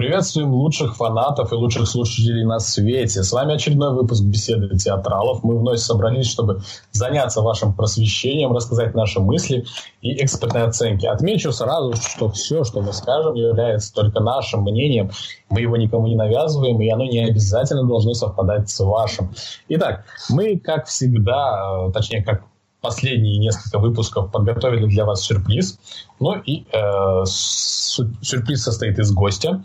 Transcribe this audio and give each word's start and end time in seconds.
Приветствуем 0.00 0.54
лучших 0.54 0.96
фанатов 0.96 1.52
и 1.52 1.54
лучших 1.54 1.86
слушателей 1.86 2.42
на 2.46 2.58
свете. 2.58 3.22
С 3.22 3.32
вами 3.32 3.56
очередной 3.56 3.92
выпуск 3.92 4.24
беседы 4.24 4.74
театралов. 4.78 5.44
Мы 5.44 5.58
вновь 5.58 5.78
собрались, 5.78 6.26
чтобы 6.26 6.62
заняться 6.90 7.42
вашим 7.42 7.74
просвещением, 7.74 8.54
рассказать 8.54 8.94
наши 8.94 9.20
мысли 9.20 9.66
и 10.00 10.24
экспертные 10.24 10.64
оценки. 10.64 11.04
Отмечу 11.04 11.52
сразу, 11.52 11.92
что 11.96 12.30
все, 12.30 12.64
что 12.64 12.80
мы 12.80 12.94
скажем, 12.94 13.34
является 13.34 13.92
только 13.92 14.20
нашим 14.20 14.62
мнением. 14.62 15.10
Мы 15.50 15.60
его 15.60 15.76
никому 15.76 16.06
не 16.06 16.16
навязываем, 16.16 16.80
и 16.80 16.88
оно 16.88 17.04
не 17.04 17.18
обязательно 17.18 17.86
должно 17.86 18.14
совпадать 18.14 18.70
с 18.70 18.80
вашим. 18.80 19.34
Итак, 19.68 20.06
мы, 20.30 20.58
как 20.58 20.86
всегда, 20.86 21.88
э, 21.88 21.92
точнее, 21.92 22.24
как 22.24 22.44
последние 22.80 23.38
несколько 23.38 23.78
выпусков 23.78 24.30
подготовили 24.30 24.86
для 24.86 25.04
вас 25.04 25.22
сюрприз. 25.22 25.78
Ну 26.18 26.34
и 26.34 26.64
э, 26.72 27.24
сюрприз 27.24 28.62
состоит 28.62 28.98
из 28.98 29.12
гостя. 29.12 29.62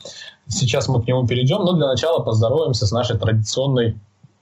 Сейчас 0.47 0.87
мы 0.87 1.01
к 1.01 1.07
нему 1.07 1.25
перейдем, 1.25 1.63
но 1.63 1.73
для 1.73 1.87
начала 1.87 2.21
поздороваемся 2.23 2.85
с 2.85 2.91
нашей 2.91 3.17
традиционной 3.17 3.97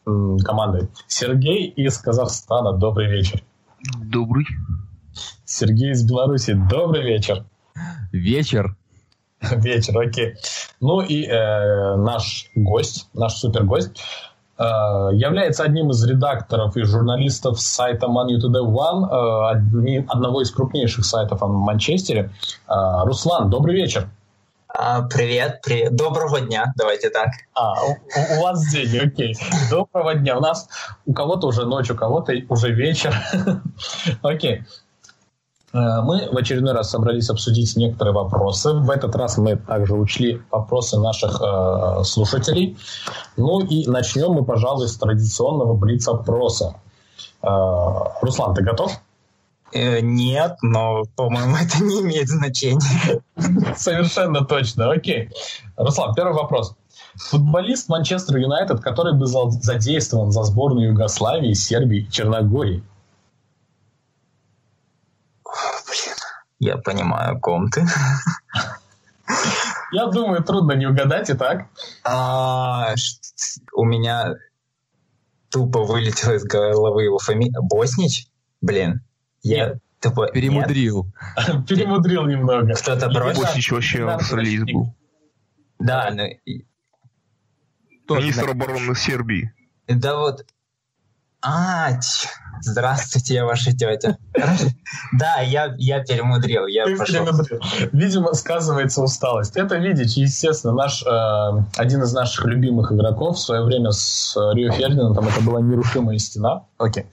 э, 0.06 0.38
командой. 0.44 0.90
Сергей 1.08 1.68
из 1.68 1.98
Казахстана, 1.98 2.74
добрый 2.74 3.10
вечер. 3.10 3.44
Добрый. 4.02 4.46
Сергей 5.46 5.92
из 5.92 6.04
Беларуси, 6.04 6.54
добрый 6.54 7.04
вечер. 7.04 7.46
Вечер. 8.12 8.76
Вечер, 9.58 10.00
окей. 10.00 10.36
Ну 10.80 11.02
и 11.02 11.26
э, 11.26 11.96
наш 11.98 12.50
гость, 12.56 13.10
наш 13.14 13.34
супергость 13.34 14.02
является 15.14 15.64
одним 15.64 15.92
из 15.92 16.04
редакторов 16.04 16.76
и 16.78 16.84
журналистов 16.84 17.60
сайта 17.60 18.08
Man 18.08 18.28
Today 18.28 18.66
One, 18.66 20.06
одного 20.08 20.42
из 20.42 20.52
крупнейших 20.52 21.06
сайтов 21.06 21.42
в 21.42 21.48
Манчестере. 21.48 22.32
Э, 22.68 23.04
Руслан, 23.06 23.50
добрый 23.50 23.76
вечер. 23.76 24.08
А, 24.76 25.04
привет, 25.04 25.62
привет. 25.64 25.96
Доброго 25.96 26.42
дня, 26.42 26.74
давайте 26.76 27.12
так. 27.12 27.30
А, 27.54 27.76
у, 27.86 27.92
у 27.92 28.42
вас 28.42 28.66
день, 28.72 28.98
окей. 28.98 29.36
Доброго 29.70 30.16
дня. 30.16 30.36
У 30.38 30.42
нас 30.42 30.68
у 31.06 31.14
кого-то 31.14 31.46
уже 31.46 31.66
ночь, 31.66 31.92
у 31.92 31.96
кого-то 31.96 32.34
уже 32.50 32.72
вечер. 32.72 33.14
Окей. 34.24 34.64
Э, 35.74 36.02
мы 36.02 36.30
в 36.32 36.38
очередной 36.38 36.74
раз 36.74 36.92
собрались 36.92 37.30
обсудить 37.30 37.76
некоторые 37.76 38.14
вопросы. 38.14 38.74
В 38.74 38.90
этот 38.90 39.16
раз 39.16 39.38
мы 39.38 39.56
также 39.56 39.96
учли 39.96 40.42
вопросы 40.52 41.00
наших 41.00 41.42
э, 41.42 42.04
слушателей. 42.04 42.78
Ну 43.38 43.62
и 43.62 43.88
начнем 43.88 44.32
мы, 44.32 44.46
пожалуй, 44.46 44.88
с 44.88 44.98
традиционного 44.98 45.74
блиц-опроса. 45.74 46.76
Э, 47.42 47.48
Руслан, 48.22 48.54
ты 48.54 48.64
готов? 48.64 48.92
Э, 49.74 50.00
нет, 50.02 50.58
но, 50.62 51.04
по-моему, 51.16 51.56
это 51.62 51.84
не 51.84 52.02
имеет 52.02 52.30
значения. 52.30 53.22
Совершенно 53.76 54.46
точно. 54.46 54.92
Окей. 54.92 55.30
Руслан, 55.76 56.14
первый 56.14 56.36
вопрос. 56.36 56.76
Футболист 57.16 57.90
Манчестер 57.90 58.38
Юнайтед, 58.38 58.80
который 58.80 59.14
был 59.14 59.50
задействован 59.52 60.32
за 60.32 60.44
сборную 60.44 60.90
Югославии, 60.90 61.54
Сербии 61.54 62.00
и 62.00 62.12
Черногории. 62.12 62.84
Я 66.64 66.78
понимаю, 66.78 67.36
о 67.36 67.40
ком 67.40 67.70
ты. 67.70 67.86
Я 69.92 70.08
думаю, 70.08 70.42
трудно 70.44 70.72
не 70.74 70.86
угадать 70.86 71.30
и 71.30 71.34
так. 71.34 71.68
А, 72.06 72.96
у 73.74 73.84
меня 73.84 74.36
тупо 75.52 75.84
вылетело 75.84 76.36
из 76.36 76.46
головы 76.46 77.04
его 77.04 77.20
фамилия. 77.20 77.60
Боснич? 77.62 78.28
Блин. 78.62 79.02
Я 79.42 79.76
тупо... 80.00 80.28
Перемудрил. 80.28 81.12
Перемудрил 81.68 82.26
немного. 82.28 82.74
Кто-то 82.76 83.10
бросил? 83.10 83.42
Боснич 83.42 83.70
вообще 83.70 84.10
австралиец 84.10 84.64
был. 84.64 84.96
Да, 85.80 86.12
ну... 86.12 86.24
Министр 88.16 88.52
обороны 88.52 88.96
Сербии. 88.96 89.54
Да 89.88 90.16
вот 90.16 90.46
а, 91.42 92.00
здравствуйте, 92.62 93.36
я 93.36 93.46
ваша 93.46 93.72
тетя. 93.72 94.18
Да, 95.14 95.40
я, 95.42 95.74
я 95.78 96.04
перемудрил, 96.04 96.68
я 96.68 96.86
Ты 96.86 96.98
пошел. 96.98 97.26
Перемудрил. 97.26 97.60
Видимо, 97.92 98.34
сказывается 98.34 99.02
усталость. 99.02 99.56
Это 99.56 99.78
видите, 99.78 100.22
естественно, 100.22 100.74
наш, 100.74 101.04
э, 101.04 101.64
один 101.78 102.04
из 102.04 102.14
наших 102.14 102.46
любимых 102.46 102.92
игроков 102.92 103.38
в 103.38 103.40
свое 103.40 103.64
время 103.64 103.92
с 103.92 104.36
Рио 104.54 104.72
Фердинандом, 104.72 105.28
это 105.28 105.42
была 105.42 105.62
нерушимая 105.62 106.18
стена. 106.18 106.66
Окей. 106.78 107.06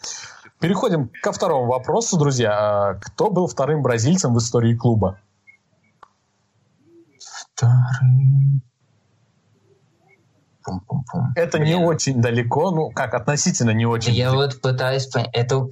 Переходим 0.60 1.10
ко 1.22 1.32
второму 1.32 1.66
вопросу, 1.66 2.18
друзья. 2.18 2.52
А 2.52 2.94
кто 2.94 3.30
был 3.30 3.46
вторым 3.46 3.82
бразильцем 3.82 4.34
в 4.34 4.38
истории 4.38 4.74
клуба? 4.74 5.18
Вторым... 7.18 8.62
Пум-пум-пум. 10.70 11.32
Это 11.36 11.58
Блин. 11.58 11.68
не 11.68 11.84
очень 11.84 12.20
далеко, 12.20 12.70
ну 12.70 12.90
как 12.90 13.14
относительно 13.14 13.70
не 13.70 13.86
очень. 13.86 14.12
Я 14.12 14.32
вот 14.32 14.60
пытаюсь 14.60 15.06
понять, 15.06 15.30
это 15.32 15.66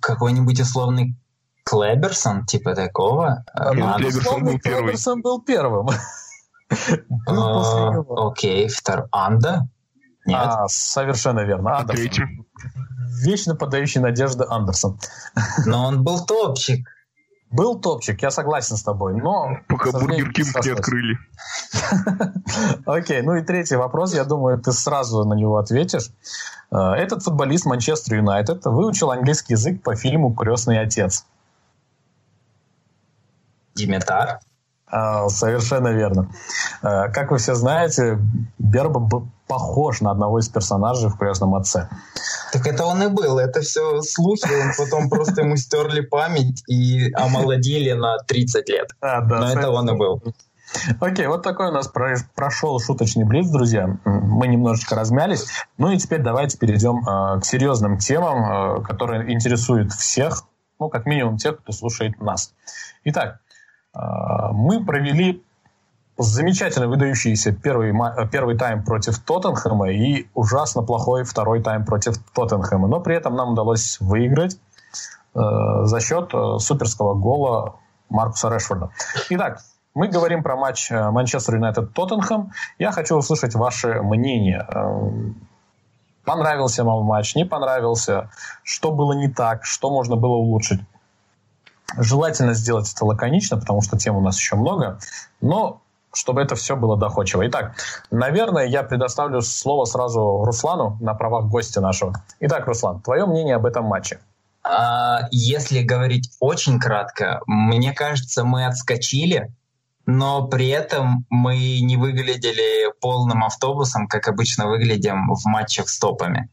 какой-нибудь 0.00 0.60
условный 0.60 1.16
Клеберсон, 1.64 2.46
типа 2.46 2.74
такого? 2.74 3.44
Ну, 3.54 3.86
а, 3.86 3.98
Клеберсон 3.98 4.44
был. 4.44 4.58
Клеберсон 4.58 5.22
был 5.22 5.42
первым. 5.42 5.88
А, 7.26 8.00
окей, 8.28 8.68
второй. 8.68 9.08
Анда? 9.10 9.70
Нет. 10.26 10.38
А, 10.38 10.68
совершенно 10.68 11.40
верно. 11.40 11.78
Андерсон. 11.78 12.46
Вечно 13.22 13.54
подающий 13.54 14.02
надежды 14.02 14.44
Андерсон. 14.46 14.98
Но 15.64 15.86
он 15.86 16.04
был 16.04 16.26
топчик. 16.26 16.86
Был 17.50 17.80
топчик, 17.80 18.20
я 18.22 18.30
согласен 18.30 18.76
с 18.76 18.82
тобой, 18.82 19.14
но... 19.14 19.58
Пока 19.68 19.90
Бургер 19.92 20.32
Кинг 20.32 20.64
не 20.64 20.70
открыли. 20.70 21.18
Окей, 22.86 23.22
ну 23.22 23.36
и 23.36 23.42
третий 23.42 23.76
вопрос, 23.76 24.14
я 24.14 24.24
думаю, 24.24 24.58
ты 24.58 24.72
сразу 24.72 25.24
на 25.24 25.32
него 25.32 25.56
ответишь. 25.56 26.10
Э, 26.70 26.92
этот 26.92 27.22
футболист 27.22 27.64
Манчестер 27.64 28.16
Юнайтед 28.16 28.66
выучил 28.66 29.10
английский 29.10 29.54
язык 29.54 29.82
по 29.82 29.96
фильму 29.96 30.34
«Крестный 30.34 30.78
отец». 30.78 31.24
Димитар? 33.74 34.40
А, 34.86 35.28
совершенно 35.30 35.88
верно. 35.88 36.30
Э, 36.82 37.08
как 37.08 37.30
вы 37.30 37.38
все 37.38 37.54
знаете, 37.54 38.18
Берба 38.58 39.00
был 39.00 39.28
похож 39.48 40.00
на 40.00 40.10
одного 40.10 40.38
из 40.38 40.48
персонажей 40.48 41.10
в 41.10 41.16
«Крестном 41.16 41.54
отце». 41.54 41.88
Так 42.52 42.66
это 42.66 42.84
он 42.84 43.02
и 43.02 43.08
был. 43.08 43.38
Это 43.38 43.60
все 43.60 44.00
слухи. 44.02 44.46
Он 44.46 44.72
потом 44.76 45.08
просто 45.08 45.42
ему 45.42 45.56
стерли 45.56 46.00
память 46.00 46.62
и 46.68 47.12
омолодили 47.12 47.92
на 47.92 48.18
30 48.18 48.68
лет. 48.68 48.88
А, 49.00 49.20
да, 49.20 49.40
Но 49.40 49.52
это 49.52 49.70
он 49.70 49.90
и 49.90 49.96
был. 49.96 50.22
Окей, 51.00 51.26
вот 51.26 51.42
такой 51.42 51.68
у 51.68 51.72
нас 51.72 51.90
прошел 52.34 52.78
шуточный 52.78 53.24
блиц, 53.24 53.48
друзья. 53.48 53.96
Мы 54.04 54.48
немножечко 54.48 54.94
размялись. 54.94 55.46
Ну 55.78 55.90
и 55.90 55.98
теперь 55.98 56.20
давайте 56.20 56.58
перейдем 56.58 56.98
э, 56.98 57.40
к 57.40 57.44
серьезным 57.44 57.98
темам, 57.98 58.80
э, 58.80 58.82
которые 58.82 59.32
интересуют 59.32 59.92
всех, 59.92 60.44
ну, 60.78 60.88
как 60.88 61.06
минимум 61.06 61.38
тех, 61.38 61.58
кто 61.58 61.72
слушает 61.72 62.20
нас. 62.20 62.52
Итак, 63.04 63.40
э, 63.94 63.98
мы 64.52 64.84
провели 64.84 65.42
замечательно 66.18 66.88
выдающийся 66.88 67.52
первый, 67.52 67.94
первый 68.30 68.58
тайм 68.58 68.84
против 68.84 69.18
Тоттенхэма 69.20 69.90
и 69.90 70.26
ужасно 70.34 70.82
плохой 70.82 71.22
второй 71.22 71.62
тайм 71.62 71.84
против 71.84 72.18
Тоттенхэма. 72.34 72.88
Но 72.88 73.00
при 73.00 73.16
этом 73.16 73.36
нам 73.36 73.52
удалось 73.52 73.98
выиграть 74.00 74.58
э, 75.34 75.38
за 75.84 76.00
счет 76.00 76.30
э, 76.34 76.58
суперского 76.58 77.14
гола 77.14 77.76
Маркуса 78.08 78.48
Решфорда. 78.48 78.90
Итак, 79.30 79.60
мы 79.94 80.08
говорим 80.08 80.42
про 80.42 80.56
матч 80.56 80.90
э, 80.90 81.10
Манчестер 81.10 81.54
Юнайтед-Тоттенхэм. 81.54 82.50
Я 82.78 82.90
хочу 82.90 83.16
услышать 83.16 83.54
ваше 83.54 84.02
мнение. 84.02 84.66
Э, 84.68 85.10
понравился 86.24 86.82
вам 86.82 87.04
матч, 87.04 87.36
не 87.36 87.44
понравился? 87.44 88.30
Что 88.64 88.90
было 88.90 89.12
не 89.12 89.28
так? 89.28 89.64
Что 89.64 89.90
можно 89.90 90.16
было 90.16 90.34
улучшить? 90.34 90.80
Желательно 91.96 92.54
сделать 92.54 92.92
это 92.92 93.04
лаконично, 93.04 93.56
потому 93.56 93.82
что 93.82 93.96
тем 93.96 94.16
у 94.16 94.20
нас 94.20 94.36
еще 94.36 94.56
много. 94.56 94.98
Но 95.40 95.80
чтобы 96.12 96.42
это 96.42 96.54
все 96.56 96.76
было 96.76 96.96
доходчиво. 96.96 97.46
Итак, 97.48 97.74
наверное, 98.10 98.66
я 98.66 98.82
предоставлю 98.82 99.40
слово 99.40 99.84
сразу 99.84 100.44
Руслану 100.44 100.96
на 101.00 101.14
правах 101.14 101.46
гостя 101.46 101.80
нашего. 101.80 102.14
Итак, 102.40 102.66
Руслан, 102.66 103.00
твое 103.00 103.26
мнение 103.26 103.56
об 103.56 103.66
этом 103.66 103.84
матче? 103.84 104.20
А, 104.62 105.28
если 105.30 105.82
говорить 105.82 106.30
очень 106.40 106.78
кратко, 106.78 107.40
мне 107.46 107.92
кажется, 107.92 108.44
мы 108.44 108.66
отскочили, 108.66 109.52
но 110.06 110.46
при 110.46 110.68
этом 110.68 111.26
мы 111.28 111.80
не 111.80 111.96
выглядели 111.96 112.92
полным 113.00 113.44
автобусом, 113.44 114.08
как 114.08 114.28
обычно 114.28 114.66
выглядим 114.66 115.34
в 115.34 115.44
матчах 115.44 115.88
с 115.88 115.98
топами. 115.98 116.50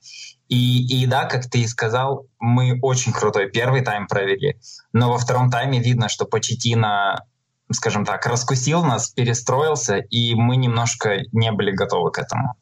И, 0.48 1.02
и 1.02 1.08
да, 1.08 1.26
как 1.26 1.50
ты 1.50 1.62
и 1.62 1.68
сказал, 1.68 2.28
мы 2.40 2.78
очень 2.82 3.12
крутой 3.12 3.50
первый 3.50 3.82
тайм 3.82 4.08
провели, 4.08 4.60
но 4.94 5.12
во 5.12 5.18
втором 5.18 5.50
тайме 5.50 5.80
видно, 5.80 6.08
что 6.08 6.26
Почетина 6.26 7.26
скажем 7.72 8.06
так, 8.06 8.26
раскусил 8.26 8.84
нас, 8.84 9.10
перестроился, 9.10 9.98
и 9.98 10.36
мы 10.36 10.56
немножко 10.56 11.24
не 11.32 11.52
были 11.52 11.72
готовы 11.72 12.12
к 12.12 12.20
этому. 12.20 12.56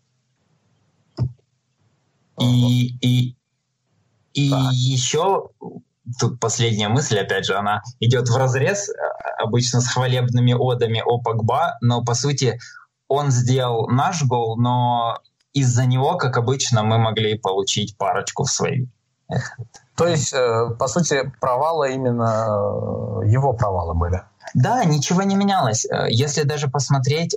И, 2.40 2.98
и, 3.02 3.36
и 4.34 4.50
да. 4.50 4.70
еще 4.72 5.50
тут 6.20 6.40
последняя 6.40 6.90
мысль, 6.90 7.20
опять 7.20 7.46
же, 7.46 7.56
она 7.56 7.82
идет 8.00 8.30
в 8.30 8.36
разрез 8.36 8.90
э, 8.90 8.94
обычно 9.40 9.82
с 9.82 9.88
хвалебными 9.88 10.54
одами 10.54 11.02
о 11.06 11.20
Погба, 11.20 11.78
но 11.82 12.04
по 12.04 12.14
сути 12.14 12.60
он 13.08 13.32
сделал 13.32 13.88
наш 13.88 14.24
гол, 14.24 14.58
но 14.58 15.20
из-за 15.54 15.86
него, 15.86 16.16
как 16.16 16.38
обычно, 16.38 16.84
мы 16.84 16.98
могли 16.98 17.38
получить 17.38 17.98
парочку 17.98 18.44
в 18.44 18.52
свои. 18.52 18.88
То 19.96 20.08
есть, 20.08 20.34
э, 20.34 20.70
по 20.78 20.88
сути, 20.88 21.32
провалы 21.40 21.94
именно 21.94 23.22
э, 23.24 23.30
его 23.30 23.54
провалы 23.54 23.94
были? 23.94 24.24
Да, 24.54 24.84
ничего 24.86 25.24
не 25.24 25.36
менялось. 25.36 25.86
Э, 25.86 26.08
если 26.10 26.44
даже 26.44 26.68
посмотреть, 26.68 27.36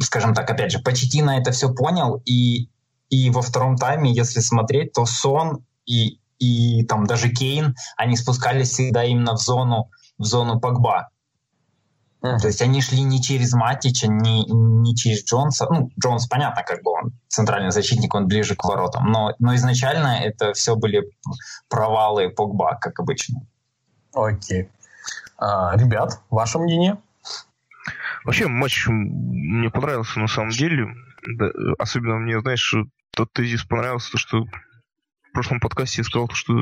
скажем 0.00 0.34
так, 0.34 0.50
опять 0.50 0.72
же, 0.72 0.80
Почетина 0.80 1.38
это 1.38 1.52
все 1.52 1.72
понял, 1.72 2.20
и, 2.24 2.68
и 3.10 3.30
во 3.30 3.42
втором 3.42 3.76
тайме, 3.76 4.12
если 4.12 4.40
смотреть, 4.40 4.92
то 4.92 5.06
Сон 5.06 5.64
и, 5.84 6.18
и 6.38 6.84
там 6.84 7.06
даже 7.06 7.30
Кейн, 7.30 7.76
они 7.96 8.16
спускались 8.16 8.70
всегда 8.70 9.04
именно 9.04 9.34
в 9.34 9.38
зону, 9.38 9.90
в 10.18 10.24
зону 10.24 10.60
Погба. 10.60 11.10
Mm. 12.22 12.38
То 12.38 12.46
есть 12.48 12.62
они 12.62 12.80
шли 12.80 13.02
не 13.02 13.22
через 13.22 13.52
Матича, 13.52 14.08
не, 14.08 14.44
не 14.46 14.96
через 14.96 15.24
Джонса. 15.24 15.66
Ну, 15.70 15.90
Джонс, 16.00 16.26
понятно, 16.26 16.62
как 16.62 16.82
бы 16.82 16.90
он 16.92 17.12
центральный 17.28 17.70
защитник, 17.70 18.14
он 18.14 18.26
ближе 18.26 18.56
к 18.56 18.64
воротам. 18.64 19.10
Но, 19.10 19.34
но 19.38 19.54
изначально 19.54 20.18
это 20.22 20.52
все 20.54 20.76
были 20.76 21.04
провалы 21.68 22.30
Погба, 22.30 22.78
как 22.80 22.98
обычно. 22.98 23.42
Окей. 24.12 24.62
А, 24.62 24.75
ребят, 25.40 26.20
ваше 26.30 26.58
мнение? 26.58 26.98
Вообще 28.24 28.48
матч 28.48 28.86
мне 28.88 29.70
понравился 29.70 30.18
на 30.18 30.28
самом 30.28 30.50
деле. 30.50 30.88
Да, 31.26 31.50
особенно 31.78 32.18
мне, 32.18 32.40
знаешь, 32.40 32.74
тот 33.10 33.32
тезис 33.32 33.64
понравился, 33.64 34.12
то, 34.12 34.18
что 34.18 34.46
прошлом 35.36 35.60
подкасте 35.60 36.00
я 36.00 36.04
сказал, 36.04 36.30
что 36.32 36.54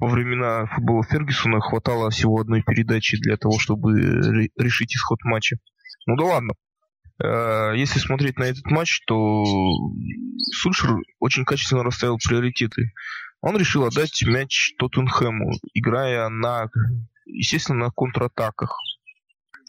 во 0.00 0.08
времена 0.08 0.66
футбола 0.66 1.04
Фергюсона 1.04 1.60
хватало 1.60 2.10
всего 2.10 2.40
одной 2.40 2.60
передачи 2.64 3.16
для 3.16 3.36
того, 3.36 3.60
чтобы 3.60 3.92
решить 4.58 4.96
исход 4.96 5.20
матча. 5.22 5.58
Ну 6.06 6.16
да 6.16 6.24
ладно. 6.24 6.54
Э, 7.22 7.74
если 7.76 8.00
смотреть 8.00 8.38
на 8.38 8.42
этот 8.42 8.66
матч, 8.66 9.02
то 9.06 9.44
Сульшер 10.52 10.96
очень 11.20 11.44
качественно 11.44 11.84
расставил 11.84 12.18
приоритеты. 12.18 12.92
Он 13.40 13.56
решил 13.56 13.84
отдать 13.84 14.20
мяч 14.26 14.72
Тоттенхэму, 14.78 15.52
играя 15.72 16.28
на, 16.28 16.70
естественно, 17.26 17.86
на 17.86 17.90
контратаках. 17.90 18.78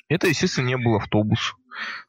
Это, 0.09 0.27
естественно, 0.27 0.67
не 0.67 0.77
был 0.77 0.95
автобус. 0.95 1.55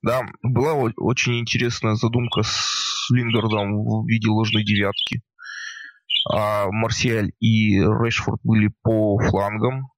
Да, 0.02 0.23
была 0.43 0.75
очень 0.75 1.38
интересная 1.38 1.94
задумка 1.94 2.43
с 2.43 3.08
Лингардом 3.11 3.85
в 3.85 4.06
виде 4.06 4.29
ложной 4.29 4.64
девятки 4.64 5.23
а 6.31 6.70
Марсиаль 6.70 7.32
и 7.41 7.79
Решфорд 7.79 8.41
были 8.43 8.73
по 8.82 9.19
флангам. 9.19 9.88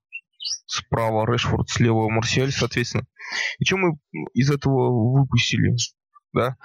Справа 0.67 1.31
Решфорд, 1.31 1.69
слева 1.69 2.09
Марсиаль, 2.09 2.51
соответственно. 2.51 3.07
И 3.59 3.65
что 3.65 3.77
мы 3.77 3.99
из 4.35 4.51
этого 4.51 5.19
выпустили? 5.19 5.77
Да? 6.33 6.57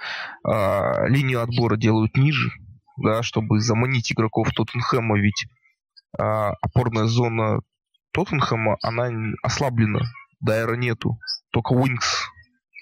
А, 0.44 1.06
линию 1.06 1.42
отбора 1.42 1.76
делают 1.76 2.16
ниже, 2.16 2.50
да, 2.98 3.22
чтобы 3.22 3.60
заманить 3.60 4.12
игроков 4.12 4.50
Тоттенхэма, 4.54 5.18
ведь 5.18 5.46
а, 6.18 6.52
опорная 6.60 7.06
зона 7.06 7.60
Тоттенхэма, 8.12 8.78
она 8.82 9.10
ослаблена, 9.42 10.00
Дайра 10.40 10.74
нету, 10.74 11.18
только 11.50 11.72
Уинкс 11.72 12.28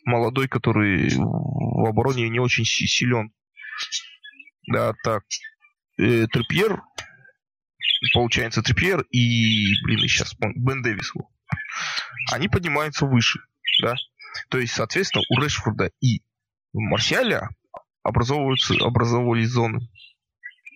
молодой, 0.05 0.49
который 0.49 1.11
в 1.17 1.87
обороне 1.87 2.29
не 2.29 2.41
очень 2.41 2.65
силен. 2.65 3.33
Да, 4.67 4.95
так 5.03 5.25
э, 5.99 6.27
Трипьер, 6.27 6.83
получается, 8.13 8.63
Трипьер 8.63 9.03
и, 9.11 9.83
блин, 9.85 10.01
сейчас 10.01 10.35
Бен 10.39 10.83
Дэвис, 10.83 11.13
они 12.33 12.49
поднимаются 12.49 13.07
выше, 13.07 13.41
да. 13.83 13.95
То 14.49 14.59
есть, 14.59 14.75
соответственно, 14.75 15.25
у 15.31 15.41
Решфорда 15.41 15.91
и 16.01 16.23
Марсиаля 16.73 17.49
образовываются, 18.03 18.75
образовывались 18.81 19.49
зоны. 19.49 19.89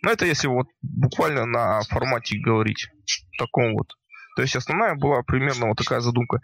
Но 0.02 0.10
это 0.10 0.26
если 0.26 0.48
вот 0.48 0.66
буквально 0.82 1.46
на 1.46 1.80
формате 1.82 2.38
говорить, 2.38 2.88
таком 3.38 3.72
вот. 3.74 3.92
То 4.36 4.42
есть 4.42 4.56
основная 4.56 4.94
была 4.94 5.22
примерно 5.22 5.68
вот 5.68 5.78
такая 5.78 6.00
задумка. 6.00 6.40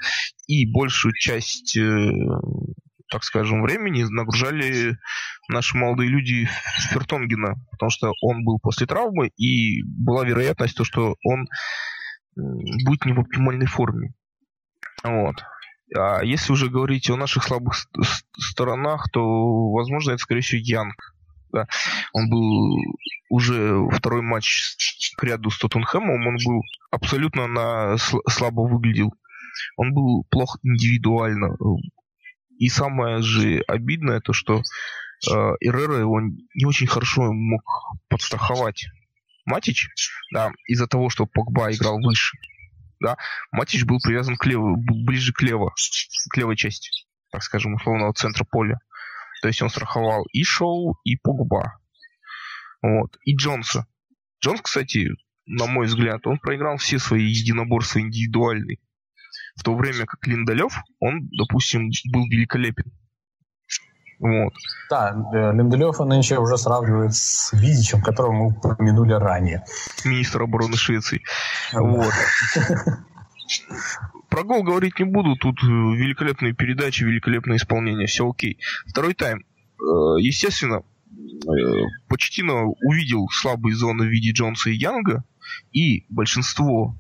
И 0.46 0.70
большую 0.70 1.12
часть 1.14 1.76
э, 1.76 2.10
так 3.10 3.25
скажем, 3.25 3.62
времени 3.62 4.04
нагружали 4.04 4.96
наши 5.48 5.76
молодые 5.76 6.08
люди 6.08 6.48
Фертонгена, 6.90 7.56
потому 7.72 7.90
что 7.90 8.12
он 8.22 8.44
был 8.44 8.58
после 8.60 8.87
травмы, 8.87 9.28
и 9.37 9.82
была 9.82 10.25
вероятность, 10.25 10.76
то, 10.76 10.84
что 10.84 11.16
он 11.25 11.48
будет 12.37 13.04
не 13.04 13.12
в 13.12 13.20
оптимальной 13.20 13.66
форме. 13.66 14.14
Вот. 15.02 15.43
А 15.94 16.22
если 16.22 16.52
уже 16.52 16.70
говорить 16.70 17.10
о 17.10 17.16
наших 17.16 17.43
слабых 17.44 17.75
сторонах, 18.38 19.10
то, 19.10 19.70
возможно, 19.72 20.12
это, 20.12 20.22
скорее 20.22 20.43
всего, 20.43 20.60
Янг. 20.62 20.94
Да. 21.52 21.67
Он 22.12 22.29
был 22.29 22.76
уже 23.29 23.88
второй 23.93 24.23
матч 24.23 24.76
к 25.17 25.25
ряду 25.25 25.50
с 25.50 25.58
Тоттенхэмом, 25.58 26.26
он 26.26 26.37
был 26.44 26.62
абсолютно 26.91 27.47
на 27.47 27.97
слабо 27.99 28.62
выглядел. 28.62 29.14
Он 29.76 29.93
был 29.93 30.25
плох 30.31 30.58
индивидуально. 30.62 31.56
И 32.58 32.69
самое 32.69 33.23
же 33.23 33.62
обидное 33.67 34.20
то, 34.20 34.32
что 34.32 34.58
э, 34.61 35.32
Ирера 35.61 35.97
его 35.97 36.20
не 36.20 36.67
очень 36.67 36.87
хорошо 36.87 37.32
мог 37.32 37.62
подстраховать. 38.08 38.87
Матич, 39.46 39.88
да, 40.32 40.53
из-за 40.67 40.87
того, 40.87 41.08
что 41.08 41.26
Погба 41.26 41.73
играл 41.73 42.00
выше, 42.00 42.37
да, 43.00 43.17
Матич 43.50 43.85
был 43.85 43.99
привязан 43.99 44.37
к 44.37 44.44
леву, 44.46 44.76
ближе 44.76 45.32
к 45.32 45.41
лево, 45.41 45.73
к 46.31 46.37
левой 46.37 46.56
части, 46.56 46.91
так 47.31 47.43
скажем, 47.43 47.75
условного 47.75 48.12
центра 48.12 48.44
поля. 48.44 48.79
То 49.42 49.48
есть 49.48 49.62
он 49.62 49.70
страховал 49.70 50.25
и 50.32 50.42
Шоу, 50.42 50.98
и 51.04 51.16
Погба. 51.16 51.78
Вот. 52.82 53.16
И 53.25 53.34
Джонса. 53.34 53.87
Джонс, 54.42 54.60
кстати, 54.62 55.10
на 55.46 55.66
мой 55.66 55.87
взгляд, 55.87 56.26
он 56.26 56.38
проиграл 56.38 56.76
все 56.76 56.98
свои 56.98 57.25
единоборства 57.25 58.00
индивидуальные. 58.00 58.78
В 59.56 59.62
то 59.62 59.75
время 59.75 60.06
как 60.06 60.26
Линдалев, 60.26 60.72
он, 61.00 61.28
допустим, 61.31 61.90
был 62.12 62.26
великолепен. 62.28 62.92
Вот. 64.20 64.52
Да, 64.90 65.14
э, 65.32 65.52
Линделёва 65.52 66.04
нынче 66.04 66.38
уже 66.38 66.58
сравнивают 66.58 67.14
с 67.14 67.54
Видичем, 67.54 68.02
которого 68.02 68.32
мы 68.32 68.46
упомянули 68.48 69.15
ранее. 69.15 69.65
Министр 70.05 70.43
обороны 70.43 70.76
Швеции. 70.76 71.22
Вот. 71.72 72.12
Про 74.31 74.44
гол 74.44 74.63
говорить 74.63 74.99
не 74.99 75.05
буду, 75.05 75.37
тут 75.37 75.63
э, 75.63 75.67
великолепные 75.67 76.55
передачи, 76.55 77.03
великолепное 77.03 77.56
исполнение, 77.56 78.06
все 78.06 78.31
окей. 78.31 78.58
Второй 78.87 79.15
тайм. 79.15 79.41
Э, 79.41 80.20
естественно, 80.20 80.82
Почтино 82.08 82.67
увидел 82.82 83.29
слабые 83.31 83.75
зоны 83.75 84.06
в 84.06 84.08
виде 84.08 84.31
Джонса 84.31 84.70
и 84.70 84.77
Янга, 84.77 85.25
и 85.72 86.05
большинство 86.08 86.96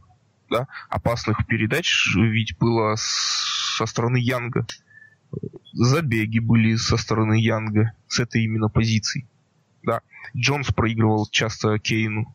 да, 0.50 0.66
опасных 0.88 1.46
передач 1.46 2.14
ведь 2.16 2.58
было 2.58 2.94
со 2.96 3.86
стороны 3.86 4.16
Янга. 4.16 4.66
Забеги 5.72 6.40
были 6.40 6.74
со 6.74 6.96
стороны 6.96 7.34
Янга, 7.34 7.92
с 8.08 8.18
этой 8.18 8.42
именно 8.42 8.68
позиции. 8.68 9.28
Да. 9.84 10.00
Джонс 10.36 10.68
проигрывал 10.72 11.28
часто 11.30 11.78
Кейну. 11.78 12.34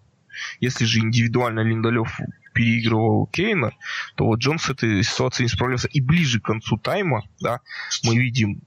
Если 0.61 0.85
же 0.85 0.99
индивидуально 0.99 1.61
Линдалев 1.61 2.17
переигрывал 2.55 3.27
Кейна, 3.27 3.73
то 4.15 4.25
вот 4.25 4.39
Джонс 4.39 4.63
с 4.63 4.69
этой 4.69 5.03
ситуацией 5.03 5.45
не 5.45 5.49
справлялся. 5.49 5.87
И 5.89 6.01
ближе 6.01 6.39
к 6.39 6.45
концу 6.45 6.77
тайма, 6.77 7.23
да, 7.39 7.59
мы 8.03 8.17
видим 8.17 8.61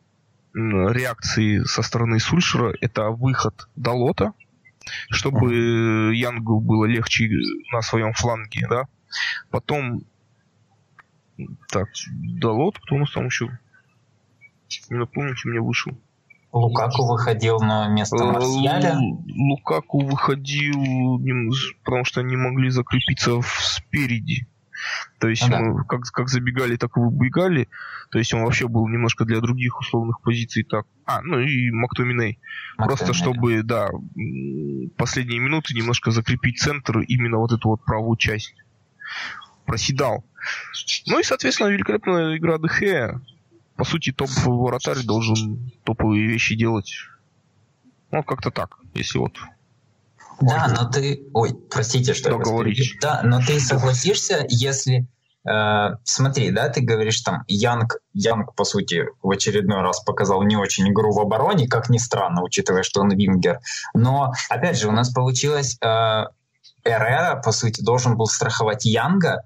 реакции 0.54 1.64
со 1.64 1.82
стороны 1.82 2.20
Сульшера. 2.20 2.74
Это 2.80 3.10
выход 3.10 3.68
Далота, 3.74 4.34
чтобы 5.10 6.14
Янгу 6.14 6.60
было 6.60 6.84
легче 6.84 7.30
на 7.72 7.82
своем 7.82 8.12
фланге, 8.12 8.66
да, 8.68 8.84
Потом, 9.50 10.02
так, 11.68 11.88
Далот, 12.40 12.78
кто 12.78 12.96
у 12.96 12.98
нас 12.98 13.12
там 13.12 13.26
еще? 13.26 13.58
Не 14.90 14.98
напомните, 14.98 15.48
мне 15.48 15.60
вышел. 15.60 15.92
Лукаку 16.52 17.06
выходил 17.06 17.58
на 17.60 17.88
место 17.88 18.16
э, 18.16 18.32
Марсиаля. 18.32 18.96
Лукаку 19.26 20.00
выходил, 20.00 21.20
потому 21.84 22.04
что 22.04 22.20
они 22.20 22.36
могли 22.36 22.70
закрепиться 22.70 23.40
спереди. 23.60 24.46
То 25.18 25.28
есть 25.28 25.48
да. 25.48 25.60
мы 25.60 25.84
как, 25.84 26.02
как 26.12 26.28
забегали, 26.28 26.76
так 26.76 26.96
и 26.96 27.00
выбегали. 27.00 27.68
То 28.10 28.18
есть 28.18 28.32
он 28.32 28.44
вообще 28.44 28.68
был 28.68 28.86
немножко 28.88 29.24
для 29.24 29.40
других 29.40 29.78
условных 29.80 30.20
позиций 30.22 30.64
так. 30.64 30.86
А, 31.04 31.20
ну 31.22 31.40
и 31.40 31.70
Мактоминей. 31.70 32.38
Просто 32.76 33.12
чтобы, 33.12 33.62
да, 33.62 33.88
последние 34.96 35.40
минуты 35.40 35.74
немножко 35.74 36.10
закрепить 36.10 36.60
центр, 36.60 37.00
именно 37.00 37.38
вот 37.38 37.52
эту 37.52 37.68
вот 37.68 37.84
правую 37.84 38.16
часть 38.16 38.54
проседал. 39.66 40.24
Ну 41.06 41.18
и, 41.18 41.22
соответственно, 41.22 41.68
великолепная 41.68 42.36
игра 42.36 42.58
ДХ. 42.58 43.20
По 43.78 43.84
сути, 43.84 44.12
топовый 44.12 44.58
вратарь 44.58 45.02
должен 45.04 45.72
топовые 45.84 46.26
вещи 46.26 46.54
делать. 46.54 46.92
Ну, 48.10 48.22
как-то 48.22 48.50
так, 48.50 48.76
если 48.94 49.18
вот 49.18 49.32
да, 50.40 50.68
но 50.68 50.88
ты... 50.88 51.28
Ой, 51.34 51.52
простите, 51.68 52.14
что 52.14 52.30
я 52.30 52.38
говорить. 52.38 52.96
Да, 53.00 53.22
но 53.24 53.40
ты 53.40 53.58
согласишься, 53.58 54.46
если 54.48 55.08
Э, 55.48 55.96
смотри, 56.04 56.50
да, 56.50 56.68
ты 56.68 56.80
говоришь 56.82 57.20
там, 57.20 57.44
Янг, 57.46 57.98
Янг, 58.12 58.54
по 58.54 58.64
сути, 58.64 59.06
в 59.22 59.30
очередной 59.30 59.82
раз 59.82 60.00
показал 60.00 60.42
не 60.42 60.56
очень 60.56 60.88
игру 60.90 61.12
в 61.12 61.20
обороне, 61.20 61.68
как 61.68 61.88
ни 61.88 61.98
странно, 61.98 62.42
учитывая, 62.42 62.82
что 62.82 63.00
он 63.00 63.10
вингер. 63.10 63.60
Но, 63.94 64.32
опять 64.50 64.78
же, 64.78 64.88
у 64.88 64.92
нас 64.92 65.10
получилось, 65.10 65.78
э, 65.80 66.24
Эрера, 66.84 67.40
по 67.42 67.52
сути, 67.52 67.82
должен 67.82 68.16
был 68.16 68.26
страховать 68.26 68.84
Янга. 68.84 69.44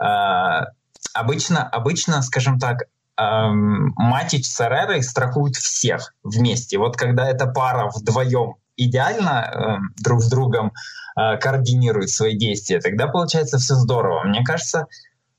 Э, 0.00 0.66
обычно, 1.14 1.66
обычно, 1.68 2.22
скажем 2.22 2.58
так, 2.58 2.84
эм, 3.20 3.92
Матич 3.96 4.46
с 4.46 4.60
Эрерой 4.60 5.02
страхуют 5.02 5.56
всех 5.56 6.14
вместе. 6.22 6.78
Вот 6.78 6.96
когда 6.96 7.28
эта 7.28 7.46
пара 7.46 7.90
вдвоем 7.94 8.54
идеально 8.76 9.28
э, 9.28 10.02
друг 10.02 10.22
с 10.22 10.28
другом 10.28 10.72
э, 11.16 11.36
координируют 11.38 12.10
свои 12.10 12.36
действия, 12.36 12.80
тогда 12.80 13.08
получается 13.08 13.58
все 13.58 13.74
здорово. 13.74 14.24
Мне 14.24 14.42
кажется, 14.42 14.80
э, 14.80 14.86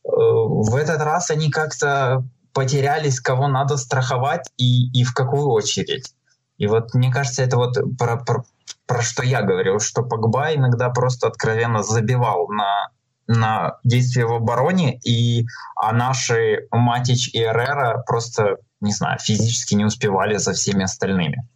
в 0.03 0.75
этот 0.75 1.01
раз 1.01 1.31
они 1.31 1.49
как-то 1.49 2.23
потерялись, 2.53 3.19
кого 3.19 3.47
надо 3.47 3.77
страховать 3.77 4.49
и, 4.57 4.91
и 4.91 5.03
в 5.03 5.13
какую 5.13 5.47
очередь. 5.49 6.13
И 6.57 6.67
вот 6.67 6.93
мне 6.93 7.11
кажется, 7.11 7.41
это 7.43 7.57
вот 7.57 7.75
про, 7.97 8.17
про, 8.17 8.43
про 8.85 9.01
что 9.01 9.23
я 9.23 9.41
говорил, 9.41 9.79
что 9.79 10.03
Погба 10.03 10.53
иногда 10.53 10.89
просто 10.89 11.27
откровенно 11.27 11.81
забивал 11.81 12.47
на 12.49 12.89
на 13.31 13.77
действия 13.83 14.25
в 14.25 14.33
обороне, 14.33 14.99
и, 14.99 15.45
а 15.75 15.93
наши 15.93 16.67
Матич 16.71 17.29
и 17.33 17.39
Эрера 17.39 18.03
просто, 18.05 18.57
не 18.81 18.91
знаю, 18.91 19.19
физически 19.19 19.75
не 19.75 19.85
успевали 19.85 20.37
за 20.37 20.53
всеми 20.53 20.83
остальными. 20.83 21.47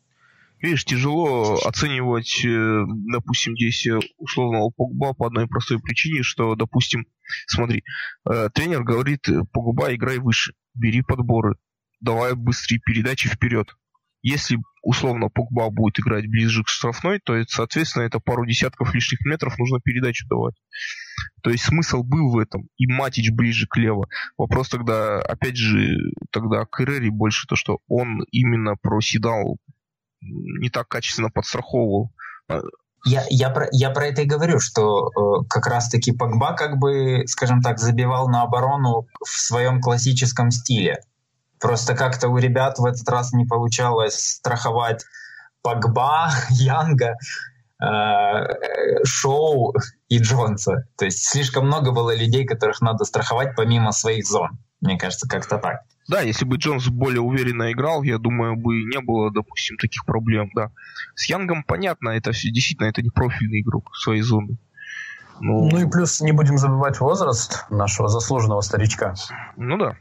Видишь, 0.61 0.85
тяжело 0.85 1.59
оценивать, 1.65 2.43
э, 2.45 2.83
допустим, 3.11 3.55
действия 3.55 3.99
условного 4.17 4.69
Погба 4.69 5.13
по 5.13 5.27
одной 5.27 5.47
простой 5.47 5.79
причине, 5.79 6.23
что, 6.23 6.55
допустим, 6.55 7.05
смотри, 7.45 7.83
э, 8.29 8.49
тренер 8.53 8.83
говорит, 8.83 9.27
Погба, 9.51 9.93
играй 9.93 10.17
выше, 10.17 10.53
бери 10.73 11.01
подборы, 11.01 11.55
давай 11.99 12.35
быстрее 12.35 12.79
передачи 12.79 13.27
вперед. 13.27 13.75
Если 14.27 14.57
условно 14.81 15.29
Погба 15.29 15.69
будет 15.69 15.99
играть 15.99 16.25
ближе 16.27 16.63
к 16.63 16.67
штрафной, 16.67 17.19
то, 17.23 17.39
соответственно, 17.47 18.05
это 18.05 18.19
пару 18.19 18.43
десятков 18.47 18.91
лишних 18.95 19.23
метров 19.23 19.59
нужно 19.59 19.79
передачу 19.79 20.25
давать. 20.27 20.55
То 21.43 21.51
есть 21.51 21.65
смысл 21.65 22.01
был 22.01 22.31
в 22.31 22.39
этом. 22.39 22.67
И 22.77 22.87
Матич 22.87 23.29
ближе 23.31 23.67
к 23.69 23.77
лево. 23.77 24.07
Вопрос 24.35 24.69
тогда, 24.69 25.19
опять 25.19 25.57
же, 25.57 25.95
тогда 26.31 26.65
к 26.65 26.81
Эрери 26.81 27.09
больше 27.09 27.45
то, 27.47 27.55
что 27.55 27.77
он 27.87 28.23
именно 28.31 28.73
проседал, 28.81 29.57
не 30.21 30.71
так 30.71 30.87
качественно 30.87 31.29
подстраховывал. 31.29 32.11
Я, 33.05 33.25
я, 33.29 33.51
про, 33.51 33.67
я 33.71 33.91
про 33.91 34.07
это 34.07 34.23
и 34.23 34.25
говорю, 34.25 34.59
что 34.59 35.09
э, 35.09 35.45
как 35.47 35.67
раз-таки 35.67 36.11
Погба 36.11 36.55
как 36.55 36.79
бы, 36.79 37.27
скажем 37.27 37.61
так, 37.61 37.77
забивал 37.77 38.27
на 38.27 38.41
оборону 38.41 39.05
в 39.23 39.29
своем 39.29 39.81
классическом 39.81 40.49
стиле. 40.49 40.97
Просто 41.65 41.95
как-то 41.95 42.29
у 42.29 42.37
ребят 42.37 42.77
в 42.77 42.85
этот 42.85 43.09
раз 43.09 43.33
не 43.33 43.43
получалось 43.43 44.19
страховать 44.19 45.03
Погба, 45.63 46.29
Янга, 46.51 47.15
э, 47.83 49.03
Шоу 49.03 49.73
и 50.07 50.19
Джонса. 50.19 50.87
То 50.95 51.05
есть 51.05 51.25
слишком 51.25 51.65
много 51.65 51.91
было 51.91 52.15
людей, 52.15 52.45
которых 52.45 52.81
надо 52.81 53.03
страховать 53.03 53.55
помимо 53.55 53.93
своих 53.93 54.27
зон. 54.27 54.59
Мне 54.79 54.99
кажется, 54.99 55.27
как-то 55.27 55.57
так. 55.57 55.79
Да, 56.07 56.21
если 56.21 56.45
бы 56.45 56.57
Джонс 56.57 56.87
более 56.87 57.21
уверенно 57.21 57.71
играл, 57.71 58.03
я 58.03 58.19
думаю, 58.19 58.55
бы 58.55 58.83
не 58.83 59.01
было, 59.01 59.31
допустим, 59.33 59.77
таких 59.77 60.05
проблем, 60.05 60.51
да. 60.55 60.69
С 61.15 61.27
Янгом 61.27 61.63
понятно, 61.63 62.09
это 62.09 62.31
все 62.31 62.51
действительно 62.51 62.89
это 62.89 63.01
не 63.01 63.09
профильный 63.09 63.61
игрок 63.61 63.89
своей 63.95 64.21
зоны. 64.21 64.59
Ну, 65.41 65.67
ну 65.67 65.79
и 65.79 65.89
плюс 65.89 66.21
не 66.21 66.31
будем 66.31 66.59
забывать 66.59 66.99
возраст 66.99 67.65
нашего 67.71 68.07
заслуженного 68.07 68.61
старичка. 68.61 69.15
Ну 69.57 69.77
да. 69.79 69.95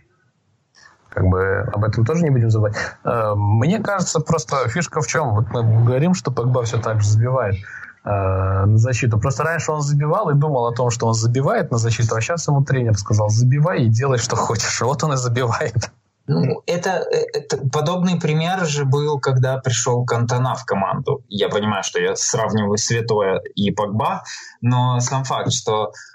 Как 1.15 1.25
бы 1.27 1.61
об 1.73 1.85
этом 1.85 2.05
тоже 2.05 2.25
не 2.25 2.31
будем 2.31 2.51
забывать. 2.51 2.75
Э, 3.05 3.35
мне 3.37 3.79
кажется, 3.79 4.21
просто 4.21 4.69
фишка 4.69 5.01
в 5.01 5.07
чем? 5.07 5.35
Вот 5.35 5.49
мы 5.51 5.85
говорим, 5.85 6.15
что 6.15 6.33
Погба 6.33 6.65
все 6.65 6.79
так 6.79 7.01
же 7.01 7.09
забивает 7.09 7.57
э, 8.05 8.09
на 8.11 8.79
защиту. 8.79 9.19
Просто 9.19 9.45
раньше 9.45 9.71
он 9.71 9.81
забивал 9.81 10.31
и 10.31 10.35
думал 10.35 10.67
о 10.67 10.75
том, 10.75 10.91
что 10.91 11.07
он 11.07 11.15
забивает 11.15 11.71
на 11.71 11.79
защиту, 11.79 12.17
а 12.17 12.21
сейчас 12.21 12.49
ему 12.49 12.65
тренер 12.65 12.97
сказал, 12.99 13.29
забивай 13.29 13.85
и 13.85 13.89
делай, 13.89 14.19
что 14.19 14.35
хочешь. 14.35 14.81
Вот 14.81 15.05
он 15.05 15.13
и 15.13 15.17
забивает. 15.17 15.91
Ну, 16.27 16.63
это, 16.67 17.05
это 17.11 17.59
подобный 17.71 18.19
пример 18.19 18.65
же 18.65 18.87
был, 18.87 19.21
когда 19.21 19.59
пришел 19.59 20.07
Кантона 20.07 20.55
в 20.55 20.65
команду. 20.65 21.23
Я 21.29 21.51
понимаю, 21.51 21.85
что 21.85 22.01
я 22.01 22.17
сравниваю 22.17 22.79
Святое 22.79 23.43
и 23.55 23.71
Погба, 23.71 24.25
но 24.63 25.01
сам 25.01 25.25
факт, 25.25 25.53
что 25.53 25.93
Э, 25.93 26.14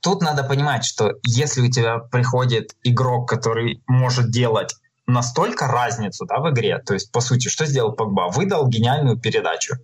тут 0.00 0.22
надо 0.22 0.44
понимать, 0.44 0.84
что 0.84 1.14
если 1.24 1.62
у 1.62 1.70
тебя 1.70 1.98
приходит 1.98 2.76
игрок, 2.82 3.28
который 3.28 3.82
может 3.86 4.30
делать 4.30 4.74
настолько 5.06 5.66
разницу 5.66 6.24
да, 6.26 6.38
в 6.38 6.50
игре, 6.50 6.78
то 6.78 6.94
есть, 6.94 7.12
по 7.12 7.20
сути, 7.20 7.48
что 7.48 7.66
сделал 7.66 7.92
Погба? 7.92 8.28
Выдал 8.30 8.68
гениальную 8.68 9.18
передачу 9.18 9.74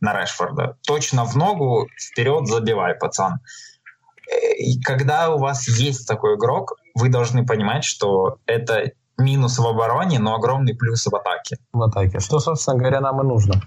на 0.00 0.20
Решфорда. 0.20 0.76
Точно 0.86 1.24
в 1.24 1.36
ногу, 1.36 1.88
вперед 1.96 2.46
забивай, 2.48 2.94
пацан. 2.94 3.38
Э, 4.28 4.54
и 4.56 4.80
когда 4.80 5.30
у 5.30 5.38
вас 5.38 5.68
есть 5.68 6.06
такой 6.06 6.36
игрок, 6.36 6.74
вы 6.94 7.08
должны 7.08 7.46
понимать, 7.46 7.84
что 7.84 8.38
это 8.46 8.90
минус 9.16 9.58
в 9.58 9.66
обороне, 9.66 10.18
но 10.18 10.34
огромный 10.34 10.74
плюс 10.74 11.06
в 11.06 11.14
атаке. 11.14 11.56
В 11.72 11.82
атаке. 11.82 12.18
Что, 12.18 12.40
собственно 12.40 12.76
говоря, 12.76 13.00
нам 13.00 13.20
и 13.20 13.24
нужно. 13.24 13.62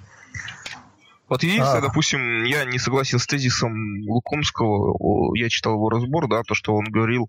Вот 1.27 1.44
единственное, 1.44 1.79
а. 1.79 1.82
допустим, 1.82 2.44
я 2.44 2.65
не 2.65 2.77
согласен 2.77 3.20
с 3.20 3.25
тезисом 3.25 3.74
Лукомского, 4.08 5.36
я 5.36 5.50
читал 5.50 5.74
его 5.74 5.89
разбор, 5.89 6.27
да, 6.27 6.44
то, 6.44 6.53
что 6.53 6.75
он 6.75 6.86
говорил, 6.86 7.27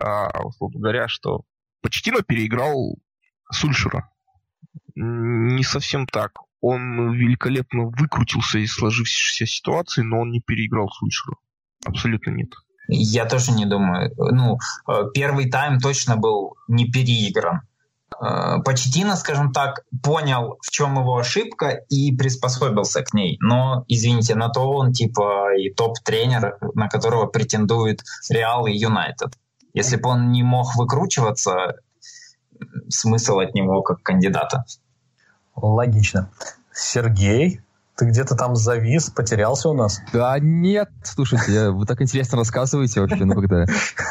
а, 0.00 0.44
условно 0.44 0.80
говоря, 0.80 1.08
что 1.08 1.42
Почтино 1.82 2.22
переиграл 2.22 2.96
Сульшера. 3.52 4.10
Не 4.94 5.62
совсем 5.62 6.06
так. 6.06 6.32
Он 6.60 7.12
великолепно 7.12 7.86
выкрутился 7.86 8.58
из 8.58 8.72
сложившейся 8.72 9.46
ситуации, 9.46 10.02
но 10.02 10.20
он 10.20 10.30
не 10.30 10.40
переиграл 10.40 10.88
Сульшера. 10.88 11.36
Абсолютно 11.84 12.30
нет. 12.30 12.50
Я 12.88 13.26
тоже 13.26 13.52
не 13.52 13.66
думаю. 13.66 14.12
Ну, 14.16 14.58
э, 14.88 15.10
первый 15.14 15.50
тайм 15.50 15.80
точно 15.80 16.16
был 16.16 16.56
не 16.68 16.90
переигран. 16.90 17.60
Э, 18.20 18.58
Почтина, 18.64 19.16
скажем 19.16 19.52
так, 19.52 19.84
понял, 20.02 20.58
в 20.62 20.70
чем 20.70 20.98
его 20.98 21.16
ошибка 21.16 21.80
и 21.88 22.16
приспособился 22.16 23.02
к 23.02 23.12
ней. 23.12 23.36
Но, 23.40 23.84
извините, 23.88 24.34
на 24.34 24.48
то 24.48 24.70
он 24.70 24.92
типа 24.92 25.54
и 25.56 25.70
топ-тренер, 25.72 26.58
на 26.74 26.88
которого 26.88 27.26
претендует 27.26 28.02
Реал 28.30 28.66
и 28.66 28.72
Юнайтед. 28.72 29.34
Если 29.74 29.96
бы 29.96 30.08
он 30.08 30.30
не 30.30 30.42
мог 30.42 30.76
выкручиваться, 30.76 31.76
смысл 32.88 33.40
от 33.40 33.54
него 33.54 33.82
как 33.82 34.02
кандидата. 34.02 34.64
Логично. 35.54 36.30
Сергей, 36.72 37.60
ты 37.96 38.04
где-то 38.04 38.34
там 38.34 38.54
завис, 38.56 39.10
потерялся 39.10 39.70
у 39.70 39.74
нас? 39.74 40.00
Да 40.12 40.38
нет, 40.38 40.90
слушайте, 41.02 41.70
вы 41.70 41.86
так 41.86 42.02
интересно 42.02 42.36
рассказываете 42.38 43.00
вообще, 43.00 43.24
ну 43.24 43.34
когда... 43.34 43.64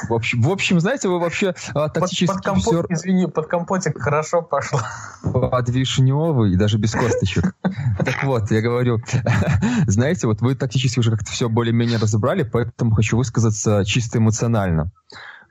В 0.10 0.14
общем, 0.14 0.42
в 0.42 0.50
общем 0.50 0.80
знаете, 0.80 1.08
вы 1.08 1.20
вообще 1.20 1.54
а, 1.74 1.90
тактически... 1.90 2.26
Под, 2.26 2.36
под 2.38 2.46
компот, 2.46 2.64
все... 2.64 2.86
Извини, 2.90 3.28
под 3.28 3.48
компотик 3.48 4.02
хорошо 4.02 4.42
пошло. 4.42 4.80
Под 5.24 5.70
вишневый 5.70 6.56
даже 6.58 6.80
без 6.80 6.94
косточек. 6.94 7.56
Так 7.62 8.24
вот, 8.24 8.50
я 8.50 8.62
говорю, 8.62 9.00
знаете, 9.88 10.28
вот 10.28 10.42
вы 10.42 10.56
тактически 10.56 11.00
уже 11.00 11.12
как-то 11.12 11.32
все 11.32 11.48
более-менее 11.48 12.00
разобрали, 12.00 12.42
поэтому 12.44 12.92
хочу 12.92 13.18
высказаться 13.18 13.84
чисто 13.86 14.18
эмоционально. 14.18 14.92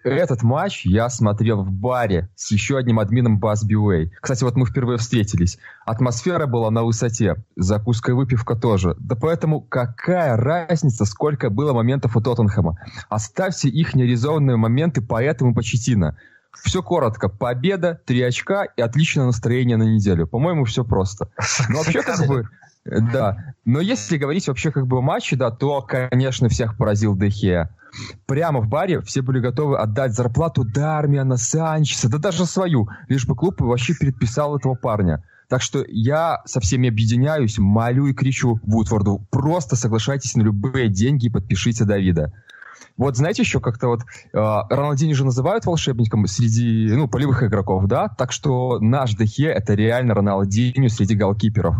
Этот 0.05 0.43
матч 0.43 0.85
я 0.85 1.09
смотрел 1.09 1.65
в 1.65 1.71
баре 1.71 2.29
с 2.37 2.51
еще 2.51 2.77
одним 2.77 3.01
админом 3.01 3.39
Бас 3.39 3.65
Биуэй. 3.65 4.13
Кстати, 4.21 4.45
вот 4.45 4.55
мы 4.55 4.67
впервые 4.67 4.99
встретились. 4.99 5.59
Атмосфера 5.87 6.47
была 6.47 6.71
на 6.71 6.85
высоте, 6.85 7.43
закуска 7.57 8.13
и 8.13 8.15
выпивка 8.15 8.55
тоже. 8.55 8.97
Да 8.99 9.17
поэтому 9.17 9.63
какая 9.63 10.37
разница, 10.37 11.07
сколько 11.07 11.49
было 11.49 11.73
моментов 11.73 12.17
у 12.17 12.21
Тоттенхэма? 12.21 12.79
Оставьте 13.09 13.71
их 13.71 13.95
нереализованные 13.95 14.57
моменты 14.57 15.01
поэтому 15.01 15.55
Почетина. 15.55 16.19
Все 16.53 16.83
коротко. 16.83 17.29
Победа, 17.29 18.01
три 18.07 18.23
очка 18.23 18.65
и 18.65 18.83
отличное 18.83 19.25
настроение 19.25 19.77
на 19.77 19.85
неделю. 19.85 20.27
По-моему, 20.27 20.65
все 20.65 20.85
просто. 20.85 21.29
Но 21.69 21.79
вообще, 21.79 22.03
как 22.03 22.27
бы, 22.27 22.49
да. 22.85 23.55
Но 23.65 23.81
если 23.81 24.19
говорить 24.19 24.47
вообще 24.49 24.71
как 24.71 24.87
бы 24.87 24.99
о 24.99 25.01
матче, 25.01 25.37
да, 25.37 25.51
то, 25.51 25.83
конечно, 25.83 26.49
всех 26.49 26.77
поразил 26.77 27.17
Дехея 27.17 27.71
прямо 28.27 28.61
в 28.61 28.69
баре 28.69 29.01
все 29.01 29.23
были 29.23 29.41
готовы 29.41 29.79
отдать 29.79 30.15
зарплату 30.15 30.65
Дармиана, 30.65 31.37
Санчеса, 31.37 32.09
да 32.09 32.19
даже 32.19 32.47
свою, 32.47 32.89
лишь 33.09 33.27
бы 33.27 33.35
клуб 33.35 33.61
вообще 33.61 33.95
предписал 33.95 34.57
этого 34.57 34.75
парня. 34.75 35.25
Так 35.49 35.61
что 35.61 35.85
я 35.87 36.41
со 36.47 36.61
всеми 36.61 36.89
объединяюсь, 36.89 37.59
молю 37.59 38.07
и 38.07 38.15
кричу 38.15 38.59
Вудфорду, 38.63 39.27
просто 39.31 39.77
соглашайтесь 39.77 40.35
на 40.37 40.43
любые 40.43 40.89
деньги 40.89 41.27
и 41.27 41.31
подпишите 41.31 41.85
Давида. 41.85 42.33
Вот 42.97 43.17
знаете 43.17 43.43
еще 43.43 43.61
как-то 43.61 43.89
вот 43.89 44.01
э, 44.01 44.05
Роналдини 44.33 45.15
же 45.15 45.25
называют 45.25 45.67
волшебником 45.67 46.27
среди 46.27 46.89
ну 46.93 47.09
полевых 47.09 47.43
игроков, 47.43 47.87
да? 47.87 48.09
Так 48.09 48.31
что 48.31 48.79
наш 48.79 49.15
Дехе 49.15 49.47
это 49.47 49.75
реально 49.75 50.15
Роналдинho 50.15 50.89
среди 50.89 51.17
голкиперов. 51.17 51.77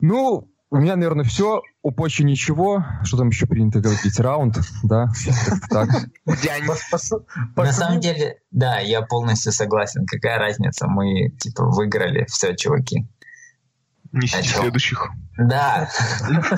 Ну, 0.00 0.50
у 0.74 0.76
меня, 0.78 0.96
наверное, 0.96 1.24
все. 1.24 1.62
У 1.82 1.92
Почи 1.92 2.24
ничего. 2.24 2.84
Что 3.04 3.18
там 3.18 3.28
еще 3.28 3.46
принято 3.46 3.80
говорить? 3.80 4.18
Раунд, 4.18 4.58
да? 4.82 5.06
Так. 5.70 5.88
На 7.54 7.72
самом 7.72 8.00
деле, 8.00 8.38
да, 8.50 8.80
я 8.80 9.02
полностью 9.02 9.52
согласен. 9.52 10.04
Какая 10.06 10.38
разница? 10.38 10.88
Мы, 10.88 11.30
типа, 11.38 11.66
выиграли. 11.66 12.24
Все, 12.28 12.56
чуваки. 12.56 13.06
Несите 14.14 14.48
следующих. 14.48 15.10
Да. 15.36 15.88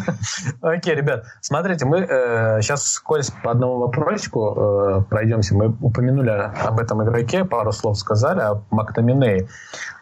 Окей, 0.60 0.94
ребят, 0.94 1.24
смотрите, 1.40 1.86
мы 1.86 2.00
э, 2.00 2.60
сейчас 2.60 2.82
вскользь 2.82 3.30
по 3.42 3.50
одному 3.50 3.78
вопросику 3.78 4.54
э, 4.54 5.02
пройдемся. 5.08 5.54
Мы 5.54 5.74
упомянули 5.80 6.28
об 6.28 6.78
этом 6.78 7.02
игроке, 7.02 7.46
пару 7.46 7.72
слов 7.72 7.98
сказали, 7.98 8.40
о 8.40 8.62
Мактаминее. 8.70 9.48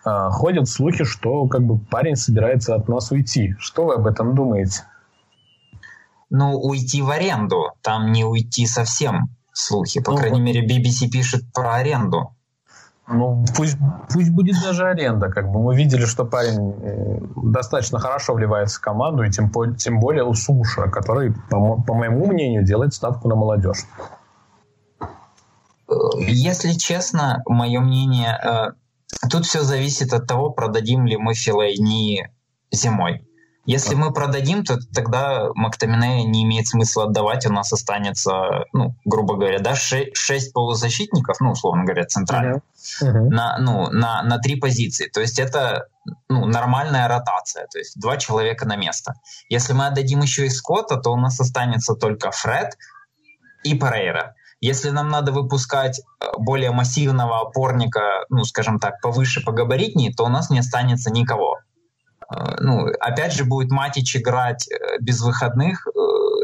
Э, 0.04 0.30
ходят 0.30 0.68
слухи, 0.68 1.04
что 1.04 1.46
как 1.46 1.62
бы 1.62 1.78
парень 1.78 2.16
собирается 2.16 2.74
от 2.74 2.88
нас 2.88 3.12
уйти. 3.12 3.54
Что 3.60 3.84
вы 3.84 3.94
об 3.94 4.08
этом 4.08 4.34
думаете? 4.34 4.82
Ну, 6.30 6.58
уйти 6.58 7.02
в 7.02 7.10
аренду. 7.10 7.70
Там 7.82 8.10
не 8.10 8.24
уйти 8.24 8.66
совсем 8.66 9.28
слухи. 9.52 10.00
По 10.00 10.10
ну, 10.10 10.16
крайней 10.16 10.40
вот. 10.40 10.46
мере, 10.46 10.66
BBC 10.66 11.08
пишет 11.08 11.42
про 11.52 11.74
аренду. 11.74 12.34
Ну, 13.06 13.44
пусть, 13.54 13.76
пусть 14.12 14.30
будет 14.30 14.56
даже 14.62 14.86
аренда. 14.86 15.28
Как 15.28 15.50
бы 15.50 15.62
мы 15.62 15.76
видели, 15.76 16.06
что 16.06 16.24
парень 16.24 16.72
э, 16.80 17.20
достаточно 17.36 17.98
хорошо 17.98 18.32
вливается 18.32 18.78
в 18.78 18.80
команду, 18.80 19.24
и 19.24 19.30
тем, 19.30 19.52
тем 19.76 20.00
более 20.00 20.24
у 20.24 20.32
Суша, 20.32 20.88
который, 20.88 21.34
по, 21.50 21.82
по 21.82 21.94
моему 21.94 22.26
мнению, 22.26 22.64
делает 22.64 22.94
ставку 22.94 23.28
на 23.28 23.34
молодежь. 23.34 23.84
Если 26.18 26.72
честно, 26.72 27.42
мое 27.46 27.80
мнение, 27.80 28.38
э, 28.42 29.28
тут 29.28 29.44
все 29.44 29.62
зависит 29.62 30.14
от 30.14 30.26
того, 30.26 30.50
продадим 30.50 31.06
ли 31.06 31.18
мы 31.18 31.34
Филайни 31.34 32.30
зимой. 32.72 33.26
Если 33.66 33.94
мы 33.94 34.12
продадим, 34.12 34.62
то 34.62 34.78
тогда 34.94 35.48
Мактамине 35.54 36.24
не 36.24 36.44
имеет 36.44 36.66
смысла 36.66 37.04
отдавать, 37.04 37.46
у 37.46 37.52
нас 37.52 37.72
останется, 37.72 38.64
ну, 38.72 38.94
грубо 39.06 39.36
говоря, 39.36 39.58
да, 39.58 39.74
шесть 39.74 40.52
полузащитников, 40.52 41.40
ну, 41.40 41.52
условно 41.52 41.84
говоря, 41.84 42.04
центральных, 42.04 42.62
uh-huh. 43.02 43.28
на, 43.30 43.58
ну, 43.58 43.90
на, 43.90 44.22
на 44.22 44.38
три 44.38 44.56
позиции. 44.56 45.08
То 45.08 45.20
есть 45.20 45.38
это 45.38 45.86
ну, 46.28 46.44
нормальная 46.44 47.08
ротация, 47.08 47.66
то 47.68 47.78
есть 47.78 47.98
два 47.98 48.18
человека 48.18 48.66
на 48.66 48.76
место. 48.76 49.14
Если 49.48 49.72
мы 49.72 49.86
отдадим 49.86 50.20
еще 50.20 50.46
и 50.46 50.50
Скотта, 50.50 50.96
то 50.96 51.10
у 51.10 51.16
нас 51.16 51.40
останется 51.40 51.94
только 51.94 52.30
Фред 52.32 52.76
и 53.62 53.74
Парейра. 53.74 54.34
Если 54.60 54.90
нам 54.90 55.08
надо 55.08 55.32
выпускать 55.32 56.00
э, 56.00 56.26
более 56.38 56.70
массивного 56.70 57.40
опорника, 57.40 58.24
ну, 58.28 58.44
скажем 58.44 58.78
так, 58.78 59.00
повыше, 59.00 59.42
погабаритнее, 59.42 60.12
то 60.14 60.24
у 60.24 60.28
нас 60.28 60.50
не 60.50 60.58
останется 60.58 61.10
никого. 61.10 61.58
Э, 62.32 62.56
ну, 62.60 62.86
опять 63.00 63.32
же, 63.32 63.44
будет 63.44 63.70
Матич 63.70 64.16
играть 64.16 64.68
э, 64.68 64.98
без 65.00 65.20
выходных, 65.20 65.86
э, 65.86 65.90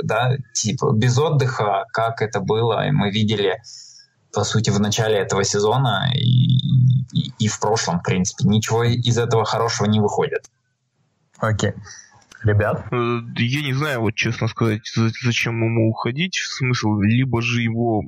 да, 0.05 0.37
типа 0.55 0.93
без 0.93 1.19
отдыха, 1.19 1.85
как 1.93 2.23
это 2.23 2.41
было, 2.41 2.87
и 2.87 2.91
мы 2.91 3.11
видели, 3.11 3.61
по 4.33 4.45
сути, 4.45 4.71
в 4.71 4.81
начале 4.81 5.17
этого 5.17 5.45
сезона 5.45 6.11
и, 6.15 6.21
и, 7.13 7.33
и 7.39 7.49
в 7.49 7.59
прошлом, 7.61 8.01
в 8.01 8.03
принципе. 8.03 8.49
Ничего 8.49 8.85
из 8.85 9.19
этого 9.19 9.45
хорошего 9.45 9.87
не 9.87 10.01
выходит. 10.01 10.51
Окей. 11.39 11.71
Okay. 11.71 11.75
Ребят? 12.43 12.87
Я 12.91 13.63
не 13.63 13.75
знаю, 13.75 14.01
вот 14.01 14.15
честно 14.15 14.49
сказать, 14.49 14.81
зачем 15.23 15.63
ему 15.63 15.91
уходить. 15.91 16.37
Смысл, 16.37 16.99
либо 16.99 17.43
же 17.43 17.61
его 17.61 18.03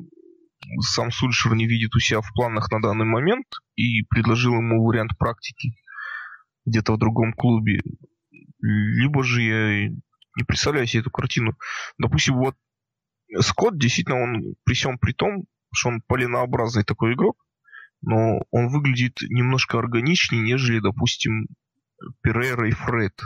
сам 0.81 1.11
Сульшер 1.11 1.55
не 1.55 1.67
видит 1.67 1.95
у 1.95 1.99
себя 1.99 2.23
в 2.23 2.33
планах 2.33 2.71
на 2.71 2.81
данный 2.81 3.05
момент 3.05 3.47
и 3.77 4.03
предложил 4.09 4.55
ему 4.55 4.87
вариант 4.87 5.19
практики 5.19 5.75
где-то 6.65 6.95
в 6.95 6.99
другом 6.99 7.33
клубе. 7.33 7.81
Либо 8.61 9.23
же 9.23 9.43
я 9.43 9.89
не 9.89 10.45
представляю 10.47 10.87
себе 10.87 11.01
эту 11.01 11.11
картину. 11.11 11.57
Допустим, 11.99 12.37
вот 12.37 12.57
Скотт, 13.41 13.79
действительно, 13.79 14.23
он 14.23 14.55
при 14.65 14.75
всем 14.75 14.99
при 14.99 15.13
том, 15.13 15.45
что 15.73 15.89
он 15.89 16.03
полинообразный 16.07 16.85
такой 16.85 17.15
игрок, 17.15 17.37
но 18.03 18.43
он 18.51 18.69
выглядит 18.69 19.19
немножко 19.23 19.79
органичнее, 19.79 20.43
нежели, 20.43 20.81
допустим, 20.81 21.47
Перейра 22.21 22.69
и 22.69 22.73
Фред. 22.73 23.19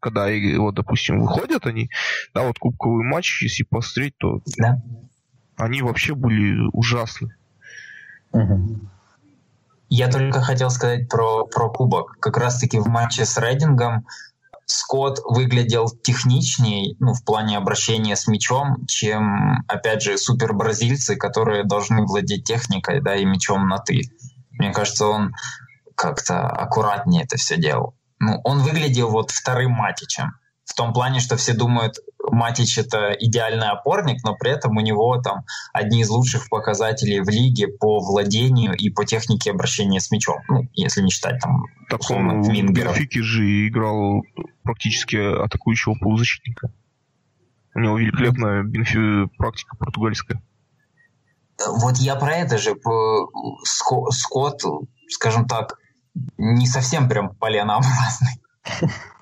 Когда, 0.00 0.28
вот, 0.58 0.76
допустим, 0.76 1.20
выходят 1.20 1.66
они, 1.66 1.90
да, 2.34 2.46
вот 2.46 2.58
кубковый 2.58 3.04
матч, 3.04 3.42
если 3.42 3.64
посмотреть, 3.64 4.16
то 4.18 4.42
да. 4.56 4.80
они 5.56 5.82
вообще 5.82 6.14
были 6.14 6.68
ужасны. 6.72 7.34
Угу. 8.32 8.90
Я 9.88 10.08
только 10.08 10.40
хотел 10.42 10.70
сказать 10.70 11.08
про, 11.08 11.46
про 11.46 11.70
кубок. 11.70 12.18
Как 12.20 12.36
раз-таки 12.36 12.78
в 12.78 12.88
матче 12.88 13.24
с 13.24 13.38
Рейдингом 13.38 14.06
Скотт 14.66 15.20
выглядел 15.24 15.88
техничнее 15.88 16.94
ну, 17.00 17.14
в 17.14 17.24
плане 17.24 17.56
обращения 17.56 18.16
с 18.16 18.26
мячом, 18.26 18.84
чем, 18.86 19.64
опять 19.66 20.02
же, 20.02 20.18
супер 20.18 20.52
бразильцы, 20.52 21.16
которые 21.16 21.64
должны 21.64 22.04
владеть 22.04 22.44
техникой 22.44 23.00
да, 23.00 23.16
и 23.16 23.24
мячом 23.24 23.66
на 23.66 23.78
«ты». 23.78 24.02
Мне 24.50 24.70
кажется, 24.70 25.06
он 25.06 25.32
как-то 25.94 26.46
аккуратнее 26.46 27.24
это 27.24 27.38
все 27.38 27.56
делал. 27.56 27.94
Ну, 28.18 28.40
он 28.44 28.58
выглядел 28.58 29.08
вот 29.08 29.30
вторым 29.30 29.72
матичем. 29.72 30.32
В 30.66 30.74
том 30.74 30.92
плане, 30.92 31.20
что 31.20 31.36
все 31.38 31.54
думают, 31.54 31.96
Матич 32.30 32.78
это 32.78 33.12
идеальный 33.18 33.68
опорник, 33.68 34.22
но 34.24 34.34
при 34.34 34.50
этом 34.50 34.76
у 34.76 34.80
него 34.80 35.20
там 35.20 35.44
одни 35.72 36.02
из 36.02 36.10
лучших 36.10 36.48
показателей 36.48 37.20
в 37.20 37.28
лиге 37.28 37.68
по 37.68 37.98
владению 37.98 38.74
и 38.74 38.90
по 38.90 39.04
технике 39.04 39.50
обращения 39.50 40.00
с 40.00 40.10
мячом. 40.10 40.38
Ну, 40.48 40.68
если 40.74 41.02
не 41.02 41.10
считать 41.10 41.40
там 41.40 41.64
так 41.88 42.00
условно 42.00 42.34
он 42.34 42.42
в 42.42 42.72
Бенфике 42.72 43.22
же 43.22 43.68
играл 43.68 44.22
практически 44.62 45.16
атакующего 45.16 45.94
полузащитника. 45.94 46.70
У 47.74 47.80
него 47.80 47.98
великолепная 47.98 48.62
бенфи... 48.62 49.26
практика 49.38 49.76
португальская. 49.76 50.42
Вот 51.66 51.96
я 51.96 52.16
про 52.16 52.36
это 52.36 52.58
же. 52.58 52.76
Скотт, 53.64 54.62
скажем 55.08 55.46
так, 55.46 55.78
не 56.36 56.66
совсем 56.66 57.08
прям 57.08 57.34
поленообразный. 57.36 58.42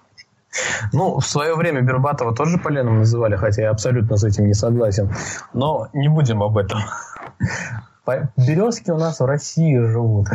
Ну, 0.93 1.19
в 1.21 1.27
свое 1.27 1.55
время 1.55 1.83
Бербатова 1.83 2.35
тоже 2.35 2.59
поленом 2.59 2.99
называли, 2.99 3.37
хотя 3.37 3.63
я 3.63 3.71
абсолютно 3.71 4.17
с 4.17 4.25
этим 4.25 4.47
не 4.47 4.55
согласен. 4.55 5.13
Но 5.53 5.89
не 5.93 6.09
будем 6.09 6.43
об 6.43 6.57
этом. 6.59 6.81
Березки 8.37 8.91
у 8.91 8.99
нас 8.99 9.21
в 9.21 9.25
России 9.25 9.79
живут. 9.79 10.29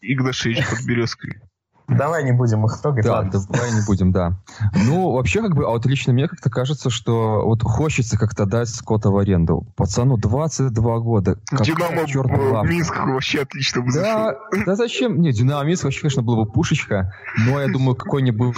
Игнашевич 0.00 0.68
под 0.68 0.84
березкой. 0.86 1.40
Давай 1.88 2.24
не 2.24 2.32
будем 2.32 2.64
их 2.64 2.80
трогать. 2.80 3.04
Да, 3.04 3.16
ладно. 3.16 3.40
давай 3.48 3.72
не 3.72 3.84
будем, 3.86 4.10
да. 4.10 4.38
Ну, 4.86 5.12
вообще, 5.12 5.42
как 5.42 5.54
бы, 5.54 5.64
а 5.64 5.70
вот 5.70 5.84
лично 5.86 6.12
мне 6.12 6.28
как-то 6.28 6.50
кажется, 6.50 6.88
что 6.88 7.42
вот 7.44 7.62
хочется 7.62 8.18
как-то 8.18 8.46
дать 8.46 8.68
Скотта 8.68 9.10
в 9.10 9.18
аренду. 9.18 9.66
Пацану 9.76 10.16
22 10.16 10.98
года. 11.00 11.38
Динамо 11.52 12.06
черт 12.06 12.30
Минск 12.30 12.96
вообще 12.96 13.42
отлично 13.42 13.82
бы 13.82 13.92
да, 13.92 14.36
да 14.64 14.76
зачем? 14.76 15.20
Не, 15.20 15.32
Динамо 15.32 15.64
Минск 15.64 15.84
вообще, 15.84 16.00
конечно, 16.00 16.22
было 16.22 16.44
бы 16.44 16.50
пушечка, 16.50 17.12
но 17.46 17.60
я 17.60 17.68
думаю, 17.68 17.96
какой-нибудь 17.96 18.56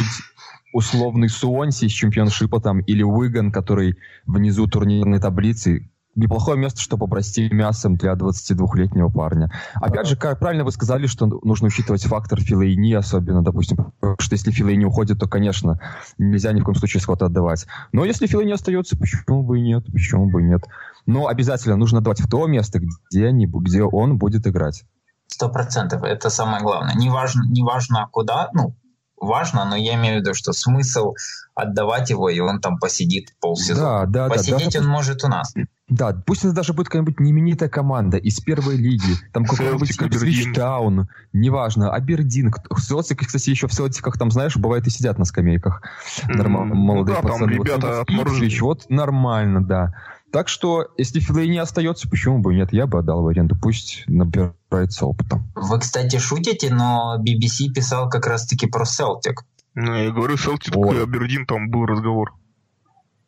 условный 0.72 1.28
Суонси 1.28 1.86
из 1.86 1.92
чемпионшипа 1.92 2.60
там, 2.60 2.80
или 2.80 3.02
Уиган, 3.02 3.50
который 3.50 3.96
внизу 4.26 4.66
турнирной 4.66 5.20
таблицы, 5.20 5.90
неплохое 6.16 6.58
место, 6.58 6.80
чтобы 6.80 7.04
обрасти 7.04 7.48
мясом 7.52 7.96
для 7.96 8.14
22-летнего 8.14 9.08
парня. 9.08 9.50
Опять 9.74 10.08
же, 10.08 10.16
как 10.16 10.38
правильно 10.38 10.64
вы 10.64 10.72
сказали, 10.72 11.06
что 11.06 11.26
нужно 11.26 11.68
учитывать 11.68 12.04
фактор 12.04 12.40
филейни, 12.40 12.94
особенно, 12.94 13.42
допустим, 13.42 13.92
что 14.18 14.34
если 14.34 14.50
филейни 14.50 14.84
уходит, 14.84 15.20
то, 15.20 15.28
конечно, 15.28 15.78
нельзя 16.18 16.52
ни 16.52 16.60
в 16.60 16.64
коем 16.64 16.76
случае 16.76 17.00
скотта 17.00 17.26
отдавать. 17.26 17.66
Но 17.92 18.04
если 18.04 18.26
филейни 18.26 18.52
остается, 18.52 18.96
почему 18.96 19.42
бы 19.42 19.58
и 19.58 19.62
нет, 19.62 19.84
почему 19.92 20.28
бы 20.28 20.42
и 20.42 20.44
нет. 20.44 20.62
Но 21.04 21.28
обязательно 21.28 21.76
нужно 21.76 21.98
отдавать 21.98 22.20
в 22.20 22.28
то 22.28 22.46
место, 22.46 22.80
где, 22.80 23.26
они, 23.26 23.46
где 23.46 23.82
он 23.82 24.18
будет 24.18 24.46
играть. 24.46 24.84
Сто 25.28 25.48
процентов, 25.48 26.02
это 26.02 26.30
самое 26.30 26.62
главное. 26.62 26.94
Неважно, 26.94 27.44
неважно 27.48 28.08
куда, 28.10 28.48
ну, 28.54 28.74
важно, 29.16 29.64
но 29.64 29.76
я 29.76 29.94
имею 29.94 30.18
в 30.18 30.20
виду, 30.20 30.34
что 30.34 30.52
смысл 30.52 31.14
отдавать 31.54 32.10
его, 32.10 32.28
и 32.28 32.38
он 32.38 32.60
там 32.60 32.78
посидит 32.78 33.34
полсезона. 33.40 34.06
Да, 34.06 34.28
да, 34.28 34.34
Посидеть 34.34 34.74
да, 34.74 34.80
он 34.80 34.86
может 34.86 35.24
у 35.24 35.28
нас. 35.28 35.54
Да, 35.88 36.12
пусть 36.26 36.44
это 36.44 36.52
даже 36.52 36.72
будет 36.72 36.88
какая-нибудь 36.88 37.20
неименитая 37.20 37.68
команда 37.68 38.18
из 38.18 38.40
первой 38.40 38.76
лиги, 38.76 39.14
там 39.32 39.44
какой-нибудь 39.44 39.94
Свичтаун, 40.18 41.08
неважно, 41.32 41.92
Абердин. 41.92 42.52
Селтик, 42.76 43.26
кстати, 43.26 43.50
еще 43.50 43.68
в 43.68 43.72
Селтиках, 43.72 44.18
там, 44.18 44.30
знаешь, 44.30 44.56
бывает 44.56 44.86
и 44.86 44.90
сидят 44.90 45.18
на 45.18 45.24
скамейках. 45.24 45.82
Нормально, 46.26 46.74
молодые 46.74 47.16
да, 47.16 47.22
пацаны. 47.22 47.54
Там 47.54 47.64
ребята 47.64 48.04
вот, 48.08 48.10
Ипсвич, 48.10 48.60
вот 48.60 48.86
нормально, 48.90 49.64
да. 49.64 49.94
Так 50.32 50.48
что, 50.48 50.88
если 50.96 51.20
Филей 51.20 51.48
не 51.48 51.58
остается, 51.58 52.08
почему 52.08 52.38
бы 52.40 52.54
нет? 52.54 52.72
Я 52.72 52.86
бы 52.86 52.98
отдал 52.98 53.22
в 53.22 53.28
аренду. 53.28 53.56
Пусть 53.60 54.04
набирается 54.06 55.06
опытом. 55.06 55.50
Вы, 55.54 55.78
кстати, 55.78 56.18
шутите, 56.18 56.72
но 56.72 57.16
BBC 57.18 57.72
писал 57.72 58.08
как 58.08 58.26
раз-таки 58.26 58.66
про 58.66 58.84
Селтик. 58.84 59.44
Ну, 59.74 59.94
я 59.94 60.10
говорю, 60.10 60.36
Селтик 60.36 60.74
и 60.76 60.98
Абердин, 60.98 61.46
там 61.46 61.70
был 61.70 61.86
разговор. 61.86 62.34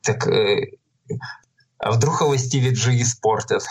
Так, 0.02 0.26
э, 0.26 0.72
а 1.78 1.92
вдруг 1.92 2.20
его 2.20 2.36
Стиви 2.36 2.72
Джи 2.72 3.00
испортят? 3.00 3.62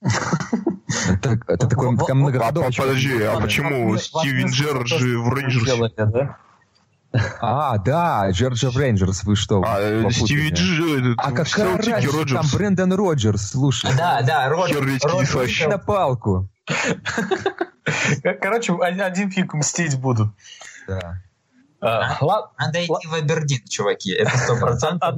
Это, 0.00 1.68
такой 1.68 1.90
многогодовый... 1.90 2.70
Подожди, 2.76 3.22
а 3.22 3.40
почему 3.40 3.96
Стивен 3.96 4.48
Джерард 4.48 4.86
же 4.86 5.18
в 5.18 5.32
Рейнджерсе? 5.32 6.36
А, 7.40 7.78
да, 7.78 8.30
Джорджа 8.30 8.70
Рейнджерс, 8.70 9.24
вы 9.24 9.36
что? 9.36 9.62
А, 9.66 9.78
э? 9.80 10.10
Стиви 10.10 10.50
Дж... 10.50 11.14
А 11.18 11.32
какая 11.32 11.76
разница? 11.76 12.10
Там 12.10 12.20
Роджерс. 12.20 12.54
Брэндон 12.54 12.92
Роджерс, 12.92 13.50
слушай. 13.50 13.90
Да, 13.96 14.22
да, 14.22 14.48
Род, 14.48 14.68
Хервицкий 14.68 15.10
Род- 15.10 15.34
вообще. 15.34 15.68
На 15.68 15.78
палку. 15.78 16.48
Короче, 18.40 18.74
один 18.74 19.30
фиг 19.30 19.54
мстить 19.54 19.98
будут. 19.98 20.28
Да. 20.88 21.20
А, 21.80 22.16
ла- 22.24 22.50
Надо 22.58 22.82
идти 22.82 23.06
в 23.06 23.14
Абердин, 23.14 23.60
чуваки, 23.68 24.12
это 24.12 24.36
сто 24.36 24.56
процентов. 24.60 25.14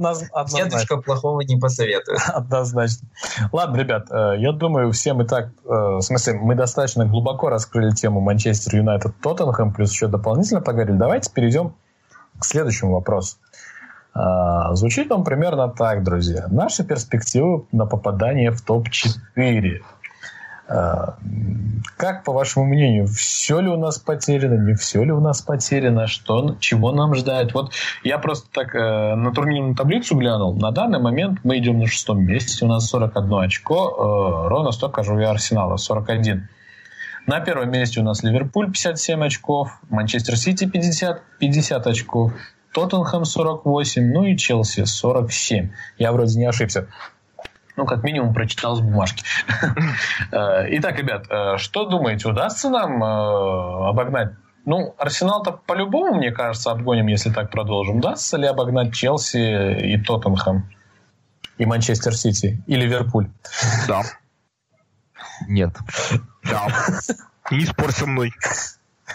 Дедушка 0.53 0.97
плохого 0.97 1.41
не 1.41 1.57
посоветует. 1.57 2.19
Однозначно. 2.27 3.07
Ладно, 3.51 3.77
ребят, 3.77 4.07
э, 4.11 4.35
я 4.39 4.51
думаю, 4.51 4.91
всем 4.91 5.21
и 5.21 5.25
так, 5.25 5.47
э, 5.47 5.69
в 5.69 6.01
смысле, 6.01 6.33
мы 6.33 6.55
достаточно 6.55 7.05
глубоко 7.05 7.49
раскрыли 7.49 7.91
тему 7.91 8.19
Манчестер 8.19 8.75
Юнайтед 8.75 9.13
Тоттенхэм, 9.21 9.73
плюс 9.73 9.91
еще 9.91 10.07
дополнительно 10.07 10.61
поговорили. 10.61 10.97
Давайте 10.97 11.31
перейдем 11.31 11.75
к 12.39 12.45
следующему 12.45 12.93
вопросу. 12.93 13.37
А, 14.13 14.73
Звучит 14.75 15.11
он 15.11 15.23
примерно 15.23 15.69
так, 15.69 16.03
друзья. 16.03 16.47
Наши 16.49 16.83
перспективы 16.83 17.65
на 17.71 17.85
попадание 17.85 18.51
в 18.51 18.61
топ-4. 18.61 19.81
А, 20.67 21.15
Как, 21.97 22.23
по 22.23 22.33
вашему 22.33 22.65
мнению, 22.65 23.07
все 23.07 23.59
ли 23.59 23.69
у 23.69 23.77
нас 23.77 23.97
потеряно, 23.97 24.53
не 24.53 24.73
все 24.75 25.03
ли 25.03 25.11
у 25.11 25.19
нас 25.19 25.41
потеряно, 25.41 26.07
что, 26.07 26.55
чего 26.59 26.91
нам 26.91 27.15
ждать? 27.15 27.53
Вот 27.53 27.73
я 28.03 28.19
просто 28.19 28.47
так 28.51 28.75
э, 28.75 29.15
на 29.15 29.31
турнирную 29.31 29.75
таблицу 29.75 30.15
глянул. 30.15 30.55
На 30.55 30.71
данный 30.71 30.99
момент 30.99 31.39
мы 31.43 31.57
идем 31.57 31.79
на 31.79 31.87
шестом 31.87 32.23
месте, 32.23 32.65
у 32.65 32.67
нас 32.67 32.87
41 32.87 33.33
очко, 33.33 34.45
э, 34.45 34.47
ровно 34.49 34.71
столько 34.71 35.03
же 35.03 35.13
у 35.13 35.27
Арсенала, 35.27 35.77
41. 35.77 36.47
На 37.29 37.41
первом 37.41 37.69
месте 37.69 37.99
у 37.99 38.03
нас 38.03 38.23
Ливерпуль 38.23 38.71
57 38.71 39.23
очков, 39.23 39.79
Манчестер 39.91 40.35
Сити 40.35 40.65
50, 40.65 41.21
50 41.37 41.85
очков, 41.85 42.33
Тоттенхэм 42.73 43.23
48, 43.23 44.11
ну 44.11 44.23
и 44.23 44.35
Челси 44.35 44.85
47. 44.85 45.69
Я 45.99 46.11
вроде 46.11 46.39
не 46.39 46.45
ошибся. 46.45 46.87
Ну, 47.77 47.85
как 47.85 48.03
минимум, 48.03 48.33
прочитал 48.33 48.75
с 48.75 48.79
бумажки. 48.79 49.23
Э, 50.31 50.65
Итак, 50.77 50.97
ребят, 50.97 51.27
э, 51.29 51.57
что 51.57 51.85
думаете, 51.85 52.27
удастся 52.27 52.71
нам 52.71 53.03
э, 53.03 53.89
обогнать? 53.89 54.31
Ну, 54.65 54.95
Арсенал-то 54.97 55.51
по-любому, 55.51 56.15
мне 56.15 56.31
кажется, 56.31 56.71
обгоним, 56.71 57.05
если 57.05 57.29
так 57.31 57.51
продолжим. 57.51 57.97
Удастся 57.97 58.37
ли 58.37 58.47
обогнать 58.47 58.91
Челси 58.95 59.93
и 59.93 60.03
Тоттенхэм? 60.03 60.67
И 61.59 61.65
Манчестер 61.67 62.15
Сити? 62.15 62.63
И 62.65 62.75
Ливерпуль? 62.75 63.27
Да, 63.87 64.01
Нет. 65.47 65.75
да. 66.43 66.67
Не 67.51 67.65
спорь 67.65 67.91
со 67.91 68.05
мной. 68.05 68.31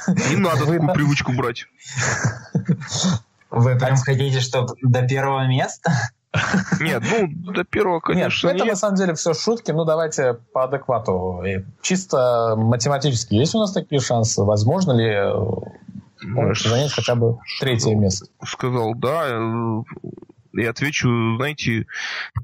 Не 0.08 0.36
надо 0.36 0.64
Вы 0.64 0.78
такую 0.78 0.94
привычку 0.94 1.32
брать. 1.32 1.66
Вы 3.50 3.78
прям 3.78 3.96
хотите, 3.96 4.40
чтобы 4.40 4.74
до 4.82 5.02
первого 5.06 5.46
места? 5.46 5.92
Нет, 6.80 7.02
ну, 7.08 7.52
до 7.52 7.62
первого, 7.62 8.00
конечно, 8.00 8.48
нет, 8.48 8.56
это 8.56 8.64
нет. 8.64 8.74
на 8.74 8.76
самом 8.76 8.96
деле 8.96 9.14
все 9.14 9.34
шутки. 9.34 9.70
Ну, 9.70 9.84
давайте 9.84 10.34
по 10.52 10.64
адеквату. 10.64 11.42
И 11.44 11.64
Чисто 11.80 12.54
математически 12.56 13.34
есть 13.34 13.54
у 13.54 13.60
нас 13.60 13.72
такие 13.72 14.00
шансы? 14.00 14.42
Возможно 14.42 14.92
ли 14.92 15.10
э, 15.10 15.32
ну, 16.22 16.54
занять 16.54 16.92
хотя 16.92 17.14
бы 17.14 17.38
третье 17.60 17.94
место? 17.94 18.26
сказал 18.44 18.94
да. 18.96 19.28
Э, 20.56 20.62
И 20.62 20.64
отвечу, 20.64 21.36
знаете, 21.36 21.86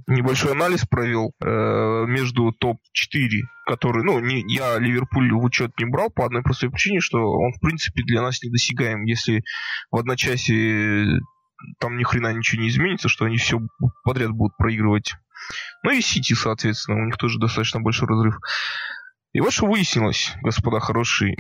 небольшой 0.07 0.53
анализ 0.53 0.85
провел 0.87 1.33
э, 1.41 2.05
между 2.07 2.53
топ-4, 2.53 3.29
который, 3.67 4.05
ну, 4.05 4.19
не, 4.21 4.45
я 4.49 4.79
Ливерпуль 4.79 5.33
в 5.33 5.43
учет 5.43 5.73
не 5.79 5.87
брал 5.87 6.11
по 6.11 6.27
одной 6.27 6.43
простой 6.43 6.71
причине, 6.71 7.01
что 7.01 7.19
он, 7.19 7.53
в 7.53 7.61
принципе, 7.61 8.03
для 8.03 8.23
нас 8.23 8.43
недосягаем. 8.43 9.05
Если 9.05 9.43
в 9.91 9.97
одночасье 9.97 11.21
там 11.79 11.97
ни 11.97 12.05
хрена 12.05 12.33
ничего 12.33 12.63
не 12.63 12.69
изменится, 12.69 13.09
что 13.09 13.25
они 13.25 13.37
все 13.37 13.61
подряд 14.05 14.31
будут 14.31 14.57
проигрывать. 14.57 15.15
Ну 15.83 15.91
и 15.91 16.01
Сити, 16.01 16.35
соответственно, 16.35 17.03
у 17.03 17.07
них 17.07 17.17
тоже 17.17 17.39
достаточно 17.39 17.81
большой 17.81 18.09
разрыв. 18.09 18.37
И 19.33 19.41
вот 19.41 19.53
что 19.53 19.67
выяснилось, 19.67 20.33
господа 20.43 20.81
хорошие. 20.81 21.37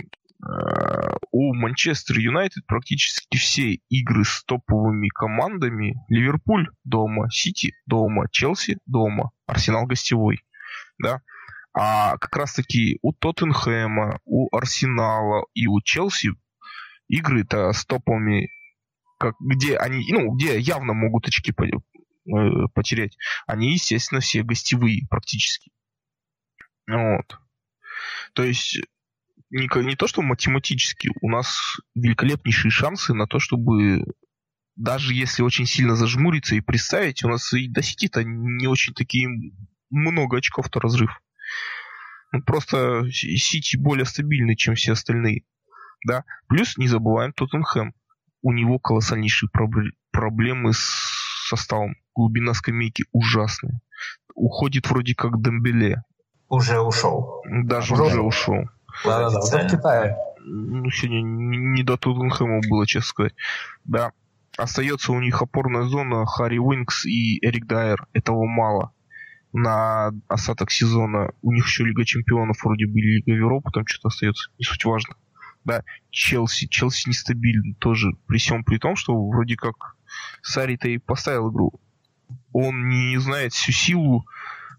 У 1.33 1.55
Манчестер 1.55 2.19
Юнайтед 2.19 2.67
практически 2.67 3.37
все 3.37 3.75
игры 3.89 4.25
с 4.25 4.43
топовыми 4.45 5.09
командами 5.09 5.97
Ливерпуль 6.09 6.69
дома, 6.85 7.31
Сити 7.31 7.75
дома, 7.87 8.27
Челси 8.31 8.79
дома, 8.87 9.33
Арсенал 9.47 9.87
гостевой. 9.87 10.43
Да? 10.99 11.21
А 11.73 12.17
как 12.19 12.35
раз 12.37 12.55
таки 12.55 12.99
у 13.03 13.13
Тоттенхэма, 13.13 14.21
у 14.25 14.55
Арсенала 14.57 15.45
и 15.55 15.67
у 15.67 15.81
Челси 15.83 16.31
игры-то 17.09 17.73
с 17.73 17.85
топовыми, 17.85 18.49
как, 19.19 19.35
где 19.41 19.77
они, 19.77 20.05
ну, 20.11 20.35
где 20.35 20.59
явно 20.59 20.95
могут 20.95 21.29
очки 21.29 21.53
э, 21.53 21.65
потерять, 22.75 23.17
они, 23.47 23.75
естественно, 23.75 24.21
все 24.21 24.43
гостевые 24.43 25.07
практически. 25.09 25.71
Вот. 26.89 27.39
То 28.33 28.43
есть 28.43 28.81
не, 29.51 29.69
не 29.85 29.97
то, 29.97 30.07
что 30.07 30.23
математически, 30.23 31.11
у 31.21 31.29
нас 31.29 31.79
великолепнейшие 31.95 32.71
шансы 32.71 33.15
на 33.15 33.27
то, 33.27 33.39
чтобы 33.39 34.05
даже 34.77 35.13
если 35.13 35.43
очень 35.43 35.67
сильно 35.67 35.95
зажмуриться 35.95 36.55
и 36.55 36.61
представить, 36.61 37.25
у 37.25 37.29
нас 37.29 37.53
и 37.53 37.69
до 37.69 37.83
сети-то 37.83 38.23
не 38.25 38.67
очень 38.67 38.95
такие 38.95 39.29
много 39.91 40.39
очков-то 40.39 40.81
разрыв. 40.81 41.21
Ну, 42.33 42.43
просто 42.43 43.11
Сити 43.11 43.77
более 43.77 44.07
стабильный, 44.07 44.57
чем 44.57 44.75
все 44.77 44.93
остальные. 44.93 45.43
Да? 46.07 46.25
Плюс 46.49 46.79
не 46.79 46.87
забываем 46.87 47.33
Тоттенхэм. 47.33 47.93
У 48.43 48.53
него 48.53 48.79
колоссальнейшие 48.79 49.51
пробле- 49.51 49.93
проблемы 50.13 50.73
с 50.73 51.49
составом. 51.49 51.97
Глубина 52.15 52.55
скамейки 52.55 53.05
ужасная. 53.13 53.81
Уходит 54.35 54.89
вроде 54.89 55.15
как 55.15 55.43
Дембеле. 55.43 56.05
Уже 56.49 56.81
ушел. 56.81 57.43
Даже 57.45 57.95
Уже 57.95 58.03
уже 58.05 58.21
ушел. 58.23 58.65
Да-да-да, 59.05 59.29
вот 59.31 59.43
Официально. 59.45 59.69
в 59.69 59.73
Китае. 59.73 60.17
ну, 60.45 60.91
сегодня 60.91 61.21
не 61.23 61.83
до 61.83 61.97
Тоттенхэма 61.97 62.61
было, 62.69 62.87
честно 62.87 63.09
сказать. 63.09 63.35
Да. 63.85 64.13
Остается 64.57 65.13
у 65.13 65.21
них 65.21 65.41
опорная 65.41 65.85
зона 65.85 66.27
Харри 66.27 66.59
Уинкс 66.59 67.07
и 67.07 67.39
Эрик 67.45 67.67
Дайер. 67.67 68.07
Этого 68.13 68.45
мало. 68.47 68.93
На 69.53 70.13
остаток 70.29 70.71
сезона 70.71 71.33
у 71.43 71.53
них 71.53 71.67
еще 71.67 71.85
Лига 71.85 72.05
Чемпионов 72.05 72.63
вроде 72.63 72.87
бы 72.87 73.01
Лига 73.01 73.33
Европы, 73.33 73.71
там 73.73 73.85
что-то 73.87 74.09
остается, 74.09 74.51
не 74.59 74.65
суть 74.65 74.85
важно. 74.85 75.15
Да, 75.65 75.83
Челси. 76.11 76.69
Челси 76.69 77.09
нестабильный 77.09 77.75
тоже, 77.75 78.13
при 78.27 78.39
всем 78.39 78.65
при 78.65 78.79
том, 78.79 78.97
что 78.97 79.15
вроде 79.29 79.57
как 79.57 79.97
Сари-то 80.43 80.89
и 80.89 80.99
поставил 80.99 81.51
игру. 81.51 81.73
Он 82.53 82.89
не 82.89 83.19
знает 83.19 83.53
всю 83.53 83.73
силу 83.73 84.25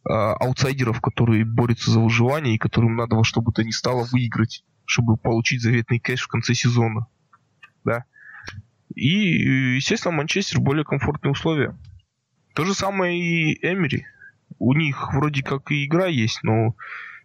аутсайдеров, 0.03 1.01
которые 1.01 1.45
борются 1.45 1.91
за 1.91 1.99
выживание 1.99 2.55
и 2.55 2.59
которым 2.59 2.95
надо 2.95 3.15
во 3.15 3.23
что 3.23 3.41
бы 3.41 3.51
то 3.51 3.63
ни 3.63 3.71
стало 3.71 4.05
выиграть, 4.11 4.63
чтобы 4.85 5.17
получить 5.17 5.61
заветный 5.61 5.99
кэш 5.99 6.21
в 6.21 6.27
конце 6.27 6.53
сезона. 6.53 7.07
Да. 7.83 8.05
И, 8.95 9.75
естественно, 9.75 10.15
Манчестер 10.15 10.59
более 10.59 10.83
комфортные 10.83 11.31
условия. 11.31 11.77
То 12.53 12.65
же 12.65 12.73
самое 12.73 13.17
и 13.17 13.65
Эмери. 13.65 14.05
У 14.59 14.73
них 14.73 15.13
вроде 15.13 15.43
как 15.43 15.71
и 15.71 15.85
игра 15.85 16.07
есть, 16.07 16.43
но 16.43 16.75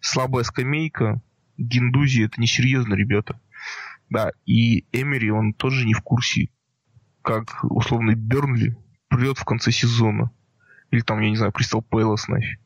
слабая 0.01 0.45
скамейка. 0.45 1.21
Гиндузи 1.59 2.23
это 2.23 2.41
несерьезно, 2.41 2.95
ребята. 2.95 3.41
Да, 4.11 4.31
и 4.45 4.87
Эмери, 4.93 5.31
он 5.31 5.53
тоже 5.55 5.85
не 5.85 5.95
в 5.95 6.03
курсе, 6.03 6.51
как 7.23 7.65
условный 7.65 8.15
Бернли 8.15 8.77
придет 9.09 9.39
в 9.39 9.45
конце 9.45 9.73
сезона. 9.73 10.31
Или 10.91 11.01
там, 11.01 11.21
я 11.21 11.31
не 11.31 11.37
знаю, 11.37 11.53
Кристал 11.53 11.83
Пэлас 11.83 12.29
нафиг. 12.29 12.61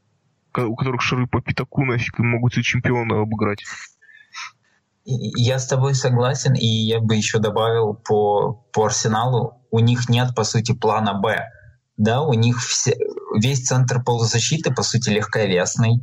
У 0.56 0.74
которых 0.74 1.00
шары 1.00 1.26
по 1.26 1.40
пятаку 1.40 1.84
нафиг 1.84 2.18
могут 2.18 2.56
и 2.58 2.62
чемпиона 2.62 3.20
обыграть. 3.20 3.64
Я 5.04 5.58
с 5.58 5.66
тобой 5.66 5.94
согласен, 5.94 6.54
и 6.54 6.66
я 6.66 7.00
бы 7.00 7.16
еще 7.16 7.38
добавил 7.38 7.94
по, 7.94 8.64
по 8.72 8.86
Арсеналу, 8.86 9.60
у 9.70 9.80
них 9.80 10.08
нет, 10.08 10.34
по 10.34 10.44
сути, 10.44 10.72
плана 10.72 11.14
Б. 11.14 11.48
Да, 11.96 12.22
у 12.22 12.32
них 12.34 12.62
все, 12.62 12.96
весь 13.34 13.66
центр 13.66 14.02
полузащиты, 14.02 14.72
по 14.72 14.82
сути, 14.82 15.10
легковесный. 15.10 16.00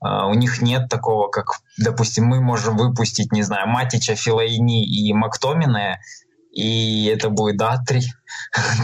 А, 0.00 0.26
у 0.26 0.34
них 0.34 0.60
нет 0.62 0.88
такого, 0.88 1.28
как, 1.28 1.60
допустим, 1.78 2.24
мы 2.24 2.40
можем 2.40 2.76
выпустить, 2.76 3.32
не 3.32 3.42
знаю, 3.42 3.68
Матича, 3.68 4.14
Филайни 4.14 4.84
и 4.84 5.12
Мактомина, 5.12 5.98
и 6.52 7.06
это 7.06 7.30
будет, 7.30 7.56
да, 7.56 7.78
три, 7.86 8.02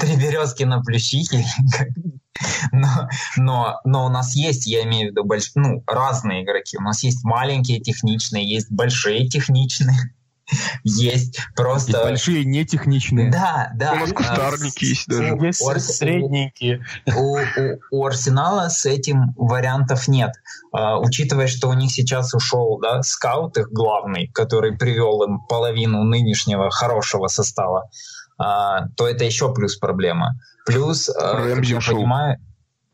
три 0.00 0.16
березки 0.16 0.64
на 0.64 0.80
плющихе. 0.80 1.44
Но, 2.72 3.08
но, 3.36 3.80
но 3.84 4.06
у 4.06 4.08
нас 4.08 4.34
есть, 4.34 4.66
я 4.66 4.84
имею 4.84 5.08
в 5.08 5.10
виду, 5.12 5.24
больш... 5.24 5.50
ну, 5.54 5.82
разные 5.86 6.44
игроки. 6.44 6.76
У 6.78 6.82
нас 6.82 7.02
есть 7.02 7.24
маленькие 7.24 7.80
техничные, 7.80 8.48
есть 8.48 8.70
большие 8.70 9.28
техничные, 9.28 9.96
есть 10.84 11.08
Есть 11.12 11.40
просто... 11.54 12.02
большие 12.04 12.44
нетехничные. 12.44 13.30
Да, 13.30 13.70
да. 13.74 13.92
У 13.92 13.96
нас 13.96 14.10
а, 14.10 14.14
кустарники 14.14 14.84
с- 14.84 14.88
есть 14.88 15.08
даже. 15.08 15.36
Есть 15.40 15.62
Арс- 15.68 15.80
средненькие. 15.80 16.84
у, 17.14 17.36
у- 17.38 17.78
у 17.90 18.06
Арсенала 18.06 18.68
с 18.68 18.86
этим 18.86 19.34
вариантов 19.36 20.08
нет. 20.08 20.32
А, 20.72 20.98
учитывая, 20.98 21.48
что 21.48 21.68
у 21.68 21.74
них 21.74 21.92
сейчас 21.92 22.32
ушел 22.34 22.78
да, 22.80 23.02
скаут 23.02 23.58
их 23.58 23.68
главный, 23.70 24.28
который 24.28 24.76
привел 24.76 25.22
им 25.24 25.40
половину 25.48 26.04
нынешнего 26.04 26.70
хорошего 26.70 27.26
состава, 27.26 27.80
а, 27.82 27.88
то 28.38 29.08
это 29.08 29.24
еще 29.24 29.52
плюс 29.52 29.76
проблема. 29.76 30.34
Плюс, 30.64 31.08
Рэмзи 31.08 31.54
как 31.54 31.64
я 31.64 31.76
ушел. 31.78 31.96
понимаю, 31.96 32.38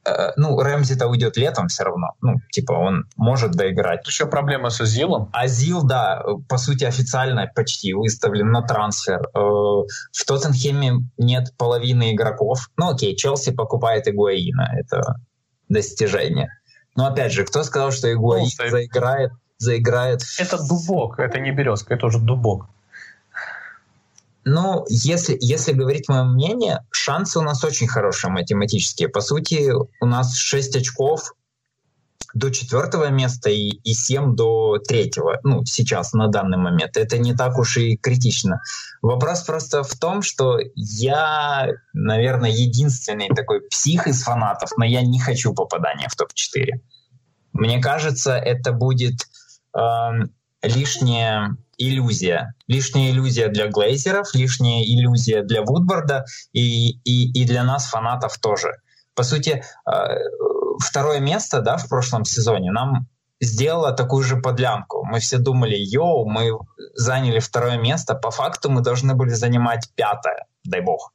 э, 0.06 0.30
ну, 0.36 0.58
Рэмзи-то 0.60 1.06
уйдет 1.06 1.36
летом 1.36 1.68
все 1.68 1.84
равно. 1.84 2.12
Ну, 2.20 2.36
типа, 2.52 2.72
он 2.72 3.04
может 3.16 3.52
доиграть. 3.52 4.06
Еще 4.06 4.26
проблема 4.26 4.70
с 4.70 4.80
Азилом. 4.80 5.28
Азил, 5.32 5.82
да, 5.82 6.22
по 6.48 6.56
сути, 6.56 6.84
официально 6.84 7.50
почти 7.54 7.92
выставлен 7.94 8.50
на 8.50 8.62
трансфер. 8.62 9.20
Э, 9.34 9.38
В 9.38 10.24
Тоттенхеме 10.26 11.08
нет 11.18 11.52
половины 11.58 12.14
игроков. 12.14 12.70
Ну, 12.76 12.90
окей, 12.90 13.16
Челси 13.16 13.52
покупает 13.52 14.08
Игуаина, 14.08 14.70
это 14.78 15.16
достижение. 15.68 16.48
Но 16.96 17.06
опять 17.06 17.32
же, 17.32 17.44
кто 17.44 17.64
сказал, 17.64 17.90
что 17.90 18.12
Игуаин 18.12 18.44
Ну, 18.58 18.70
заиграет, 18.70 19.32
заиграет 19.58 20.22
Это 20.38 20.58
дубок, 20.58 21.18
это 21.18 21.40
не 21.40 21.50
березка, 21.50 21.94
это 21.94 22.06
уже 22.06 22.18
дубок. 22.20 22.66
Ну, 24.44 24.84
если, 24.88 25.36
если 25.40 25.72
говорить 25.72 26.08
мое 26.08 26.24
мнение, 26.24 26.84
шансы 26.90 27.38
у 27.38 27.42
нас 27.42 27.64
очень 27.64 27.88
хорошие 27.88 28.30
математические. 28.30 29.08
По 29.08 29.20
сути, 29.20 29.72
у 29.72 30.06
нас 30.06 30.36
6 30.36 30.76
очков 30.76 31.32
до 32.34 32.50
четвертого 32.50 33.08
места 33.10 33.48
и, 33.48 33.68
и 33.68 33.94
7 33.94 34.34
до 34.34 34.78
третьего. 34.78 35.38
Ну, 35.44 35.64
сейчас, 35.64 36.12
на 36.12 36.28
данный 36.28 36.58
момент. 36.58 36.96
Это 36.96 37.16
не 37.16 37.34
так 37.34 37.58
уж 37.58 37.76
и 37.76 37.96
критично. 37.96 38.60
Вопрос 39.02 39.42
просто 39.42 39.82
в 39.82 39.94
том, 39.94 40.20
что 40.22 40.58
я, 40.74 41.68
наверное, 41.92 42.50
единственный 42.50 43.28
такой 43.28 43.62
псих 43.62 44.06
из 44.08 44.22
фанатов, 44.22 44.70
но 44.76 44.84
я 44.84 45.02
не 45.02 45.20
хочу 45.20 45.54
попадания 45.54 46.08
в 46.08 46.16
топ-4. 46.16 46.80
Мне 47.52 47.80
кажется, 47.80 48.32
это 48.36 48.72
будет 48.72 49.28
эм, 49.74 50.34
лишняя 50.60 51.56
иллюзия. 51.78 52.54
Лишняя 52.66 53.10
иллюзия 53.10 53.48
для 53.48 53.68
Глейзеров, 53.68 54.34
лишняя 54.34 54.82
иллюзия 54.84 55.42
для 55.42 55.62
Вудварда 55.62 56.24
и, 56.52 56.90
и, 57.04 57.30
и 57.32 57.44
для 57.46 57.64
нас, 57.64 57.86
фанатов, 57.86 58.38
тоже. 58.38 58.72
По 59.14 59.22
сути, 59.22 59.62
э, 59.86 59.92
второе 60.82 61.20
место 61.20 61.60
да, 61.60 61.76
в 61.76 61.88
прошлом 61.88 62.24
сезоне 62.24 62.72
нам 62.72 63.06
сделала 63.44 63.92
такую 63.92 64.24
же 64.24 64.36
подлянку. 64.36 65.04
Мы 65.04 65.20
все 65.20 65.38
думали, 65.38 65.76
йоу, 65.76 66.28
мы 66.28 66.58
заняли 66.94 67.38
второе 67.38 67.78
место, 67.78 68.14
по 68.14 68.30
факту 68.30 68.70
мы 68.70 68.80
должны 68.82 69.14
были 69.14 69.30
занимать 69.30 69.88
пятое, 69.94 70.46
дай 70.64 70.80
бог. 70.80 71.12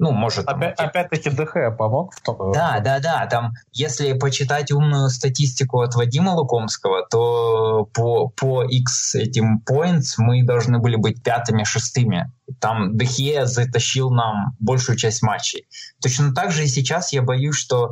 Ну, 0.00 0.12
может, 0.12 0.46
там, 0.46 0.58
Опять, 0.58 0.78
опять-таки 0.78 1.30
ДХ 1.30 1.76
помог. 1.76 2.14
в 2.14 2.22
том- 2.22 2.52
да, 2.52 2.78
да, 2.80 3.00
да. 3.00 3.26
Там, 3.26 3.52
если 3.72 4.12
почитать 4.12 4.70
умную 4.70 5.08
статистику 5.08 5.80
от 5.80 5.94
Вадима 5.96 6.30
Лукомского, 6.30 7.04
то 7.10 7.88
по, 7.92 8.28
по 8.28 8.62
X 8.64 9.16
этим 9.16 9.60
points 9.68 10.14
мы 10.18 10.44
должны 10.44 10.78
были 10.78 10.96
быть 10.96 11.22
пятыми, 11.22 11.64
шестыми. 11.64 12.30
Там 12.60 12.96
Дехе 12.96 13.46
затащил 13.46 14.10
нам 14.10 14.56
большую 14.60 14.96
часть 14.96 15.22
матчей. 15.22 15.66
Точно 16.00 16.32
так 16.32 16.52
же 16.52 16.64
и 16.64 16.68
сейчас 16.68 17.12
я 17.12 17.22
боюсь, 17.22 17.56
что 17.56 17.90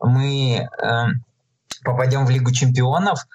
мы 0.00 0.68
э, 0.80 1.04
попадем 1.84 2.26
в 2.26 2.30
Лигу 2.30 2.52
чемпионов, 2.52 3.26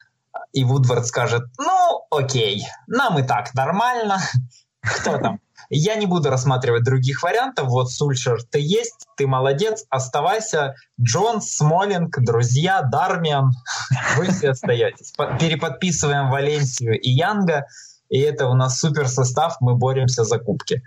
и 0.51 0.63
Вудвард 0.63 1.06
скажет, 1.06 1.43
ну, 1.58 2.06
окей, 2.12 2.65
нам 2.88 3.19
и 3.19 3.23
так 3.23 3.53
нормально. 3.53 4.19
Кто 4.82 5.17
там? 5.17 5.39
Я 5.69 5.95
не 5.95 6.06
буду 6.06 6.29
рассматривать 6.29 6.84
других 6.84 7.23
вариантов. 7.23 7.67
Вот 7.69 7.89
Сульшер, 7.89 8.43
ты 8.43 8.60
есть, 8.60 9.08
ты 9.17 9.25
молодец, 9.25 9.86
оставайся. 9.89 10.75
Джонс, 11.01 11.56
Смолинг, 11.56 12.19
друзья, 12.19 12.82
Дармиан, 12.82 13.51
вы 14.17 14.27
все 14.29 14.51
остаетесь. 14.51 15.13
По- 15.17 15.38
Переподписываем 15.38 16.29
Валенсию 16.29 16.99
и 16.99 17.10
Янга, 17.10 17.65
и 18.10 18.19
это 18.19 18.47
у 18.47 18.53
нас 18.53 18.77
супер 18.79 19.08
состав, 19.08 19.56
мы 19.62 19.75
боремся 19.75 20.23
за 20.25 20.38
кубки. 20.38 20.84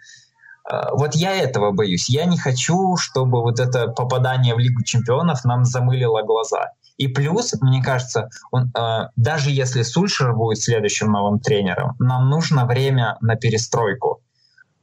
Э, 0.71 0.91
Вот 0.93 1.15
я 1.15 1.35
этого 1.35 1.73
боюсь. 1.73 2.09
Я 2.09 2.27
не 2.27 2.39
хочу, 2.39 2.97
чтобы 2.97 3.41
вот 3.41 3.59
это 3.59 3.89
попадание 3.89 4.55
в 4.55 4.59
Лигу 4.59 4.85
чемпионов 4.85 5.45
нам 5.45 5.65
замылило 5.65 6.23
глаза. 6.23 6.71
И 6.97 7.09
плюс, 7.09 7.55
мне 7.61 7.83
кажется, 7.83 8.31
он, 8.51 8.73
э, 8.75 9.09
даже 9.17 9.51
если 9.51 9.83
Сульшер 9.83 10.35
будет 10.35 10.59
следующим 10.59 11.13
новым 11.13 11.41
тренером, 11.41 11.95
нам 11.99 12.31
нужно 12.31 12.67
время 12.67 13.19
на 13.21 13.37
перестройку. 13.37 14.23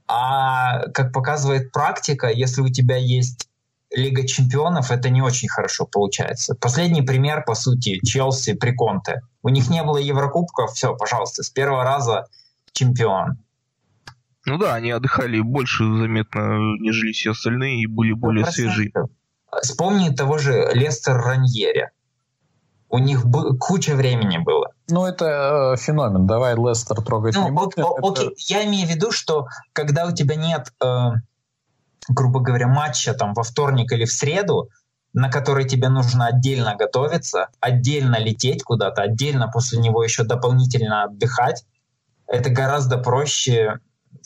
А 0.07 0.87
как 0.89 1.11
показывает 1.11 1.71
практика, 1.71 2.27
если 2.27 2.61
у 2.61 2.69
тебя 2.69 2.97
есть 2.97 3.47
Лига 3.95 4.27
чемпионов, 4.27 4.91
это 4.91 5.09
не 5.09 5.21
очень 5.21 5.47
хорошо 5.47 5.85
получается. 5.85 6.55
Последний 6.55 7.03
пример, 7.03 7.43
по 7.45 7.53
сути, 7.53 7.99
Челси 8.03 8.53
при 8.53 8.71
Конте. 8.71 9.21
У 9.43 9.49
них 9.49 9.69
не 9.69 9.83
было 9.83 9.97
Еврокубков, 9.97 10.71
все, 10.73 10.95
пожалуйста, 10.95 11.43
с 11.43 11.49
первого 11.49 11.83
раза 11.83 12.25
чемпион. 12.73 13.37
Ну 14.45 14.57
да, 14.57 14.75
они 14.75 14.91
отдыхали 14.91 15.39
больше 15.39 15.83
заметно, 15.83 16.57
нежели 16.79 17.11
все 17.11 17.31
остальные, 17.31 17.83
и 17.83 17.87
были 17.87 18.13
более 18.13 18.45
свежие. 18.45 18.91
Вспомни 19.61 20.09
того 20.09 20.37
же 20.37 20.69
Лестер 20.73 21.15
Раньери. 21.15 21.91
У 22.93 22.99
них 22.99 23.25
куча 23.59 23.95
времени 23.95 24.37
было. 24.37 24.67
Ну, 24.87 25.03
это 25.07 25.73
э, 25.73 25.77
феномен. 25.77 26.27
Давай 26.27 26.53
Лестер 26.55 27.01
трогать 27.01 27.33
Ну, 27.33 27.45
не 27.45 27.49
будем. 27.51 27.83
о- 27.83 27.97
Это- 27.97 28.07
окей, 28.07 28.35
я 28.47 28.63
имею 28.65 28.87
в 28.87 28.91
виду, 28.91 29.11
что 29.11 29.47
когда 29.73 30.05
у 30.05 30.11
тебя 30.11 30.35
нет, 30.35 30.71
э, 30.79 31.09
грубо 32.07 32.39
говоря, 32.39 32.67
матча 32.67 33.15
там 33.15 33.33
во 33.33 33.41
вторник 33.41 33.91
или 33.91 34.05
в 34.05 34.11
среду, 34.11 34.69
на 35.11 35.31
который 35.31 35.67
тебе 35.67 35.89
нужно 35.89 36.27
отдельно 36.27 36.75
готовиться, 36.75 37.47
отдельно 37.59 38.19
лететь 38.19 38.61
куда-то, 38.63 39.01
отдельно 39.01 39.47
после 39.51 39.79
него 39.79 40.03
еще 40.03 40.23
дополнительно 40.23 41.05
отдыхать, 41.05 41.65
это 42.27 42.51
гораздо 42.51 42.99
проще 42.99 43.79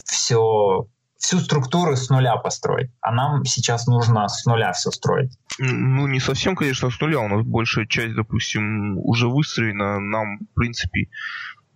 все, 0.04 0.88
всю 1.18 1.40
структуру 1.40 1.96
с 1.96 2.10
нуля 2.10 2.36
построить. 2.38 2.92
А 3.02 3.12
нам 3.12 3.44
сейчас 3.46 3.88
нужно 3.88 4.28
с 4.28 4.46
нуля 4.46 4.72
все 4.74 4.92
строить. 4.92 5.38
Ну, 5.60 6.08
не 6.08 6.20
совсем, 6.20 6.56
конечно, 6.56 6.90
с 6.90 7.00
нуля. 7.00 7.20
У 7.20 7.28
нас 7.28 7.46
большая 7.46 7.86
часть, 7.86 8.16
допустим, 8.16 8.98
уже 9.00 9.28
выстроена. 9.28 10.00
Нам, 10.00 10.40
в 10.40 10.54
принципе, 10.54 11.10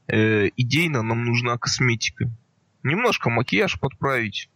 э, 0.07 0.49
идейно 0.55 1.01
нам 1.01 1.25
нужна 1.25 1.57
косметика. 1.57 2.25
Немножко 2.83 3.29
макияж 3.29 3.79
подправить. 3.79 4.49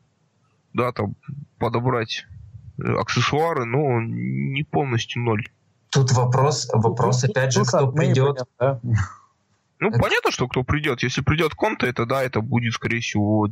Да, 0.73 0.91
там, 0.91 1.15
подобрать 1.57 2.25
э, 2.77 2.91
аксессуары, 2.93 3.65
но 3.65 4.01
не 4.01 4.63
полностью 4.63 5.21
ноль. 5.23 5.47
Тут 5.89 6.11
вопрос, 6.11 6.69
вопрос 6.73 7.23
Ну, 7.23 7.29
опять 7.29 7.53
же, 7.53 7.59
ну, 7.59 7.65
кто 7.65 7.77
как, 7.77 7.95
мы 7.95 7.99
придет. 8.01 8.37
пойдем, 8.37 8.45
да. 8.59 8.79
Ну, 9.79 9.89
Это- 9.89 9.99
понятно, 9.99 10.31
что 10.31 10.47
кто 10.47 10.63
придет. 10.63 11.03
Если 11.03 11.21
придет 11.21 11.53
Конте, 11.55 11.87
это 11.87 12.05
да, 12.05 12.23
это 12.23 12.41
будет, 12.41 12.73
скорее 12.73 13.01
всего, 13.01 13.47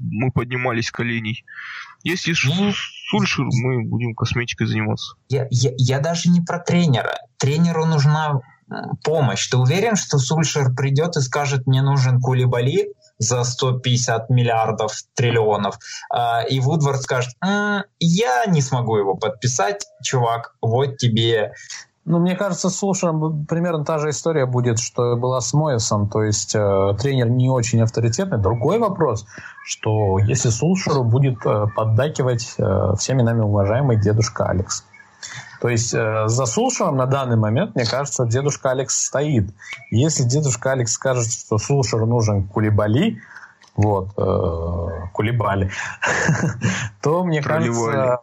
мы 0.00 0.30
поднимались 0.30 0.86
с 0.86 0.90
коленей. 0.92 1.44
Если 2.04 2.32
Ш- 2.34 2.50
Ну, 2.54 2.72
Сульшер, 3.10 3.44
мы 3.44 3.82
будем 3.84 4.14
косметикой 4.14 4.66
заниматься. 4.66 5.16
Я, 5.28 5.46
я, 5.50 5.70
я 5.76 6.00
даже 6.00 6.30
не 6.30 6.40
про 6.40 6.58
тренера. 6.58 7.18
Тренеру 7.38 7.84
нужна 7.84 8.40
помощь. 9.02 9.46
Ты 9.48 9.56
уверен, 9.58 9.96
что 9.96 10.18
Сульшер 10.18 10.74
придет 10.74 11.16
и 11.16 11.20
скажет, 11.20 11.66
мне 11.66 11.82
нужен 11.82 12.20
Кулибали 12.20 12.88
за 13.18 13.44
150 13.44 14.30
миллиардов, 14.30 14.92
триллионов, 15.14 15.78
а, 16.10 16.42
и 16.42 16.58
Вудвард 16.60 17.02
скажет, 17.02 17.34
«М, 17.44 17.84
я 18.00 18.44
не 18.46 18.60
смогу 18.62 18.96
его 18.96 19.14
подписать, 19.14 19.86
чувак, 20.02 20.56
вот 20.60 20.96
тебе. 20.96 21.52
Ну, 22.06 22.18
мне 22.18 22.36
кажется, 22.36 22.68
с 22.68 22.76
Сулшером 22.76 23.46
примерно 23.46 23.84
та 23.84 23.98
же 23.98 24.10
история 24.10 24.44
будет, 24.44 24.78
что 24.78 25.16
была 25.16 25.40
с 25.40 25.54
Моэсом. 25.54 26.08
То 26.08 26.22
есть 26.22 26.54
э, 26.54 26.94
тренер 26.98 27.30
не 27.30 27.48
очень 27.48 27.80
авторитетный. 27.80 28.36
Другой 28.36 28.78
вопрос, 28.78 29.26
что 29.64 30.18
если 30.18 30.50
Сулшеру 30.50 31.02
будет 31.02 31.38
э, 31.46 31.66
поддакивать 31.74 32.56
э, 32.58 32.92
всеми 32.98 33.22
нами 33.22 33.40
уважаемый 33.40 33.98
дедушка 33.98 34.46
Алекс. 34.46 34.84
То 35.62 35.70
есть 35.70 35.94
э, 35.94 36.24
за 36.26 36.44
Сулшером 36.44 36.98
на 36.98 37.06
данный 37.06 37.38
момент, 37.38 37.74
мне 37.74 37.86
кажется, 37.86 38.26
дедушка 38.26 38.72
Алекс 38.72 39.06
стоит. 39.06 39.48
Если 39.90 40.24
дедушка 40.24 40.72
Алекс 40.72 40.92
скажет, 40.92 41.32
что 41.32 41.56
Сулшеру 41.56 42.04
нужен 42.04 42.46
Кулибали, 42.46 43.18
вот, 43.76 44.10
э, 44.18 45.08
Кулибали, 45.14 45.70
то, 47.02 47.24
мне 47.24 47.40
кажется, 47.40 48.20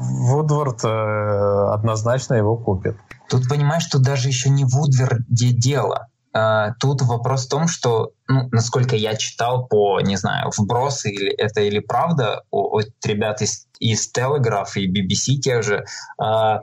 Вудвард 0.00 0.84
э, 0.84 1.72
однозначно 1.72 2.34
его 2.34 2.56
купит. 2.56 2.96
Тут 3.30 3.48
понимаешь, 3.48 3.84
что 3.84 4.00
даже 4.00 4.28
еще 4.28 4.50
не 4.50 4.64
в 4.64 4.70
Вудверде 4.70 5.52
дело. 5.52 6.08
А, 6.32 6.72
Тут 6.80 7.02
вопрос 7.02 7.46
в 7.46 7.48
том, 7.48 7.68
что, 7.68 8.10
ну, 8.26 8.48
насколько 8.50 8.96
я 8.96 9.14
читал 9.14 9.66
по, 9.66 10.00
не 10.00 10.16
знаю, 10.16 10.50
вбросы, 10.56 11.10
или 11.10 11.30
это 11.30 11.60
или 11.60 11.78
правда, 11.78 12.42
от 12.50 12.88
ребят 13.04 13.40
из, 13.40 13.68
из 13.78 14.10
Telegraph 14.12 14.74
и 14.74 14.90
BBC 14.90 15.36
тех 15.36 15.62
же, 15.62 15.84
а, 16.18 16.60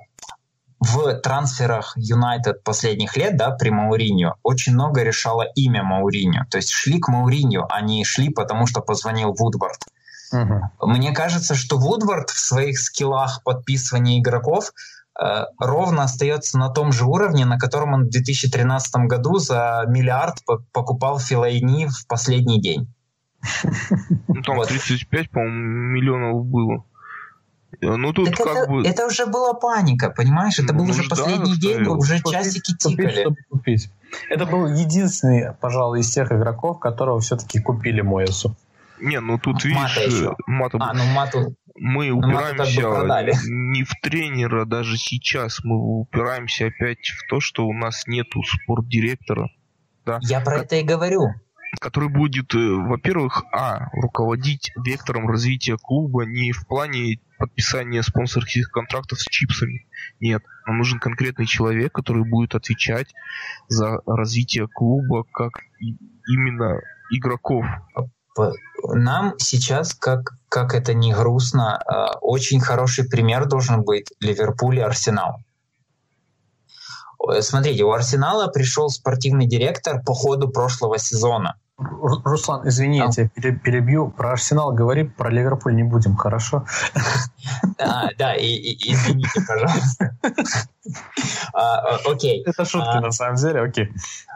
в 0.80 1.15
трансферах 1.21 1.93
Юнайтед 1.95 2.63
последних 2.63 3.17
лет, 3.17 3.38
да, 3.38 3.51
при 3.51 3.69
Мауриньо, 3.69 4.36
очень 4.43 4.73
много 4.73 5.03
решало 5.03 5.43
имя 5.56 5.84
Мауриньо. 5.84 6.45
То 6.51 6.58
есть 6.58 6.69
шли 6.69 6.99
к 6.99 7.08
Мауриньо, 7.08 7.65
а 7.69 7.82
не 7.82 8.03
шли, 8.03 8.30
потому 8.30 8.67
что 8.67 8.82
позвонил 8.82 9.34
Вудвард. 9.34 9.80
Мгм. 10.32 10.69
Мне 10.82 11.13
кажется, 11.13 11.56
что 11.56 11.77
Вудвард 11.77 12.30
в 12.30 12.38
своих 12.38 12.80
скиллах 12.80 13.41
подписывания 13.43 14.19
игроков 14.19 14.71
ровно 15.58 16.03
остается 16.03 16.58
на 16.58 16.69
том 16.69 16.91
же 16.91 17.06
уровне, 17.06 17.45
на 17.45 17.58
котором 17.58 17.93
он 17.93 18.06
в 18.06 18.10
2013 18.10 19.08
году 19.08 19.38
за 19.38 19.84
миллиард 19.88 20.43
по- 20.45 20.63
покупал 20.71 21.19
Филайни 21.19 21.88
в 21.88 22.08
последний 22.08 22.62
день. 22.62 22.93
Ну, 24.27 24.41
там 24.43 24.62
35, 24.62 25.30
по-моему, 25.30 25.56
миллионов 25.56 26.45
было. 26.45 26.84
Э, 27.82 27.95
ну 27.95 28.13
тут 28.13 28.30
так 28.30 28.38
как 28.38 28.56
это, 28.56 28.71
бы... 28.71 28.84
это 28.84 29.06
уже 29.06 29.25
была 29.25 29.53
паника, 29.53 30.10
понимаешь? 30.10 30.60
Это 30.60 30.73
ну, 30.73 30.80
был 30.80 30.89
уже 30.89 31.03
последний 31.08 31.56
да, 31.56 31.60
день, 31.60 31.88
уже 31.88 32.21
купить, 32.21 32.34
часики 32.34 32.75
тикали. 32.75 33.23
Купить, 33.23 33.45
купить. 33.49 33.91
Это 34.30 34.45
был 34.45 34.67
единственный, 34.67 35.53
пожалуй, 35.60 35.99
из 35.99 36.10
тех 36.10 36.32
игроков, 36.32 36.80
которого 36.80 37.19
все-таки 37.19 37.60
купили 37.60 38.01
Моэсу. 38.01 38.56
Не, 38.99 39.19
ну 39.19 39.38
тут 39.38 39.63
Мата 39.65 39.99
видишь, 39.99 40.13
еще. 40.13 40.36
Мата... 40.47 40.77
А, 40.82 40.93
ну 40.93 41.06
Мату... 41.06 41.56
Мы 41.79 42.09
упираемся 42.09 42.81
не 43.47 43.83
в 43.83 43.91
тренера 44.01 44.65
даже 44.65 44.97
сейчас, 44.97 45.63
мы 45.63 45.77
упираемся 45.77 46.67
опять 46.67 47.07
в 47.07 47.29
то, 47.29 47.39
что 47.39 47.67
у 47.67 47.73
нас 47.73 48.07
нету 48.07 48.41
спортдиректора. 48.43 49.49
Да? 50.05 50.19
Я 50.21 50.41
про 50.41 50.57
как... 50.57 50.65
это 50.65 50.75
и 50.77 50.83
говорю 50.83 51.33
который 51.79 52.09
будет, 52.09 52.53
э, 52.55 52.57
во-первых, 52.57 53.43
а, 53.51 53.89
руководить 53.93 54.71
вектором 54.83 55.27
развития 55.27 55.77
клуба 55.77 56.25
не 56.25 56.51
в 56.51 56.65
плане 56.67 57.19
подписания 57.37 58.01
спонсорских 58.01 58.71
контрактов 58.71 59.19
с 59.19 59.25
чипсами. 59.25 59.87
Нет, 60.19 60.43
нам 60.65 60.77
нужен 60.77 60.99
конкретный 60.99 61.45
человек, 61.45 61.93
который 61.93 62.23
будет 62.23 62.55
отвечать 62.55 63.13
за 63.67 63.99
развитие 64.05 64.67
клуба 64.67 65.23
как 65.31 65.61
именно 66.27 66.79
игроков. 67.11 67.65
Нам 68.84 69.34
сейчас, 69.38 69.93
как, 69.93 70.34
как 70.50 70.73
это 70.73 70.93
не 70.93 71.13
грустно, 71.13 71.80
э, 71.80 72.17
очень 72.21 72.60
хороший 72.60 73.10
пример 73.10 73.45
должен 73.47 73.84
быть 73.84 74.13
Ливерпуль 74.19 74.78
и 74.78 74.82
Арсенал. 74.82 75.39
Смотрите, 77.41 77.83
у 77.83 77.91
Арсенала 77.91 78.47
пришел 78.47 78.89
спортивный 78.89 79.47
директор 79.47 80.01
по 80.03 80.13
ходу 80.13 80.49
прошлого 80.49 80.97
сезона. 80.97 81.55
Руслан, 81.77 82.67
извини, 82.67 82.97
я 82.97 83.11
тебя 83.11 83.29
перебью. 83.51 84.09
Про 84.09 84.31
Арсенал 84.31 84.73
говори, 84.73 85.03
про 85.03 85.29
Ливерпуль 85.29 85.75
не 85.75 85.83
будем, 85.83 86.15
хорошо? 86.15 86.65
Да, 88.17 88.33
и, 88.33 88.45
и, 88.45 88.93
извините, 88.93 89.41
пожалуйста. 89.47 90.17
А, 91.53 91.97
окей. 92.05 92.43
Это 92.45 92.65
шутки 92.65 92.97
а, 92.97 93.01
на 93.01 93.11
самом 93.11 93.35
деле, 93.35 93.61
окей. 93.61 93.89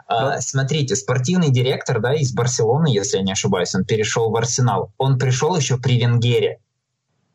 А, 0.06 0.40
смотрите, 0.40 0.94
спортивный 0.96 1.50
директор 1.50 2.00
да, 2.00 2.14
из 2.14 2.32
Барселоны, 2.32 2.88
если 2.88 3.18
я 3.18 3.22
не 3.22 3.32
ошибаюсь, 3.32 3.74
он 3.74 3.84
перешел 3.84 4.30
в 4.30 4.36
Арсенал. 4.36 4.92
Он 4.96 5.18
пришел 5.18 5.56
еще 5.56 5.78
при 5.78 5.98
Венгере. 5.98 6.60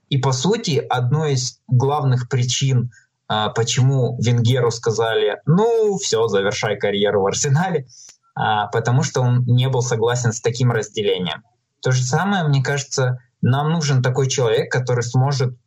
И, 0.10 0.18
по 0.18 0.32
сути, 0.32 0.84
одной 0.90 1.34
из 1.34 1.60
главных 1.68 2.30
причин, 2.30 2.92
а, 3.28 3.50
почему 3.50 4.18
Венгеру 4.22 4.72
сказали, 4.72 5.42
ну, 5.46 5.98
все, 5.98 6.28
завершай 6.28 6.78
карьеру 6.78 7.22
в 7.22 7.28
Арсенале, 7.28 7.88
а, 8.36 8.68
потому 8.68 9.04
что 9.04 9.22
он 9.22 9.44
не 9.46 9.68
был 9.68 9.82
согласен 9.82 10.32
с 10.32 10.42
таким 10.42 10.72
разделением. 10.72 11.44
То 11.82 11.92
же 11.92 12.04
самое, 12.04 12.44
мне 12.44 12.64
кажется, 12.64 13.20
нам 13.42 13.72
нужен 13.72 14.02
такой 14.02 14.30
человек, 14.30 14.72
который 14.72 15.04
сможет 15.04 15.58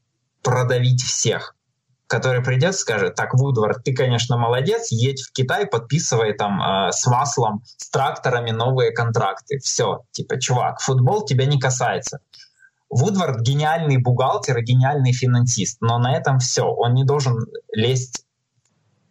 продавить 0.42 1.03
всех, 1.03 1.55
который 2.07 2.42
придет 2.42 2.75
и 2.75 2.79
скажет, 2.79 3.14
так, 3.14 3.35
Вудвард, 3.35 3.85
ты, 3.85 3.94
конечно, 3.94 4.37
молодец, 4.37 4.90
едь 4.90 5.20
в 5.20 5.33
Китай, 5.33 5.66
подписывай 5.66 6.33
там 6.33 6.61
э, 6.61 6.92
с 6.92 7.07
маслом, 7.07 7.62
с 7.77 7.90
тракторами 7.90 8.51
новые 8.51 8.90
контракты. 8.90 9.59
Все, 9.59 10.01
типа, 10.11 10.40
чувак, 10.40 10.81
футбол 10.81 11.25
тебя 11.25 11.46
не 11.46 11.61
касается. 11.61 12.20
Вудвард 12.90 13.40
гениальный 13.40 13.98
бухгалтер 13.98 14.59
и 14.59 14.64
гениальный 14.64 15.12
финансист, 15.12 15.79
но 15.81 15.98
на 15.98 16.16
этом 16.16 16.40
все. 16.40 16.64
Он 16.64 16.94
не 16.94 17.05
должен 17.05 17.38
лезть 17.72 18.26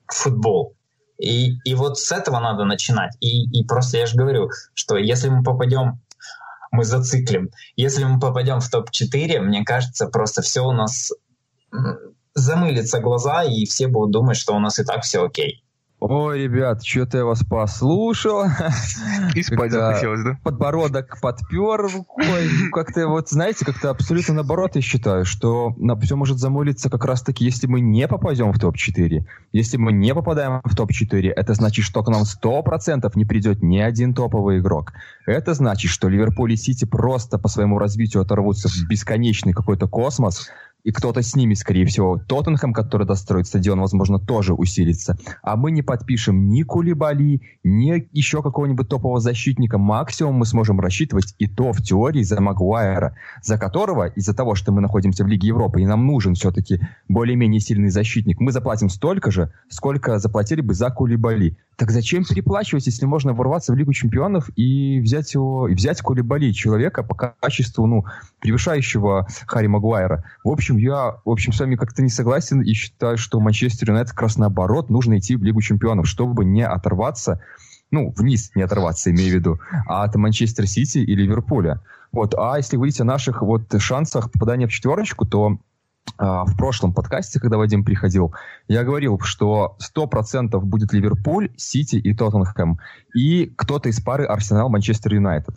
в 0.07 0.13
футбол. 0.13 0.75
И, 1.17 1.57
и 1.63 1.75
вот 1.75 1.97
с 1.97 2.11
этого 2.11 2.39
надо 2.39 2.65
начинать. 2.65 3.15
И, 3.21 3.43
и 3.57 3.65
просто 3.65 3.97
я 3.97 4.05
же 4.05 4.15
говорю, 4.15 4.49
что 4.73 4.97
если 4.97 5.29
мы 5.29 5.43
попадем, 5.43 6.01
мы 6.71 6.83
зациклим. 6.83 7.49
Если 7.75 8.03
мы 8.03 8.19
попадем 8.19 8.59
в 8.59 8.69
топ-4, 8.69 9.39
мне 9.39 9.63
кажется, 9.63 10.07
просто 10.07 10.41
все 10.41 10.61
у 10.61 10.71
нас 10.71 11.11
замылится 12.33 12.99
глаза, 12.99 13.43
и 13.43 13.65
все 13.65 13.87
будут 13.87 14.11
думать, 14.11 14.37
что 14.37 14.55
у 14.55 14.59
нас 14.59 14.79
и 14.79 14.83
так 14.83 15.03
все 15.03 15.25
окей. 15.25 15.63
Ой, 16.01 16.43
ребят, 16.43 16.81
что-то 16.85 17.17
я 17.17 17.25
вас 17.25 17.43
послушал. 17.43 18.45
И 19.35 19.43
спать 19.43 19.71
захотелось, 19.71 20.23
да? 20.23 20.39
Подбородок 20.43 21.19
подпер 21.21 21.81
рукой. 21.81 22.49
Как-то 22.71 23.07
вот, 23.07 23.29
знаете, 23.29 23.65
как-то 23.65 23.89
абсолютно 23.89 24.35
наоборот 24.35 24.75
я 24.75 24.81
считаю, 24.81 25.25
что 25.25 25.73
на 25.77 25.99
все 25.99 26.15
может 26.15 26.38
замолиться 26.38 26.89
как 26.89 27.03
раз-таки, 27.03 27.43
если 27.43 27.67
мы 27.67 27.81
не 27.81 28.07
попадем 28.07 28.53
в 28.53 28.59
топ-4. 28.59 29.25
Если 29.51 29.75
мы 29.75 29.91
не 29.91 30.13
попадаем 30.15 30.62
в 30.63 30.73
топ-4, 30.73 31.31
это 31.31 31.53
значит, 31.53 31.83
что 31.83 32.01
к 32.01 32.07
нам 32.07 32.23
100% 32.23 33.12
не 33.15 33.25
придет 33.25 33.62
ни 33.62 33.79
один 33.79 34.13
топовый 34.13 34.59
игрок. 34.59 34.93
Это 35.25 35.53
значит, 35.53 35.91
что 35.91 36.07
Ливерпуль 36.07 36.53
и 36.53 36.55
Сити 36.55 36.85
просто 36.85 37.38
по 37.38 37.49
своему 37.49 37.77
развитию 37.77 38.23
оторвутся 38.23 38.69
в 38.69 38.88
бесконечный 38.88 39.51
какой-то 39.51 39.89
космос, 39.89 40.49
и 40.83 40.91
кто-то 40.91 41.21
с 41.21 41.35
ними, 41.35 41.53
скорее 41.53 41.85
всего. 41.85 42.17
Тоттенхэм, 42.17 42.73
который 42.73 43.05
достроит 43.05 43.47
стадион, 43.47 43.81
возможно, 43.81 44.19
тоже 44.19 44.53
усилится. 44.53 45.17
А 45.43 45.55
мы 45.55 45.71
не 45.71 45.81
подпишем 45.81 46.49
ни 46.49 46.63
Кулибали, 46.63 47.41
ни 47.63 48.07
еще 48.11 48.41
какого-нибудь 48.41 48.87
топового 48.87 49.19
защитника. 49.19 49.77
Максимум 49.77 50.35
мы 50.35 50.45
сможем 50.45 50.79
рассчитывать 50.79 51.35
и 51.37 51.47
то 51.47 51.73
в 51.73 51.81
теории 51.81 52.23
за 52.23 52.39
Магуайра, 52.41 53.15
за 53.41 53.57
которого, 53.57 54.07
из-за 54.07 54.33
того, 54.33 54.55
что 54.55 54.71
мы 54.71 54.81
находимся 54.81 55.23
в 55.23 55.27
Лиге 55.27 55.49
Европы, 55.49 55.81
и 55.81 55.85
нам 55.85 56.05
нужен 56.05 56.35
все-таки 56.35 56.79
более-менее 57.07 57.59
сильный 57.59 57.89
защитник, 57.89 58.39
мы 58.39 58.51
заплатим 58.51 58.89
столько 58.89 59.31
же, 59.31 59.51
сколько 59.69 60.19
заплатили 60.19 60.61
бы 60.61 60.73
за 60.73 60.89
Кулибали. 60.89 61.57
Так 61.75 61.91
зачем 61.91 62.25
переплачивать, 62.25 62.87
если 62.87 63.05
можно 63.05 63.33
ворваться 63.33 63.71
в 63.71 63.75
Лигу 63.77 63.93
чемпионов 63.93 64.49
и 64.57 64.99
взять 64.99 65.33
его, 65.33 65.67
и 65.69 65.73
взять 65.73 66.01
Кулибали, 66.01 66.51
человека 66.51 67.03
по 67.03 67.15
качеству, 67.15 67.85
ну, 67.85 68.03
превышающего 68.41 69.27
Харри 69.47 69.67
Магуайра? 69.67 70.25
В 70.43 70.49
общем, 70.49 70.68
я, 70.77 71.17
в 71.25 71.29
общем, 71.29 71.53
с 71.53 71.60
вами 71.60 71.75
как-то 71.75 72.01
не 72.01 72.10
согласен 72.10 72.62
и 72.62 72.73
считаю, 72.73 73.17
что 73.17 73.39
Манчестер 73.39 73.89
Юнайтед 73.89 74.12
как 74.12 74.23
раз 74.23 74.38
наоборот 74.38 74.89
нужно 74.89 75.17
идти 75.17 75.36
в 75.36 75.43
Лигу 75.43 75.62
чемпионов, 75.62 76.08
чтобы 76.08 76.45
не 76.45 76.65
оторваться, 76.65 77.41
ну, 77.91 78.13
вниз 78.15 78.51
не 78.55 78.62
оторваться, 78.62 79.12
имею 79.12 79.32
в 79.32 79.36
виду, 79.36 79.60
а 79.88 80.03
от 80.03 80.15
Манчестер 80.15 80.67
Сити 80.67 80.99
и 80.99 81.15
Ливерпуля. 81.15 81.82
Вот. 82.12 82.36
А 82.36 82.58
если 82.58 82.75
говорить 82.75 82.99
о 83.01 83.05
наших 83.05 83.41
вот 83.41 83.73
шансах 83.79 84.32
попадания 84.32 84.67
в 84.67 84.71
четверочку, 84.71 85.25
то 85.25 85.60
а, 86.17 86.45
в 86.45 86.58
прошлом 86.58 86.93
подкасте, 86.93 87.39
когда 87.39 87.58
Вадим 87.58 87.84
приходил, 87.84 88.34
я 88.67 88.84
говорил, 88.84 89.19
что 89.21 89.77
100% 89.95 90.60
будет 90.60 90.93
Ливерпуль, 90.93 91.51
Сити 91.58 91.97
и 91.97 92.13
Тоттенхэм. 92.13 92.79
И 93.15 93.45
кто-то 93.55 93.89
из 93.89 94.01
пары 94.01 94.25
Арсенал-Манчестер 94.25 95.13
Юнайтед. 95.13 95.55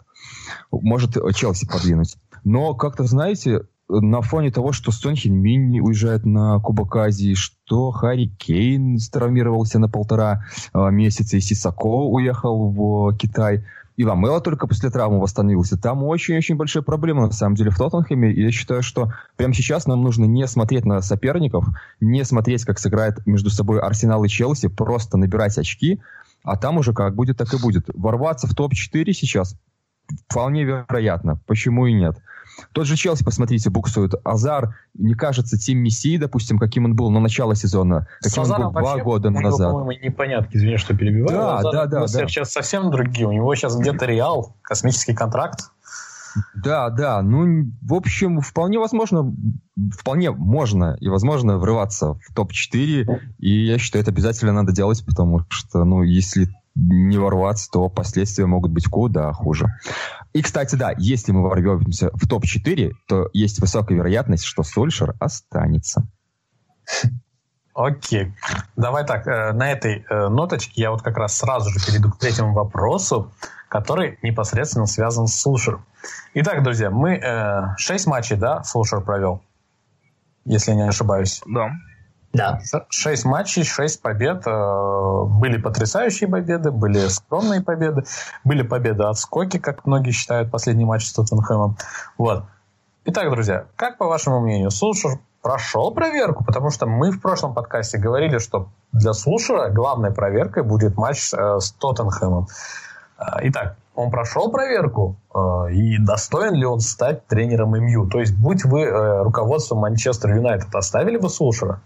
Может 0.70 1.16
Челси 1.34 1.66
подвинуть. 1.66 2.16
Но 2.44 2.74
как-то, 2.74 3.04
знаете, 3.04 3.62
на 4.00 4.22
фоне 4.22 4.50
того, 4.50 4.72
что 4.72 4.90
Сон 4.90 5.14
Хинмин 5.14 5.80
уезжает 5.80 6.24
на 6.24 6.58
Кубок 6.60 6.96
Азии, 6.96 7.34
что 7.34 7.90
Харри 7.90 8.26
Кейн 8.38 8.98
травмировался 9.12 9.78
на 9.78 9.88
полтора 9.88 10.44
а, 10.72 10.90
месяца, 10.90 11.36
и 11.36 11.40
Сисако 11.40 11.86
уехал 11.86 12.70
в 12.70 13.16
Китай– 13.16 13.64
и 13.96 14.04
Ламела 14.04 14.40
только 14.40 14.66
после 14.66 14.90
травмы 14.90 15.20
восстановился. 15.20 15.76
Там 15.76 16.02
очень-очень 16.02 16.56
большие 16.56 16.82
проблемы, 16.82 17.26
на 17.26 17.32
самом 17.32 17.56
деле, 17.56 17.70
в 17.70 17.76
Тоттенхэме. 17.76 18.32
И 18.32 18.42
я 18.42 18.50
считаю, 18.50 18.82
что 18.82 19.12
прямо 19.36 19.52
сейчас 19.52 19.86
нам 19.86 20.02
нужно 20.02 20.24
не 20.24 20.46
смотреть 20.46 20.84
на 20.84 21.02
соперников, 21.02 21.66
не 22.00 22.24
смотреть, 22.24 22.64
как 22.64 22.78
сыграет 22.78 23.26
между 23.26 23.50
собой 23.50 23.80
Арсенал 23.80 24.24
и 24.24 24.28
Челси, 24.28 24.68
просто 24.68 25.18
набирать 25.18 25.58
очки, 25.58 26.00
а 26.42 26.56
там 26.56 26.78
уже 26.78 26.92
как 26.94 27.14
будет, 27.14 27.36
так 27.36 27.52
и 27.52 27.60
будет. 27.60 27.84
Ворваться 27.94 28.46
в 28.46 28.54
топ-4 28.54 29.12
сейчас 29.12 29.56
вполне 30.28 30.64
вероятно. 30.64 31.40
Почему 31.46 31.86
и 31.86 31.92
нет? 31.92 32.18
Тот 32.72 32.86
же 32.86 32.96
Челси, 32.96 33.24
посмотрите, 33.24 33.70
буксует. 33.70 34.14
Азар 34.24 34.76
не 34.94 35.14
кажется 35.14 35.58
тем 35.58 35.78
Месси, 35.78 36.18
допустим, 36.18 36.58
каким 36.58 36.84
он 36.84 36.94
был 36.94 37.10
на 37.10 37.20
начало 37.20 37.54
сезона, 37.54 38.06
каким 38.20 38.44
он 38.44 38.48
был 38.50 38.70
два 38.72 38.98
года 38.98 39.30
назад. 39.30 39.72
по-моему, 39.72 40.04
непонятки, 40.04 40.56
извини, 40.56 40.76
что 40.76 40.96
перебиваю. 40.96 41.36
Да, 41.36 41.58
Азар, 41.58 41.72
да, 41.72 41.86
да, 41.86 42.00
да. 42.00 42.06
Сейчас 42.06 42.52
совсем 42.52 42.90
другие. 42.90 43.26
У 43.26 43.32
него 43.32 43.54
сейчас 43.54 43.76
где-то 43.76 44.06
Реал, 44.06 44.56
космический 44.62 45.14
контракт. 45.14 45.70
Да, 46.54 46.90
да. 46.90 47.22
Ну, 47.22 47.70
в 47.82 47.94
общем, 47.94 48.40
вполне 48.40 48.78
возможно, 48.78 49.34
вполне 49.98 50.30
можно 50.30 50.96
и 51.00 51.08
возможно 51.08 51.58
врываться 51.58 52.14
в 52.14 52.34
топ-4. 52.34 53.06
И 53.38 53.66
я 53.66 53.78
считаю, 53.78 54.02
это 54.02 54.10
обязательно 54.10 54.52
надо 54.52 54.72
делать, 54.72 55.04
потому 55.04 55.44
что, 55.48 55.84
ну, 55.84 56.02
если 56.02 56.48
не 56.74 57.18
ворваться, 57.18 57.68
то 57.70 57.88
последствия 57.88 58.46
могут 58.46 58.72
быть 58.72 58.86
куда 58.86 59.32
хуже. 59.32 59.66
И, 60.32 60.42
кстати, 60.42 60.74
да, 60.74 60.92
если 60.96 61.32
мы 61.32 61.42
ворвемся 61.42 62.10
в 62.14 62.26
топ-4, 62.26 62.92
то 63.06 63.28
есть 63.32 63.60
высокая 63.60 63.98
вероятность, 63.98 64.44
что 64.44 64.62
Сольшер 64.62 65.14
останется. 65.20 66.06
Окей. 67.74 68.34
Давай 68.76 69.06
так, 69.06 69.26
э, 69.26 69.52
на 69.52 69.70
этой 69.70 70.04
э, 70.08 70.28
ноточке 70.28 70.82
я 70.82 70.90
вот 70.90 71.02
как 71.02 71.16
раз 71.16 71.36
сразу 71.36 71.70
же 71.70 71.84
перейду 71.84 72.10
к 72.10 72.18
третьему 72.18 72.52
вопросу, 72.52 73.32
который 73.68 74.18
непосредственно 74.22 74.86
связан 74.86 75.26
с 75.26 75.34
Сулшером. 75.40 75.84
Итак, 76.34 76.62
друзья, 76.62 76.90
мы 76.90 77.14
э, 77.14 77.76
6 77.78 78.06
матчей, 78.06 78.36
да, 78.36 78.62
Сулшер 78.62 79.00
провел, 79.00 79.42
если 80.44 80.72
я 80.72 80.76
не 80.76 80.88
ошибаюсь. 80.88 81.40
Да. 81.46 81.70
Да. 82.32 82.60
Шесть 82.88 83.24
матчей, 83.24 83.62
шесть 83.62 84.00
побед. 84.00 84.46
Э, 84.46 85.24
были 85.24 85.58
потрясающие 85.58 86.28
победы, 86.28 86.70
были 86.70 87.08
скромные 87.08 87.60
победы, 87.60 88.04
были 88.44 88.62
победы 88.62 89.04
от 89.04 89.18
скоки, 89.18 89.58
как 89.58 89.84
многие 89.84 90.12
считают, 90.12 90.50
последний 90.50 90.84
матч 90.84 91.06
с 91.06 91.12
Тоттенхэмом. 91.12 91.76
Вот. 92.16 92.44
Итак, 93.04 93.30
друзья, 93.30 93.66
как 93.76 93.98
по 93.98 94.06
вашему 94.06 94.40
мнению, 94.40 94.70
Сулшер 94.70 95.18
прошел 95.42 95.92
проверку? 95.92 96.44
Потому 96.44 96.70
что 96.70 96.86
мы 96.86 97.10
в 97.10 97.20
прошлом 97.20 97.52
подкасте 97.52 97.98
говорили, 97.98 98.38
что 98.38 98.68
для 98.92 99.12
Сулшера 99.12 99.68
главной 99.68 100.12
проверкой 100.12 100.62
будет 100.62 100.96
матч 100.96 101.34
э, 101.34 101.58
с 101.58 101.72
Тоттенхэмом. 101.72 102.46
Э, 103.18 103.24
итак, 103.42 103.76
он 103.94 104.10
прошел 104.10 104.50
проверку, 104.50 105.16
и 105.70 105.98
достоин 105.98 106.54
ли 106.54 106.64
он 106.64 106.80
стать 106.80 107.26
тренером 107.26 107.78
МЮ? 107.78 108.08
То 108.08 108.20
есть, 108.20 108.34
будь 108.34 108.64
вы 108.64 108.88
руководством 109.22 109.80
Манчестер 109.80 110.34
Юнайтед, 110.34 110.74
оставили 110.74 111.18
бы 111.18 111.28
Сулшера? 111.28 111.82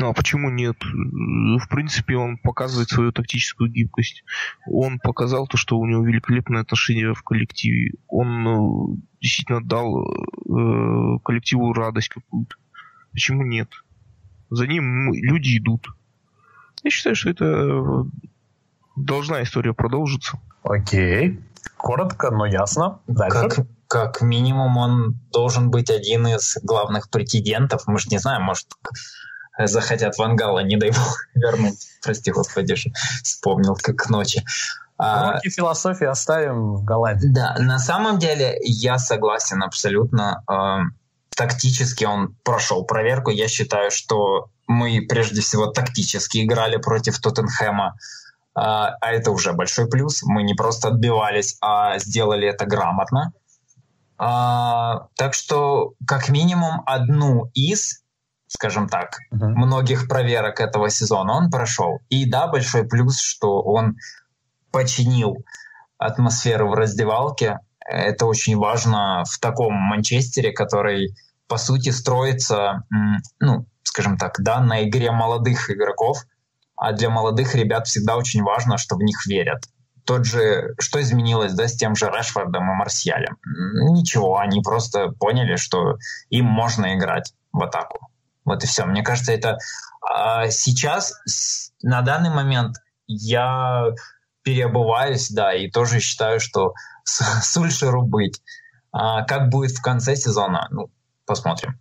Ну 0.00 0.08
а 0.08 0.14
почему 0.14 0.48
нет? 0.48 0.76
В 0.82 1.68
принципе, 1.68 2.16
он 2.16 2.38
показывает 2.38 2.88
свою 2.88 3.12
тактическую 3.12 3.70
гибкость. 3.70 4.24
Он 4.66 4.98
показал 4.98 5.46
то, 5.46 5.58
что 5.58 5.78
у 5.78 5.84
него 5.86 6.02
великолепное 6.02 6.62
отношение 6.62 7.12
в 7.12 7.22
коллективе. 7.22 7.92
Он 8.08 8.48
э, 8.48 8.96
действительно 9.20 9.62
дал 9.62 10.02
э, 10.02 11.18
коллективу 11.22 11.74
радость 11.74 12.08
какую-то. 12.08 12.56
Почему 13.12 13.42
нет? 13.42 13.68
За 14.48 14.66
ним 14.66 15.12
люди 15.12 15.58
идут. 15.58 15.86
Я 16.82 16.90
считаю, 16.90 17.14
что 17.14 17.28
это 17.28 18.06
должна 18.96 19.42
история 19.42 19.74
продолжиться. 19.74 20.40
Окей. 20.62 21.40
Коротко, 21.76 22.30
но 22.30 22.46
ясно. 22.46 23.00
Дальше. 23.06 23.48
Как, 23.50 23.66
как 23.86 24.22
минимум 24.22 24.78
он 24.78 25.20
должен 25.30 25.70
быть 25.70 25.90
один 25.90 26.26
из 26.26 26.56
главных 26.62 27.10
претендентов. 27.10 27.82
Мы 27.86 27.98
же 27.98 28.08
не 28.08 28.16
знаем, 28.16 28.44
может, 28.44 28.66
захотят 29.66 30.18
Вангала, 30.18 30.60
не 30.60 30.76
дай 30.76 30.90
бог, 30.90 31.26
вернуть. 31.34 31.86
Прости, 32.02 32.30
господи, 32.30 32.74
вспомнил, 33.22 33.76
как 33.80 33.96
к 33.96 34.08
ночи. 34.08 34.42
А, 34.98 35.30
Уроки 35.30 35.48
философии 35.48 36.06
оставим 36.06 36.74
в 36.74 36.84
Голландии. 36.84 37.28
Да, 37.28 37.56
на 37.58 37.78
самом 37.78 38.18
деле 38.18 38.58
я 38.62 38.98
согласен 38.98 39.62
абсолютно. 39.62 40.42
Э, 40.50 40.82
тактически 41.34 42.04
он 42.04 42.36
прошел 42.44 42.84
проверку. 42.84 43.30
Я 43.30 43.48
считаю, 43.48 43.90
что 43.90 44.50
мы 44.66 45.00
прежде 45.08 45.40
всего 45.40 45.66
тактически 45.68 46.44
играли 46.44 46.76
против 46.76 47.18
Тоттенхэма. 47.18 47.96
А, 48.54 48.88
а 49.00 49.12
это 49.12 49.30
уже 49.30 49.52
большой 49.52 49.88
плюс. 49.88 50.22
Мы 50.22 50.42
не 50.42 50.54
просто 50.54 50.88
отбивались, 50.88 51.56
а 51.62 51.98
сделали 51.98 52.46
это 52.46 52.66
грамотно. 52.66 53.32
А, 54.18 55.06
так 55.16 55.32
что, 55.32 55.94
как 56.06 56.28
минимум, 56.28 56.82
одну 56.84 57.50
из 57.54 57.99
скажем 58.50 58.88
так, 58.88 59.18
uh-huh. 59.32 59.46
многих 59.46 60.08
проверок 60.08 60.60
этого 60.60 60.90
сезона 60.90 61.34
он 61.34 61.50
прошел. 61.50 62.00
И 62.08 62.28
да, 62.28 62.48
большой 62.48 62.84
плюс, 62.84 63.20
что 63.20 63.62
он 63.62 63.96
починил 64.72 65.44
атмосферу 65.98 66.68
в 66.68 66.74
раздевалке. 66.74 67.60
Это 67.78 68.26
очень 68.26 68.56
важно 68.56 69.22
в 69.24 69.38
таком 69.38 69.74
Манчестере, 69.74 70.52
который, 70.52 71.14
по 71.46 71.58
сути, 71.58 71.90
строится, 71.90 72.82
ну, 73.38 73.66
скажем 73.84 74.16
так, 74.18 74.34
да, 74.40 74.60
на 74.60 74.84
игре 74.84 75.12
молодых 75.12 75.70
игроков. 75.70 76.18
А 76.76 76.92
для 76.92 77.08
молодых 77.08 77.54
ребят 77.54 77.86
всегда 77.86 78.16
очень 78.16 78.42
важно, 78.42 78.78
что 78.78 78.96
в 78.96 79.02
них 79.02 79.26
верят. 79.26 79.62
Тот 80.04 80.24
же, 80.24 80.74
что 80.80 81.00
изменилось, 81.00 81.52
да, 81.52 81.68
с 81.68 81.76
тем 81.76 81.94
же 81.94 82.06
Решфордом 82.06 82.64
и 82.70 82.74
Марсиалем? 82.74 83.36
Ничего, 83.92 84.38
они 84.38 84.60
просто 84.60 85.08
поняли, 85.08 85.56
что 85.56 85.98
им 86.30 86.46
можно 86.46 86.96
играть 86.96 87.32
в 87.52 87.62
атаку. 87.62 88.09
Вот 88.44 88.64
и 88.64 88.66
все. 88.66 88.84
Мне 88.84 89.02
кажется, 89.02 89.32
это 89.32 89.58
а, 90.02 90.48
сейчас, 90.50 91.14
на 91.82 92.02
данный 92.02 92.30
момент, 92.30 92.76
я 93.06 93.86
переобуваюсь, 94.42 95.30
да, 95.30 95.54
и 95.54 95.70
тоже 95.70 96.00
считаю, 96.00 96.40
что 96.40 96.74
с, 97.04 97.20
Сульшеру 97.52 98.02
быть. 98.02 98.42
А, 98.92 99.22
как 99.24 99.48
будет 99.50 99.72
в 99.72 99.82
конце 99.82 100.16
сезона, 100.16 100.66
ну, 100.70 100.90
посмотрим. 101.26 101.78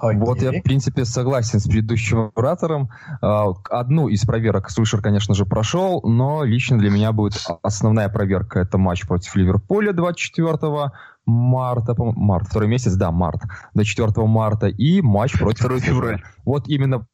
Вот 0.00 0.42
я, 0.42 0.52
в 0.52 0.62
принципе, 0.62 1.04
согласен 1.04 1.60
с 1.60 1.66
предыдущим 1.66 2.32
оратором. 2.34 2.90
А, 3.20 3.52
одну 3.70 4.08
из 4.08 4.24
проверок 4.24 4.70
Сульшер, 4.70 5.00
конечно 5.00 5.34
же, 5.34 5.46
прошел, 5.46 6.00
но 6.02 6.44
лично 6.44 6.78
для 6.78 6.90
меня 6.90 7.12
будет 7.12 7.34
основная 7.62 8.08
проверка. 8.08 8.60
Это 8.60 8.76
матч 8.76 9.06
против 9.06 9.34
Ливерпуля 9.36 9.92
24 9.92 10.90
марта, 11.26 11.94
март, 11.96 12.48
второй 12.48 12.68
месяц, 12.68 12.94
да, 12.94 13.10
март, 13.10 13.42
до 13.72 13.84
4 13.84 14.10
марта, 14.26 14.66
и 14.66 15.00
матч 15.00 15.38
против... 15.38 15.66
2 15.66 15.78
февраля. 15.78 16.18
Вот 16.44 16.68
именно 16.68 17.06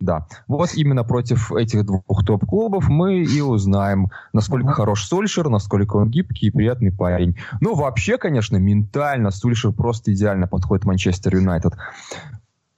да. 0.00 0.26
Вот 0.46 0.74
именно 0.74 1.04
против 1.04 1.52
этих 1.52 1.84
двух 1.84 2.24
топ-клубов 2.24 2.88
мы 2.88 3.22
и 3.22 3.40
узнаем, 3.40 4.10
насколько 4.32 4.72
хорош 4.72 5.04
Сульшер, 5.04 5.48
насколько 5.48 5.96
он 5.96 6.10
гибкий 6.10 6.48
и 6.48 6.50
приятный 6.50 6.92
парень. 6.92 7.36
Ну, 7.60 7.74
вообще, 7.74 8.18
конечно, 8.18 8.56
ментально 8.56 9.30
Сульшер 9.30 9.72
просто 9.72 10.12
идеально 10.12 10.46
подходит 10.46 10.84
Манчестер 10.84 11.34
Юнайтед. 11.34 11.74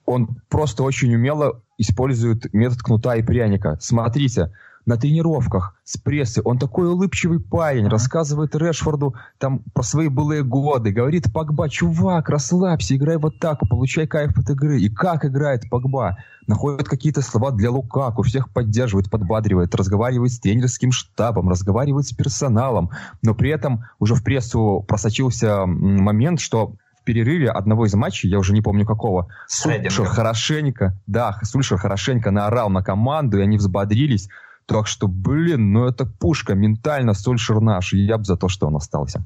Он 0.06 0.40
просто 0.48 0.82
очень 0.82 1.14
умело 1.14 1.62
использует 1.78 2.52
метод 2.52 2.82
кнута 2.82 3.16
и 3.16 3.22
пряника. 3.22 3.76
Смотрите, 3.80 4.52
на 4.91 4.97
тренировках 4.97 5.76
с 5.84 5.97
прессы. 5.97 6.43
Он 6.45 6.59
такой 6.59 6.88
улыбчивый 6.88 7.38
парень, 7.38 7.86
рассказывает 7.86 8.57
Решфорду 8.57 9.14
там 9.38 9.61
про 9.72 9.84
свои 9.84 10.09
былые 10.09 10.43
годы. 10.43 10.91
Говорит 10.91 11.32
Погба, 11.32 11.68
чувак, 11.68 12.28
расслабься, 12.28 12.97
играй 12.97 13.16
в 13.16 13.26
атаку, 13.26 13.68
получай 13.68 14.09
кайф 14.09 14.36
от 14.36 14.51
игры. 14.51 14.80
И 14.80 14.88
как 14.91 15.24
играет 15.24 15.70
Погба? 15.70 16.18
Находит 16.49 16.88
какие-то 16.88 17.22
слова 17.22 17.53
для 17.53 17.70
Лукаку, 17.70 18.22
всех 18.22 18.53
поддерживает, 18.53 19.09
подбадривает, 19.09 19.74
разговаривает 19.76 20.32
с 20.32 20.41
тренерским 20.41 20.91
штабом, 20.91 21.49
разговаривает 21.49 22.07
с 22.07 22.12
персоналом. 22.12 22.91
Но 23.22 23.34
при 23.34 23.51
этом 23.51 23.84
уже 24.01 24.16
в 24.16 24.24
прессу 24.24 24.84
просочился 24.88 25.66
момент, 25.66 26.41
что 26.41 26.74
в 27.01 27.05
перерыве 27.05 27.51
одного 27.51 27.86
из 27.86 27.95
матчей, 27.95 28.28
я 28.28 28.38
уже 28.38 28.53
не 28.53 28.61
помню 28.61 28.84
какого, 28.84 29.28
Сульшер 29.47 30.07
хорошенько, 30.07 30.99
да, 31.07 31.38
Сульшер 31.43 31.78
хорошенько 31.78 32.32
наорал 32.32 32.68
на 32.70 32.82
команду, 32.82 33.38
и 33.38 33.43
они 33.43 33.57
взбодрились. 33.57 34.28
Так 34.70 34.86
что, 34.86 35.08
блин, 35.08 35.72
ну 35.72 35.88
это 35.88 36.06
пушка, 36.06 36.54
ментально 36.54 37.12
Сольшер 37.12 37.60
наш, 37.60 37.92
и 37.92 37.98
я 37.98 38.18
бы 38.18 38.24
за 38.24 38.36
то, 38.36 38.48
что 38.48 38.68
он 38.68 38.76
остался. 38.76 39.24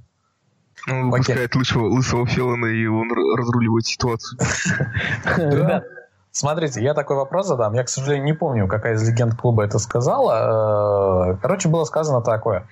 Он 0.89 1.11
выпускает 1.11 1.55
лысого, 1.55 1.85
лысого 1.85 2.27
Феллона, 2.27 2.65
и 2.65 2.87
он 2.87 3.11
разруливает 3.13 3.85
ситуацию. 3.85 4.39
Ребят, 5.37 5.85
смотрите, 6.31 6.83
я 6.83 6.95
такой 6.95 7.17
вопрос 7.17 7.47
задам. 7.47 7.75
Я, 7.75 7.85
к 7.85 7.91
сожалению, 7.91 8.25
не 8.25 8.33
помню, 8.33 8.67
какая 8.69 8.95
из 8.95 9.07
легенд 9.07 9.35
клуба 9.35 9.65
это 9.65 9.79
сказала. 9.79 11.33
Э, 11.33 11.37
короче, 11.43 11.69
было 11.69 11.85
сказано 11.85 12.23
такое, 12.23 12.67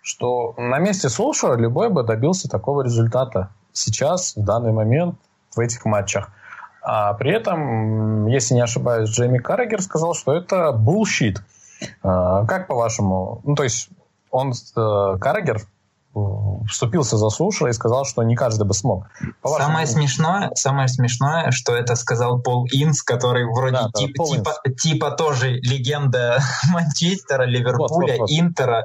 что 0.00 0.54
на 0.56 0.78
месте 0.78 1.10
Сулшера 1.10 1.56
любой 1.56 1.90
бы 1.90 2.04
добился 2.04 2.48
такого 2.48 2.80
результата 2.80 3.50
сейчас, 3.74 4.34
в 4.34 4.42
данный 4.42 4.72
момент, 4.72 5.16
в 5.54 5.60
этих 5.60 5.84
матчах. 5.84 6.30
А 6.80 7.12
при 7.12 7.32
этом, 7.32 8.28
если 8.28 8.54
не 8.54 8.62
ошибаюсь, 8.62 9.10
Джейми 9.10 9.36
Каррегер 9.36 9.82
сказал, 9.82 10.14
что 10.14 10.32
это 10.34 10.70
bullshit. 10.70 11.36
А, 12.02 12.44
как 12.46 12.68
по-вашему? 12.68 13.40
Ну, 13.44 13.54
то 13.54 13.62
есть 13.62 13.88
он, 14.30 14.52
э, 14.52 15.18
Карагер, 15.20 15.60
вступился 16.68 17.16
за 17.16 17.28
Суша 17.28 17.66
и 17.66 17.72
сказал, 17.72 18.04
что 18.04 18.22
не 18.22 18.36
каждый 18.36 18.66
бы 18.66 18.74
смог. 18.74 19.08
Самое 19.44 19.86
смешное, 19.86 20.50
самое 20.54 20.88
смешное, 20.88 21.50
что 21.50 21.74
это 21.74 21.96
сказал 21.96 22.40
Пол 22.40 22.66
Инс, 22.72 23.02
который 23.02 23.44
вроде 23.46 23.76
да, 23.76 23.90
тип, 23.94 24.14
да, 24.16 24.24
типа, 24.24 24.52
типа 24.76 25.10
тоже 25.12 25.54
легенда 25.54 26.38
Манчестера, 26.72 27.44
Ливерпуля, 27.44 28.12
вот, 28.12 28.18
вот, 28.18 28.18
вот. 28.20 28.30
Интера 28.30 28.84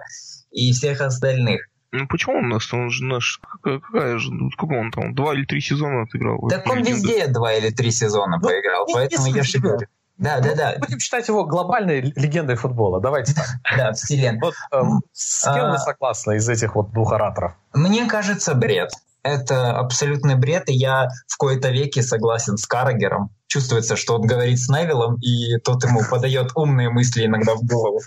и 0.52 0.72
всех 0.72 1.02
остальных. 1.02 1.62
Ну 1.92 2.08
почему 2.08 2.38
он 2.38 2.46
у 2.46 2.48
нас? 2.50 2.72
Он 2.72 2.90
же 2.92 3.04
наш. 3.04 3.40
Какая, 3.42 3.80
какая 3.80 4.18
же. 4.20 4.32
Ну, 4.32 4.52
сколько 4.52 4.74
он 4.74 4.92
там? 4.92 5.16
Два 5.16 5.34
или 5.34 5.46
три 5.46 5.60
сезона 5.60 6.04
отыграл? 6.04 6.48
Так 6.48 6.68
он 6.70 6.84
везде 6.84 7.28
два 7.28 7.54
или 7.54 7.72
три 7.72 7.90
сезона 7.90 8.38
ну, 8.38 8.48
поиграл. 8.48 8.86
Поэтому 8.94 9.28
я 9.28 9.44
же 9.44 9.60
говорю. 9.60 9.88
Да, 10.20 10.42
да, 10.42 10.54
да. 10.54 10.76
Будем 10.80 11.00
считать 11.00 11.28
его 11.30 11.46
глобальной 11.46 12.02
легендой 12.02 12.58
футбола. 12.58 13.00
Давайте 13.00 13.34
так. 13.34 13.46
Да, 13.78 13.94
вселен. 13.94 14.40
Вот 14.42 14.54
эм, 14.72 15.02
с 15.14 15.46
кем 15.46 15.70
вы 15.70 15.76
а, 15.76 15.78
согласны 15.78 16.36
из 16.36 16.50
этих 16.50 16.76
вот 16.76 16.92
двух 16.92 17.14
ораторов? 17.14 17.54
Мне 17.74 18.06
кажется, 18.06 18.54
бред. 18.54 18.92
Это 19.24 19.78
абсолютный 19.78 20.36
бред, 20.36 20.70
и 20.70 20.74
я 20.74 21.10
в 21.28 21.38
кои-то 21.38 21.70
веке 21.70 22.04
согласен 22.04 22.58
с 22.58 22.66
Каррагером. 22.66 23.32
Чувствуется, 23.48 23.96
что 23.96 24.16
он 24.16 24.22
говорит 24.28 24.60
с 24.60 24.70
Невиллом, 24.70 25.16
и 25.22 25.58
тот 25.58 25.84
ему 25.86 26.02
подает 26.10 26.52
умные 26.56 26.90
мысли 26.90 27.26
иногда 27.26 27.56
в 27.56 27.64
голову. 27.64 28.02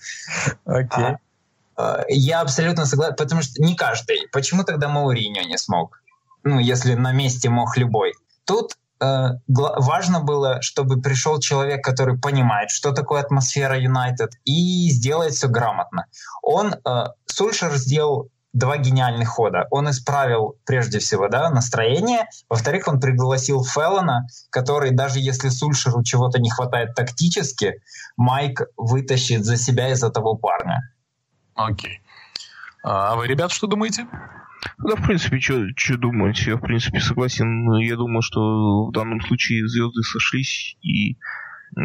Окей. 0.67 1.05
Okay. 1.05 1.17
А, 1.77 2.05
я 2.09 2.41
абсолютно 2.43 2.85
согласен, 2.85 3.17
потому 3.17 3.41
что 3.41 3.63
не 3.63 3.75
каждый. 3.75 4.29
Почему 4.33 4.65
тогда 4.65 4.89
Мауриньо 4.89 5.43
не 5.43 5.57
смог? 5.57 6.03
Ну, 6.45 6.59
если 6.59 6.95
на 6.95 7.13
месте 7.13 7.49
мог 7.49 7.77
любой. 7.79 8.13
Тут 8.45 8.77
важно 9.49 10.21
было, 10.21 10.63
чтобы 10.63 11.01
пришел 11.01 11.39
человек, 11.41 11.85
который 11.85 12.19
понимает, 12.19 12.71
что 12.71 12.93
такое 12.93 13.21
атмосфера 13.21 13.79
Юнайтед, 13.79 14.33
и 14.45 14.91
сделает 14.91 15.33
все 15.33 15.49
грамотно. 15.49 16.07
Он, 16.43 16.75
э, 16.75 17.05
Сульшер 17.27 17.75
сделал 17.77 18.31
два 18.53 18.77
гениальных 18.77 19.29
хода. 19.29 19.67
Он 19.71 19.89
исправил, 19.91 20.57
прежде 20.67 20.99
всего, 20.99 21.29
да, 21.29 21.51
настроение. 21.51 22.29
Во-вторых, 22.49 22.87
он 22.87 23.01
пригласил 23.01 23.65
Феллона, 23.65 24.27
который, 24.51 24.91
даже 24.91 25.19
если 25.19 25.49
Сульшеру 25.49 26.03
чего-то 26.03 26.39
не 26.39 26.51
хватает 26.51 26.95
тактически, 26.95 27.81
Майк 28.17 28.63
вытащит 28.77 29.45
за 29.45 29.57
себя 29.57 29.91
из 29.91 30.03
этого 30.03 30.35
парня. 30.35 30.81
Окей. 31.55 32.01
А 32.85 33.17
вы, 33.17 33.27
ребят, 33.27 33.53
что 33.53 33.67
думаете? 33.67 34.07
Да, 34.79 34.97
в 34.97 35.03
принципе, 35.07 35.41
что 35.41 35.97
думать? 35.97 36.41
Я, 36.47 36.57
в 36.57 36.61
принципе, 36.61 37.01
согласен. 37.01 37.73
Я 37.79 37.97
думаю, 37.97 38.23
что 38.23 38.87
в 38.87 38.93
данном 38.93 39.21
случае 39.21 39.67
звезды 39.69 40.03
сошлись, 40.03 40.77
и 40.83 41.19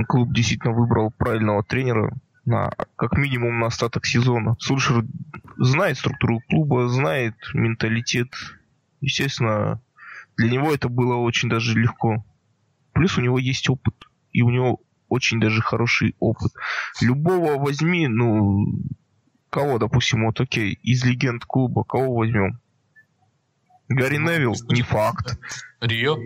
клуб 0.08 0.34
действительно 0.34 0.74
выбрал 0.74 1.12
правильного 1.12 1.64
тренера 1.64 2.16
на 2.46 2.72
как 2.96 3.18
минимум 3.18 3.60
на 3.60 3.68
остаток 3.68 4.06
сезона. 4.06 4.56
Сульшер 4.60 5.06
знает 5.58 5.98
структуру 5.98 6.42
клуба, 6.50 6.88
знает 6.88 7.36
менталитет. 7.54 8.30
Естественно, 9.02 9.82
для 10.38 10.52
него 10.52 10.74
это 10.74 10.88
было 10.90 11.16
очень 11.16 11.50
даже 11.50 11.78
легко. 11.78 12.26
Плюс 12.94 13.18
у 13.18 13.22
него 13.22 13.38
есть 13.38 13.70
опыт. 13.70 13.96
И 14.32 14.42
у 14.42 14.50
него 14.50 14.82
очень 15.10 15.40
даже 15.40 15.62
хороший 15.62 16.16
опыт. 16.20 16.52
Любого 17.02 17.60
возьми, 17.60 18.08
ну, 18.08 18.66
кого, 19.50 19.78
допустим, 19.78 20.26
вот 20.26 20.40
окей, 20.40 20.80
из 20.84 21.04
легенд 21.04 21.46
клуба, 21.46 21.84
кого 21.84 22.16
возьмем? 22.16 22.60
Гарри 23.90 24.18
Невилл, 24.18 24.56
не 24.70 24.82
факт. 24.82 25.38
Рио? 25.82 26.18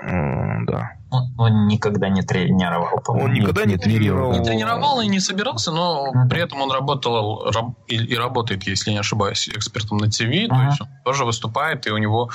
да. 0.00 0.92
Он, 1.10 1.34
он 1.38 1.66
никогда 1.66 2.08
не 2.08 2.22
тренировал. 2.22 3.02
Он 3.06 3.32
никогда 3.32 3.64
не 3.64 3.76
тренировал. 3.76 4.32
Не 4.32 4.44
тренировал 4.44 5.00
и 5.00 5.06
не 5.06 5.20
собирался, 5.20 5.72
но 5.72 6.12
uh-huh. 6.14 6.28
при 6.28 6.42
этом 6.42 6.60
он 6.60 6.70
работал 6.70 7.50
раб, 7.50 7.74
и, 7.86 7.96
и 7.96 8.14
работает, 8.14 8.64
если 8.64 8.90
не 8.90 8.98
ошибаюсь, 8.98 9.48
экспертом 9.48 9.98
на 9.98 10.10
ТВ. 10.10 10.20
Uh-huh. 10.20 10.48
То 10.48 10.62
есть 10.62 10.80
он 10.80 10.88
тоже 11.04 11.24
выступает, 11.24 11.86
и 11.86 11.90
у 11.90 11.96
него, 11.96 12.30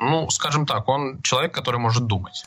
ну, 0.00 0.28
скажем 0.30 0.66
так, 0.66 0.88
он 0.88 1.20
человек, 1.22 1.52
который 1.52 1.78
может 1.78 2.06
думать. 2.06 2.46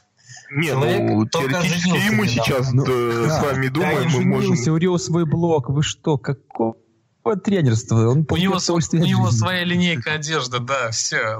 Не, 0.51 0.74
ну, 0.74 1.28
теоретически 1.28 2.07
и 2.07 2.16
мы 2.16 2.28
сейчас 2.28 2.72
ну, 2.72 2.86
да, 2.86 3.39
с 3.39 3.43
вами 3.43 3.68
думаем, 3.68 4.09
мы 4.11 4.26
можем... 4.26 4.74
У 4.74 4.78
него 4.78 4.97
свой 4.97 5.26
блог, 5.26 5.70
вы 5.70 5.82
что, 5.82 6.18
какого 6.18 6.76
тренерства? 7.34 8.09
Он 8.09 8.26
у 8.30 8.38
него, 8.38 8.57
у 8.57 8.97
него 8.97 9.32
своя 9.32 9.63
линейка 9.63 10.13
одежды, 10.13 10.59
да, 10.59 10.91
все. 10.91 11.39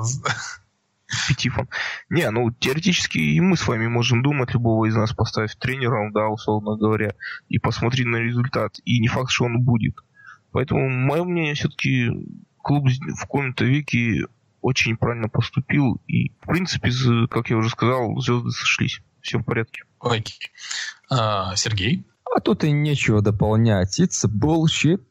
Петифон. 1.27 1.69
Не, 2.09 2.29
ну, 2.31 2.51
теоретически 2.51 3.17
и 3.19 3.39
мы 3.39 3.57
с 3.57 3.67
вами 3.67 3.88
можем 3.88 4.23
думать, 4.23 4.53
любого 4.53 4.86
из 4.86 4.95
нас 4.95 5.13
поставить 5.13 5.57
тренером, 5.59 6.11
да, 6.11 6.27
условно 6.27 6.75
говоря, 6.75 7.13
и 7.47 7.59
посмотреть 7.59 8.07
на 8.07 8.17
результат. 8.17 8.79
И 8.86 8.99
не 8.99 9.07
факт, 9.07 9.29
что 9.29 9.45
он 9.45 9.61
будет. 9.61 9.95
Поэтому, 10.51 10.89
мое 10.89 11.23
мнение, 11.23 11.53
все-таки 11.53 12.09
клуб 12.57 12.88
в 12.88 13.21
каком-то 13.21 13.65
веке 13.65 14.25
очень 14.61 14.97
правильно 14.97 15.29
поступил. 15.29 16.01
И, 16.07 16.29
в 16.41 16.47
принципе, 16.47 16.89
как 17.29 17.49
я 17.49 17.57
уже 17.57 17.69
сказал, 17.69 18.19
звезды 18.19 18.49
сошлись. 18.51 19.01
Все 19.21 19.38
в 19.38 19.43
порядке. 19.43 19.83
Окей. 19.99 20.51
А, 21.09 21.55
Сергей? 21.55 22.05
А 22.36 22.39
тут 22.39 22.63
и 22.63 22.71
нечего 22.71 23.21
дополнять. 23.21 23.99
It's 23.99 24.27
bullshit. 24.27 25.01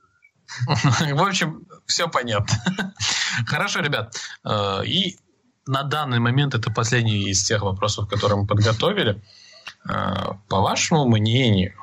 В 0.67 1.23
общем, 1.23 1.67
все 1.87 2.09
понятно. 2.09 2.57
Хорошо, 3.47 3.81
ребят. 3.81 4.17
А, 4.45 4.81
и 4.83 5.17
на 5.67 5.83
данный 5.83 6.19
момент 6.19 6.55
это 6.55 6.71
последний 6.71 7.31
из 7.31 7.43
тех 7.43 7.63
вопросов, 7.63 8.09
которые 8.09 8.41
мы 8.41 8.47
подготовили. 8.47 9.23
А, 9.89 10.39
по 10.49 10.61
вашему 10.61 11.07
мнению, 11.07 11.75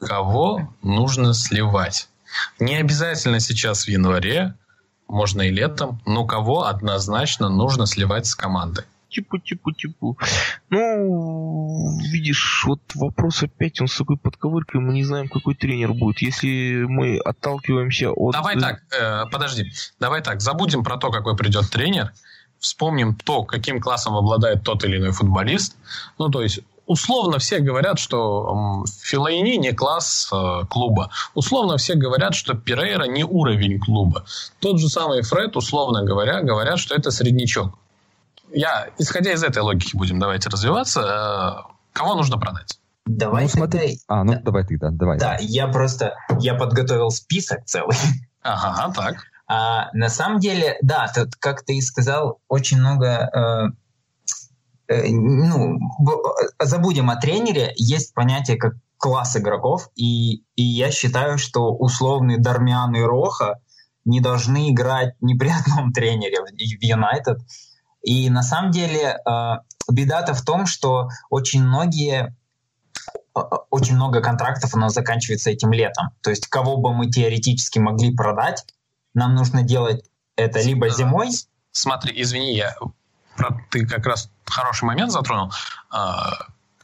кого 0.00 0.72
нужно 0.82 1.34
сливать? 1.34 2.08
Не 2.58 2.76
обязательно 2.76 3.40
сейчас 3.40 3.84
в 3.84 3.88
январе, 3.88 4.54
можно 5.08 5.42
и 5.42 5.50
летом, 5.50 6.00
но 6.06 6.24
кого 6.26 6.64
однозначно 6.64 7.48
нужно 7.48 7.86
сливать 7.86 8.26
с 8.26 8.34
командой? 8.34 8.84
Типу, 9.12 9.38
типу, 9.38 9.72
типу. 9.72 10.18
Ну, 10.70 11.98
видишь, 12.10 12.64
вот 12.66 12.80
вопрос 12.94 13.42
опять, 13.42 13.80
он 13.80 13.88
с 13.88 13.96
такой 13.96 14.16
подковыркой, 14.16 14.80
мы 14.80 14.92
не 14.94 15.04
знаем, 15.04 15.28
какой 15.28 15.54
тренер 15.54 15.92
будет. 15.92 16.22
Если 16.22 16.84
мы 16.88 17.18
отталкиваемся 17.18 18.10
от... 18.10 18.32
Давай 18.32 18.58
так, 18.58 18.80
э, 18.98 19.24
подожди, 19.30 19.70
давай 20.00 20.22
так, 20.22 20.40
забудем 20.40 20.82
про 20.82 20.96
то, 20.96 21.10
какой 21.10 21.36
придет 21.36 21.70
тренер, 21.70 22.12
вспомним 22.58 23.14
то, 23.14 23.44
каким 23.44 23.80
классом 23.80 24.16
обладает 24.16 24.64
тот 24.64 24.84
или 24.84 24.96
иной 24.96 25.12
футболист. 25.12 25.76
Ну, 26.18 26.28
то 26.28 26.42
есть, 26.42 26.60
условно 26.86 27.38
все 27.38 27.58
говорят, 27.58 27.98
что 27.98 28.84
Филайни 29.02 29.56
не 29.56 29.72
класс 29.72 30.30
э, 30.32 30.66
клуба. 30.68 31.10
Условно 31.34 31.76
все 31.76 31.94
говорят, 31.94 32.34
что 32.34 32.54
Перейра 32.54 33.04
не 33.04 33.24
уровень 33.24 33.78
клуба. 33.78 34.24
Тот 34.60 34.80
же 34.80 34.88
самый 34.88 35.22
Фред, 35.22 35.56
условно 35.56 36.04
говоря, 36.04 36.42
говорят, 36.42 36.78
что 36.78 36.94
это 36.94 37.10
среднячок. 37.10 37.78
Я, 38.52 38.88
исходя 38.98 39.32
из 39.32 39.42
этой 39.42 39.62
логики, 39.62 39.96
будем 39.96 40.18
давайте 40.18 40.48
развиваться. 40.48 41.00
Э, 41.00 41.72
кого 41.92 42.14
нужно 42.14 42.38
продать? 42.38 42.78
Давай 43.06 43.44
ну, 43.44 43.48
смотри. 43.48 43.98
А, 44.08 44.24
ну 44.24 44.34
да. 44.34 44.40
давай 44.40 44.64
ты, 44.64 44.78
да, 44.78 44.90
давай. 44.90 45.18
Да, 45.18 45.36
я 45.40 45.66
просто, 45.66 46.14
я 46.38 46.54
подготовил 46.54 47.10
список 47.10 47.64
целый. 47.64 47.96
Ага, 48.42 48.92
так. 48.94 49.16
А, 49.46 49.90
на 49.92 50.08
самом 50.08 50.38
деле, 50.38 50.78
да, 50.82 51.10
тут, 51.14 51.34
как 51.36 51.62
ты 51.64 51.76
и 51.76 51.80
сказал, 51.80 52.40
очень 52.48 52.78
много... 52.78 53.74
Э, 54.88 54.94
э, 54.94 55.10
ну, 55.10 55.78
забудем 56.60 57.10
о 57.10 57.16
тренере. 57.16 57.72
Есть 57.76 58.14
понятие 58.14 58.56
как 58.56 58.74
класс 58.98 59.36
игроков, 59.36 59.90
и, 59.96 60.44
и 60.54 60.62
я 60.62 60.92
считаю, 60.92 61.36
что 61.36 61.74
условный 61.74 62.38
Дармиан 62.38 62.94
и 62.94 63.00
Роха 63.00 63.60
не 64.04 64.20
должны 64.20 64.70
играть 64.70 65.14
ни 65.20 65.34
при 65.34 65.48
одном 65.48 65.92
тренере 65.92 66.38
в 66.40 66.82
Юнайтед. 66.82 67.38
И 68.02 68.28
на 68.30 68.42
самом 68.42 68.70
деле 68.70 69.18
э, 69.24 69.52
беда-то 69.90 70.34
в 70.34 70.42
том, 70.42 70.66
что 70.66 71.08
очень 71.30 71.62
многие 71.62 72.34
э, 73.36 73.40
очень 73.70 73.94
много 73.94 74.20
контрактов 74.20 74.74
у 74.74 74.78
нас 74.78 74.92
заканчивается 74.94 75.50
этим 75.50 75.72
летом. 75.72 76.10
То 76.20 76.30
есть 76.30 76.46
кого 76.48 76.76
бы 76.76 76.92
мы 76.92 77.10
теоретически 77.10 77.78
могли 77.78 78.14
продать, 78.14 78.64
нам 79.14 79.34
нужно 79.34 79.62
делать 79.62 80.04
это 80.36 80.60
либо 80.60 80.88
зимой. 80.88 81.30
Смотри, 81.70 82.20
извини, 82.20 82.54
я 82.54 82.74
ты 83.70 83.86
как 83.86 84.06
раз 84.06 84.30
хороший 84.44 84.84
момент 84.84 85.10
затронул. 85.10 85.50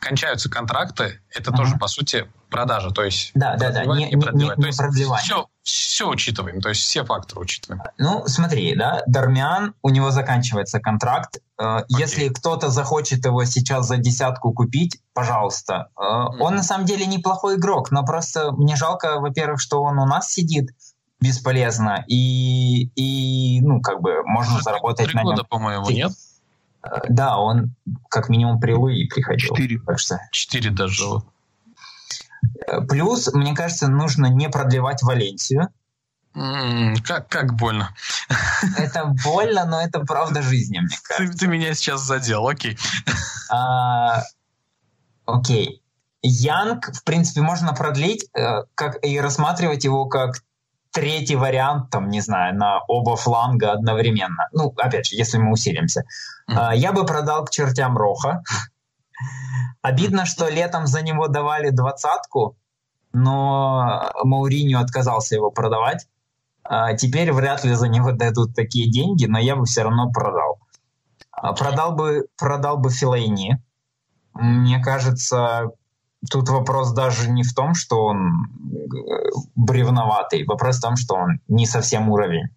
Кончаются 0.00 0.50
контракты, 0.50 1.20
это 1.34 1.50
uh-huh. 1.50 1.56
тоже, 1.56 1.76
по 1.76 1.88
сути, 1.88 2.28
продажа. 2.50 2.90
То 2.90 3.04
есть 3.04 3.30
да, 3.34 3.56
да, 3.56 3.70
да, 3.70 3.84
не, 3.84 4.06
не, 4.06 4.14
не, 4.14 4.52
не 4.56 4.72
продлевание. 4.76 5.24
Все, 5.24 5.46
все 5.62 6.08
учитываем, 6.08 6.60
то 6.60 6.68
есть 6.68 6.82
все 6.82 7.04
факторы 7.04 7.40
учитываем. 7.42 7.82
Ну, 7.98 8.26
смотри, 8.26 8.74
да, 8.74 9.02
Дармиан, 9.06 9.74
у 9.82 9.90
него 9.90 10.10
заканчивается 10.10 10.80
контракт. 10.80 11.38
Э, 11.60 11.80
если 11.88 12.28
кто-то 12.28 12.68
захочет 12.68 13.24
его 13.24 13.44
сейчас 13.44 13.86
за 13.86 13.96
десятку 13.96 14.52
купить, 14.52 15.00
пожалуйста. 15.12 15.88
Mm-hmm. 15.96 16.38
Он 16.40 16.56
на 16.56 16.62
самом 16.62 16.86
деле 16.86 17.06
неплохой 17.06 17.56
игрок, 17.56 17.90
но 17.90 18.04
просто 18.04 18.52
мне 18.52 18.76
жалко, 18.76 19.20
во-первых, 19.20 19.60
что 19.60 19.82
он 19.82 19.98
у 19.98 20.06
нас 20.06 20.30
сидит, 20.30 20.70
бесполезно. 21.20 22.04
И, 22.06 22.90
и 22.94 23.60
ну, 23.60 23.80
как 23.80 24.00
бы 24.00 24.22
можно 24.24 24.54
Уже 24.54 24.62
заработать 24.62 25.12
на 25.14 25.22
нем. 25.22 25.34
года, 25.34 25.44
по-моему, 25.44 25.90
нет? 25.90 26.12
Да, 27.08 27.38
он 27.38 27.74
как 28.08 28.28
минимум 28.28 28.60
при 28.60 28.72
Луи 28.72 29.08
приходил. 29.08 29.54
Четыре. 29.54 29.80
Четыре 30.32 30.70
даже. 30.70 31.04
Э, 32.66 32.80
плюс, 32.82 33.32
мне 33.32 33.54
кажется, 33.54 33.88
нужно 33.88 34.26
не 34.26 34.48
продлевать 34.48 35.02
Валенсию. 35.02 35.68
как, 37.04 37.28
как 37.28 37.54
больно. 37.54 37.94
Это 38.78 39.06
больно, 39.24 39.64
но 39.64 39.80
это 39.82 40.00
правда 40.00 40.42
жизни, 40.42 40.78
мне 40.78 40.96
кажется. 41.02 41.38
Ты, 41.38 41.46
ты 41.46 41.46
меня 41.48 41.74
сейчас 41.74 42.02
задел, 42.02 42.46
окей. 42.46 42.78
А, 43.50 44.22
окей. 45.26 45.82
Янг, 46.22 46.92
в 46.92 47.02
принципе, 47.04 47.40
можно 47.40 47.72
продлить 47.72 48.28
э, 48.36 48.64
как, 48.74 49.04
и 49.04 49.18
рассматривать 49.20 49.84
его 49.84 50.06
как 50.06 50.42
третий 50.98 51.36
вариант, 51.36 51.90
там, 51.90 52.08
не 52.08 52.20
знаю, 52.20 52.56
на 52.56 52.80
оба 52.88 53.14
фланга 53.16 53.72
одновременно. 53.72 54.48
Ну, 54.52 54.74
опять 54.76 55.06
же, 55.06 55.16
если 55.16 55.38
мы 55.38 55.52
усилимся. 55.52 56.02
Mm-hmm. 56.50 56.76
Я 56.76 56.92
бы 56.92 57.06
продал 57.06 57.44
к 57.44 57.50
чертям 57.50 57.96
Роха. 57.96 58.42
Обидно, 59.80 60.26
что 60.26 60.48
летом 60.48 60.86
за 60.86 61.02
него 61.02 61.28
давали 61.28 61.70
двадцатку, 61.70 62.56
но 63.12 64.10
Мауриню 64.24 64.80
отказался 64.80 65.36
его 65.36 65.50
продавать. 65.50 66.08
А 66.64 66.94
теперь 66.94 67.32
вряд 67.32 67.64
ли 67.64 67.74
за 67.74 67.88
него 67.88 68.10
дадут 68.12 68.54
такие 68.56 68.90
деньги, 68.90 69.26
но 69.26 69.38
я 69.38 69.54
бы 69.54 69.66
все 69.66 69.84
равно 69.84 70.10
продал. 70.10 70.58
А 71.30 71.52
продал 71.52 71.92
бы, 71.92 72.26
продал 72.36 72.76
бы 72.76 72.90
Филайни. 72.90 73.62
Мне 74.34 74.82
кажется, 74.82 75.70
тут 76.30 76.48
вопрос 76.48 76.92
даже 76.92 77.30
не 77.30 77.42
в 77.42 77.54
том, 77.54 77.74
что 77.74 78.04
он 78.04 78.46
э, 78.46 79.30
бревноватый, 79.54 80.44
вопрос 80.44 80.78
в 80.78 80.82
том, 80.82 80.96
что 80.96 81.14
он 81.14 81.40
не 81.48 81.66
совсем 81.66 82.08
уровень 82.08 82.48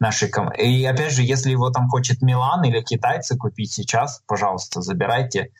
нашей 0.00 0.28
команды. 0.28 0.62
И 0.62 0.84
опять 0.84 1.12
же, 1.12 1.22
если 1.22 1.50
его 1.50 1.70
там 1.70 1.88
хочет 1.88 2.20
Милан 2.22 2.64
или 2.64 2.80
китайцы 2.82 3.36
купить 3.36 3.72
сейчас, 3.72 4.22
пожалуйста, 4.26 4.80
забирайте. 4.80 5.50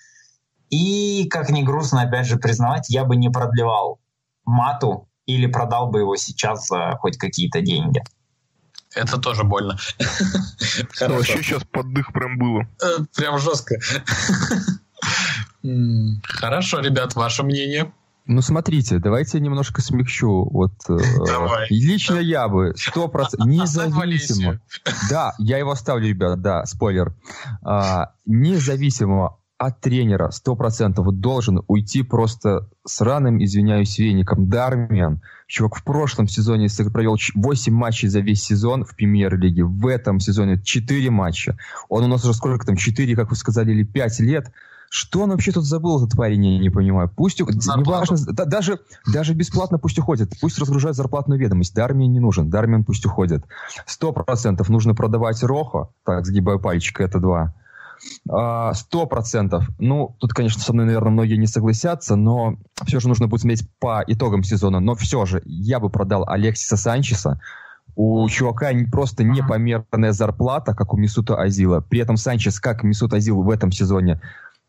И, 0.71 1.29
как 1.31 1.51
ни 1.51 1.63
грустно, 1.63 2.03
опять 2.03 2.27
же, 2.27 2.37
признавать, 2.37 2.91
я 2.91 3.05
бы 3.05 3.17
не 3.17 3.31
продлевал 3.31 4.01
мату 4.45 5.09
или 5.27 5.47
продал 5.47 5.89
бы 5.89 6.01
его 6.01 6.17
сейчас 6.17 6.67
за 6.67 6.97
хоть 6.99 7.17
какие-то 7.17 7.61
деньги. 7.61 8.03
Это 8.95 9.19
тоже 9.19 9.45
больно. 9.45 9.77
Вообще 11.01 11.43
сейчас 11.43 11.65
поддых 11.65 12.13
прям 12.13 12.39
было. 12.39 12.63
Э, 12.83 13.05
прям 13.17 13.39
жестко. 13.39 13.77
Хорошо, 16.23 16.81
ребят, 16.81 17.15
ваше 17.15 17.43
мнение? 17.43 17.93
Ну, 18.27 18.41
смотрите, 18.41 18.99
давайте 18.99 19.39
немножко 19.39 19.83
смягчу. 19.83 20.49
Вот 20.51 20.73
э, 20.89 20.97
Давай. 21.27 21.67
лично 21.69 22.17
я 22.17 22.49
бы 22.49 22.73
сто 22.75 23.09
процентов 23.09 23.47
независимо. 23.47 24.61
Да, 25.11 25.35
я 25.39 25.59
его 25.59 25.75
ставлю, 25.75 26.09
ребят, 26.09 26.41
да, 26.41 26.65
спойлер. 26.65 27.15
А, 27.63 28.13
независимо 28.25 29.39
от 29.59 29.81
тренера 29.81 30.31
сто 30.31 30.57
процентов 30.57 31.07
должен 31.13 31.63
уйти 31.69 32.03
просто 32.03 32.69
с 32.87 33.01
раным, 33.03 33.43
извиняюсь, 33.43 33.99
веником. 33.99 34.49
Дармиан, 34.49 35.21
чувак 35.47 35.77
в 35.77 35.85
прошлом 35.85 36.27
сезоне 36.27 36.69
провел 36.93 37.17
8 37.35 37.73
матчей 37.75 38.09
за 38.09 38.21
весь 38.21 38.43
сезон 38.43 38.85
в 38.85 38.97
премьер-лиге. 38.97 39.65
В 39.65 39.87
этом 39.87 40.19
сезоне 40.19 40.61
4 40.63 41.11
матча. 41.11 41.59
Он 41.89 42.05
у 42.05 42.09
нас 42.09 42.25
уже 42.25 42.35
сколько 42.35 42.67
там, 42.67 42.77
4, 42.77 43.15
как 43.17 43.31
вы 43.31 43.37
сказали, 43.37 43.73
или 43.73 43.85
5 43.85 44.21
лет. 44.21 44.51
Что 44.97 45.23
он 45.23 45.31
вообще 45.31 45.51
тут 45.51 45.65
забыл, 45.65 45.99
этот 45.99 46.17
парень, 46.17 46.47
я 46.47 46.59
не 46.61 46.71
понимаю. 46.71 47.11
Пусть, 47.17 47.41
неважно, 47.41 48.17
да, 48.29 48.45
даже, 48.45 48.79
даже 49.13 49.35
бесплатно 49.35 49.77
пусть 49.77 49.99
уходит. 49.99 50.33
Пусть 50.41 50.57
разгружает 50.61 50.95
зарплатную 50.95 51.41
ведомость. 51.41 51.75
Дармии 51.75 52.07
не 52.07 52.21
нужен. 52.21 52.49
Дармиан 52.49 52.85
пусть 52.85 53.05
уходит. 53.05 53.45
Сто 53.87 54.13
процентов 54.13 54.69
нужно 54.69 54.95
продавать 54.95 55.43
Рохо. 55.43 55.89
Так, 56.05 56.25
сгибаю 56.25 56.61
пальчик, 56.61 57.01
это 57.01 57.19
два. 57.19 57.55
А, 58.31 58.73
сто 58.75 59.07
процентов. 59.07 59.69
Ну, 59.81 60.15
тут, 60.21 60.33
конечно, 60.33 60.63
со 60.63 60.73
мной, 60.73 60.87
наверное, 60.87 61.11
многие 61.11 61.39
не 61.39 61.49
согласятся, 61.49 62.15
но 62.15 62.59
все 62.87 63.01
же 63.01 63.09
нужно 63.09 63.27
будет 63.27 63.41
смотреть 63.41 63.69
по 63.81 64.05
итогам 64.07 64.45
сезона. 64.45 64.79
Но 64.79 64.95
все 64.95 65.27
же, 65.27 65.43
я 65.45 65.81
бы 65.81 65.91
продал 65.91 66.25
Алексиса 66.29 66.77
Санчеса. 66.77 67.41
У 67.97 68.29
чувака 68.29 68.71
просто 68.93 69.25
непомерная 69.25 70.13
зарплата, 70.13 70.73
как 70.73 70.95
у 70.95 70.97
Мисута 70.97 71.35
Азила. 71.35 71.81
При 71.81 71.99
этом 71.99 72.17
Санчес, 72.17 72.61
как 72.61 72.85
Мисут 72.85 73.13
Азил 73.13 73.43
в 73.43 73.51
этом 73.51 73.73
сезоне, 73.73 74.21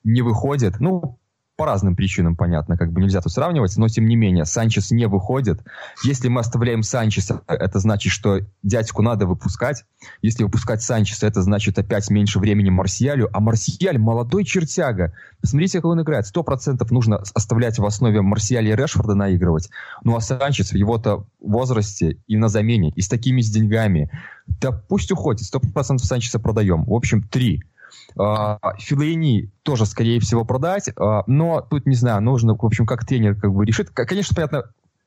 не 0.06 0.22
выходит. 0.22 0.80
Ну, 0.80 1.20
по 1.58 1.66
разным 1.66 1.96
причинам, 1.96 2.36
понятно, 2.36 2.78
как 2.78 2.92
бы 2.92 3.02
нельзя 3.02 3.22
тут 3.22 3.32
сравнивать, 3.32 3.78
но 3.78 3.88
тем 3.88 4.06
не 4.08 4.16
менее, 4.16 4.46
Санчес 4.46 4.92
не 4.92 5.08
выходит. 5.08 5.62
Если 6.04 6.28
мы 6.28 6.42
оставляем 6.42 6.84
Санчеса, 6.84 7.42
это 7.48 7.80
значит, 7.80 8.12
что 8.12 8.42
дядьку 8.62 9.02
надо 9.02 9.26
выпускать. 9.26 9.86
Если 10.22 10.44
выпускать 10.44 10.82
Санчеса, 10.82 11.28
это 11.28 11.42
значит 11.42 11.80
опять 11.80 12.10
меньше 12.10 12.40
времени 12.40 12.70
Марсиалю. 12.70 13.30
А 13.32 13.40
Марсиаль 13.40 13.98
молодой 13.98 14.44
чертяга. 14.44 15.14
Посмотрите, 15.40 15.78
как 15.78 15.86
он 15.86 16.02
играет. 16.02 16.28
Сто 16.28 16.44
процентов 16.44 16.92
нужно 16.92 17.24
оставлять 17.34 17.80
в 17.80 17.86
основе 17.86 18.22
Марсиаля 18.22 18.74
и 18.74 18.76
Решфорда 18.76 19.16
наигрывать. 19.16 19.70
Ну 20.04 20.16
а 20.16 20.22
Санчес 20.22 20.72
в 20.72 20.76
его-то 20.76 21.26
возрасте 21.40 22.18
и 22.28 22.36
на 22.36 22.50
замене, 22.50 22.92
и 22.96 23.02
с 23.02 23.08
такими 23.08 23.40
с 23.40 23.50
деньгами. 23.50 24.12
Да 24.48 24.72
пусть 24.72 25.12
уходит. 25.12 25.44
Сто 25.46 25.62
процентов 25.62 26.06
Санчеса 26.06 26.40
продаем. 26.40 26.84
В 26.84 26.94
общем, 26.94 27.24
три. 27.24 27.64
А, 28.18 28.60
Филейни 28.80 29.50
тоже, 29.64 29.86
скорее 29.86 30.20
всего, 30.20 30.46
продать, 30.46 30.90
а, 30.98 31.24
но 31.28 31.62
тут, 31.62 31.86
не 31.86 31.96
знаю, 31.96 32.22
нужно, 32.22 32.56
в 32.56 32.66
общем, 32.66 32.86
как 32.86 33.06
тренер 33.06 33.36
как 33.36 33.54
бы 33.54 33.66
решит. 33.66 33.90
Конечно, 33.90 34.36
понятно, 34.36 34.64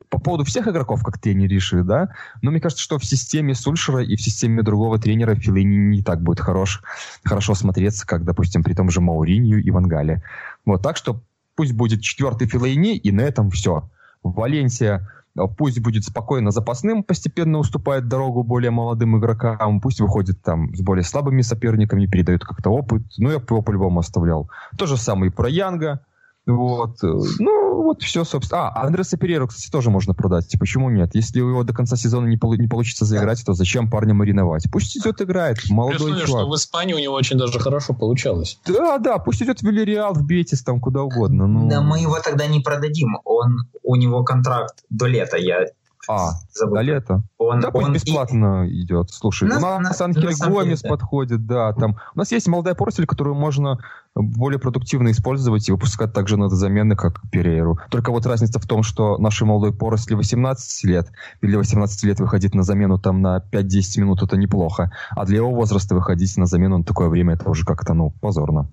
по 0.09 0.19
поводу 0.19 0.45
всех 0.45 0.69
игроков, 0.69 1.03
как 1.03 1.19
тренер 1.19 1.49
решит, 1.49 1.87
да, 1.87 2.11
но 2.43 2.51
мне 2.51 2.61
кажется, 2.61 2.83
что 2.83 2.99
в 2.99 3.05
системе 3.05 3.55
Сульшера 3.55 4.03
и 4.03 4.17
в 4.17 4.21
системе 4.21 4.63
другого 4.63 4.99
тренера 4.99 5.35
Филейни 5.35 5.77
не 5.97 6.03
так 6.03 6.23
будет 6.23 6.41
хорош, 6.41 6.83
хорошо 7.25 7.55
смотреться, 7.55 8.07
как, 8.07 8.25
допустим, 8.25 8.63
при 8.63 8.75
том 8.75 8.91
же 8.91 9.01
Мауринью 9.01 9.63
и 9.63 9.71
Вангале. 9.71 10.23
Вот, 10.65 10.83
так 10.83 10.97
что 10.97 11.21
пусть 11.57 11.73
будет 11.73 12.03
четвертый 12.03 12.47
Филейни, 12.47 12.97
и 12.97 13.11
на 13.11 13.23
этом 13.23 13.51
все. 13.51 13.89
Валенсия 14.23 15.09
пусть 15.47 15.80
будет 15.80 16.05
спокойно 16.05 16.51
запасным, 16.51 17.03
постепенно 17.03 17.59
уступает 17.59 18.09
дорогу 18.09 18.43
более 18.43 18.70
молодым 18.70 19.18
игрокам, 19.18 19.80
пусть 19.80 20.01
выходит 20.01 20.43
там 20.43 20.74
с 20.74 20.80
более 20.80 21.05
слабыми 21.05 21.43
соперниками, 21.43 22.07
передает 22.07 22.45
как-то 22.45 22.70
опыт. 22.70 23.03
Ну, 23.18 23.30
я 23.30 23.36
его 23.36 23.62
по-любому 23.62 24.01
оставлял. 24.01 24.51
То 24.76 24.86
же 24.86 24.97
самое 24.97 25.30
и 25.30 25.34
про 25.34 25.49
Янга. 25.49 26.01
Вот. 26.49 26.96
Ну, 27.03 27.82
вот 27.82 28.03
все, 28.03 28.24
собственно. 28.24 28.68
А, 28.68 28.86
Андреса 28.86 29.18
Перейру, 29.18 29.49
кстати, 29.49 29.70
тоже 29.70 29.90
можно 29.90 30.14
продать. 30.14 30.49
Типа, 30.49 30.61
почему 30.61 30.88
нет? 30.88 31.14
Если 31.14 31.42
у 31.42 31.51
него 31.51 31.62
до 31.62 31.74
конца 31.74 31.96
сезона 31.96 32.26
не, 32.26 32.38
полу- 32.38 32.57
не 32.57 32.68
получится 32.68 33.05
заиграть, 33.05 33.44
то 33.44 33.53
зачем 33.53 33.90
парня 33.90 34.14
мариновать? 34.14 34.66
Пусть 34.72 34.96
идет 34.96 35.20
играет, 35.20 35.59
молодой 35.68 36.12
Плюс, 36.12 36.24
чувак. 36.24 36.40
что 36.40 36.51
в 36.51 36.55
Испании 36.57 36.94
у 36.94 36.99
него 36.99 37.14
очень 37.14 37.36
даже 37.36 37.61
хорошо 37.61 37.92
получалось. 37.92 38.59
Да, 38.66 38.96
да, 38.99 39.18
пусть 39.18 39.42
идет 39.42 39.61
в 39.61 39.62
Вильяреал, 39.62 40.14
в 40.14 40.24
Бетис, 40.24 40.62
там 40.62 40.80
куда 40.80 41.03
угодно. 41.03 41.46
Ну... 41.46 41.68
Да 41.68 41.82
мы 41.82 42.01
его 42.01 42.18
тогда 42.20 42.46
не 42.46 42.61
продадим. 42.61 43.18
Он, 43.24 43.68
у 43.82 43.96
него 43.96 44.24
контракт 44.24 44.84
до 44.88 45.07
лета, 45.07 45.36
я 45.36 45.66
а, 46.09 46.33
Забыл. 46.55 46.77
до 46.77 46.81
лета. 46.81 47.23
Он, 47.37 47.61
да, 47.61 47.71
пусть 47.71 47.91
бесплатно 47.91 48.67
и... 48.67 48.83
идет. 48.83 49.11
Слушай, 49.11 49.49
на, 49.49 49.57
у 49.57 49.81
нас 49.81 49.99
на, 49.99 50.07
Анхель 50.07 50.35
Гомес 50.39 50.83
подходит, 50.83 51.47
да. 51.47 51.73
Там, 51.75 51.99
у 52.15 52.19
нас 52.19 52.33
есть 52.33 52.49
молодая 52.49 52.75
поросль, 52.75 53.07
которую 53.07 53.37
можно 53.37 53.79
более 54.15 54.59
продуктивно 54.59 55.11
использовать 55.11 55.69
и 55.69 55.73
выпускать 55.73 56.13
также 56.13 56.37
на 56.37 56.49
замены, 56.49 56.97
как 56.97 57.21
Перейру. 57.31 57.79
Только 57.91 58.11
вот 58.11 58.27
разница 58.27 58.59
в 58.59 58.67
том, 58.67 58.83
что 58.83 59.19
нашей 59.19 59.47
молодой 59.47 59.73
поросли 59.73 60.17
18 60.17 60.85
лет, 60.85 61.09
или 61.43 61.57
18 61.57 62.03
лет 62.05 62.19
выходить 62.21 62.55
на 62.55 62.63
замену 62.63 62.99
там 62.99 63.21
на 63.21 63.43
5-10 63.53 64.01
минут, 64.01 64.23
это 64.23 64.37
неплохо. 64.37 64.91
А 65.11 65.27
для 65.27 65.37
его 65.37 65.53
возраста 65.53 65.95
выходить 65.95 66.37
на 66.37 66.47
замену 66.47 66.79
на 66.79 66.85
такое 66.85 67.09
время, 67.09 67.35
это 67.35 67.49
уже 67.51 67.65
как-то, 67.65 67.95
ну, 67.95 68.11
позорно. 68.21 68.71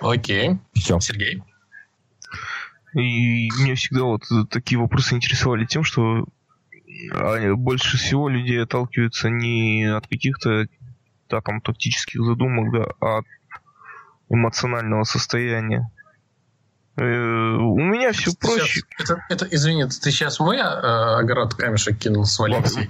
Окей. 0.00 0.58
Все. 0.74 1.00
Сергей? 1.00 1.42
И 2.94 3.50
меня 3.58 3.74
всегда 3.74 4.04
вот 4.04 4.24
такие 4.50 4.78
вопросы 4.78 5.16
интересовали 5.16 5.66
тем, 5.66 5.82
что 5.82 6.26
больше 7.56 7.96
всего 7.96 8.28
людей 8.28 8.62
отталкиваются 8.62 9.28
не 9.28 9.84
от 9.84 10.06
каких-то 10.06 10.68
да, 11.28 11.40
там, 11.40 11.60
тактических 11.60 12.22
задумок, 12.24 12.72
да, 12.72 12.86
а 13.00 13.18
от 13.18 13.26
эмоционального 14.28 15.04
состояния. 15.04 15.90
Э, 16.96 17.02
у 17.02 17.76
меня 17.76 18.12
все 18.12 18.30
ты 18.30 18.36
проще. 18.38 18.82
Сейчас, 18.96 19.10
это, 19.10 19.20
это, 19.28 19.48
извини, 19.50 19.84
ты 19.84 20.10
сейчас 20.12 20.38
мой 20.38 20.58
э, 20.58 20.60
огород 20.60 21.54
камешек 21.54 21.98
кинул 21.98 22.24
с 22.24 22.38
Валенсией? 22.38 22.88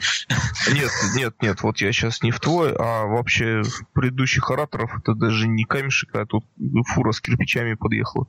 Нет, 0.72 0.90
нет, 1.14 1.34
нет, 1.40 1.62
вот 1.62 1.78
я 1.78 1.90
сейчас 1.90 2.22
не 2.22 2.30
в 2.30 2.38
твой, 2.38 2.74
а 2.74 3.05
вообще 3.05 3.62
предыдущих 3.94 4.50
ораторов 4.50 4.94
это 4.98 5.14
даже 5.14 5.48
не 5.48 5.64
камешек, 5.64 6.14
а 6.14 6.26
тут 6.26 6.44
фура 6.88 7.12
с 7.12 7.20
кирпичами 7.20 7.74
подъехала. 7.74 8.26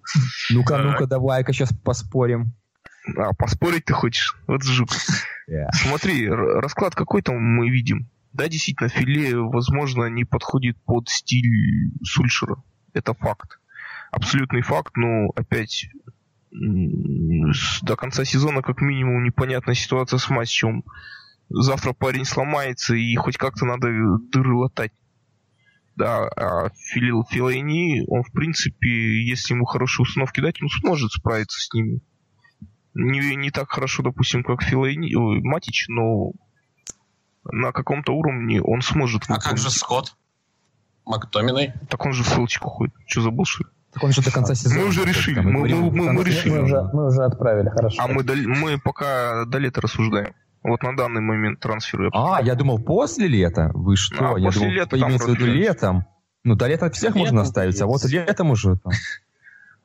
Ну-ка, 0.50 0.78
ну-ка, 0.78 1.08
давай-ка 1.08 1.52
сейчас 1.52 1.74
поспорим. 1.84 2.54
А, 3.18 3.34
поспорить 3.34 3.86
ты 3.86 3.94
хочешь? 3.94 4.38
Вот 4.48 4.64
жук. 4.64 4.90
Yeah. 5.50 5.68
Смотри, 5.74 6.28
расклад 6.30 6.96
какой 6.96 7.22
там 7.22 7.36
мы 7.36 7.70
видим. 7.70 8.10
Да, 8.32 8.48
действительно, 8.48 8.90
филе, 8.90 9.38
возможно, 9.38 10.06
не 10.06 10.24
подходит 10.24 10.78
под 10.86 11.10
стиль 11.10 11.92
Сульшера. 12.04 12.56
Это 12.94 13.14
факт 13.14 13.60
абсолютный 14.16 14.62
факт, 14.62 14.96
но 14.96 15.30
опять 15.36 15.88
до 16.52 17.96
конца 17.98 18.24
сезона 18.24 18.62
как 18.62 18.80
минимум 18.80 19.24
непонятная 19.24 19.76
ситуация 19.76 20.20
с 20.20 20.30
матчем. 20.30 20.84
Завтра 21.50 21.94
парень 21.94 22.26
сломается, 22.26 22.96
и 22.96 23.14
хоть 23.16 23.38
как-то 23.38 23.66
надо 23.66 23.88
дыры 24.32 24.56
латать. 24.56 24.94
Да, 25.96 26.28
а 26.28 26.70
Филил 26.70 27.24
Филайни, 27.30 28.04
он, 28.08 28.24
в 28.24 28.32
принципе, 28.32 29.24
если 29.24 29.54
ему 29.54 29.66
хорошие 29.66 30.04
установки 30.04 30.40
дать, 30.42 30.62
он 30.62 30.70
сможет 30.70 31.12
справиться 31.12 31.60
с 31.60 31.72
ними. 31.74 32.02
Не, 32.94 33.36
не 33.36 33.52
так 33.52 33.70
хорошо, 33.70 34.04
допустим, 34.04 34.44
как 34.44 34.64
Филайни, 34.64 35.14
ой, 35.14 35.42
Матич, 35.42 35.86
но 35.90 36.32
на 37.44 37.72
каком-то 37.72 38.14
уровне 38.14 38.62
он 38.62 38.82
сможет. 38.82 39.24
А 39.28 39.40
как 39.40 39.58
же 39.58 39.70
Скотт? 39.70 40.16
Мактоминой? 41.06 41.74
Так 41.90 42.06
он 42.06 42.14
же 42.14 42.24
в 42.24 42.28
ссылочку 42.28 42.70
ходит. 42.70 42.96
Что 43.08 43.22
забыл, 43.22 43.46
что 43.46 43.64
ли? 43.64 43.70
Так 43.96 44.04
он 44.04 44.12
же 44.12 44.22
до 44.22 44.30
конца 44.30 44.56
сезона. 44.56 44.82
Мы 44.82 44.88
уже 44.88 45.06
решили. 45.06 45.40
Мы, 45.40 45.52
мы, 45.70 45.90
мы, 45.90 46.14
мы 46.14 46.24
решили. 46.26 46.52
Мы 46.52 46.64
уже, 46.64 46.84
мы 46.92 47.08
уже 47.08 47.24
отправили, 47.24 47.70
хорошо. 47.70 48.04
А 48.04 48.08
мы, 48.10 48.24
до, 48.24 48.36
мы 48.36 48.78
пока 48.78 49.46
до 49.46 49.58
лета 49.58 49.80
рассуждаем. 49.80 50.34
Вот 50.64 50.84
на 50.84 50.98
данный 50.98 51.22
момент 51.22 51.62
трансферы. 51.62 52.10
А, 52.12 52.42
я 52.44 52.56
думал, 52.56 52.80
после 52.80 53.28
лета? 53.30 53.72
Вы 53.74 53.96
что? 53.96 54.36
А, 54.36 54.38
я 54.38 54.48
после 54.48 54.62
думал, 54.64 54.74
лета 54.74 55.00
имеется 55.00 55.28
в 55.28 55.34
виду 55.34 55.46
летом. 55.46 56.06
Ну, 56.44 56.56
до 56.56 56.68
лета 56.68 56.90
всех 56.92 57.16
летом 57.16 57.20
можно 57.22 57.42
оставить, 57.42 57.82
а 57.82 57.86
вот 57.86 58.04
летом 58.04 58.52
уже. 58.52 58.78
Там. 58.78 58.92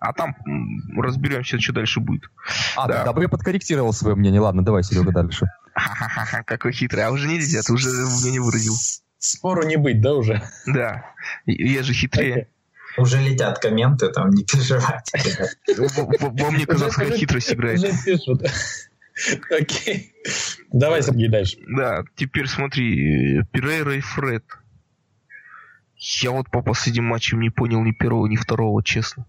А 0.02 0.14
там 0.14 0.34
разберемся, 0.96 1.60
что 1.60 1.74
дальше 1.74 2.00
будет. 2.00 2.22
А, 2.74 2.88
да. 2.88 2.94
тогда 2.94 3.12
бы 3.12 3.20
я 3.20 3.28
подкорректировал 3.28 3.92
свое 3.92 4.16
мнение. 4.16 4.40
Ладно, 4.40 4.64
давай, 4.64 4.82
Серега, 4.82 5.12
дальше. 5.12 5.44
Какой 6.46 6.72
хитрый. 6.72 7.04
А 7.04 7.10
уже 7.10 7.28
нельзя, 7.28 7.60
ты 7.60 7.74
уже 7.74 7.90
меня 7.90 8.32
не 8.32 8.38
выразил. 8.38 8.72
Спору 9.18 9.62
не 9.66 9.76
быть, 9.76 10.00
да, 10.00 10.14
уже? 10.14 10.42
Да. 10.66 11.04
Я 11.44 11.82
же 11.82 11.92
хитрее. 11.92 12.48
Уже 12.96 13.20
летят 13.20 13.58
комменты, 13.58 14.08
там 14.08 14.30
не 14.30 14.44
переживайте. 14.44 15.48
Во 16.20 16.50
мне 16.50 16.66
казахская 16.66 17.10
хитрость 17.10 17.52
играет. 17.52 17.80
Окей. 19.50 20.12
Давай, 20.72 21.02
Сергей, 21.02 21.28
дальше. 21.28 21.58
Да, 21.68 22.04
теперь 22.16 22.46
смотри, 22.46 23.42
Перейра 23.52 23.96
и 23.96 24.00
Фред. 24.00 24.44
Я 26.22 26.30
вот 26.30 26.50
по 26.50 26.62
последним 26.62 27.04
матчам 27.04 27.40
не 27.40 27.50
понял 27.50 27.82
ни 27.82 27.92
первого, 27.92 28.26
ни 28.26 28.36
второго, 28.36 28.82
честно. 28.82 29.26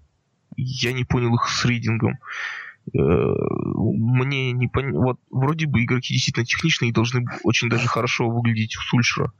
Я 0.55 0.93
не 0.93 1.03
понял 1.03 1.35
их 1.35 1.49
с 1.49 1.65
рейдингом. 1.65 2.19
Э, 2.93 2.97
мне 2.97 4.51
не 4.53 4.67
пон... 4.67 4.93
Вот 4.93 5.19
вроде 5.29 5.67
бы 5.67 5.83
игроки 5.83 6.13
действительно 6.13 6.45
техничные 6.45 6.89
и 6.89 6.93
должны 6.93 7.25
очень 7.43 7.69
даже 7.69 7.87
хорошо 7.87 8.29
выглядеть 8.29 8.77
у 8.77 8.81
Сульшера 8.81 9.33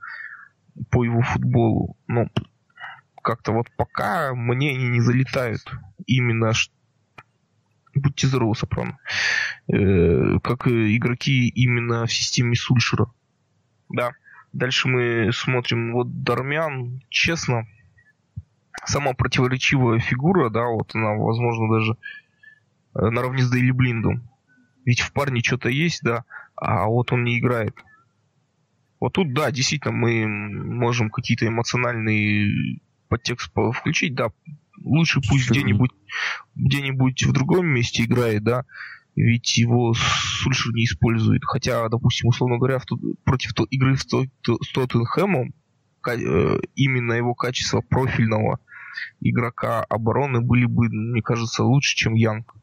по 0.90 1.04
его 1.04 1.22
футболу. 1.22 1.96
Но 2.06 2.28
как-то 3.22 3.52
вот 3.52 3.68
пока 3.76 4.34
мне 4.34 4.70
они 4.70 4.88
не 4.88 5.00
залетают 5.00 5.62
именно 6.06 6.52
будьте 7.94 8.26
здоровы, 8.26 8.54
Сопрано, 8.54 8.98
э, 9.68 10.38
как 10.42 10.66
игроки 10.66 11.48
именно 11.48 12.06
в 12.06 12.12
системе 12.12 12.54
Сульшера. 12.54 13.06
Да. 13.88 14.12
Дальше 14.52 14.88
мы 14.88 15.30
смотрим, 15.32 15.92
вот 15.92 16.22
Дармян, 16.24 17.02
честно, 17.08 17.66
сама 18.84 19.14
противоречивая 19.14 19.98
фигура, 19.98 20.50
да, 20.50 20.66
вот 20.66 20.94
она, 20.94 21.14
возможно, 21.14 21.72
даже 21.72 21.96
э, 22.94 23.10
наравне 23.10 23.42
с 23.42 23.50
Дейли 23.50 23.70
Блиндом. 23.70 24.28
Ведь 24.84 25.00
в 25.00 25.12
парне 25.12 25.40
что-то 25.40 25.68
есть, 25.68 26.02
да, 26.02 26.24
а 26.56 26.86
вот 26.86 27.12
он 27.12 27.24
не 27.24 27.38
играет. 27.38 27.74
Вот 29.00 29.14
тут, 29.14 29.32
да, 29.32 29.50
действительно, 29.50 29.92
мы 29.92 30.26
можем 30.26 31.10
какие-то 31.10 31.46
эмоциональные 31.46 32.80
подтекст 33.12 33.52
включить, 33.74 34.14
да, 34.14 34.30
лучше 34.82 35.20
пусть 35.20 35.50
где-нибудь 35.50 35.90
где-нибудь 36.54 37.24
в 37.24 37.32
другом 37.32 37.66
месте 37.66 38.04
играет, 38.04 38.42
да, 38.42 38.64
ведь 39.14 39.58
его 39.58 39.92
Сульшер 39.94 40.72
не 40.72 40.84
использует. 40.84 41.44
Хотя, 41.44 41.86
допустим, 41.90 42.28
условно 42.28 42.56
говоря, 42.56 42.78
в, 42.78 42.84
против 43.24 43.52
то, 43.52 43.64
игры 43.64 43.98
с, 43.98 44.06
с 44.06 44.72
Тоттенхэмом 44.72 45.52
э, 46.08 46.58
именно 46.74 47.12
его 47.12 47.34
качество 47.34 47.82
профильного 47.82 48.60
игрока 49.20 49.84
обороны 49.84 50.40
были 50.40 50.64
бы, 50.64 50.88
мне 50.88 51.20
кажется, 51.20 51.64
лучше, 51.64 51.94
чем 51.94 52.14
Янг. 52.14 52.54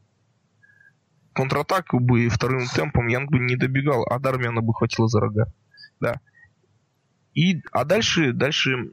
Контратаку 1.32 2.00
бы 2.00 2.28
вторым 2.28 2.66
темпом 2.66 3.06
Янг 3.06 3.30
бы 3.30 3.38
не 3.38 3.54
добегал, 3.54 4.04
а 4.10 4.18
Дармиана 4.18 4.62
бы 4.62 4.74
хватило 4.74 5.06
за 5.06 5.20
рога. 5.20 5.52
Да. 6.00 6.20
И, 7.34 7.62
а 7.70 7.84
дальше, 7.84 8.32
дальше 8.32 8.90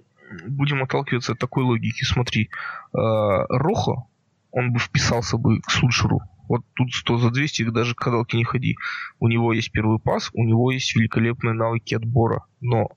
будем 0.48 0.84
отталкиваться 0.84 1.34
от 1.34 1.40
такой 1.40 1.64
логики. 1.64 2.04
Смотри, 2.04 2.46
э, 2.46 2.48
Рохо, 2.94 4.08
он 4.52 4.74
бы 4.74 4.80
вписался 4.80 5.38
бы 5.38 5.62
к 5.62 5.72
Сульшеру. 5.72 6.22
Вот 6.48 6.66
тут 6.76 6.94
100 6.94 7.18
за 7.18 7.30
200, 7.30 7.70
даже 7.72 7.94
к 7.94 8.00
кадалке 8.00 8.38
не 8.38 8.46
ходи. 8.46 8.78
У 9.20 9.28
него 9.28 9.54
есть 9.54 9.72
первый 9.72 10.00
пас, 10.00 10.30
у 10.34 10.44
него 10.44 10.72
есть 10.72 10.96
великолепные 10.96 11.54
навыки 11.54 11.94
отбора. 11.94 12.46
Но 12.62 12.90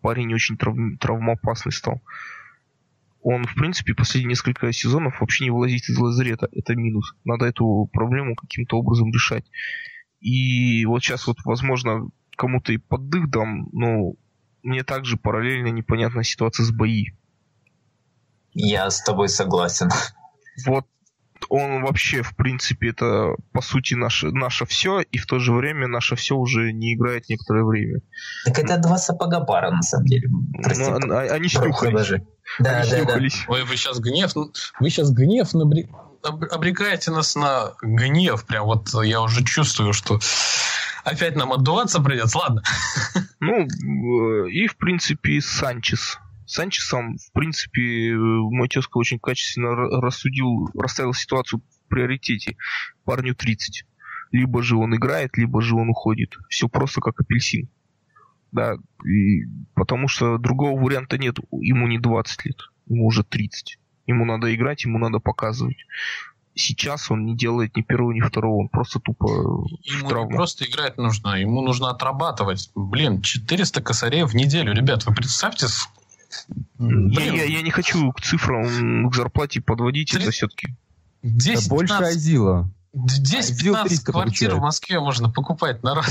парень 0.00 0.32
очень 0.32 0.56
трав... 0.56 0.76
травмоопасный 0.98 1.72
стал. 1.72 2.00
Он, 3.20 3.44
в 3.44 3.54
принципе, 3.54 3.94
последние 3.94 4.30
несколько 4.30 4.72
сезонов 4.72 5.20
вообще 5.20 5.44
не 5.44 5.50
вылазит 5.50 5.88
из 5.88 5.98
лазарета. 5.98 6.48
Это 6.52 6.74
минус. 6.74 7.14
Надо 7.24 7.46
эту 7.46 7.90
проблему 7.92 8.34
каким-то 8.34 8.78
образом 8.78 9.12
решать. 9.12 9.44
И 10.20 10.86
вот 10.86 11.02
сейчас 11.02 11.26
вот, 11.26 11.38
возможно, 11.44 12.08
кому-то 12.36 12.72
и 12.72 12.78
поддых 12.78 13.28
дам, 13.28 13.68
но 13.72 14.14
мне 14.66 14.82
также 14.82 15.16
параллельно 15.16 15.68
непонятная 15.68 16.24
ситуация 16.24 16.64
с 16.64 16.70
бои. 16.70 17.06
Я 18.52 18.90
с 18.90 19.02
тобой 19.02 19.28
согласен. 19.28 19.88
Вот 20.66 20.86
он 21.48 21.82
вообще, 21.82 22.22
в 22.22 22.34
принципе, 22.34 22.90
это 22.90 23.34
по 23.52 23.60
сути 23.60 23.94
наше, 23.94 24.30
наше 24.30 24.64
все, 24.66 25.00
и 25.00 25.18
в 25.18 25.26
то 25.26 25.38
же 25.38 25.52
время 25.52 25.86
наше 25.86 26.16
все 26.16 26.34
уже 26.34 26.72
не 26.72 26.94
играет 26.94 27.28
некоторое 27.28 27.64
время. 27.64 28.00
Так 28.44 28.58
это 28.58 28.78
два 28.78 28.98
сапога 28.98 29.40
пара, 29.40 29.70
на 29.70 29.82
самом 29.82 30.06
деле. 30.06 30.28
Прости, 30.62 30.84
ну, 30.84 31.14
а, 31.14 31.20
они 31.22 31.48
снюхались. 31.48 32.08
Да, 32.58 32.78
они 32.78 32.90
да, 32.90 32.96
снюхались. 32.96 33.44
Да. 33.46 33.54
Ой, 33.54 33.64
вы 33.64 33.76
сейчас 33.76 34.00
гнев, 34.00 34.32
вы 34.34 34.90
сейчас 34.90 35.10
гнев 35.10 35.52
набри... 35.54 35.88
обрекаете 36.26 37.10
нас 37.10 37.34
на 37.34 37.72
гнев. 37.82 38.44
Прям 38.46 38.64
вот 38.64 38.88
я 39.04 39.20
уже 39.20 39.44
чувствую, 39.44 39.92
что 39.92 40.20
опять 41.04 41.36
нам 41.36 41.52
отдуваться 41.52 42.00
придется. 42.00 42.38
Ладно. 42.38 42.62
Ну, 43.38 43.66
э, 43.66 44.50
и, 44.50 44.66
в 44.66 44.78
принципе, 44.78 45.42
Санчес. 45.42 46.18
Санчесом, 46.46 47.18
в 47.18 47.32
принципе, 47.32 48.14
мой 48.16 48.66
тезка 48.66 48.96
очень 48.96 49.18
качественно 49.18 49.74
рассудил, 50.00 50.70
расставил 50.74 51.12
ситуацию 51.12 51.60
в 51.60 51.88
приоритете. 51.88 52.56
Парню 53.04 53.34
30. 53.34 53.84
Либо 54.32 54.62
же 54.62 54.76
он 54.76 54.96
играет, 54.96 55.36
либо 55.36 55.60
же 55.60 55.74
он 55.74 55.90
уходит. 55.90 56.34
Все 56.48 56.66
просто 56.68 57.02
как 57.02 57.20
апельсин. 57.20 57.68
Да, 58.52 58.76
и, 59.04 59.44
потому 59.74 60.08
что 60.08 60.38
другого 60.38 60.80
варианта 60.80 61.18
нет. 61.18 61.36
Ему 61.50 61.86
не 61.88 61.98
20 61.98 62.46
лет, 62.46 62.56
ему 62.86 63.06
уже 63.06 63.22
30. 63.22 63.78
Ему 64.06 64.24
надо 64.24 64.54
играть, 64.54 64.84
ему 64.84 64.98
надо 64.98 65.18
показывать 65.18 65.78
сейчас 66.56 67.10
он 67.10 67.24
не 67.24 67.36
делает 67.36 67.76
ни 67.76 67.82
первого, 67.82 68.12
ни 68.12 68.20
второго, 68.20 68.62
он 68.62 68.68
просто 68.68 68.98
тупо 68.98 69.26
Ему 69.82 70.24
не 70.24 70.34
просто 70.34 70.64
играть 70.64 70.96
нужно, 70.96 71.38
ему 71.38 71.60
нужно 71.62 71.90
отрабатывать. 71.90 72.70
Блин, 72.74 73.22
400 73.22 73.82
косарей 73.82 74.24
в 74.24 74.34
неделю. 74.34 74.72
Ребят, 74.72 75.04
вы 75.06 75.14
представьте, 75.14 75.66
я, 76.78 77.24
я, 77.24 77.44
я 77.44 77.62
не 77.62 77.70
хочу 77.70 78.12
к 78.12 78.20
цифрам, 78.20 79.08
к 79.08 79.14
зарплате 79.14 79.60
подводить, 79.60 80.10
3... 80.10 80.22
это 80.22 80.30
все-таки... 80.30 80.74
10, 81.22 81.68
больше 81.68 81.94
Азила. 81.94 82.70
10-15 82.94 84.04
квартир 84.04 84.12
получает. 84.12 84.52
в 84.52 84.60
Москве 84.60 85.00
можно 85.00 85.30
покупать 85.30 85.82
народ. 85.82 86.06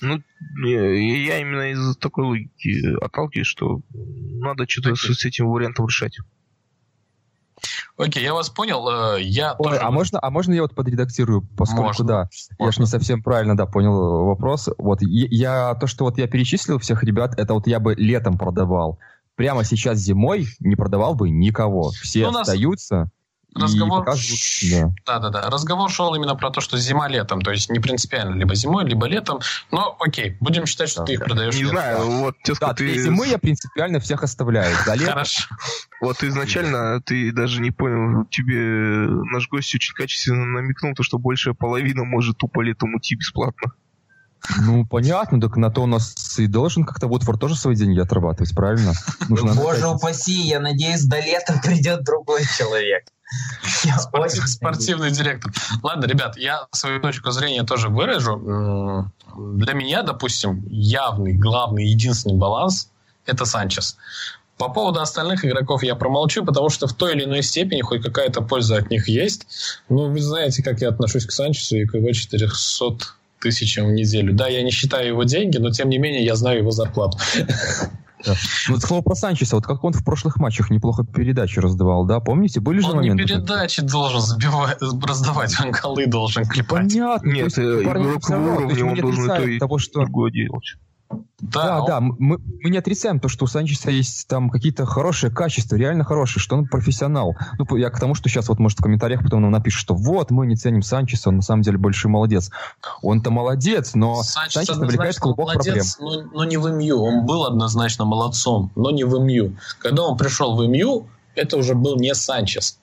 Ну, 0.00 0.22
я 0.64 1.40
именно 1.40 1.72
из 1.72 1.96
такой 1.96 2.24
логики 2.24 3.04
отталкиваюсь, 3.04 3.48
что 3.48 3.80
надо 3.92 4.68
что-то 4.68 4.94
с, 4.94 5.00
с 5.00 5.24
этим 5.24 5.48
вариантом 5.48 5.86
решать. 5.86 6.16
Окей, 7.96 8.22
я 8.22 8.34
вас 8.34 8.50
понял. 8.50 8.88
Э, 8.88 9.22
я 9.22 9.54
Ой, 9.58 9.70
тоже... 9.70 9.80
а, 9.80 9.90
можно, 9.90 10.18
а 10.22 10.30
можно 10.30 10.52
я 10.52 10.62
вот 10.62 10.74
подредактирую, 10.74 11.46
поскольку, 11.56 11.84
можно, 11.84 12.04
да, 12.04 12.18
можно. 12.58 12.64
я 12.66 12.70
же 12.72 12.80
не 12.80 12.86
совсем 12.86 13.22
правильно, 13.22 13.56
да, 13.56 13.66
понял 13.66 14.24
вопрос. 14.24 14.68
Вот, 14.78 14.98
я, 15.02 15.74
то, 15.74 15.86
что 15.86 16.04
вот 16.04 16.18
я 16.18 16.26
перечислил 16.26 16.78
всех 16.78 17.02
ребят, 17.02 17.38
это 17.38 17.54
вот 17.54 17.66
я 17.66 17.80
бы 17.80 17.94
летом 17.94 18.38
продавал. 18.38 18.98
Прямо 19.34 19.64
сейчас 19.64 19.98
зимой 19.98 20.46
не 20.60 20.76
продавал 20.76 21.14
бы 21.14 21.30
никого. 21.30 21.90
Все 21.90 22.30
ну, 22.30 22.40
остаются 22.40 23.10
разговор... 23.54 24.04
Да. 24.04 24.92
да, 25.06 25.18
да, 25.18 25.30
да. 25.30 25.50
Разговор 25.50 25.90
шел 25.90 26.14
именно 26.14 26.34
про 26.34 26.50
то, 26.50 26.60
что 26.60 26.76
зима 26.78 27.08
летом, 27.08 27.40
то 27.40 27.50
есть 27.50 27.70
не 27.70 27.78
принципиально, 27.78 28.34
либо 28.34 28.54
зимой, 28.54 28.84
либо 28.84 29.06
летом. 29.06 29.40
Но 29.70 29.96
окей, 30.00 30.36
будем 30.40 30.66
считать, 30.66 30.88
что 30.88 31.00
да, 31.00 31.06
ты 31.06 31.12
их 31.14 31.24
продаешь. 31.24 31.54
Не 31.54 31.62
летом. 31.62 31.76
знаю, 31.76 32.10
вот 32.10 32.36
тезка, 32.42 32.66
да, 32.68 32.74
ты... 32.74 32.98
зимы 32.98 33.26
я 33.26 33.38
принципиально 33.38 34.00
всех 34.00 34.22
оставляю. 34.22 34.74
За 34.84 34.94
лето... 34.94 35.12
Хорошо. 35.12 35.48
Вот 36.00 36.22
изначально 36.22 37.00
ты 37.02 37.32
даже 37.32 37.60
не 37.60 37.70
понял, 37.70 38.24
тебе 38.26 39.08
наш 39.32 39.48
гость 39.48 39.74
очень 39.74 39.94
качественно 39.94 40.44
намекнул, 40.44 40.94
то, 40.94 41.02
что 41.02 41.18
большая 41.18 41.54
половина 41.54 42.04
может 42.04 42.38
тупо 42.38 42.60
летом 42.60 42.94
уйти 42.94 43.16
бесплатно. 43.16 43.72
Ну, 44.60 44.86
понятно, 44.86 45.40
так 45.40 45.56
на 45.56 45.70
то 45.70 45.82
у 45.82 45.86
нас 45.86 46.38
и 46.38 46.46
должен 46.46 46.84
как-то 46.84 47.06
Уотфорд 47.06 47.40
тоже 47.40 47.56
свои 47.56 47.74
деньги 47.74 48.00
отрабатывать, 48.00 48.54
правильно? 48.54 48.92
Нужно 49.28 49.54
Боже 49.54 49.88
упаси, 49.88 50.40
я 50.42 50.60
надеюсь, 50.60 51.04
до 51.04 51.20
лета 51.20 51.60
придет 51.62 52.04
другой 52.04 52.42
человек. 52.56 53.04
Спортив, 53.98 54.48
спортивный 54.48 55.10
директор. 55.10 55.52
Ладно, 55.82 56.06
ребят, 56.06 56.36
я 56.38 56.66
свою 56.72 57.00
точку 57.00 57.30
зрения 57.30 57.62
тоже 57.62 57.88
выражу. 57.88 59.12
Для 59.36 59.74
меня, 59.74 60.02
допустим, 60.02 60.64
явный, 60.68 61.34
главный, 61.34 61.86
единственный 61.86 62.36
баланс– 62.36 62.88
это 63.26 63.44
Санчес. 63.44 63.96
По 64.56 64.68
поводу 64.68 65.00
остальных 65.00 65.44
игроков 65.44 65.84
я 65.84 65.94
промолчу, 65.94 66.44
потому 66.44 66.68
что 66.68 66.88
в 66.88 66.92
той 66.92 67.14
или 67.14 67.24
иной 67.24 67.42
степени 67.42 67.80
хоть 67.80 68.02
какая-то 68.02 68.40
польза 68.40 68.76
от 68.76 68.90
них 68.90 69.08
есть. 69.08 69.46
Ну, 69.88 70.10
вы 70.10 70.20
знаете, 70.20 70.62
как 70.64 70.80
я 70.80 70.88
отношусь 70.88 71.26
к 71.26 71.30
Санчесу 71.30 71.76
и 71.76 71.84
к 71.84 71.94
его 71.94 72.12
400 72.12 73.06
тысячам 73.40 73.86
в 73.86 73.92
неделю. 73.92 74.32
Да, 74.34 74.48
я 74.48 74.62
не 74.62 74.70
считаю 74.70 75.08
его 75.08 75.24
деньги, 75.24 75.58
но 75.58 75.70
тем 75.70 75.88
не 75.88 75.98
менее 75.98 76.24
я 76.24 76.36
знаю 76.36 76.58
его 76.58 76.70
зарплату. 76.70 77.18
Да. 78.26 78.34
Ну, 78.68 78.74
вот 78.74 78.82
слово 78.82 79.02
про 79.02 79.14
Санчеса, 79.14 79.54
вот 79.54 79.64
как 79.64 79.84
он 79.84 79.92
в 79.92 80.04
прошлых 80.04 80.38
матчах 80.38 80.70
неплохо 80.70 81.04
передачи 81.04 81.60
раздавал, 81.60 82.04
да? 82.04 82.18
Помните, 82.18 82.58
были 82.60 82.80
же 82.80 82.88
он 82.88 82.96
моменты? 82.96 83.22
Он 83.22 83.28
не 83.28 83.34
передачи 83.46 83.82
должен 83.82 84.20
забивать, 84.20 84.78
раздавать, 84.80 85.54
он 85.60 85.70
голы 85.70 86.06
должен 86.06 86.44
клепать. 86.44 86.88
Понятно. 86.88 87.30
Нет, 87.30 87.56
игрок 87.56 88.28
уровня 88.28 88.84
он 88.84 89.00
должен 89.00 89.26
то 89.26 89.44
и 89.44 89.58
того, 89.58 89.78
что... 89.78 90.00
другое 90.00 90.32
делать. 90.32 90.74
Да, 91.40 91.80
да, 91.80 91.86
да. 91.86 92.00
Мы, 92.00 92.38
мы 92.38 92.70
не 92.70 92.78
отрицаем 92.78 93.20
то, 93.20 93.28
что 93.28 93.44
у 93.44 93.48
Санчеса 93.48 93.90
есть 93.90 94.26
там 94.26 94.50
какие-то 94.50 94.84
хорошие 94.84 95.30
качества, 95.30 95.76
реально 95.76 96.04
хорошие, 96.04 96.42
что 96.42 96.56
он 96.56 96.66
профессионал. 96.66 97.36
Ну, 97.58 97.76
я 97.76 97.90
к 97.90 97.98
тому, 97.98 98.14
что 98.14 98.28
сейчас 98.28 98.48
вот, 98.48 98.58
может, 98.58 98.78
в 98.80 98.82
комментариях 98.82 99.22
потом 99.22 99.42
нам 99.42 99.52
напишет, 99.52 99.80
что 99.80 99.94
вот, 99.94 100.30
мы 100.30 100.46
не 100.46 100.56
ценим 100.56 100.82
Санчеса, 100.82 101.28
он 101.28 101.36
на 101.36 101.42
самом 101.42 101.62
деле 101.62 101.78
большой 101.78 102.10
молодец. 102.10 102.50
Он-то 103.02 103.30
молодец, 103.30 103.94
но 103.94 104.22
Санчес, 104.22 104.54
Санчес 104.54 104.76
навлекает 104.76 105.18
клубок 105.18 105.54
молодец, 105.54 105.96
проблем. 105.96 106.28
Но, 106.32 106.38
но 106.38 106.44
не 106.44 106.56
в 106.56 106.68
МЮ. 106.70 107.00
Он 107.00 107.24
был 107.24 107.44
однозначно 107.44 108.04
молодцом, 108.04 108.70
но 108.74 108.90
не 108.90 109.04
в 109.04 109.18
МЮ. 109.18 109.56
Когда 109.78 110.02
он 110.02 110.18
пришел 110.18 110.56
в 110.56 110.66
МЮ, 110.66 111.06
это 111.34 111.56
уже 111.56 111.74
был 111.74 111.96
не 111.96 112.14
Санчес. 112.14 112.78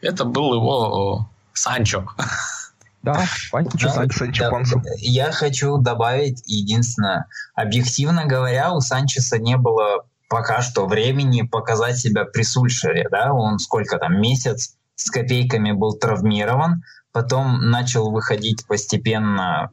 Это 0.00 0.24
был 0.24 0.54
его 0.54 1.28
Санчо. 1.52 2.06
Да, 3.02 3.24
Панчо, 3.50 3.88
да, 3.88 4.08
Санчо 4.08 4.50
да, 4.50 4.80
Я 4.98 5.32
хочу 5.32 5.76
добавить, 5.78 6.42
единственное, 6.46 7.26
объективно 7.54 8.26
говоря, 8.26 8.72
у 8.72 8.80
Санчеса 8.80 9.38
не 9.38 9.56
было 9.56 10.04
пока 10.28 10.62
что 10.62 10.86
времени 10.86 11.42
показать 11.42 11.98
себя 11.98 12.24
при 12.24 12.42
Сульшере, 12.42 13.08
да, 13.10 13.32
он 13.32 13.58
сколько 13.58 13.98
там, 13.98 14.20
месяц 14.20 14.76
с 14.94 15.10
копейками 15.10 15.72
был 15.72 15.94
травмирован, 15.94 16.82
потом 17.12 17.70
начал 17.70 18.10
выходить 18.10 18.66
постепенно 18.66 19.70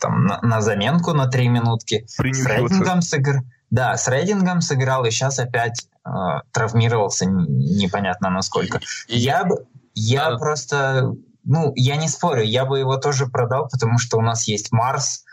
там, 0.00 0.24
на, 0.24 0.40
на 0.42 0.60
заменку 0.60 1.12
на 1.12 1.28
три 1.28 1.48
минутки. 1.48 2.04
С 2.08 2.18
рейдингом, 2.18 3.02
сыгр... 3.02 3.42
да, 3.70 3.96
с 3.96 4.08
рейдингом 4.08 4.60
сыграл, 4.60 5.04
и 5.04 5.10
сейчас 5.10 5.38
опять 5.38 5.86
э, 6.04 6.10
травмировался 6.50 7.26
непонятно 7.26 8.30
насколько. 8.30 8.80
Я, 9.06 9.48
я 9.94 10.30
да. 10.30 10.38
просто, 10.38 11.14
ну, 11.44 11.72
я 11.74 11.96
не 11.96 12.08
спорю, 12.08 12.42
я 12.42 12.64
бы 12.64 12.78
его 12.78 12.96
тоже 12.96 13.26
продал, 13.26 13.68
потому 13.68 13.98
что 13.98 14.18
у 14.18 14.20
нас 14.20 14.46
есть 14.46 14.72
Марс, 14.72 15.24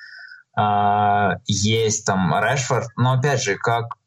э, 0.57 1.37
есть 1.45 2.05
там 2.05 2.33
Решфорд, 2.41 2.89
но 2.95 3.13
опять 3.13 3.41
же, 3.41 3.55
как 3.55 3.99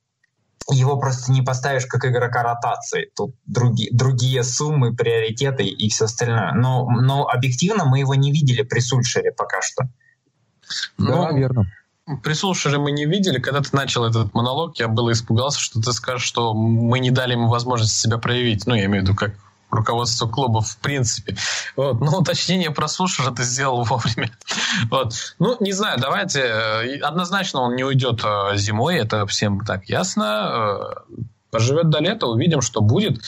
его 0.70 0.96
просто 0.96 1.32
не 1.32 1.42
поставишь 1.42 1.86
как 1.86 2.04
игрока 2.04 2.42
ротации. 2.42 3.10
Тут 3.16 3.34
други, 3.46 3.88
другие 3.92 4.44
суммы, 4.44 4.94
приоритеты 4.94 5.64
и 5.64 5.88
все 5.88 6.04
остальное. 6.04 6.52
Но, 6.52 6.88
но 6.88 7.26
объективно 7.26 7.84
мы 7.84 7.98
его 7.98 8.14
не 8.14 8.32
видели 8.32 8.62
при 8.62 8.80
Сульшере 8.80 9.32
пока 9.32 9.60
что. 9.60 9.88
Да, 10.98 11.30
ну, 11.30 11.36
верно. 11.36 11.66
При 12.22 12.34
Сульшере 12.34 12.78
мы 12.78 12.92
не 12.92 13.06
видели. 13.06 13.38
Когда 13.38 13.60
ты 13.60 13.70
начал 13.72 14.04
этот 14.04 14.34
монолог, 14.34 14.78
я 14.78 14.88
было 14.88 15.12
испугался, 15.12 15.60
что 15.60 15.80
ты 15.80 15.92
скажешь, 15.92 16.26
что 16.26 16.54
мы 16.54 16.98
не 16.98 17.10
дали 17.10 17.32
ему 17.32 17.48
возможность 17.48 17.98
себя 17.98 18.18
проявить. 18.18 18.66
Ну, 18.66 18.74
я 18.74 18.86
имею 18.86 19.04
в 19.04 19.06
виду, 19.06 19.16
как 19.16 19.34
руководство 19.72 20.28
клуба 20.28 20.60
в 20.60 20.76
принципе. 20.78 21.36
Вот. 21.76 22.00
Но 22.00 22.18
уточнение 22.18 22.70
про 22.70 22.86
Сушера 22.86 23.32
ты 23.32 23.42
сделал 23.42 23.82
вовремя. 23.84 24.30
Вот. 24.90 25.14
Ну, 25.38 25.56
не 25.60 25.72
знаю, 25.72 25.98
давайте. 25.98 26.40
Э, 26.40 26.98
однозначно 26.98 27.60
он 27.60 27.74
не 27.74 27.82
уйдет 27.82 28.20
э, 28.22 28.56
зимой, 28.56 28.96
это 28.96 29.26
всем 29.26 29.60
так 29.64 29.88
ясно. 29.88 30.92
Э, 31.08 31.22
поживет 31.50 31.90
до 31.90 32.00
лета, 32.00 32.26
увидим, 32.26 32.60
что 32.60 32.80
будет. 32.80 33.22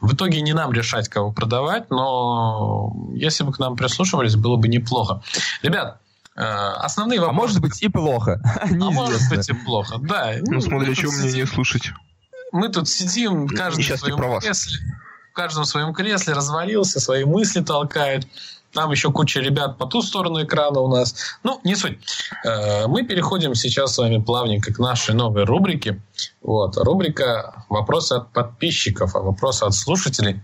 В 0.00 0.14
итоге 0.14 0.40
не 0.42 0.52
нам 0.52 0.72
решать, 0.72 1.08
кого 1.08 1.32
продавать, 1.32 1.90
но 1.90 2.94
если 3.12 3.44
бы 3.44 3.52
к 3.52 3.58
нам 3.58 3.76
прислушивались, 3.76 4.36
было 4.36 4.56
бы 4.56 4.68
неплохо. 4.68 5.22
Ребят, 5.62 5.98
основные 6.34 7.20
вопросы... 7.20 7.38
А 7.38 7.42
может 7.42 7.60
быть 7.60 7.82
и 7.82 7.88
плохо. 7.88 8.40
А 8.62 8.90
может 8.90 9.20
быть 9.28 9.46
и 9.50 9.52
плохо, 9.52 9.96
да. 10.00 10.36
Ну, 10.46 10.62
смотри, 10.62 10.94
что 10.94 11.08
мне 11.08 11.32
не 11.32 11.46
слушать. 11.46 11.92
Мы 12.50 12.70
тут 12.70 12.88
сидим, 12.88 13.46
каждый 13.46 13.84
в 13.84 13.98
своем 13.98 14.40
кресле 14.40 14.78
каждом 15.36 15.64
своем 15.66 15.92
кресле 15.92 16.32
развалился, 16.32 16.98
свои 16.98 17.24
мысли 17.24 17.60
толкает. 17.60 18.26
Там 18.72 18.90
еще 18.90 19.12
куча 19.12 19.40
ребят 19.40 19.78
по 19.78 19.86
ту 19.86 20.02
сторону 20.02 20.42
экрана 20.42 20.80
у 20.80 20.88
нас. 20.88 21.14
Ну, 21.44 21.60
не 21.62 21.76
суть. 21.76 21.98
Э, 22.44 22.86
мы 22.88 23.04
переходим 23.04 23.54
сейчас 23.54 23.94
с 23.94 23.98
вами 23.98 24.18
плавненько 24.18 24.74
к 24.74 24.78
нашей 24.78 25.14
новой 25.14 25.44
рубрике. 25.44 26.00
Вот. 26.42 26.76
Рубрика 26.76 27.64
«Вопросы 27.68 28.14
от 28.14 28.32
подписчиков», 28.32 29.14
а 29.14 29.20
вопросы 29.20 29.64
от 29.64 29.74
слушателей. 29.74 30.42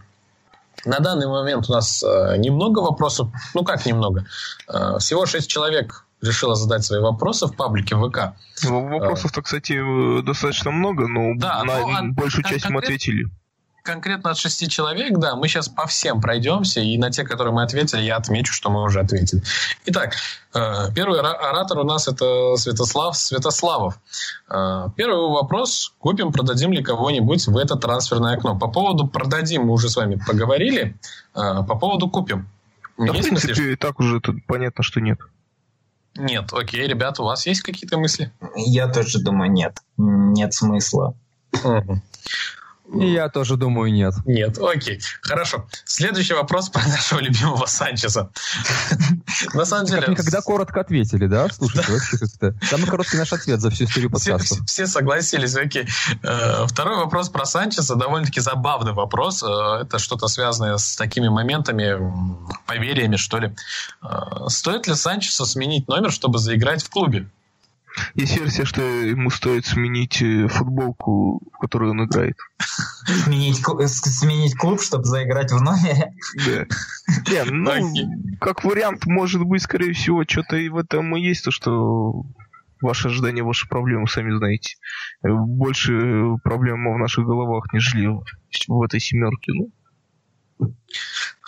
На 0.84 0.99
данный 0.99 1.26
момент 1.26 1.68
у 1.68 1.72
нас 1.72 2.03
э, 2.03 2.36
немного 2.38 2.80
вопросов. 2.80 3.28
Ну, 3.55 3.64
как 3.64 3.84
немного? 3.86 4.24
Э, 4.68 4.99
всего 4.99 5.26
шесть 5.26 5.51
человек 5.51 6.07
решила 6.22 6.55
задать 6.55 6.84
свои 6.84 7.01
вопросы 7.01 7.47
в 7.47 7.57
паблике 7.57 7.97
ВК. 7.97 8.34
Вопросов-то, 8.64 9.43
кстати, 9.43 10.22
достаточно 10.22 10.70
много, 10.70 11.09
но 11.09 11.34
да, 11.36 11.64
на 11.64 12.03
ну, 12.03 12.12
большую 12.12 12.45
часть 12.45 12.70
мы 12.70 12.80
ответили 12.80 13.26
конкретно 13.82 14.30
от 14.30 14.38
шести 14.38 14.68
человек, 14.68 15.18
да, 15.18 15.36
мы 15.36 15.48
сейчас 15.48 15.68
по 15.68 15.86
всем 15.86 16.20
пройдемся, 16.20 16.80
и 16.80 16.96
на 16.98 17.10
те, 17.10 17.24
которые 17.24 17.52
мы 17.52 17.62
ответили, 17.62 18.02
я 18.02 18.16
отмечу, 18.16 18.52
что 18.52 18.70
мы 18.70 18.82
уже 18.82 19.00
ответили. 19.00 19.42
Итак, 19.86 20.14
э, 20.54 20.92
первый 20.94 21.20
оратор 21.20 21.78
у 21.78 21.84
нас 21.84 22.08
это 22.08 22.56
Святослав 22.56 23.16
Святославов. 23.16 23.98
Э, 24.48 24.88
первый 24.96 25.30
вопрос. 25.30 25.94
Купим, 25.98 26.32
продадим 26.32 26.72
ли 26.72 26.82
кого-нибудь 26.82 27.46
в 27.46 27.56
это 27.56 27.76
трансферное 27.76 28.36
окно? 28.36 28.58
По 28.58 28.68
поводу 28.68 29.06
продадим 29.06 29.66
мы 29.66 29.72
уже 29.72 29.88
с 29.88 29.96
вами 29.96 30.20
поговорили. 30.26 30.96
Э, 31.34 31.62
по 31.66 31.76
поводу 31.76 32.08
купим. 32.08 32.48
Да, 32.98 33.06
в 33.06 33.10
принципе, 33.10 33.48
мысли? 33.48 33.72
и 33.72 33.76
так 33.76 33.98
уже 34.00 34.20
тут 34.20 34.44
понятно, 34.46 34.84
что 34.84 35.00
нет. 35.00 35.18
Нет, 36.14 36.52
окей, 36.52 36.86
ребята, 36.86 37.22
у 37.22 37.24
вас 37.24 37.46
есть 37.46 37.62
какие-то 37.62 37.98
мысли? 37.98 38.30
Я 38.54 38.86
тоже 38.86 39.18
думаю, 39.18 39.50
нет. 39.50 39.78
Нет 39.96 40.52
смысла. 40.52 41.14
Угу. 41.64 42.02
Я 42.95 43.28
тоже 43.28 43.57
думаю, 43.57 43.93
нет. 43.93 44.14
Нет, 44.26 44.59
окей. 44.59 45.01
Хорошо. 45.22 45.66
Следующий 45.84 46.34
вопрос 46.34 46.68
про 46.68 46.82
нашего 46.86 47.20
любимого 47.20 47.66
Санчеса. 47.66 48.30
На 49.55 49.64
самом 49.64 49.86
деле... 49.86 50.07
Никогда 50.09 50.40
коротко 50.40 50.80
ответили, 50.80 51.26
да? 51.26 51.49
Слушайте, 51.49 51.93
вообще 51.93 52.18
как-то... 52.18 52.55
Самый 52.66 52.86
короткий 52.86 53.16
наш 53.16 53.32
ответ 53.32 53.61
за 53.61 53.70
всю 53.70 53.84
историю 53.84 54.11
подкаста. 54.11 54.64
Все 54.66 54.86
согласились, 54.86 55.57
окей. 55.57 55.86
Э, 56.22 56.66
второй 56.66 56.97
вопрос 56.97 57.28
про 57.28 57.45
Санчеса, 57.45 57.95
довольно-таки 57.95 58.40
забавный 58.40 58.93
вопрос. 58.93 59.43
Э, 59.43 59.82
это 59.82 59.99
что-то 59.99 60.28
связанное 60.28 60.76
с 60.76 60.97
такими 60.97 61.28
моментами, 61.28 61.97
поверьями, 62.66 63.16
что 63.16 63.38
ли. 63.38 63.55
Э, 64.03 64.49
стоит 64.49 64.86
ли 64.86 64.95
Санчесу 64.95 65.47
сменить 65.47 65.88
номер, 65.88 66.12
чтобы 66.12 66.38
заиграть 66.38 66.82
в 66.82 66.90
клубе? 66.90 67.28
Есть 68.14 68.38
версия, 68.38 68.64
что 68.64 68.82
ему 68.82 69.30
стоит 69.30 69.66
сменить 69.66 70.22
э, 70.22 70.49
футболку, 70.49 71.40
в 71.53 71.59
которой 71.59 71.90
он 71.90 72.05
играет. 72.05 72.36
Сменить, 73.24 73.61
э, 73.61 73.86
сменить 73.86 74.57
клуб, 74.57 74.80
чтобы 74.80 75.05
заиграть 75.05 75.53
в 75.53 75.62
номере? 75.62 76.12
Да. 76.47 76.66
Не, 77.30 77.45
ну, 77.51 78.36
как 78.40 78.64
вариант, 78.64 79.07
может 79.07 79.43
быть, 79.43 79.62
скорее 79.62 79.93
всего, 79.93 80.24
что-то 80.26 80.57
и 80.57 80.68
в 80.68 80.76
этом 80.76 81.16
и 81.16 81.20
есть, 81.20 81.45
то, 81.45 81.51
что 81.51 82.24
ваши 82.80 83.09
ожидания, 83.09 83.43
ваши 83.43 83.68
проблемы, 83.68 84.09
сами 84.09 84.36
знаете. 84.36 84.76
Больше 85.22 86.36
проблем 86.43 86.93
в 86.93 86.99
наших 86.99 87.24
головах, 87.24 87.72
нежели 87.72 88.09
в 88.68 88.82
этой 88.82 89.01
семерке. 89.01 89.53
Ну, 89.53 89.70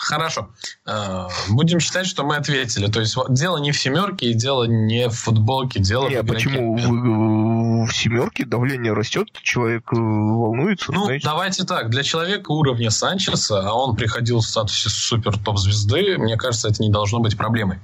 Хорошо. 0.04 0.50
Э, 0.86 1.28
будем 1.48 1.80
считать, 1.80 2.06
что 2.06 2.24
мы 2.24 2.36
ответили. 2.36 2.88
То 2.88 3.00
есть 3.00 3.16
дело 3.30 3.56
не 3.56 3.72
в 3.72 3.78
семерке, 3.78 4.26
и 4.26 4.34
дело 4.34 4.64
не 4.64 5.08
в 5.08 5.14
футболке, 5.14 5.80
дело 5.80 6.08
не, 6.08 6.20
в 6.20 6.26
почему 6.26 6.76
в, 6.76 7.86
в 7.86 7.94
семерке 7.94 8.44
давление 8.44 8.92
растет, 8.92 9.28
человек 9.42 9.84
э, 9.92 9.96
волнуется? 9.96 10.92
Ну, 10.92 11.06
знаете? 11.06 11.26
давайте 11.26 11.64
так. 11.64 11.88
Для 11.88 12.02
человека 12.02 12.50
уровня 12.50 12.90
Санчеса, 12.90 13.62
а 13.66 13.72
он 13.72 13.96
приходил 13.96 14.40
в 14.40 14.44
статусе 14.44 14.90
супер 14.90 15.38
топ-звезды, 15.38 16.18
мне 16.18 16.36
кажется, 16.36 16.68
это 16.68 16.82
не 16.82 16.90
должно 16.90 17.20
быть 17.20 17.36
проблемой. 17.36 17.78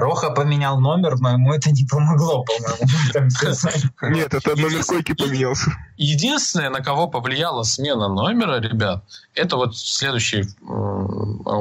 Роха 0.00 0.30
поменял 0.30 0.80
номер, 0.80 1.18
но 1.18 1.32
ему 1.32 1.52
это 1.52 1.70
не 1.70 1.84
помогло, 1.84 2.42
по-моему. 2.44 4.16
Нет, 4.16 4.34
это 4.34 4.56
номер 4.56 4.84
койки 4.84 5.12
поменялся. 5.12 5.70
Единственное, 5.96 6.70
на 6.70 6.80
кого 6.80 7.06
повлияла 7.08 7.62
смена 7.62 8.08
номера, 8.08 8.60
ребят, 8.60 9.04
это 9.34 9.56
вот 9.56 9.76
следующий, 9.76 10.44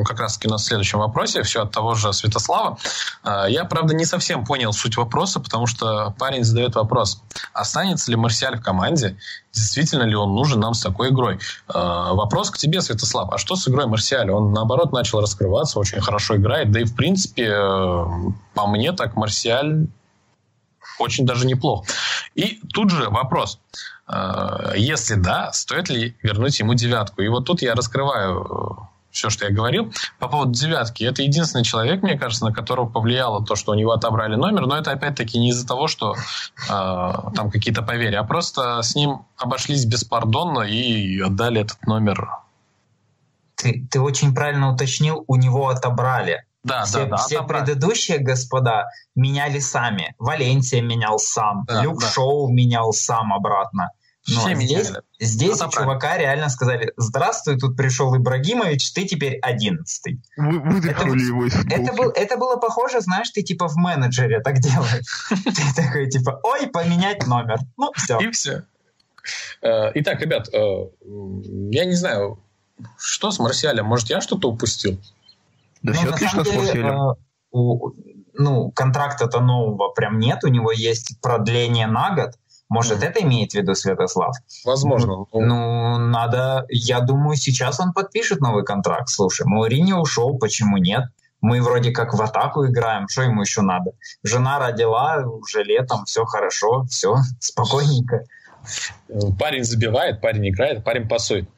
как 0.05 0.19
раз 0.19 0.37
таки 0.37 0.47
на 0.47 0.57
следующем 0.57 0.99
вопросе, 0.99 1.43
все 1.43 1.63
от 1.63 1.71
того 1.71 1.95
же 1.95 2.13
Святослава. 2.13 2.77
А, 3.23 3.47
я, 3.47 3.65
правда, 3.65 3.93
не 3.93 4.05
совсем 4.05 4.45
понял 4.45 4.71
суть 4.71 4.95
вопроса, 4.95 5.39
потому 5.41 5.67
что 5.67 6.15
парень 6.17 6.43
задает 6.43 6.75
вопрос, 6.75 7.21
останется 7.53 8.11
ли 8.11 8.17
Марсиаль 8.17 8.57
в 8.57 8.63
команде, 8.63 9.17
действительно 9.53 10.03
ли 10.03 10.15
он 10.15 10.33
нужен 10.33 10.59
нам 10.59 10.73
с 10.73 10.81
такой 10.81 11.09
игрой. 11.09 11.39
А, 11.67 12.13
вопрос 12.13 12.51
к 12.51 12.57
тебе, 12.57 12.81
Святослав, 12.81 13.29
а 13.31 13.37
что 13.37 13.55
с 13.55 13.67
игрой 13.67 13.87
Марсиаля? 13.87 14.33
Он, 14.33 14.53
наоборот, 14.53 14.91
начал 14.91 15.21
раскрываться, 15.21 15.79
очень 15.79 16.01
хорошо 16.01 16.37
играет, 16.37 16.71
да 16.71 16.81
и, 16.81 16.85
в 16.85 16.95
принципе, 16.95 17.47
э, 17.47 18.05
по 18.53 18.67
мне, 18.67 18.91
так 18.91 19.15
Марсиаль 19.15 19.87
очень 20.99 21.25
даже 21.25 21.45
неплох. 21.45 21.85
И 22.35 22.59
тут 22.73 22.91
же 22.91 23.09
вопрос. 23.09 23.59
Э, 24.07 24.73
если 24.75 25.15
да, 25.15 25.51
стоит 25.51 25.89
ли 25.89 26.15
вернуть 26.21 26.59
ему 26.59 26.73
девятку? 26.73 27.21
И 27.21 27.27
вот 27.27 27.45
тут 27.45 27.61
я 27.61 27.75
раскрываю 27.75 28.41
э, 28.43 28.98
все, 29.19 29.29
что 29.29 29.45
я 29.45 29.51
говорил. 29.51 29.91
По 30.17 30.27
поводу 30.27 30.53
девятки. 30.53 31.03
Это 31.03 31.21
единственный 31.21 31.63
человек, 31.63 32.01
мне 32.01 32.17
кажется, 32.17 32.45
на 32.45 32.53
которого 32.53 32.87
повлияло 32.87 33.45
то, 33.45 33.55
что 33.55 33.73
у 33.73 33.75
него 33.75 33.91
отобрали 33.91 34.35
номер. 34.35 34.65
Но 34.65 34.77
это 34.77 34.91
опять-таки 34.91 35.37
не 35.37 35.49
из-за 35.49 35.67
того, 35.67 35.87
что 35.87 36.15
э, 36.15 36.17
там 36.67 37.51
какие-то 37.51 37.81
поверья, 37.81 38.21
а 38.21 38.23
просто 38.23 38.81
с 38.81 38.95
ним 38.95 39.25
обошлись 39.37 39.85
беспардонно 39.85 40.61
и 40.61 41.19
отдали 41.19 41.61
этот 41.61 41.85
номер. 41.85 42.29
Ты, 43.55 43.85
ты 43.91 43.99
очень 43.99 44.33
правильно 44.33 44.73
уточнил, 44.73 45.25
у 45.27 45.35
него 45.35 45.67
отобрали. 45.67 46.45
Да, 46.63 46.85
все, 46.85 47.03
да, 47.03 47.09
да. 47.11 47.17
Все 47.17 47.39
отобрали. 47.39 47.65
предыдущие 47.65 48.19
господа 48.19 48.85
меняли 49.15 49.59
сами. 49.59 50.15
Валенсия 50.17 50.81
менял 50.81 51.19
сам, 51.19 51.65
да, 51.67 51.83
Люк 51.83 51.99
да. 51.99 52.09
Шоу 52.09 52.49
менял 52.49 52.93
сам 52.93 53.33
обратно. 53.33 53.91
Но 54.27 54.41
Все 54.41 54.55
здесь, 54.55 54.91
здесь 55.19 55.61
у 55.61 55.69
чувака 55.69 56.17
реально 56.17 56.49
сказали, 56.49 56.93
здравствуй, 56.97 57.57
тут 57.57 57.75
пришел 57.75 58.15
Ибрагимович, 58.15 58.91
ты 58.91 59.05
теперь 59.05 59.39
одиннадцатый. 59.39 60.21
Вы, 60.37 60.59
выдохнули 60.59 61.23
его 61.23 61.45
из 61.45 61.55
это, 61.55 61.93
был, 61.93 62.09
это 62.09 62.37
было 62.37 62.57
похоже, 62.57 63.01
знаешь, 63.01 63.29
ты 63.29 63.41
типа 63.41 63.67
в 63.67 63.77
менеджере 63.77 64.41
так 64.41 64.59
делаешь. 64.59 65.29
Ты 65.45 65.73
такой 65.75 66.09
типа, 66.09 66.39
ой, 66.43 66.67
поменять 66.67 67.25
номер. 67.27 67.59
Ну, 67.77 67.91
все. 67.95 68.19
И 68.19 68.29
все. 68.31 68.63
Э, 69.61 69.91
итак, 69.95 70.21
ребят, 70.21 70.49
э, 70.53 70.87
я 71.71 71.85
не 71.85 71.95
знаю, 71.95 72.39
что 72.97 73.31
с 73.31 73.39
Марсиалем? 73.39 73.85
Может, 73.85 74.09
я 74.09 74.21
что-то 74.21 74.49
упустил? 74.49 74.99
Да 75.81 75.93
ну, 75.93 75.99
все 75.99 76.09
отлично 76.09 76.43
с 76.43 76.53
Марсиалем. 76.53 77.15
У, 77.51 77.91
ну, 78.33 78.71
контракта-то 78.71 79.39
нового 79.39 79.89
прям 79.89 80.19
нет, 80.19 80.43
у 80.43 80.49
него 80.49 80.71
есть 80.71 81.19
продление 81.21 81.87
на 81.87 82.15
год, 82.15 82.31
Может, 82.69 83.01
это 83.01 83.21
имеет 83.23 83.51
в 83.51 83.55
виду 83.55 83.73
Святослав? 83.73 84.35
Возможно. 84.63 85.25
Ну, 85.33 85.97
надо... 85.97 86.65
Я 86.69 87.01
думаю, 87.01 87.35
сейчас 87.35 87.79
он 87.79 87.93
подпишет 87.93 88.41
новый 88.41 88.63
контракт. 88.63 89.09
Слушай, 89.09 89.47
Маурини 89.47 89.93
ушел, 89.93 90.37
почему 90.37 90.77
нет? 90.77 91.05
Мы 91.41 91.61
вроде 91.61 91.91
как 91.91 92.13
в 92.13 92.21
атаку 92.21 92.67
играем, 92.67 93.07
что 93.07 93.23
ему 93.23 93.41
еще 93.41 93.61
надо? 93.61 93.91
Жена 94.23 94.59
родила, 94.59 95.23
уже 95.25 95.63
летом, 95.63 96.05
все 96.05 96.25
хорошо, 96.25 96.83
все, 96.89 97.15
спокойненько. 97.39 98.25
Парень 99.39 99.63
забивает, 99.63 100.21
парень 100.21 100.49
играет, 100.49 100.83
парень 100.83 101.07
пасует. 101.07 101.49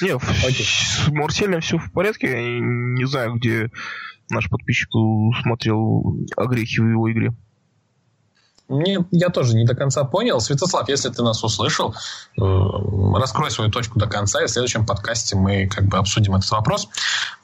Не, 0.00 0.18
с 0.18 1.08
Марселем 1.08 1.60
все 1.60 1.78
в 1.78 1.92
порядке. 1.92 2.26
Я 2.30 2.58
не 2.60 3.06
знаю, 3.06 3.34
где 3.34 3.70
наш 4.30 4.48
подписчик 4.48 4.88
смотрел 5.42 6.16
огрехи 6.36 6.80
в 6.80 6.88
его 6.88 7.12
игре. 7.12 7.32
Мне, 8.68 9.04
я 9.12 9.28
тоже 9.28 9.54
не 9.54 9.64
до 9.64 9.76
конца 9.76 10.04
понял. 10.04 10.40
Святослав, 10.40 10.88
если 10.88 11.08
ты 11.08 11.22
нас 11.22 11.42
услышал, 11.44 11.94
э, 12.36 12.42
раскрой 13.16 13.50
свою 13.50 13.70
точку 13.70 13.98
до 13.98 14.06
конца, 14.06 14.42
и 14.42 14.46
в 14.46 14.50
следующем 14.50 14.84
подкасте 14.84 15.36
мы 15.36 15.68
как 15.68 15.86
бы 15.86 15.98
обсудим 15.98 16.34
этот 16.34 16.50
вопрос. 16.50 16.88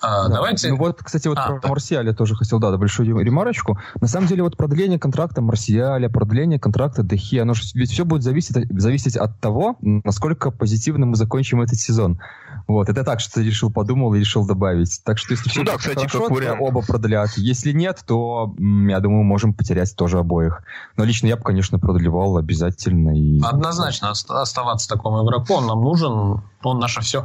А, 0.01 0.29
да. 0.29 0.35
Давайте... 0.37 0.71
Ну 0.71 0.77
вот, 0.77 1.01
кстати, 1.03 1.29
вот 1.29 1.39
а, 1.39 1.47
про 1.47 1.61
да. 1.61 1.69
Марсиаля 1.69 2.13
тоже 2.13 2.35
хотел, 2.35 2.59
да, 2.59 2.77
большую 2.77 3.17
ремарочку. 3.21 3.79
На 4.01 4.09
самом 4.09 4.27
деле, 4.27 4.43
вот 4.43 4.57
продление 4.57 4.99
контракта 4.99 5.41
Марсиаля, 5.43 6.09
продление 6.09 6.59
контракта 6.59 7.05
Дехи, 7.05 7.37
оно 7.37 7.55
же 7.55 7.63
ведь 7.75 7.93
все 7.93 8.05
будет 8.05 8.23
зависеть, 8.23 8.57
зависеть 8.71 9.17
от 9.17 9.39
того, 9.39 9.77
насколько 9.81 10.51
позитивно 10.51 11.07
мы 11.07 11.17
закончим 11.17 11.63
этот 11.63 11.79
сезон. 11.79 12.21
Вот, 12.67 12.89
это 12.89 13.05
так, 13.05 13.21
что 13.21 13.35
ты 13.35 13.45
решил, 13.45 13.71
подумал 13.71 14.15
и 14.15 14.21
решил 14.21 14.47
добавить. 14.47 15.01
Так 15.05 15.19
что 15.19 15.33
если 15.33 15.49
все 15.49 15.61
ну, 15.61 15.67
да, 15.67 15.77
кстати, 15.77 15.97
хорошо, 15.97 16.23
как 16.23 16.31
вариант. 16.31 16.61
оба 16.61 16.83
продлят. 16.83 17.31
Если 17.37 17.73
нет, 17.73 18.03
то, 18.07 18.55
я 18.59 19.01
думаю, 19.01 19.25
можем 19.25 19.55
потерять 19.55 19.95
тоже 19.97 20.19
обоих. 20.19 20.63
Но 20.97 21.05
лично 21.13 21.27
я 21.27 21.37
бы, 21.37 21.43
конечно, 21.43 21.79
продлевал 21.79 22.39
обязательно. 22.39 23.11
И... 23.11 23.39
Однозначно 23.43 24.11
оставаться 24.11 24.89
такому 24.89 25.25
игроку, 25.25 25.55
он 25.55 25.67
нам 25.67 25.83
нужен, 25.83 26.43
он 26.71 26.79
наше 26.79 27.01
все. 27.01 27.25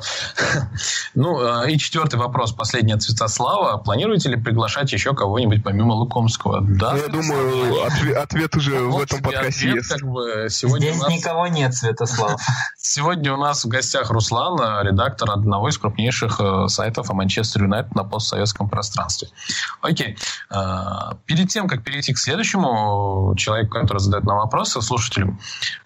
ну, 1.15 1.63
э, 1.63 1.71
и 1.71 1.77
четвертый 1.77 2.17
вопрос, 2.17 2.51
последний 2.51 2.93
от 2.93 3.01
Святослава. 3.01 3.77
Планируете 3.77 4.29
ли 4.29 4.35
приглашать 4.35 4.91
еще 4.91 5.13
кого-нибудь 5.13 5.63
помимо 5.63 5.93
Лукомского? 5.93 6.61
Да, 6.61 6.95
я 6.95 7.07
думаю, 7.07 7.85
ответ, 7.85 8.17
ответ 8.17 8.55
уже 8.55 8.79
в 8.79 8.99
этом 8.99 9.21
подкасте 9.21 9.71
есть. 9.71 9.89
Как 9.89 10.01
бы, 10.01 10.47
сегодня 10.49 10.91
Здесь 10.91 11.01
нас... 11.01 11.11
никого 11.11 11.47
нет, 11.47 11.73
Святослав. 11.73 12.41
сегодня 12.77 13.33
у 13.33 13.37
нас 13.37 13.65
в 13.65 13.67
гостях 13.67 14.09
Руслан, 14.11 14.59
э, 14.59 14.89
редактор 14.89 15.31
одного 15.31 15.69
из 15.69 15.77
крупнейших 15.77 16.39
э, 16.39 16.67
сайтов 16.67 17.09
о 17.09 17.13
Манчестер 17.13 17.63
Юнайтед 17.63 17.95
на 17.95 18.03
постсоветском 18.03 18.69
пространстве. 18.69 19.29
Окей. 19.81 20.17
Перед 21.25 21.49
тем, 21.49 21.67
как 21.67 21.83
перейти 21.83 22.13
к 22.13 22.17
следующему 22.17 23.33
человеку, 23.37 23.79
который 23.79 23.99
задает 23.99 24.25
нам 24.25 24.37
вопросы, 24.37 24.81
слушателям, 24.81 25.39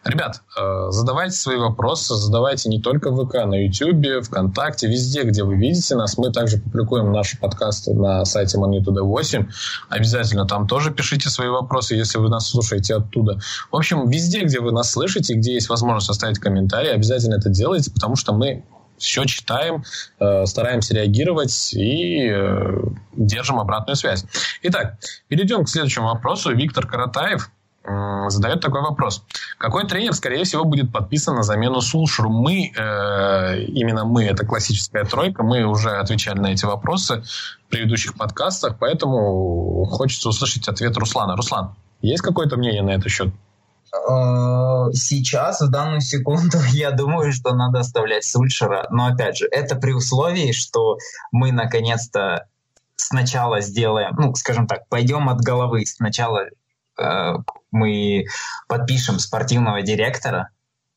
ребят, 0.03 0.41
задавайте 0.89 1.35
свои 1.35 1.57
вопросы, 1.57 2.15
задавайте 2.15 2.69
не 2.69 2.81
только 2.81 3.11
в 3.11 3.21
На 3.45 3.55
YouTube, 3.55 4.23
ВКонтакте, 4.25 4.87
везде, 4.87 5.23
где 5.23 5.43
вы 5.43 5.55
видите 5.55 5.95
нас. 5.95 6.17
Мы 6.17 6.31
также 6.31 6.57
публикуем 6.57 7.11
наши 7.11 7.37
подкасты 7.37 7.93
на 7.93 8.25
сайте 8.25 8.57
Magnitude 8.57 9.01
8. 9.01 9.47
Обязательно 9.89 10.45
там 10.45 10.67
тоже 10.67 10.91
пишите 10.91 11.29
свои 11.29 11.49
вопросы, 11.49 11.95
если 11.95 12.17
вы 12.17 12.29
нас 12.29 12.49
слушаете 12.49 12.95
оттуда. 12.95 13.39
В 13.71 13.75
общем, 13.75 14.09
везде, 14.09 14.43
где 14.43 14.59
вы 14.59 14.71
нас 14.71 14.91
слышите, 14.91 15.33
где 15.33 15.53
есть 15.53 15.69
возможность 15.69 16.09
оставить 16.09 16.39
комментарий, 16.39 16.91
обязательно 16.91 17.35
это 17.35 17.49
делайте, 17.49 17.91
потому 17.91 18.15
что 18.15 18.33
мы 18.33 18.63
все 18.97 19.25
читаем, 19.25 19.83
э, 20.19 20.45
стараемся 20.45 20.93
реагировать 20.93 21.73
и 21.73 22.29
э, 22.29 22.81
держим 23.13 23.59
обратную 23.59 23.95
связь. 23.95 24.25
Итак, 24.61 24.97
перейдем 25.27 25.65
к 25.65 25.69
следующему 25.69 26.07
вопросу. 26.07 26.53
Виктор 26.55 26.85
Каратаев 26.85 27.49
задает 27.83 28.61
такой 28.61 28.81
вопрос. 28.81 29.23
Какой 29.57 29.87
тренер, 29.87 30.13
скорее 30.13 30.43
всего, 30.43 30.65
будет 30.65 30.91
подписан 30.91 31.35
на 31.35 31.43
замену 31.43 31.81
Сулшеру? 31.81 32.29
Мы, 32.29 32.71
э, 32.75 33.63
именно 33.63 34.05
мы, 34.05 34.25
это 34.25 34.45
классическая 34.45 35.03
тройка, 35.03 35.43
мы 35.43 35.63
уже 35.63 35.89
отвечали 35.91 36.39
на 36.39 36.53
эти 36.53 36.65
вопросы 36.65 37.23
в 37.67 37.69
предыдущих 37.69 38.15
подкастах, 38.15 38.77
поэтому 38.79 39.85
хочется 39.85 40.29
услышать 40.29 40.67
ответ 40.67 40.95
Руслана. 40.97 41.35
Руслан, 41.35 41.75
есть 42.01 42.21
какое-то 42.21 42.57
мнение 42.57 42.83
на 42.83 42.91
этот 42.91 43.09
счет? 43.09 43.33
Э, 43.93 44.91
сейчас, 44.93 45.61
в 45.61 45.69
данную 45.69 46.01
секунду, 46.01 46.57
я 46.69 46.91
думаю, 46.91 47.33
что 47.33 47.53
надо 47.53 47.79
оставлять 47.79 48.23
Сульшера. 48.25 48.87
Но, 48.89 49.07
опять 49.07 49.37
же, 49.37 49.47
это 49.51 49.75
при 49.75 49.91
условии, 49.91 50.51
что 50.51 50.97
мы 51.31 51.51
наконец-то 51.51 52.47
сначала 52.95 53.61
сделаем, 53.61 54.15
ну, 54.17 54.33
скажем 54.35 54.67
так, 54.67 54.87
пойдем 54.87 55.29
от 55.29 55.41
головы. 55.41 55.85
Сначала 55.85 56.45
мы 57.71 58.25
подпишем 58.67 59.19
спортивного 59.19 59.81
директора, 59.81 60.49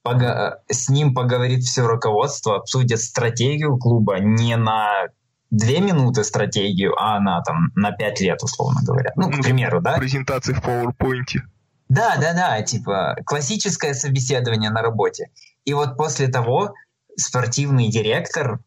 с 0.04 0.88
ним 0.88 1.14
поговорит 1.14 1.64
все 1.64 1.86
руководство, 1.86 2.56
обсудит 2.56 3.00
стратегию 3.00 3.78
клуба 3.78 4.18
не 4.18 4.56
на 4.56 5.06
две 5.50 5.80
минуты 5.80 6.24
стратегию, 6.24 6.94
а 6.98 7.20
на 7.20 7.40
там 7.42 7.70
на 7.74 7.92
пять 7.92 8.20
лет, 8.20 8.42
условно 8.42 8.80
говоря. 8.84 9.12
Ну, 9.16 9.30
к 9.30 9.40
примеру, 9.40 9.80
да? 9.80 9.96
Презентации 9.96 10.52
в 10.52 10.60
PowerPoint. 10.60 11.40
Да, 11.88 12.16
да, 12.16 12.32
да, 12.34 12.62
типа 12.62 13.16
классическое 13.24 13.94
собеседование 13.94 14.70
на 14.70 14.82
работе. 14.82 15.30
И 15.64 15.72
вот 15.74 15.96
после 15.96 16.28
того 16.28 16.74
спортивный 17.16 17.88
директор 17.88 18.60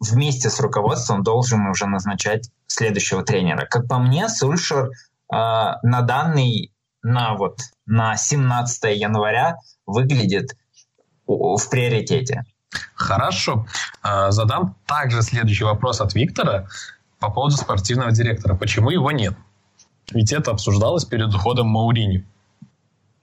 вместе 0.00 0.48
с 0.48 0.58
руководством 0.60 1.22
должен 1.22 1.66
уже 1.66 1.86
назначать 1.86 2.50
следующего 2.66 3.22
тренера. 3.22 3.66
Как 3.66 3.86
по 3.86 3.98
мне, 3.98 4.28
Сульшер 4.28 4.86
э, 4.86 4.90
на 5.30 6.00
данный 6.02 6.72
на 7.02 7.34
вот 7.34 7.60
на 7.86 8.16
17 8.16 8.96
января 8.96 9.56
выглядит 9.86 10.56
в 11.26 11.60
приоритете. 11.70 12.44
Хорошо. 12.94 13.66
А, 14.02 14.30
задам 14.30 14.76
также 14.86 15.22
следующий 15.22 15.64
вопрос 15.64 16.00
от 16.00 16.14
Виктора 16.14 16.68
по 17.18 17.30
поводу 17.30 17.56
спортивного 17.56 18.12
директора. 18.12 18.54
Почему 18.54 18.90
его 18.90 19.10
нет? 19.10 19.34
Ведь 20.12 20.32
это 20.32 20.50
обсуждалось 20.50 21.04
перед 21.04 21.32
уходом 21.34 21.68
Маурини. 21.68 22.26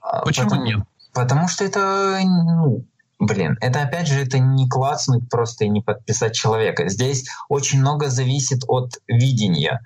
А, 0.00 0.22
Почему 0.22 0.50
потому, 0.50 0.64
нет? 0.64 0.80
Потому 1.12 1.48
что 1.48 1.64
это, 1.64 2.18
ну, 2.22 2.84
блин, 3.18 3.56
это 3.60 3.82
опять 3.82 4.08
же, 4.08 4.20
это 4.20 4.38
не 4.38 4.68
класснуть 4.68 5.28
просто 5.28 5.64
и 5.64 5.68
не 5.68 5.80
подписать 5.80 6.34
человека. 6.34 6.88
Здесь 6.88 7.28
очень 7.48 7.80
много 7.80 8.08
зависит 8.08 8.64
от 8.68 8.94
видения 9.06 9.80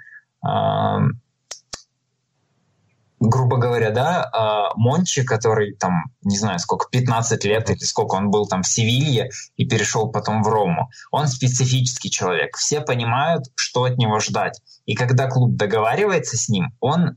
грубо 3.23 3.57
говоря, 3.57 3.91
да, 3.91 4.29
а, 4.33 4.75
Мончи, 4.75 5.23
который 5.23 5.75
там, 5.75 6.05
не 6.23 6.37
знаю, 6.37 6.59
сколько, 6.59 6.89
15 6.91 7.45
лет 7.45 7.71
или 7.71 7.79
сколько 7.79 8.17
он 8.17 8.31
был 8.31 8.47
там 8.47 8.63
в 8.63 8.69
Севилье 8.69 9.31
и 9.57 9.65
перешел 9.65 10.11
потом 10.11 10.43
в 10.43 10.49
Рому, 10.49 10.91
он 11.11 11.29
специфический 11.29 12.11
человек. 12.11 12.57
Все 12.57 12.81
понимают, 12.81 13.47
что 13.55 13.85
от 13.85 13.97
него 13.97 14.19
ждать. 14.19 14.61
И 14.87 14.95
когда 14.95 15.29
клуб 15.29 15.57
договаривается 15.57 16.37
с 16.37 16.49
ним, 16.49 16.75
он... 16.81 17.17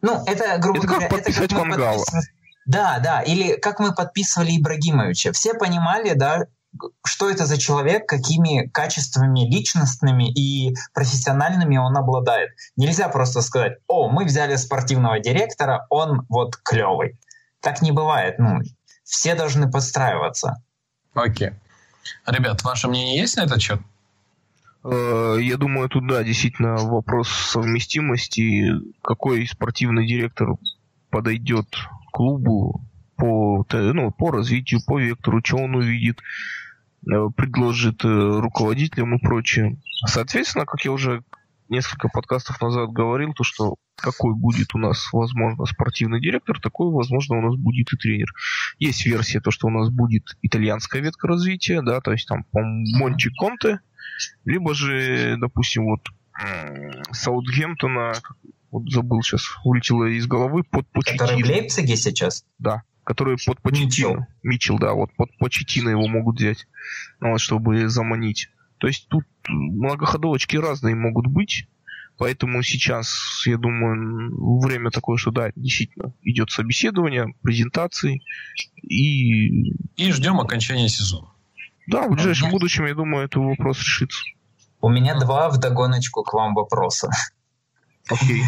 Ну, 0.00 0.24
это, 0.26 0.58
грубо 0.58 0.78
это 0.78 0.86
говоря... 0.86 1.08
Как 1.08 1.18
это 1.28 1.32
как 1.32 1.64
мы 1.64 1.76
подписывали... 1.76 2.24
Да, 2.66 2.98
да, 3.00 3.22
или 3.22 3.56
как 3.56 3.80
мы 3.80 3.94
подписывали 3.94 4.56
Ибрагимовича. 4.56 5.32
Все 5.32 5.54
понимали, 5.54 6.12
да, 6.14 6.46
что 7.04 7.30
это 7.30 7.46
за 7.46 7.58
человек, 7.58 8.06
какими 8.06 8.68
качествами 8.68 9.40
личностными 9.40 10.30
и 10.30 10.74
профессиональными 10.94 11.76
он 11.76 11.96
обладает. 11.96 12.50
Нельзя 12.76 13.08
просто 13.08 13.40
сказать, 13.42 13.78
о, 13.86 14.08
мы 14.08 14.24
взяли 14.24 14.56
спортивного 14.56 15.18
директора, 15.18 15.86
он 15.90 16.26
вот 16.28 16.56
клевый. 16.56 17.18
Так 17.60 17.82
не 17.82 17.92
бывает. 17.92 18.38
Ну, 18.38 18.60
все 19.02 19.34
должны 19.34 19.70
подстраиваться. 19.70 20.62
Окей. 21.14 21.52
Ребят, 22.26 22.62
ваше 22.62 22.88
мнение 22.88 23.18
есть 23.18 23.36
на 23.36 23.42
этот 23.42 23.60
счет? 23.60 23.80
Э, 24.84 25.38
я 25.40 25.56
думаю, 25.56 25.88
тут 25.88 26.06
да, 26.06 26.22
действительно 26.22 26.76
вопрос 26.76 27.28
совместимости. 27.28 28.70
Какой 29.02 29.46
спортивный 29.46 30.06
директор 30.06 30.50
подойдет 31.10 31.66
клубу 32.12 32.82
по, 33.18 33.66
ну, 33.70 34.10
по 34.12 34.30
развитию, 34.30 34.80
по 34.86 34.98
вектору, 34.98 35.40
что 35.44 35.58
он 35.58 35.74
увидит, 35.74 36.20
Э, 37.06 37.28
предложит 37.34 38.04
э, 38.04 38.08
руководителям 38.08 39.14
и 39.14 39.20
прочее. 39.20 39.80
Соответственно, 40.06 40.66
как 40.66 40.84
я 40.84 40.92
уже 40.92 41.22
несколько 41.68 42.08
подкастов 42.08 42.60
назад 42.60 42.90
говорил, 42.90 43.32
то 43.34 43.44
что 43.44 43.76
какой 43.94 44.34
будет 44.34 44.74
у 44.74 44.78
нас, 44.78 45.08
возможно, 45.12 45.64
спортивный 45.66 46.20
директор, 46.20 46.60
такой, 46.60 46.90
возможно, 46.90 47.38
у 47.38 47.42
нас 47.42 47.56
будет 47.56 47.92
и 47.92 47.96
тренер. 47.96 48.28
Есть 48.78 49.06
версия, 49.06 49.40
то, 49.40 49.50
что 49.50 49.68
у 49.68 49.70
нас 49.70 49.90
будет 49.90 50.24
итальянская 50.42 51.02
ветка 51.02 51.28
развития, 51.28 51.82
да, 51.82 52.00
то 52.00 52.12
есть 52.12 52.26
там 52.26 52.44
по 52.44 52.60
Мончи 52.62 53.30
Конте, 53.36 53.80
либо 54.44 54.74
же, 54.74 55.36
допустим, 55.38 55.84
вот 55.84 56.08
Саутгемптона, 57.10 58.14
вот 58.70 58.90
забыл 58.90 59.22
сейчас, 59.22 59.42
вылетело 59.64 60.04
из 60.04 60.26
головы 60.26 60.62
под 60.62 60.88
Почетино. 60.90 61.18
Который 61.18 61.42
в 61.42 61.46
Лейпциге 61.46 61.96
сейчас? 61.96 62.44
Да 62.58 62.82
которые 63.08 63.38
под 63.46 63.62
Почетино. 63.62 64.28
Митчелл, 64.42 64.78
да, 64.78 64.92
вот 64.92 65.10
под 65.16 65.30
Почетино 65.38 65.88
его 65.88 66.06
могут 66.08 66.36
взять, 66.36 66.66
ну, 67.20 67.30
вот, 67.30 67.40
чтобы 67.40 67.88
заманить. 67.88 68.50
То 68.76 68.86
есть 68.86 69.08
тут 69.08 69.24
многоходовочки 69.48 70.58
разные 70.58 70.94
могут 70.94 71.26
быть. 71.26 71.66
Поэтому 72.18 72.62
сейчас, 72.62 73.42
я 73.46 73.56
думаю, 73.56 74.60
время 74.60 74.90
такое, 74.90 75.16
что 75.16 75.30
да, 75.30 75.52
действительно, 75.56 76.12
идет 76.20 76.50
собеседование, 76.50 77.32
презентации 77.40 78.20
и... 78.82 79.72
И 79.96 80.12
ждем 80.12 80.38
окончания 80.38 80.90
сезона. 80.90 81.28
Да, 81.86 82.08
в 82.08 82.10
ближайшем 82.10 82.50
будущем, 82.50 82.84
я 82.84 82.94
думаю, 82.94 83.24
этот 83.24 83.42
вопрос 83.42 83.78
решится. 83.78 84.20
У 84.82 84.90
меня 84.90 85.18
два 85.18 85.48
вдогоночку 85.48 86.24
к 86.24 86.34
вам 86.34 86.54
вопроса. 86.54 87.08
Окей. 88.10 88.42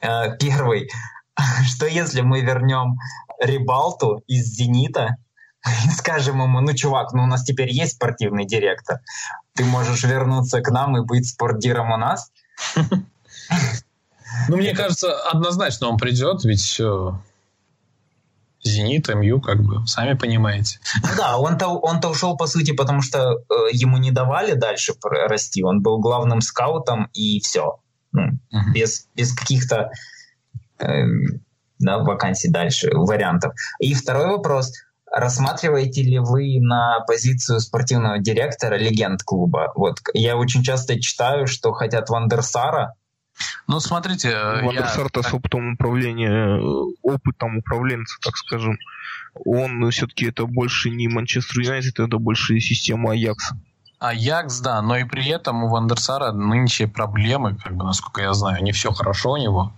Э, 0.00 0.36
первый. 0.40 0.90
Что 1.66 1.86
если 1.86 2.22
мы 2.22 2.40
вернем 2.40 2.96
Рибалту 3.42 4.22
из 4.26 4.46
«Зенита» 4.46 5.16
и 5.64 5.90
скажем 5.96 6.42
ему, 6.42 6.60
ну, 6.60 6.72
чувак, 6.74 7.12
ну 7.12 7.24
у 7.24 7.26
нас 7.26 7.44
теперь 7.44 7.70
есть 7.70 7.94
спортивный 7.94 8.46
директор, 8.46 9.00
ты 9.54 9.64
можешь 9.64 10.04
вернуться 10.04 10.60
к 10.60 10.70
нам 10.70 10.96
и 10.96 11.04
быть 11.04 11.28
спортдиром 11.28 11.92
у 11.92 11.96
нас? 11.96 12.30
Ну, 14.48 14.56
мне 14.56 14.74
кажется, 14.74 15.14
однозначно 15.28 15.88
он 15.88 15.98
придет, 15.98 16.42
ведь 16.44 16.80
э, 16.80 17.10
Зенит, 18.64 19.08
МЮ, 19.14 19.42
как 19.42 19.62
бы, 19.62 19.86
сами 19.86 20.14
понимаете. 20.14 20.80
Ну 21.02 21.08
да, 21.18 21.36
он-то, 21.36 21.68
он-то 21.68 22.08
ушел, 22.08 22.36
по 22.36 22.46
сути, 22.46 22.72
потому 22.72 23.02
что 23.02 23.32
э, 23.34 23.54
ему 23.72 23.98
не 23.98 24.10
давали 24.10 24.54
дальше 24.54 24.94
расти. 25.02 25.62
Он 25.62 25.82
был 25.82 25.98
главным 25.98 26.40
скаутом, 26.40 27.10
и 27.12 27.40
все. 27.40 27.78
Ну, 28.12 28.22
uh-huh. 28.22 28.72
без, 28.72 29.06
без 29.14 29.34
каких-то 29.34 29.90
э, 30.78 31.04
да, 31.82 31.98
вакансий 31.98 32.50
дальше, 32.50 32.90
вариантов. 32.92 33.54
И 33.78 33.94
второй 33.94 34.28
вопрос. 34.28 34.72
Рассматриваете 35.14 36.02
ли 36.02 36.18
вы 36.18 36.58
на 36.60 37.00
позицию 37.06 37.60
спортивного 37.60 38.18
директора 38.18 38.76
легенд 38.76 39.22
клуба? 39.22 39.70
Вот 39.74 39.98
я 40.14 40.36
очень 40.36 40.62
часто 40.62 40.98
читаю, 40.98 41.46
что 41.46 41.72
хотят 41.72 42.08
Вандерсара, 42.08 42.94
ну, 43.66 43.80
смотрите... 43.80 44.28
Э, 44.28 44.64
Вандерсарта 44.64 45.20
я... 45.20 45.28
с 45.28 45.32
опытом 45.32 45.74
управления, 45.74 46.58
э, 46.58 46.60
опытом 47.02 47.58
управленца, 47.58 48.16
так 48.22 48.36
скажем, 48.36 48.78
он 49.34 49.90
все-таки 49.90 50.26
это 50.26 50.46
больше 50.46 50.90
не 50.90 51.08
Манчестер 51.08 51.62
Юнайтед, 51.62 51.98
это 51.98 52.18
больше 52.18 52.60
система 52.60 53.12
Аякса. 53.12 53.58
Аякс, 53.98 54.60
да, 54.60 54.82
но 54.82 54.96
и 54.96 55.04
при 55.04 55.28
этом 55.28 55.64
у 55.64 55.68
Вандерсара 55.68 56.32
нынче 56.32 56.88
проблемы, 56.88 57.56
как 57.56 57.76
бы, 57.76 57.84
насколько 57.84 58.20
я 58.20 58.32
знаю, 58.34 58.62
не 58.62 58.72
все 58.72 58.92
хорошо 58.92 59.32
у 59.32 59.36
него. 59.36 59.72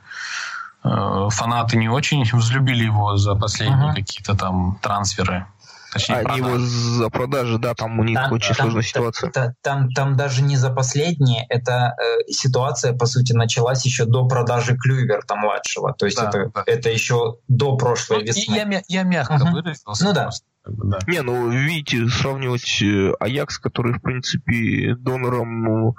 Э, 0.85 1.29
фанаты 1.31 1.79
не 1.79 1.89
очень 1.89 2.25
взлюбили 2.25 2.85
его 2.85 3.17
за 3.17 3.35
последние 3.35 3.91
uh-huh. 3.91 3.95
какие-то 3.95 4.35
там 4.37 4.79
трансферы. 4.83 5.47
Точнее, 5.95 6.17
Они 6.17 6.39
его 6.39 6.59
за 6.59 7.09
продажи, 7.09 7.59
да, 7.59 7.73
там 7.75 8.01
у 8.01 8.05
них 8.05 8.19
там, 8.19 8.33
очень 8.33 8.55
там, 8.55 8.65
сложная 8.65 8.83
ситуация. 8.83 9.31
Там, 9.31 9.55
там, 9.63 9.91
там 9.93 10.17
даже 10.17 10.43
не 10.43 10.57
за 10.57 10.71
последние, 10.71 11.47
это 11.49 11.95
э, 11.97 12.33
ситуация, 12.33 12.95
по 12.95 13.07
сути, 13.07 13.33
началась 13.33 13.85
еще 13.87 14.05
до 14.05 14.27
продажи 14.27 14.77
Клювер-то 14.77 15.37
младшего. 15.37 15.95
То 15.95 16.07
есть 16.07 16.19
да, 16.19 16.29
это, 16.29 16.51
да. 16.53 16.65
это 16.67 16.91
еще 16.91 17.37
до 17.47 17.77
прошлой 17.77 18.19
ну, 18.19 18.25
весны. 18.25 18.55
Я, 18.57 18.83
я 18.89 19.03
мягко 19.05 19.35
угу. 19.35 19.53
выразился. 19.53 20.05
Ну 20.05 20.13
да. 20.13 20.31
да. 20.67 20.99
Не, 21.07 21.23
ну, 21.23 21.49
видите, 21.49 22.09
сравнивать 22.09 22.83
э, 22.83 23.13
Аякс, 23.21 23.59
который, 23.59 23.95
в 23.95 24.03
принципе, 24.03 24.97
донором 24.97 25.91
э, 25.91 25.93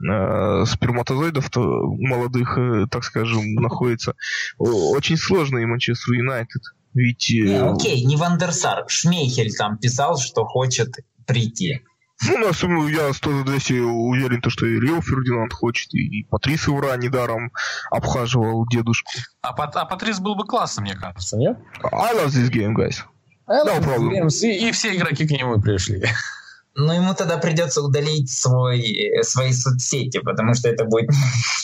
сперматозоидов 0.00 1.50
молодых, 1.54 2.56
э, 2.58 2.86
так 2.90 3.04
скажем, 3.04 3.54
находится, 3.54 4.14
очень 4.58 5.16
сложно 5.16 5.58
и 5.58 5.66
Манчестер 5.66 6.14
Юнайтед. 6.14 6.62
Ведь... 6.94 7.28
Не, 7.30 7.52
э, 7.52 7.70
окей, 7.70 8.04
не 8.04 8.16
Вандерсар. 8.16 8.84
Шмейхель 8.88 9.54
там 9.54 9.78
писал, 9.78 10.18
что 10.18 10.44
хочет 10.44 10.96
прийти. 11.26 11.82
Ну, 12.26 12.38
на 12.38 12.52
самом 12.52 12.88
я 12.88 13.12
тоже 13.12 13.42
уверен, 13.82 14.42
то, 14.42 14.50
что 14.50 14.66
и 14.66 14.78
Рио 14.78 15.00
Фердинанд 15.00 15.52
хочет, 15.54 15.94
и 15.94 16.24
Патрис 16.24 16.68
Ивра 16.68 16.94
недаром 16.96 17.50
обхаживал 17.90 18.66
дедушку. 18.68 19.10
А, 19.40 19.50
а 19.50 19.84
Патрис 19.86 20.20
был 20.20 20.34
бы 20.34 20.44
классным, 20.44 20.84
мне 20.84 20.94
кажется, 20.94 21.38
нет? 21.38 21.56
I 21.82 22.14
love 22.14 22.28
this 22.28 22.50
game, 22.50 22.74
guys. 22.74 22.98
I 23.46 23.64
love 23.64 23.80
no 23.80 23.84
problem. 23.84 24.28
И, 24.42 24.68
и 24.68 24.72
все 24.72 24.94
игроки 24.94 25.26
к 25.26 25.30
нему 25.30 25.60
пришли. 25.60 26.02
Ну, 26.76 26.92
ему 26.92 27.14
тогда 27.14 27.36
придется 27.36 27.82
удалить 27.82 28.30
свой, 28.30 28.80
э, 28.80 29.22
свои 29.24 29.52
соцсети, 29.52 30.18
потому 30.18 30.54
что 30.54 30.68
это 30.68 30.84
будет 30.84 31.10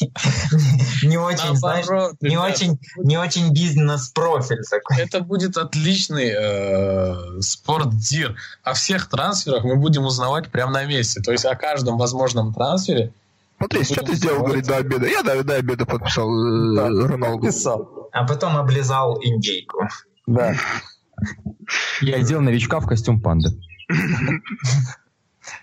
не 1.04 1.16
очень, 1.16 1.57
знаешь, 1.57 1.86
не 2.20 2.36
очень, 2.36 2.78
не 2.96 3.16
очень 3.16 3.52
бизнес-профиль 3.52 4.62
такой. 4.68 4.98
Это 4.98 5.20
будет 5.20 5.57
отличный 5.57 6.32
э, 6.36 7.40
спортдир. 7.40 8.34
О 8.64 8.74
всех 8.74 9.09
трансферах 9.09 9.64
мы 9.64 9.76
будем 9.76 10.04
узнавать 10.04 10.50
прямо 10.50 10.72
на 10.72 10.84
месте. 10.84 11.20
То 11.20 11.30
есть 11.30 11.44
о 11.44 11.54
каждом 11.54 11.98
возможном 11.98 12.52
трансфере 12.52 13.12
Смотри, 13.59 13.84
что 13.84 14.04
ты 14.04 14.14
сделал, 14.14 14.44
говорит, 14.44 14.66
до 14.66 14.76
обеда? 14.76 15.07
Я 15.07 15.22
до, 15.22 15.42
до 15.42 15.54
обеда 15.54 15.86
подписал 15.86 16.28
э, 16.28 17.07
Роналду. 17.07 17.48
А 18.12 18.24
потом 18.26 18.57
облизал 18.57 19.18
индейку. 19.22 19.88
Да. 20.26 20.54
Я 22.02 22.16
одел 22.16 22.40
новичка 22.40 22.80
в 22.80 22.86
костюм 22.86 23.20
панды. 23.20 23.48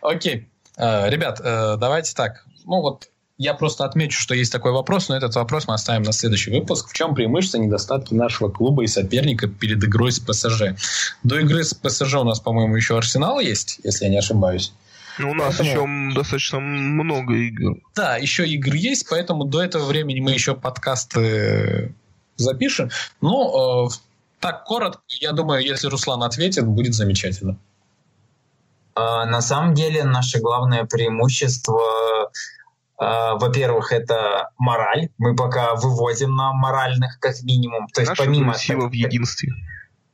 Окей. 0.02 0.50
Э, 0.78 1.10
ребят, 1.10 1.42
э, 1.44 1.78
давайте 1.78 2.14
так. 2.14 2.46
Ну 2.66 2.82
вот 2.82 3.10
я 3.38 3.54
просто 3.54 3.86
отмечу, 3.86 4.20
что 4.20 4.36
есть 4.36 4.52
такой 4.52 4.72
вопрос, 4.72 5.10
но 5.10 5.18
этот 5.18 5.36
вопрос 5.36 5.68
мы 5.68 5.74
оставим 5.74 6.04
на 6.04 6.14
следующий 6.14 6.52
выпуск. 6.52 6.90
В 6.90 6.94
чем 6.94 7.16
преимущество 7.16 7.58
недостатки 7.58 8.14
нашего 8.14 8.50
клуба 8.50 8.84
и 8.84 8.88
соперника 8.88 9.48
перед 9.48 9.84
игрой 9.84 10.12
с 10.12 10.20
ПСЖ? 10.20 10.76
До 11.24 11.40
игры 11.40 11.64
с 11.64 11.74
ПСЖ 11.74 12.16
у 12.16 12.24
нас, 12.24 12.40
по-моему, 12.40 12.76
еще 12.76 12.98
Арсенал 12.98 13.40
есть, 13.40 13.80
если 13.84 14.06
я 14.06 14.12
не 14.12 14.18
ошибаюсь. 14.18 14.74
Ну, 15.20 15.32
у 15.32 15.34
нас 15.34 15.58
поэтому... 15.58 16.10
еще 16.10 16.16
достаточно 16.16 16.60
много 16.60 17.36
игр. 17.36 17.76
Да, 17.96 18.18
еще 18.18 18.48
игр 18.48 18.74
есть, 18.74 19.08
поэтому 19.10 19.46
до 19.46 19.62
этого 19.62 19.86
времени 19.86 20.20
мы 20.20 20.32
еще 20.32 20.56
подкасты 20.56 21.94
запишем. 22.36 22.90
Ну, 23.22 23.88
э, 23.88 23.90
так 24.40 24.64
коротко, 24.64 25.02
я 25.08 25.32
думаю, 25.32 25.64
если 25.64 25.88
Руслан 25.88 26.24
ответит, 26.24 26.66
будет 26.66 26.94
замечательно. 26.94 27.58
А, 28.96 29.26
на 29.26 29.42
самом 29.42 29.74
деле 29.74 30.04
наше 30.04 30.40
главное 30.40 30.86
преимущество, 30.86 32.32
а, 32.98 33.36
во-первых, 33.36 33.92
это 33.92 34.50
мораль. 34.58 35.10
Мы 35.18 35.36
пока 35.36 35.76
вывозим 35.76 36.36
на 36.36 36.54
моральных 36.54 37.20
как 37.20 37.42
минимум. 37.44 37.88
То 37.88 38.02
есть 38.02 38.10
Наша 38.10 38.24
помимо 38.24 38.54
сила 38.56 38.88
в 38.88 38.94
единстве. 38.94 39.52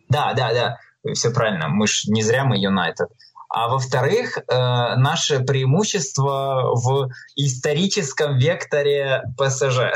Да, 0.07 0.33
да, 0.33 0.53
да. 0.53 0.77
Все 1.13 1.31
правильно. 1.31 1.69
Мы 1.69 1.87
ж 1.87 2.05
не 2.07 2.23
зря 2.23 2.43
мы 2.45 2.57
Юнайтед. 2.57 3.09
А 3.49 3.67
во-вторых, 3.67 4.37
э, 4.37 4.41
наше 4.97 5.39
преимущество 5.39 6.71
в 6.75 7.09
историческом 7.35 8.37
векторе 8.37 9.23
ПСЖ. 9.37 9.91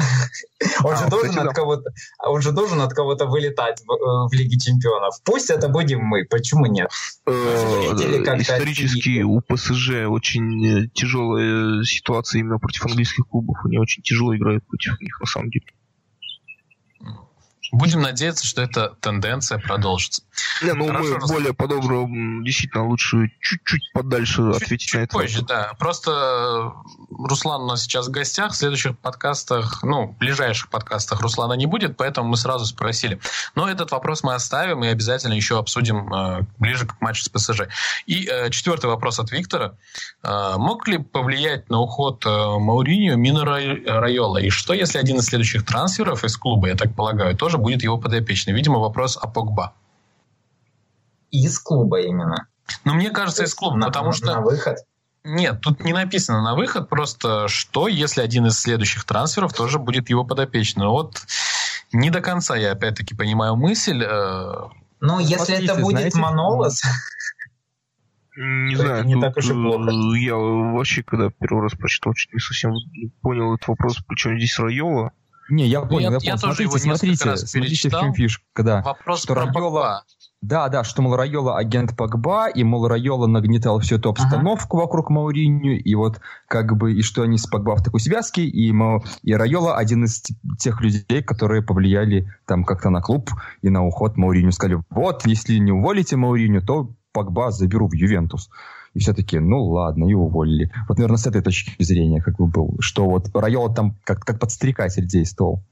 Он, 0.84 0.94
а, 0.94 0.96
же 0.96 1.08
должен 1.08 1.40
от 1.40 1.54
кого-то, 1.54 1.92
он 2.26 2.42
же 2.42 2.52
должен 2.52 2.82
от 2.82 2.94
кого-то 2.94 3.28
вылетать 3.28 3.82
в, 3.86 3.92
э, 3.92 4.28
в 4.30 4.34
Лиге 4.34 4.58
Чемпионов. 4.58 5.16
Пусть 5.24 5.52
это 5.52 5.68
будем 5.68 6.00
мы, 6.00 6.26
почему 6.26 6.66
нет? 6.66 6.90
Э, 7.28 7.32
исторически 7.32 9.22
у 9.22 9.40
ПСЖ 9.42 10.08
очень 10.08 10.90
тяжелая 10.94 11.84
ситуация 11.84 12.40
именно 12.40 12.58
против 12.58 12.86
английских 12.88 13.28
клубов. 13.28 13.58
Они 13.66 13.78
очень 13.78 14.02
тяжело 14.02 14.36
играют 14.36 14.66
против 14.66 15.00
них, 15.00 15.20
на 15.20 15.28
самом 15.28 15.50
деле. 15.52 15.66
Будем 17.74 18.02
надеяться, 18.02 18.46
что 18.46 18.62
эта 18.62 18.90
тенденция 19.02 19.58
продолжится. 19.58 20.22
Не, 20.62 20.74
ну 20.74 20.86
Хорошо, 20.86 21.06
мы 21.06 21.16
раз... 21.16 21.32
более 21.32 21.54
подобно, 21.54 22.44
действительно, 22.44 22.88
лучше 22.88 23.32
чуть-чуть 23.42 23.82
подальше 23.94 24.36
чуть, 24.54 24.56
ответить 24.58 24.88
чуть 24.88 24.94
на 24.94 25.04
это. 25.06 25.18
позже, 25.18 25.42
да. 25.42 25.74
Просто 25.80 26.12
э, 26.12 26.70
Руслан 27.10 27.64
у 27.64 27.66
нас 27.66 27.82
сейчас 27.82 28.10
в 28.10 28.12
гостях. 28.12 28.52
В 28.52 28.56
следующих 28.56 28.96
подкастах, 29.00 29.82
ну, 29.82 30.06
в 30.06 30.18
ближайших 30.20 30.70
подкастах 30.70 31.22
Руслана 31.22 31.54
не 31.54 31.66
будет, 31.66 31.98
поэтому 31.98 32.30
мы 32.30 32.38
сразу 32.38 32.68
спросили. 32.68 33.20
Но 33.56 33.68
этот 33.68 33.90
вопрос 33.90 34.22
мы 34.22 34.36
оставим 34.36 34.84
и 34.84 34.88
обязательно 34.88 35.34
еще 35.34 35.58
обсудим 35.58 36.14
э, 36.14 36.46
ближе 36.60 36.86
к 36.86 37.02
матчу 37.02 37.24
с 37.24 37.30
ПСЖ. 37.30 37.62
И 38.06 38.28
э, 38.28 38.52
четвертый 38.52 38.86
вопрос 38.86 39.18
от 39.18 39.32
Виктора. 39.32 39.74
Э, 40.22 40.58
мог 40.58 40.88
ли 40.88 41.00
повлиять 41.00 41.72
на 41.72 41.80
уход 41.80 42.24
э, 42.24 42.30
Мауриньо 42.30 43.16
Мина 43.16 43.44
Райола? 43.46 44.38
И 44.38 44.52
что, 44.52 44.76
если 44.76 45.00
один 45.00 45.18
из 45.18 45.26
следующих 45.26 45.66
трансферов 45.66 46.24
из 46.24 46.38
клуба, 46.38 46.68
я 46.68 46.76
так 46.76 46.96
полагаю, 46.96 47.36
тоже 47.36 47.63
будет 47.64 47.84
его 47.84 47.98
подопечный. 47.98 48.54
Видимо, 48.54 48.80
вопрос 48.80 49.18
о 49.18 49.28
Погба. 49.28 49.74
Из 51.32 51.58
клуба 51.58 52.02
именно. 52.02 52.48
Ну, 52.86 52.94
мне 52.94 53.10
кажется, 53.10 53.44
из 53.44 53.56
клуба, 53.56 53.78
на, 53.78 53.88
потому 53.88 54.08
на, 54.08 54.14
что... 54.14 54.26
На 54.28 54.42
выход? 54.42 54.78
Нет, 55.24 55.62
тут 55.62 55.84
не 55.84 55.94
написано 55.94 56.42
на 56.42 56.54
выход, 56.54 56.90
просто 56.90 57.48
что, 57.48 57.88
если 57.88 58.22
один 58.22 58.46
из 58.48 58.60
следующих 58.60 59.06
трансферов 59.06 59.54
тоже 59.54 59.80
будет 59.80 60.10
его 60.10 60.26
подопечный. 60.26 60.88
Вот 60.88 61.24
не 61.94 62.10
до 62.10 62.20
конца 62.20 62.56
я 62.56 62.74
опять-таки 62.74 63.16
понимаю 63.16 63.56
мысль. 63.56 64.04
Э, 64.04 64.68
ну, 65.00 65.20
если 65.20 65.64
это 65.64 65.76
будет 65.76 65.98
знаете, 65.98 66.20
Манолос... 66.20 66.82
Не 68.36 68.76
знаю, 68.76 69.06
не 69.06 69.22
так 69.22 69.38
уж 69.38 69.48
и 69.48 69.54
плохо. 69.54 69.92
Я 70.18 70.36
вообще, 70.36 71.04
когда 71.04 71.30
первый 71.30 71.62
раз 71.62 71.74
прочитал, 71.74 72.16
чуть 72.16 72.34
не 72.34 72.40
совсем 72.40 72.74
понял 73.22 73.54
этот 73.54 73.68
вопрос, 73.68 74.00
причем 74.08 74.40
здесь 74.40 74.58
Райола. 74.58 75.12
Не, 75.50 75.68
я 75.68 75.82
ну, 75.82 75.88
понял, 75.88 76.12
я, 76.12 76.14
я 76.14 76.20
понял. 76.20 76.32
Я 76.32 76.38
смотрите, 76.38 76.80
смотрите, 76.80 77.38
смотрите, 77.38 77.90
в 77.90 77.92
чем 77.92 78.14
фишка, 78.14 78.64
да. 78.64 78.82
Вопрос 78.82 79.24
что 79.24 79.34
про 79.34 79.46
Райола... 79.46 80.04
Да, 80.42 80.68
да, 80.68 80.84
что, 80.84 81.02
мол, 81.02 81.16
Райола 81.16 81.58
агент 81.58 81.96
Погба, 81.96 82.50
и, 82.50 82.66
мол, 82.66 82.90
Райола 82.90 83.28
нагнетал 83.28 83.80
всю 83.80 83.96
эту 83.96 84.10
обстановку 84.10 84.78
ага. 84.78 84.86
вокруг 84.86 85.10
Мауриню, 85.10 85.80
и 85.80 85.96
вот 85.96 86.20
как 86.50 86.76
бы, 86.76 86.94
и 86.94 87.02
что 87.02 87.22
они 87.22 87.38
с 87.38 87.48
Погба 87.48 87.78
в 87.78 87.84
такой 87.84 88.02
связке, 88.02 88.44
и, 88.44 88.72
мол, 88.74 89.06
и 89.22 89.34
Райола 89.34 89.78
один 89.78 90.04
из 90.04 90.22
тех 90.60 90.82
людей, 90.82 91.24
которые 91.24 91.62
повлияли 91.62 92.28
там 92.46 92.66
как-то 92.66 92.90
на 92.90 93.02
клуб 93.02 93.30
и 93.62 93.70
на 93.70 93.86
уход 93.86 94.18
Мауриню. 94.18 94.52
Сказали, 94.52 94.84
вот, 94.90 95.26
если 95.26 95.58
не 95.60 95.72
уволите 95.72 96.18
Мауриню, 96.18 96.62
то 96.62 96.90
Погба 97.14 97.52
заберу 97.52 97.88
в 97.88 97.94
Ювентус. 97.94 98.50
И 98.94 99.00
все 99.00 99.14
таки 99.14 99.40
ну 99.40 99.64
ладно, 99.64 100.06
и 100.06 100.14
уволили. 100.14 100.72
Вот, 100.88 100.98
наверное, 100.98 101.18
с 101.18 101.26
этой 101.26 101.42
точки 101.42 101.82
зрения 101.84 102.22
как 102.22 102.38
бы 102.38 102.46
был, 102.46 102.76
что 102.80 103.06
вот 103.06 103.30
Райола 103.34 103.74
там 103.74 103.98
как, 104.04 104.20
как 104.20 104.40
подстрекатель 104.40 105.08
действовал. 105.08 105.64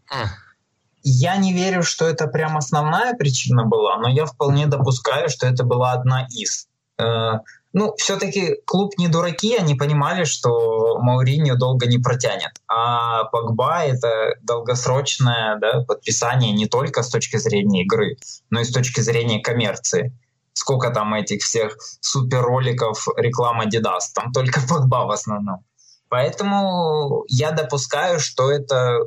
Я 1.03 1.38
не 1.38 1.53
верю, 1.53 1.84
что 1.84 2.06
это 2.07 2.27
прям 2.27 2.57
основная 2.57 3.14
причина 3.14 3.65
была, 3.65 3.98
но 3.98 4.10
я 4.10 4.26
вполне 4.26 4.68
допускаю, 4.68 5.30
что 5.30 5.48
это 5.48 5.64
была 5.64 5.93
одна 5.93 6.27
из. 6.30 6.68
Э, 6.99 7.39
ну, 7.73 7.95
все-таки 7.98 8.57
клуб 8.65 8.93
не 8.98 9.07
дураки, 9.07 9.56
они 9.56 9.76
понимали, 9.76 10.26
что 10.26 10.99
Мауриньо 10.99 11.56
долго 11.56 11.88
не 11.88 11.98
протянет. 11.98 12.52
А 12.68 13.23
Погба— 13.26 13.84
это 13.85 14.35
долгосрочное 14.43 15.57
да, 15.57 15.84
подписание 15.88 16.52
не 16.52 16.68
только 16.68 17.02
с 17.02 17.10
точки 17.10 17.38
зрения 17.38 17.84
игры, 17.84 18.18
но 18.49 18.60
и 18.60 18.65
с 18.65 18.72
точки 18.72 18.99
зрения 18.99 19.41
коммерции. 19.41 20.14
Сколько 20.53 20.89
там 20.91 21.13
этих 21.13 21.43
всех 21.43 21.77
супер 22.01 22.41
роликов 22.41 23.07
реклама 23.17 23.65
Adidas, 23.65 24.11
там 24.13 24.31
только 24.31 24.61
Погба 24.69 25.05
в 25.05 25.11
основном. 25.11 25.65
Поэтому 26.09 27.23
я 27.29 27.51
допускаю, 27.51 28.19
что 28.19 28.51
это 28.51 28.99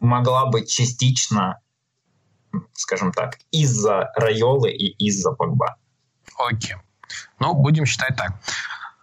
могла 0.00 0.46
быть 0.46 0.68
частично, 0.68 1.60
скажем 2.72 3.12
так, 3.12 3.38
из-за 3.52 4.10
Райолы 4.16 4.72
и 4.72 4.90
из-за 5.06 5.30
Погба. 5.30 5.76
Окей. 6.38 6.76
Ну, 7.38 7.54
будем 7.54 7.86
считать 7.86 8.16
так. 8.16 8.32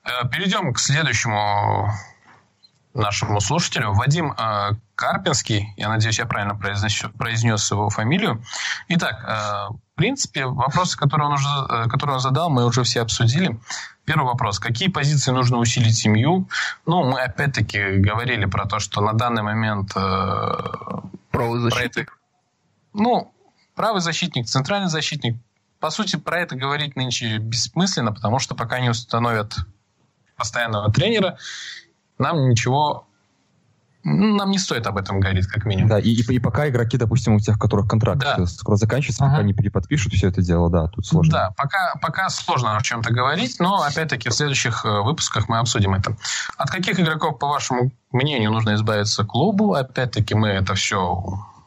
Э, 0.03 0.27
перейдем 0.27 0.73
к 0.73 0.79
следующему 0.79 1.89
нашему 2.93 3.39
слушателю. 3.39 3.93
Вадим 3.93 4.33
э, 4.33 4.71
Карпинский, 4.95 5.73
я 5.77 5.89
надеюсь, 5.89 6.19
я 6.19 6.25
правильно 6.25 6.55
произнес, 6.55 7.03
произнес 7.17 7.71
его 7.71 7.89
фамилию. 7.89 8.43
Итак, 8.87 9.23
э, 9.23 9.73
принципе, 9.99 10.45
вопросы, 10.45 10.97
которые 10.97 11.27
он, 11.27 11.33
уже, 11.33 11.89
которые 11.89 12.15
он 12.15 12.21
задал, 12.21 12.49
мы 12.49 12.65
уже 12.65 12.83
все 12.83 13.01
обсудили. 13.01 13.59
Первый 14.05 14.27
вопрос. 14.27 14.57
Какие 14.57 14.87
позиции 14.87 15.31
нужно 15.31 15.57
усилить 15.57 15.95
семью? 15.95 16.47
Ну, 16.85 17.03
мы 17.03 17.19
опять-таки 17.19 17.97
говорили 17.97 18.45
про 18.45 18.65
то, 18.65 18.79
что 18.79 19.01
на 19.01 19.11
данный 19.11 19.43
момент... 19.43 19.91
Э, 19.97 21.01
правый 21.31 21.59
защитник? 21.59 21.97
Это, 21.97 22.11
ну, 22.93 23.33
правый 23.75 23.99
защитник, 23.99 24.47
центральный 24.47 24.87
защитник. 24.87 25.35
По 25.81 25.89
сути, 25.89 26.15
про 26.15 26.39
это 26.39 26.55
говорить 26.55 26.95
нынче 26.95 27.37
бессмысленно, 27.37 28.13
потому 28.13 28.39
что 28.39 28.55
пока 28.55 28.79
не 28.79 28.89
установят 28.89 29.57
постоянного 30.37 30.93
тренера, 30.93 31.37
нам 32.17 32.49
ничего 32.49 33.05
нам 34.03 34.49
не 34.49 34.57
стоит 34.57 34.87
об 34.87 34.97
этом 34.97 35.19
говорить, 35.19 35.47
как 35.47 35.65
минимум. 35.65 35.89
Да, 35.89 35.99
и, 35.99 36.09
и, 36.09 36.21
и 36.21 36.39
пока 36.39 36.69
игроки, 36.69 36.97
допустим, 36.97 37.35
у 37.35 37.39
тех, 37.39 37.59
которых 37.59 37.87
контракт 37.87 38.21
да. 38.21 38.45
скоро 38.45 38.75
заканчивается, 38.75 39.25
ага. 39.25 39.33
пока 39.33 39.43
не 39.43 39.53
переподпишут 39.53 40.13
все 40.13 40.29
это 40.29 40.41
дело, 40.41 40.69
да, 40.69 40.87
тут 40.87 41.05
сложно. 41.05 41.33
Да, 41.33 41.53
пока, 41.57 41.93
пока 42.01 42.29
сложно 42.29 42.77
о 42.77 42.81
чем-то 42.81 43.11
говорить, 43.13 43.59
но, 43.59 43.81
опять-таки, 43.81 44.29
в 44.29 44.33
следующих 44.33 44.85
э, 44.85 45.01
выпусках 45.01 45.49
мы 45.49 45.59
обсудим 45.59 45.93
это. 45.93 46.15
От 46.57 46.69
каких 46.71 46.99
игроков, 46.99 47.39
по 47.39 47.47
вашему 47.47 47.91
мнению, 48.11 48.51
нужно 48.51 48.75
избавиться 48.75 49.23
клубу? 49.25 49.73
Опять-таки, 49.73 50.33
мы 50.33 50.49
это 50.49 50.75
все 50.75 51.23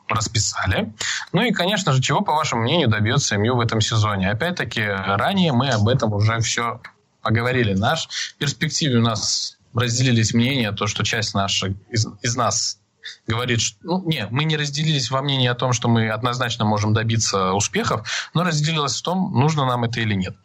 расписали. 0.08 0.92
Ну 1.32 1.42
и, 1.42 1.52
конечно 1.52 1.92
же, 1.92 2.00
чего, 2.00 2.20
по 2.22 2.32
вашему 2.32 2.62
мнению, 2.62 2.88
добьется 2.88 3.36
МЮ 3.36 3.56
в 3.56 3.60
этом 3.60 3.80
сезоне? 3.80 4.30
Опять-таки, 4.30 4.82
ранее 4.82 5.52
мы 5.52 5.68
об 5.68 5.88
этом 5.88 6.12
уже 6.12 6.40
все 6.40 6.80
поговорили. 7.22 7.74
Наш 7.74 8.34
перспективе 8.38 8.98
у 8.98 9.02
нас 9.02 9.58
разделились 9.74 10.34
мнения, 10.34 10.72
то, 10.72 10.86
что 10.86 11.04
часть 11.04 11.34
наша 11.34 11.74
из, 11.90 12.06
из 12.22 12.36
нас 12.36 12.78
говорит, 13.26 13.60
что, 13.60 13.78
ну, 13.82 14.02
нет, 14.06 14.30
мы 14.30 14.44
не 14.44 14.56
разделились 14.56 15.10
во 15.10 15.22
мнении 15.22 15.48
о 15.48 15.54
том, 15.54 15.72
что 15.72 15.88
мы 15.88 16.08
однозначно 16.10 16.64
можем 16.64 16.92
добиться 16.92 17.52
успехов, 17.52 18.08
но 18.34 18.44
разделилась 18.44 18.98
в 18.98 19.02
том, 19.02 19.32
нужно 19.32 19.66
нам 19.66 19.84
это 19.84 20.00
или 20.00 20.14
нет. 20.14 20.36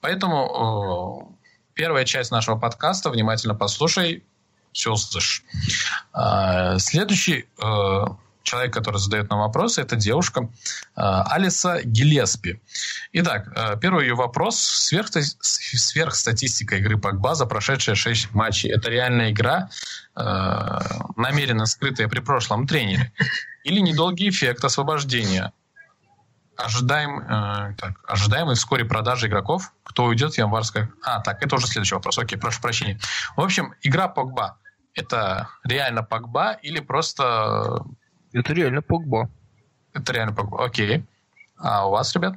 Поэтому 0.00 1.30
э, 1.30 1.72
первая 1.74 2.04
часть 2.04 2.30
нашего 2.30 2.56
подкаста, 2.56 3.10
внимательно 3.10 3.54
послушай, 3.54 4.24
все 4.72 4.92
услышишь. 4.92 5.44
Э, 6.14 6.78
следующий 6.78 7.46
э, 7.62 8.04
человек, 8.46 8.72
который 8.72 8.98
задает 8.98 9.28
нам 9.30 9.40
вопросы, 9.40 9.82
это 9.82 9.96
девушка 9.96 10.42
э, 10.44 10.46
Алиса 10.96 11.80
Гелеспи. 11.84 12.60
Итак, 13.12 13.48
э, 13.54 13.76
первый 13.80 14.06
ее 14.06 14.14
вопрос. 14.14 14.58
Сверх, 14.58 15.08
сверхстатистика 15.10 16.76
игры 16.76 16.96
Погба 16.96 17.34
за 17.34 17.46
прошедшие 17.46 17.96
6 17.96 18.34
матчей. 18.34 18.70
Это 18.70 18.88
реальная 18.88 19.32
игра, 19.32 19.68
э, 20.14 20.22
намеренно 21.16 21.66
скрытая 21.66 22.08
при 22.08 22.20
прошлом 22.20 22.66
тренере? 22.66 23.12
Или 23.64 23.80
недолгий 23.80 24.28
эффект 24.28 24.64
освобождения? 24.64 25.52
Ожидаем, 26.56 27.18
э, 27.18 27.74
так, 27.76 27.98
ожидаемые 28.06 28.54
вскоре 28.54 28.84
продажи 28.84 29.26
игроков. 29.26 29.72
Кто 29.82 30.04
уйдет 30.04 30.34
в 30.34 30.38
январское... 30.38 30.90
А, 31.02 31.20
так, 31.20 31.42
это 31.42 31.56
уже 31.56 31.66
следующий 31.66 31.96
вопрос. 31.96 32.18
Окей, 32.18 32.38
прошу 32.38 32.62
прощения. 32.62 32.98
В 33.36 33.40
общем, 33.42 33.74
игра 33.82 34.08
Погба– 34.08 34.58
это 34.94 35.48
реально 35.64 36.02
Погба 36.02 36.52
или 36.62 36.80
просто 36.80 37.82
это 38.36 38.52
реально 38.52 38.82
Погба. 38.82 39.30
Это 39.92 40.12
реально 40.12 40.34
Погба, 40.34 40.64
окей. 40.64 41.04
А 41.56 41.88
у 41.88 41.90
вас, 41.90 42.14
ребят? 42.14 42.34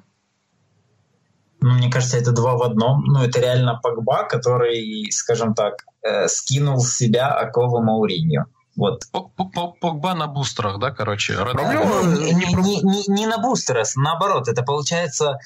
Ну, 1.61 1.73
мне 1.73 1.91
кажется, 1.91 2.17
это 2.17 2.31
два 2.31 2.55
в 2.55 2.63
одном. 2.63 3.03
Ну, 3.03 3.21
это 3.21 3.39
реально 3.39 3.79
Погба, 3.83 4.23
который, 4.23 5.11
скажем 5.11 5.53
так, 5.53 5.85
э, 6.01 6.27
скинул 6.27 6.79
с 6.79 6.95
себя 6.95 7.33
оковы 7.33 7.83
Мауриньо. 7.83 8.45
Вот. 8.77 9.03
Погба 9.11 10.13
на 10.13 10.27
бустерах, 10.27 10.79
да, 10.79 10.91
короче? 10.91 11.33
Проблема... 11.33 12.03
Не, 12.17 12.33
не, 12.33 12.81
не, 12.81 13.03
не 13.07 13.27
на 13.27 13.37
бустерах, 13.39 13.87
наоборот. 13.97 14.47
Это 14.47 14.63
получается 14.63 15.37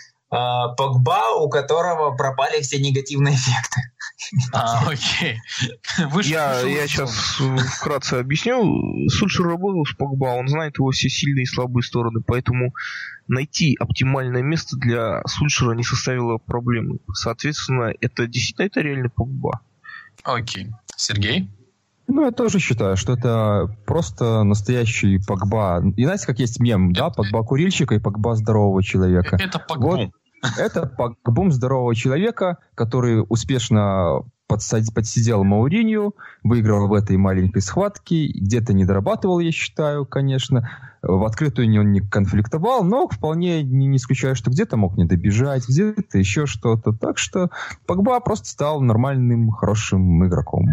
Погба, 0.78 1.36
у 1.40 1.50
которого 1.50 2.16
пропали 2.16 2.62
все 2.62 2.80
негативные 2.80 3.36
эффекты. 3.36 3.82
А, 4.52 4.88
окей. 4.88 5.38
Я, 6.24 6.62
я 6.62 6.88
сейчас 6.88 7.40
вкратце 7.78 8.16
объясню. 8.16 9.10
Сульшер 9.10 9.46
работал 9.46 9.86
с 9.86 9.94
Погба, 9.94 10.28
он 10.28 10.48
знает 10.48 10.78
его 10.80 10.90
все 10.92 11.10
сильные 11.10 11.44
и 11.44 11.46
слабые 11.46 11.84
стороны, 11.84 12.22
поэтому 12.26 12.74
найти 13.28 13.76
оптимальное 13.80 14.42
место 14.42 14.76
для 14.78 15.22
Сульшера 15.28 15.76
не 15.76 15.84
составило 15.84 16.38
проблемы. 16.38 17.00
Соответственно, 17.14 17.94
это 18.02 18.26
действительно 18.26 18.66
это 18.66 18.82
реально 18.82 19.10
Погба. 19.10 19.62
Окей. 20.24 20.72
Сергей? 20.96 21.50
Ну, 22.08 22.26
я 22.26 22.32
тоже 22.32 22.60
считаю, 22.60 22.98
что 22.98 23.14
это 23.14 23.76
просто 23.86 24.44
настоящий 24.44 25.20
Погба. 25.20 25.84
И 25.96 26.04
знаете, 26.04 26.26
как 26.26 26.40
есть 26.40 26.60
мем, 26.60 26.92
да? 26.92 27.10
Погба 27.10 27.44
курильщика 27.44 27.96
и 27.96 28.00
Погба 28.00 28.36
здорового 28.36 28.84
человека. 28.84 29.38
Это 29.40 29.60
Погба. 29.60 29.86
Вот, 29.86 30.10
это 30.58 30.86
Погбум 30.86 31.52
здорового 31.52 31.96
человека, 31.96 32.58
который 32.76 33.24
успешно 33.28 34.24
подсидел 34.48 35.44
Мауринью, 35.44 36.16
выиграл 36.44 36.88
в 36.88 36.94
этой 36.94 37.18
маленькой 37.18 37.62
схватке, 37.62 38.28
где-то 38.28 38.74
не 38.74 38.86
дорабатывал, 38.86 39.40
я 39.40 39.52
считаю, 39.52 40.06
конечно. 40.06 40.70
В 41.06 41.26
открытую 41.26 41.68
он 41.82 41.92
не 41.92 42.00
конфликтовал, 42.00 42.86
но 42.86 43.10
вполне 43.10 43.62
не, 43.62 43.88
не 43.88 43.98
исключаю, 43.98 44.38
что 44.38 44.50
где-то 44.50 44.78
мог 44.78 44.96
не 44.96 45.04
добежать, 45.04 45.68
где-то 45.68 46.18
еще 46.18 46.46
что-то. 46.46 46.94
Так 46.94 47.18
что 47.18 47.50
Погба 47.86 48.22
просто 48.22 48.48
стал 48.48 48.80
нормальным, 48.80 49.50
хорошим 49.50 50.26
игроком. 50.26 50.66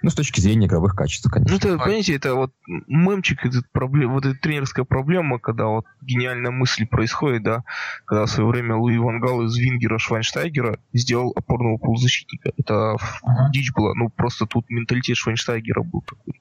Ну, 0.00 0.08
с 0.08 0.14
точки 0.14 0.40
зрения 0.40 0.68
игровых 0.68 0.94
качеств, 0.94 1.30
конечно. 1.30 1.52
Ну, 1.52 1.58
это, 1.58 1.82
понимаете, 1.82 2.14
это 2.14 2.34
вот 2.34 2.52
мемчик, 2.66 3.44
это 3.44 3.60
проблема, 3.72 4.14
вот 4.14 4.24
эта 4.24 4.38
тренерская 4.38 4.86
проблема, 4.86 5.38
когда 5.38 5.66
вот 5.66 5.84
гениальная 6.00 6.50
мысль 6.50 6.86
происходит, 6.86 7.42
да, 7.42 7.64
когда 8.06 8.24
в 8.24 8.30
свое 8.30 8.48
время 8.48 8.76
Луи 8.76 8.96
Вангал 8.96 9.42
из 9.42 9.54
Вингера 9.56 9.98
Швайнштайгера 9.98 10.78
сделал 10.94 11.32
опорного 11.36 11.76
полузащитника. 11.76 12.52
Это 12.56 12.96
ага. 13.22 13.50
дичь 13.52 13.72
была. 13.74 13.94
Ну, 13.94 14.08
просто 14.08 14.46
тут 14.46 14.64
менталитет 14.70 15.18
Швайнштайгера 15.18 15.82
был 15.82 16.02
такой, 16.02 16.40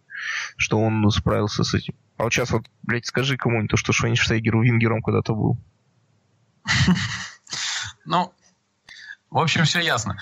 что 0.58 0.80
он 0.80 1.10
справился 1.12 1.64
с 1.64 1.74
этим. 1.74 1.96
А 2.18 2.24
вот 2.24 2.34
сейчас 2.34 2.52
вот, 2.52 2.66
блядь, 2.84 3.06
скажи 3.06 3.38
кому-нибудь 3.38 3.72
то, 3.72 3.78
что 3.78 3.94
Швайнштайгер 3.94 4.60
Вингером 4.60 5.02
когда-то 5.02 5.34
был. 5.34 5.58
Ну, 8.06 8.34
в 9.30 9.38
общем, 9.38 9.64
все 9.64 9.80
ясно. 9.80 10.18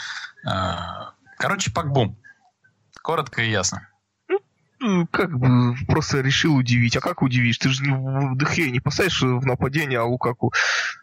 Э, 0.48 1.12
короче, 1.40 1.72
Пакбум. 1.72 2.16
Коротко 3.02 3.42
и 3.42 3.50
ясно. 3.50 3.88
Ну, 4.80 5.08
как 5.08 5.38
бы 5.38 5.76
просто 5.88 6.22
решил 6.22 6.56
удивить. 6.56 6.96
А 6.96 7.02
как 7.02 7.22
удивишь? 7.22 7.58
Ты 7.58 7.70
же 7.70 7.84
в 7.94 8.38
Дехе 8.38 8.72
не 8.72 8.80
поставишь 8.80 9.22
в 9.22 9.46
нападение, 9.46 10.00
а 10.00 10.06
Лукаку 10.06 10.54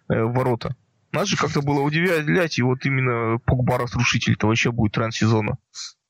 э, 0.09 0.23
ворота. 0.23 0.75
Надо 1.13 1.27
же 1.27 1.37
как-то 1.37 1.63
было 1.63 1.81
удивлять, 1.81 2.59
и 2.59 2.63
вот 2.63 2.85
именно 2.85 3.39
Погба 3.39 3.79
разрушитель 3.79 4.35
это 4.35 4.47
вообще 4.47 4.73
будет 4.73 4.93
транс-сезона. 4.93 5.59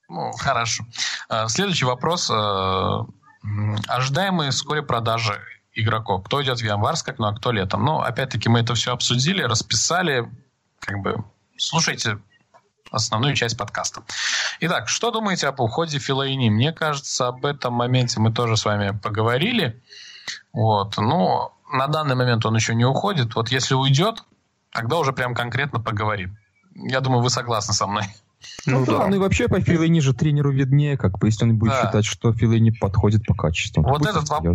Ну, 0.08 0.32
хорошо. 0.32 0.84
Э, 1.28 1.48
следующий 1.48 1.84
вопрос. 1.84 2.30
Э, 2.30 3.04
ожидаемые 3.88 4.50
вскоре 4.50 4.82
продажи 4.82 5.40
игроков. 5.74 6.24
Кто 6.24 6.42
идет 6.42 6.58
в 6.60 6.64
январь 6.64 6.96
с 6.96 7.06
окно, 7.06 7.28
а 7.28 7.34
кто 7.34 7.52
летом. 7.52 7.84
Но, 7.84 8.00
опять-таки, 8.00 8.48
мы 8.48 8.60
это 8.60 8.74
все 8.74 8.92
обсудили, 8.92 9.42
расписали. 9.42 10.28
Как 10.80 10.98
бы 11.00 11.24
слушайте 11.56 12.18
основную 12.90 13.34
часть 13.34 13.56
подкаста. 13.56 14.02
Итак, 14.60 14.88
что 14.88 15.10
думаете 15.10 15.48
об 15.48 15.60
уходе 15.60 15.98
Филоини? 15.98 16.48
Мне 16.48 16.72
кажется, 16.72 17.28
об 17.28 17.44
этом 17.44 17.74
моменте 17.74 18.18
мы 18.18 18.32
тоже 18.32 18.56
с 18.56 18.64
вами 18.64 18.98
поговорили. 18.98 19.80
Вот. 20.52 20.96
Но 20.96 21.52
на 21.70 21.86
данный 21.86 22.14
момент 22.14 22.46
он 22.46 22.54
еще 22.54 22.74
не 22.74 22.84
уходит. 22.84 23.34
Вот 23.34 23.50
если 23.50 23.74
уйдет, 23.74 24.24
тогда 24.72 24.96
уже 24.96 25.12
прям 25.12 25.34
конкретно 25.34 25.80
поговорим. 25.80 26.38
Я 26.74 27.00
думаю, 27.00 27.22
вы 27.22 27.30
согласны 27.30 27.74
со 27.74 27.86
мной. 27.86 28.04
Ну, 28.66 28.80
ну 28.80 28.86
да. 28.86 28.98
да, 28.98 29.06
ну 29.08 29.16
и 29.16 29.18
вообще 29.18 29.48
по 29.48 29.60
Филейни 29.60 30.00
же 30.00 30.14
тренеру 30.14 30.52
виднее, 30.52 30.96
как 30.96 31.18
бы, 31.18 31.28
если 31.28 31.44
он 31.44 31.56
будет 31.56 31.72
да. 31.72 31.86
считать, 31.86 32.04
что 32.04 32.32
Филейни 32.32 32.70
подходит 32.70 33.24
по 33.26 33.34
качеству. 33.34 33.82
Вот 33.82 34.06
этот, 34.06 34.28
воп... 34.28 34.46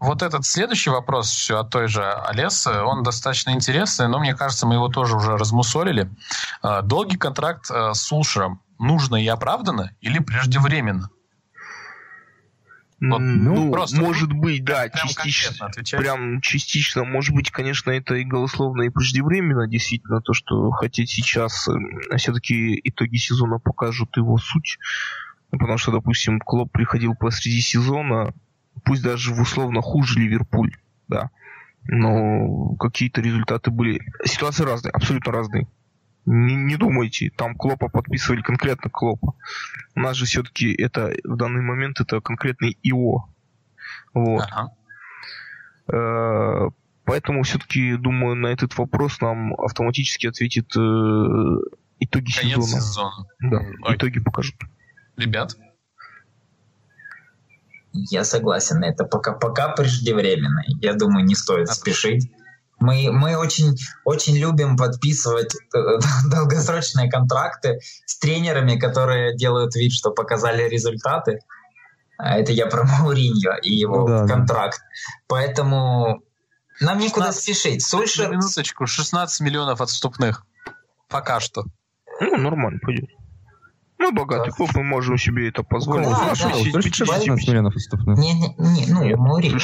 вот 0.00 0.22
этот 0.22 0.44
следующий 0.44 0.90
вопрос 0.90 1.28
все 1.30 1.58
от 1.58 1.70
той 1.70 1.88
же 1.88 2.04
Олесы, 2.04 2.70
он 2.70 3.02
достаточно 3.02 3.50
интересный, 3.50 4.08
но 4.08 4.18
мне 4.18 4.34
кажется, 4.34 4.66
мы 4.66 4.74
его 4.74 4.88
тоже 4.88 5.16
уже 5.16 5.36
размусолили. 5.36 6.10
А, 6.62 6.82
долгий 6.82 7.16
контракт 7.16 7.70
а, 7.70 7.94
с 7.94 8.02
Сулшером 8.02 8.60
нужно 8.78 9.16
и 9.16 9.26
оправдано 9.26 9.92
или 10.00 10.18
преждевременно? 10.18 11.10
Вот, 13.04 13.18
ну, 13.18 13.54
ну, 13.54 13.72
просто 13.72 14.00
может 14.00 14.32
быть, 14.32 14.64
да, 14.64 14.88
частично. 14.88 15.68
Прям 15.98 16.40
частично. 16.40 17.02
Может 17.02 17.34
быть, 17.34 17.50
конечно, 17.50 17.90
это 17.90 18.14
и 18.14 18.22
голословно, 18.24 18.82
и 18.82 18.90
преждевременно, 18.90 19.66
действительно, 19.66 20.20
то, 20.20 20.32
что 20.32 20.70
хотеть 20.70 21.10
сейчас, 21.10 21.68
э, 21.68 22.16
все-таки 22.16 22.80
итоги 22.84 23.16
сезона 23.16 23.58
покажут 23.58 24.16
его 24.16 24.38
суть. 24.38 24.78
Потому 25.50 25.78
что, 25.78 25.90
допустим, 25.90 26.38
Клоп 26.38 26.70
приходил 26.70 27.16
посреди 27.16 27.60
сезона, 27.60 28.32
пусть 28.84 29.02
даже 29.02 29.34
в 29.34 29.40
условно 29.40 29.82
хуже 29.82 30.20
Ливерпуль, 30.20 30.70
да. 31.08 31.30
Но 31.88 32.76
какие-то 32.76 33.20
результаты 33.20 33.72
были. 33.72 34.00
Ситуации 34.24 34.62
разные, 34.62 34.92
абсолютно 34.92 35.32
разные. 35.32 35.66
Не, 36.24 36.54
не 36.54 36.76
думайте, 36.76 37.30
там 37.36 37.56
Клопа 37.56 37.88
подписывали 37.88 38.42
конкретно 38.42 38.90
Клопа. 38.90 39.34
У 39.94 40.00
нас 40.00 40.16
же 40.16 40.26
все-таки 40.26 40.72
это 40.72 41.12
в 41.24 41.36
данный 41.36 41.62
момент 41.62 42.00
это 42.00 42.20
конкретный 42.20 42.78
ИО. 42.82 43.28
Вот. 44.14 44.44
Ага. 44.50 44.72
Э, 45.88 46.70
поэтому 47.04 47.42
все-таки, 47.42 47.96
думаю, 47.96 48.36
на 48.36 48.48
этот 48.48 48.76
вопрос 48.78 49.20
нам 49.20 49.54
автоматически 49.54 50.28
ответит 50.28 50.76
э, 50.76 50.80
итоги 51.98 52.32
Конец 52.32 52.64
сезона. 52.66 52.80
сезона. 52.80 53.26
Да, 53.40 53.58
Ой. 53.82 53.96
итоги 53.96 54.20
покажут. 54.20 54.56
Ребят? 55.16 55.56
Я 57.92 58.24
согласен, 58.24 58.82
это 58.84 59.04
пока, 59.04 59.32
пока 59.32 59.68
преждевременно. 59.68 60.62
Я 60.80 60.94
думаю, 60.94 61.26
не 61.26 61.34
стоит 61.34 61.68
а 61.68 61.72
спешить. 61.74 62.30
Мы, 62.82 63.12
мы 63.12 63.36
очень, 63.36 63.76
очень 64.04 64.36
любим 64.36 64.76
подписывать 64.76 65.54
э, 65.54 65.78
долгосрочные 66.30 67.10
контракты 67.10 67.80
с 68.06 68.18
тренерами, 68.18 68.78
которые 68.78 69.36
делают 69.36 69.74
вид, 69.76 69.92
что 69.92 70.10
показали 70.10 70.68
результаты. 70.68 71.38
А 72.18 72.38
это 72.38 72.52
я 72.52 72.66
про 72.66 72.84
Мауриньо 72.84 73.56
и 73.62 73.72
его 73.72 74.06
да, 74.06 74.26
контракт. 74.26 74.78
Да. 74.78 75.14
Поэтому 75.28 76.22
нам 76.80 77.00
16, 77.00 77.00
некуда 77.00 77.32
спешить. 77.32 77.84
Сульшер... 77.84 78.30
Минуточку, 78.30 78.86
16 78.86 79.40
миллионов 79.40 79.80
отступных. 79.80 80.44
Пока 81.08 81.40
что. 81.40 81.64
Ну, 82.20 82.36
нормально, 82.36 82.80
пойдет. 82.82 83.10
Мы 84.02 84.10
богатый 84.10 84.50
да. 84.50 84.56
клуб, 84.56 84.70
мы 84.74 84.82
можем 84.82 85.16
себе 85.16 85.48
это 85.48 85.62
позволить. 85.62 86.08
Да, 86.08 86.34
да, 86.34 86.72
да, 86.72 86.82
16 86.82 87.48
миллионов 87.48 87.76
отступных. 87.76 88.18
Не, 88.18 88.32
не, 88.32 88.48
не, 88.58 88.86
ну, 88.86 89.16
Мауриньо. 89.16 89.58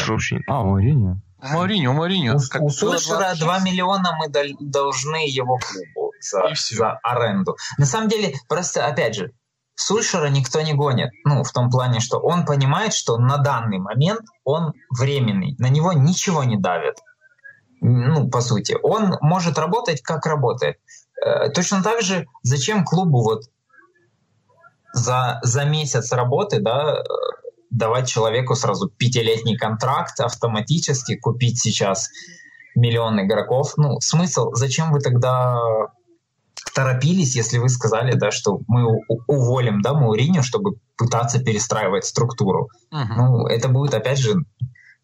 А, 0.47 0.63
Мауриньо. 0.63 1.21
Мауриньо, 1.43 1.93
Мауриньо. 1.93 2.37
У, 2.37 2.39
как 2.49 2.63
у 2.63 2.69
Сульшера 2.69 3.35
2 3.37 3.59
миллиона 3.61 4.17
мы 4.17 4.29
должны 4.61 5.29
его 5.29 5.59
клубу 5.59 6.13
за, 6.21 6.43
за 6.55 6.93
аренду. 7.03 7.57
На 7.79 7.87
самом 7.87 8.09
деле, 8.09 8.35
просто, 8.49 8.87
опять 8.87 9.17
же, 9.17 9.33
Сульшера 9.75 10.29
никто 10.29 10.61
не 10.61 10.73
гонит. 10.73 11.11
Ну, 11.25 11.43
в 11.43 11.51
том 11.51 11.69
плане, 11.69 11.99
что 11.99 12.19
он 12.19 12.45
понимает, 12.45 12.95
что 12.95 13.19
на 13.19 13.39
данный 13.39 13.79
момент 13.79 14.23
он 14.45 14.73
временный. 14.97 15.57
На 15.59 15.69
него 15.69 15.93
ничего 15.93 16.45
не 16.45 16.57
давит. 16.57 16.95
Ну, 17.81 18.29
по 18.31 18.41
сути. 18.41 18.77
Он 18.85 19.17
может 19.21 19.59
работать, 19.59 20.01
как 20.01 20.27
работает. 20.27 20.77
Э, 21.25 21.51
точно 21.51 21.83
так 21.83 22.03
же, 22.03 22.27
зачем 22.43 22.85
клубу 22.85 23.23
вот 23.25 23.43
за, 24.93 25.41
за 25.43 25.65
месяц 25.65 26.13
работы, 26.13 26.61
да, 26.61 27.03
давать 27.71 28.09
человеку 28.09 28.55
сразу 28.55 28.89
пятилетний 28.89 29.57
контракт 29.57 30.21
автоматически, 30.21 31.17
купить 31.17 31.61
сейчас 31.61 32.09
миллион 32.75 33.21
игроков. 33.21 33.75
Ну, 33.77 34.01
смысл, 34.01 34.53
зачем 34.53 34.93
вы 34.93 35.01
тогда 35.01 35.59
торопились, 36.75 37.37
если 37.37 37.59
вы 37.59 37.69
сказали, 37.69 38.15
да, 38.15 38.31
что 38.31 38.61
мы 38.69 38.87
уволим, 39.27 39.83
да, 39.83 39.95
Мауриню, 39.95 40.43
чтобы 40.43 40.77
пытаться 40.97 41.43
перестраивать 41.43 42.05
структуру. 42.05 42.69
Uh-huh. 42.93 43.07
Ну, 43.17 43.47
это 43.47 43.69
будет, 43.69 43.95
опять 43.95 44.19
же, 44.19 44.35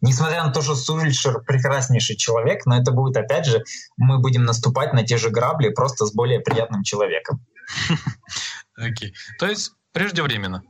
несмотря 0.00 0.44
на 0.44 0.52
то, 0.52 0.62
что 0.62 0.74
Сульшер 0.74 1.40
прекраснейший 1.40 2.16
человек, 2.16 2.66
но 2.66 2.76
это 2.76 2.92
будет, 2.92 3.16
опять 3.16 3.46
же, 3.46 3.62
мы 3.96 4.18
будем 4.18 4.44
наступать 4.44 4.92
на 4.92 5.04
те 5.04 5.16
же 5.16 5.30
грабли, 5.30 5.70
просто 5.70 6.06
с 6.06 6.12
более 6.12 6.40
приятным 6.40 6.82
человеком. 6.82 7.40
Окей. 8.76 9.14
То 9.38 9.46
есть 9.46 9.72
преждевременно. 9.92 10.62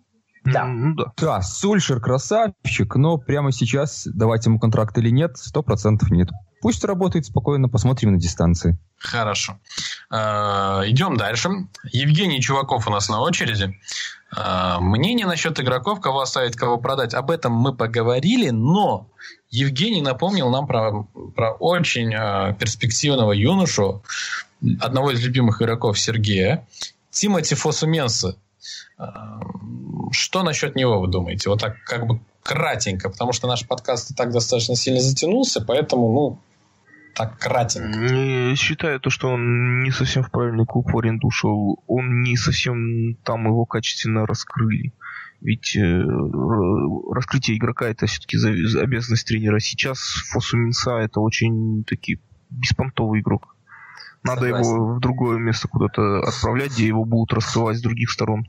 Да. 0.45 0.67
Ну, 0.67 0.95
да. 0.95 1.13
Да, 1.17 1.43
Сульшер 1.43 2.01
красавчик, 2.01 2.97
но 2.97 3.17
прямо 3.17 3.51
сейчас 3.51 4.07
давать 4.07 4.45
ему 4.45 4.59
контракт 4.59 4.97
или 4.99 5.09
нет, 5.09 5.39
сто 5.39 5.63
процентов 5.63 6.11
нет. 6.11 6.29
Пусть 6.61 6.85
работает 6.85 7.27
спокойно, 7.27 7.69
посмотрим 7.69 8.13
на 8.13 8.19
дистанции. 8.19 8.79
Хорошо. 8.99 9.59
Э, 10.11 10.83
идем 10.87 11.17
дальше. 11.17 11.51
Евгений 11.93 12.41
Чуваков 12.41 12.87
у 12.87 12.91
нас 12.91 13.09
на 13.09 13.21
очереди. 13.21 13.79
Э, 14.37 14.79
мнение 14.81 15.27
насчет 15.27 15.59
игроков, 15.61 16.01
кого 16.01 16.21
оставить, 16.21 16.57
кого 16.57 16.79
продать, 16.79 17.15
об 17.15 17.31
этом 17.31 17.53
мы 17.53 17.75
поговорили, 17.75 18.51
но 18.51 19.11
Евгений 19.51 20.03
напомнил 20.03 20.51
нам 20.51 20.67
про, 20.67 21.07
про 21.35 21.53
очень 21.53 22.15
э, 22.15 22.55
перспективного 22.59 23.33
юношу, 23.33 24.03
одного 24.81 25.11
из 25.11 25.23
любимых 25.23 25.61
игроков 25.61 25.99
Сергея, 25.99 26.67
Тимати 27.15 27.55
Фосуменса. 27.55 28.37
Что 30.11 30.43
насчет 30.43 30.77
него 30.77 31.01
вы 31.01 31.09
думаете? 31.09 31.49
Вот 31.49 31.61
так 31.61 31.77
как 31.85 32.07
бы 32.07 32.21
кратенько, 32.43 33.09
потому 33.09 33.33
что 33.33 33.49
наш 33.49 33.67
подкаст 33.67 34.11
и 34.11 34.15
так 34.15 34.33
достаточно 34.33 34.77
сильно 34.77 35.01
затянулся, 35.01 35.61
поэтому, 35.61 36.13
ну, 36.13 36.39
так 37.15 37.39
кратенько. 37.39 38.57
Считаю 38.57 39.01
то, 39.01 39.11
что 39.11 39.29
он 39.29 39.83
не 39.83 39.91
совсем 39.91 40.23
в 40.23 40.31
правильный 40.31 40.67
клуб 40.67 40.95
аренду 40.97 41.29
ушел. 41.29 41.83
Он 41.87 42.23
не 42.23 42.37
совсем 42.37 43.15
там 43.25 43.47
его 43.47 43.65
качественно 43.65 44.27
раскрыли. 44.27 44.93
Ведь 45.41 45.77
э, 45.77 46.03
раскрытие 47.13 47.59
игрока 47.59 47.87
это 47.87 48.07
все-таки 48.07 48.37
обязанность 48.79 49.27
тренера. 49.27 49.61
Сейчас 49.61 49.99
Фосу 50.33 50.57
Минса 50.57 50.93
это 50.93 51.21
очень 51.21 51.85
таки 51.85 52.19
беспонтовый 52.51 53.21
игрок. 53.21 53.54
Надо 54.25 54.43
Согласен. 54.43 54.75
его 54.75 54.95
в 54.95 55.01
другое 55.01 55.39
место 55.39 55.69
куда-то 55.69 56.21
отправлять, 56.21 56.73
где 56.73 56.87
его 56.87 57.05
будут 57.05 57.35
раскрывать 57.35 57.77
с 57.79 57.83
других 57.83 58.11
сторон. 58.11 58.49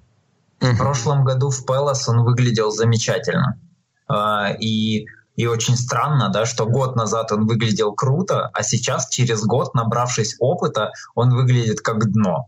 В 0.61 0.77
прошлом 0.77 1.25
году 1.25 1.49
в 1.49 1.65
Пелос 1.65 2.07
он 2.07 2.23
выглядел 2.23 2.71
замечательно. 2.71 3.59
А, 4.07 4.51
и, 4.57 5.05
и 5.35 5.45
очень 5.47 5.75
странно, 5.75 6.29
да, 6.29 6.45
что 6.45 6.65
год 6.65 6.95
назад 6.95 7.31
он 7.33 7.45
выглядел 7.45 7.93
круто, 7.93 8.49
а 8.53 8.63
сейчас, 8.63 9.09
через 9.09 9.43
год, 9.43 9.73
набравшись 9.75 10.37
опыта, 10.39 10.91
он 11.13 11.35
выглядит 11.35 11.81
как 11.81 12.11
дно. 12.11 12.47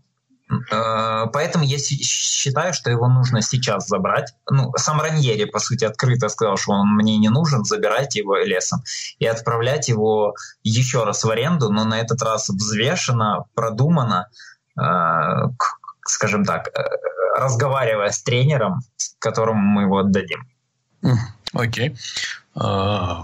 А, 0.72 1.28
поэтому 1.28 1.64
я 1.66 1.78
считаю, 1.78 2.74
что 2.74 2.90
его 2.90 3.08
нужно 3.08 3.42
сейчас 3.42 3.88
забрать. 3.88 4.34
Ну, 4.50 4.72
сам 4.78 5.02
Раньери, 5.02 5.46
по 5.46 5.60
сути, 5.60 5.86
открыто 5.86 6.30
сказал, 6.30 6.58
что 6.58 6.72
он 6.72 6.96
мне 6.96 7.18
не 7.18 7.30
нужен, 7.30 7.66
забирайте 7.66 8.20
его 8.20 8.38
лесом. 8.38 8.82
И 9.20 9.26
отправлять 9.26 9.90
его 9.90 10.36
еще 10.64 11.04
раз 11.04 11.24
в 11.24 11.30
аренду, 11.30 11.72
но 11.72 11.84
на 11.84 12.00
этот 12.00 12.22
раз 12.22 12.50
взвешенно, 12.50 13.46
продуманно, 13.56 14.30
а, 14.78 15.50
скажем 16.06 16.46
так, 16.46 16.68
э, 16.68 16.82
разговаривая 17.38 18.12
с 18.12 18.24
тренером, 18.24 18.80
которому 19.20 19.62
мы 19.62 19.84
его 19.84 19.98
отдадим. 20.00 20.48
Окей. 21.54 21.90
Okay. 21.90 21.98
Uh... 22.56 23.24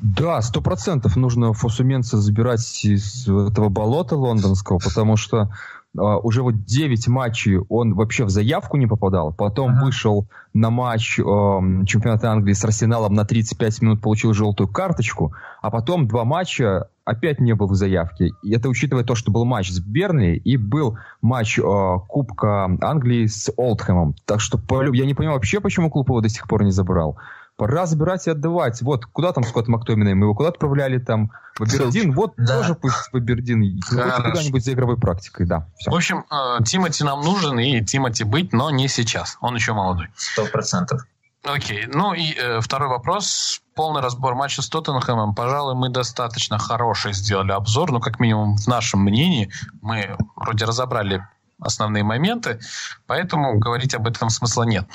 Да, 0.00 0.40
сто 0.42 0.60
процентов 0.60 1.16
нужно 1.16 1.52
Фосуменца 1.52 2.18
забирать 2.18 2.84
из 2.84 3.26
этого 3.26 3.68
болота 3.68 4.16
лондонского, 4.16 4.78
потому 4.78 5.16
что 5.16 5.50
уже 5.98 6.42
вот 6.42 6.64
9 6.64 7.08
матчей 7.08 7.58
он 7.68 7.94
вообще 7.94 8.24
в 8.24 8.30
заявку 8.30 8.76
не 8.76 8.86
попадал. 8.86 9.32
Потом 9.32 9.72
ага. 9.72 9.84
вышел 9.84 10.26
на 10.54 10.70
матч 10.70 11.18
uh, 11.18 11.84
чемпионата 11.86 12.30
Англии 12.30 12.52
с 12.52 12.64
Арсеналом 12.64 13.14
на 13.14 13.24
35 13.24 13.82
минут, 13.82 14.00
получил 14.00 14.32
желтую 14.32 14.68
карточку, 14.68 15.32
а 15.62 15.70
потом 15.70 16.08
два 16.08 16.24
матча 16.24 16.88
опять 17.04 17.40
не 17.40 17.54
был 17.54 17.68
в 17.68 17.74
заявке. 17.74 18.30
И 18.42 18.52
это 18.52 18.68
учитывая 18.68 19.04
то, 19.04 19.14
что 19.14 19.30
был 19.30 19.44
матч 19.44 19.70
с 19.70 19.80
Бернли 19.80 20.36
и 20.36 20.56
был 20.56 20.98
матч 21.22 21.58
uh, 21.58 22.00
Кубка 22.06 22.64
Англии 22.80 23.26
с 23.26 23.52
Олдхэмом. 23.56 24.14
Так 24.24 24.40
что 24.40 24.60
я 24.92 25.06
не 25.06 25.14
понимаю 25.14 25.36
вообще, 25.36 25.60
почему 25.60 25.90
клуб 25.90 26.08
его 26.08 26.20
до 26.20 26.28
сих 26.28 26.46
пор 26.48 26.64
не 26.64 26.70
забрал. 26.70 27.16
Пора 27.58 27.86
забирать 27.86 28.24
и 28.28 28.30
отдавать. 28.30 28.80
Вот, 28.82 29.04
куда 29.04 29.32
там 29.32 29.42
Скотт 29.42 29.66
Мактоминой? 29.66 30.14
Мы 30.14 30.26
его 30.26 30.34
куда 30.36 30.50
отправляли 30.50 30.98
там? 30.98 31.32
В 31.58 31.62
Абердин? 31.62 32.12
Вот 32.12 32.34
да. 32.36 32.60
тоже 32.60 32.76
пусть 32.76 33.12
в 33.12 33.16
Абердин. 33.16 33.80
Куда-нибудь 33.82 34.64
за 34.64 34.74
игровой 34.74 34.96
практикой, 34.96 35.44
да. 35.44 35.66
Все. 35.76 35.90
В 35.90 35.94
общем, 35.94 36.24
э, 36.30 36.62
Тимати 36.64 37.02
нам 37.02 37.20
нужен, 37.20 37.58
и 37.58 37.84
Тимати 37.84 38.22
быть, 38.22 38.52
но 38.52 38.70
не 38.70 38.86
сейчас. 38.86 39.36
Он 39.40 39.56
еще 39.56 39.72
молодой. 39.72 40.06
Сто 40.14 40.46
процентов. 40.46 41.02
Окей, 41.42 41.86
ну 41.92 42.14
и 42.14 42.32
э, 42.32 42.60
второй 42.60 42.88
вопрос. 42.88 43.60
Полный 43.74 44.02
разбор 44.02 44.36
матча 44.36 44.62
с 44.62 44.68
Тоттенхэмом. 44.68 45.34
Пожалуй, 45.34 45.74
мы 45.74 45.88
достаточно 45.88 46.58
хороший 46.58 47.12
сделали 47.12 47.50
обзор, 47.50 47.90
ну, 47.90 47.98
как 47.98 48.20
минимум, 48.20 48.56
в 48.56 48.68
нашем 48.68 49.00
мнении. 49.00 49.50
Мы 49.82 50.16
вроде 50.36 50.64
разобрали 50.64 51.26
основные 51.60 52.04
моменты, 52.04 52.60
поэтому 53.06 53.58
говорить 53.58 53.94
об 53.94 54.06
этом 54.06 54.30
смысла 54.30 54.62
нет. 54.62 54.86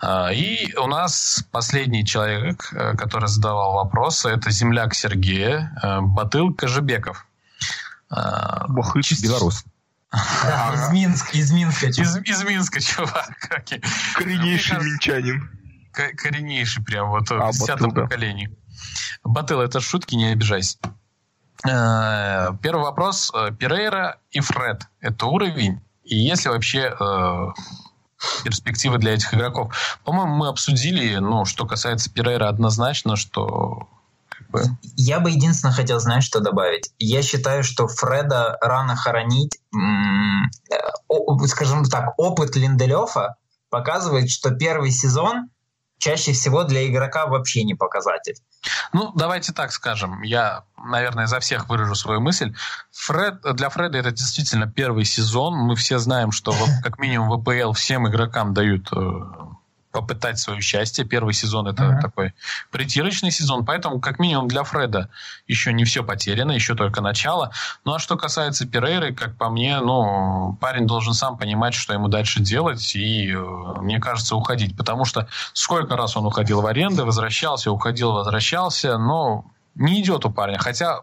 А, 0.00 0.32
и 0.32 0.74
у 0.76 0.86
нас 0.86 1.44
последний 1.50 2.04
человек, 2.04 2.68
э, 2.72 2.94
который 2.96 3.28
задавал 3.28 3.74
вопросы, 3.74 4.28
это 4.28 4.50
земляк 4.50 4.94
Сергея, 4.94 5.72
э, 5.82 6.00
Батыл 6.00 6.52
Кожебеков. 6.52 7.26
А, 8.10 8.66
Бахыч, 8.68 9.22
белорус. 9.22 9.64
Да, 10.12 10.72
из 10.74 10.90
Минска, 10.90 11.38
из 11.38 11.52
Минска. 11.52 11.86
Из, 11.86 12.16
из 12.16 12.44
Минска, 12.44 12.80
чувак. 12.80 13.30
Кореннейший 14.14 14.78
минчанин. 14.78 15.50
Кореннейший 15.92 16.84
прям, 16.84 17.10
вот 17.10 17.30
а, 17.30 17.50
в 17.50 17.52
десятом 17.52 17.92
поколении. 17.92 18.54
Батыл, 19.24 19.60
это 19.60 19.80
шутки, 19.80 20.14
не 20.16 20.32
обижайся. 20.32 20.78
Э, 21.64 22.48
первый 22.62 22.84
вопрос. 22.84 23.32
Перейра 23.58 24.18
и 24.30 24.40
Фред. 24.40 24.88
Это 25.00 25.26
уровень 25.26 25.80
и 26.10 26.16
есть 26.16 26.44
ли 26.44 26.50
вообще 26.50 26.94
э, 26.98 27.46
перспективы 28.44 28.98
для 28.98 29.14
этих 29.14 29.32
игроков? 29.32 29.98
По-моему, 30.04 30.34
мы 30.34 30.48
обсудили, 30.48 31.16
ну, 31.16 31.44
что 31.44 31.66
касается 31.66 32.10
Перейра, 32.10 32.48
однозначно, 32.48 33.16
что 33.16 33.88
я 34.96 35.20
бы 35.20 35.30
единственное 35.30 35.72
хотел, 35.72 36.00
знать, 36.00 36.24
что 36.24 36.40
добавить. 36.40 36.90
Я 36.98 37.22
считаю, 37.22 37.62
что 37.62 37.86
Фреда 37.86 38.58
рано 38.60 38.96
хоронить. 38.96 39.58
Э, 39.72 41.46
скажем 41.46 41.84
так, 41.84 42.14
опыт 42.16 42.56
Линделёфа 42.56 43.36
показывает, 43.70 44.30
что 44.30 44.50
первый 44.50 44.90
сезон 44.90 45.50
чаще 46.00 46.32
всего 46.32 46.64
для 46.64 46.86
игрока 46.86 47.26
вообще 47.26 47.62
не 47.62 47.74
показатель. 47.74 48.34
Ну, 48.92 49.12
давайте 49.14 49.52
так 49.52 49.70
скажем. 49.70 50.22
Я, 50.22 50.64
наверное, 50.76 51.26
за 51.26 51.38
всех 51.38 51.68
выражу 51.68 51.94
свою 51.94 52.20
мысль. 52.20 52.54
Фред, 52.92 53.42
для 53.54 53.68
Фреда 53.68 53.98
это 53.98 54.10
действительно 54.10 54.66
первый 54.66 55.04
сезон. 55.04 55.54
Мы 55.54 55.76
все 55.76 55.98
знаем, 55.98 56.32
что 56.32 56.54
как 56.82 56.98
минимум 56.98 57.28
в 57.28 57.40
ВПЛ 57.40 57.72
всем 57.72 58.08
игрокам 58.08 58.54
дают 58.54 58.88
э, 58.92 58.98
попытать 59.90 60.38
свое 60.38 60.60
счастье. 60.60 61.04
Первый 61.04 61.34
сезон 61.34 61.66
это 61.66 61.82
uh-huh. 61.82 62.00
такой 62.00 62.34
притирочный 62.70 63.30
сезон, 63.30 63.64
поэтому 63.64 64.00
как 64.00 64.18
минимум 64.18 64.48
для 64.48 64.62
Фреда 64.62 65.10
еще 65.46 65.72
не 65.72 65.84
все 65.84 66.04
потеряно, 66.04 66.52
еще 66.52 66.74
только 66.74 67.00
начало. 67.00 67.50
Ну 67.84 67.94
а 67.94 67.98
что 67.98 68.16
касается 68.16 68.66
Перейры, 68.66 69.14
как 69.14 69.36
по 69.36 69.50
мне, 69.50 69.80
ну 69.80 70.56
парень 70.60 70.86
должен 70.86 71.14
сам 71.14 71.36
понимать, 71.36 71.74
что 71.74 71.92
ему 71.92 72.08
дальше 72.08 72.40
делать 72.40 72.94
и, 72.94 73.32
э, 73.32 73.80
мне 73.80 73.98
кажется, 73.98 74.36
уходить, 74.36 74.76
потому 74.76 75.04
что 75.04 75.28
сколько 75.52 75.96
раз 75.96 76.16
он 76.16 76.26
уходил 76.26 76.60
в 76.60 76.66
аренды, 76.66 77.04
возвращался, 77.04 77.72
уходил, 77.72 78.12
возвращался, 78.12 78.98
но 78.98 79.44
не 79.74 80.00
идет 80.00 80.24
у 80.24 80.30
парня, 80.30 80.58
хотя 80.58 81.02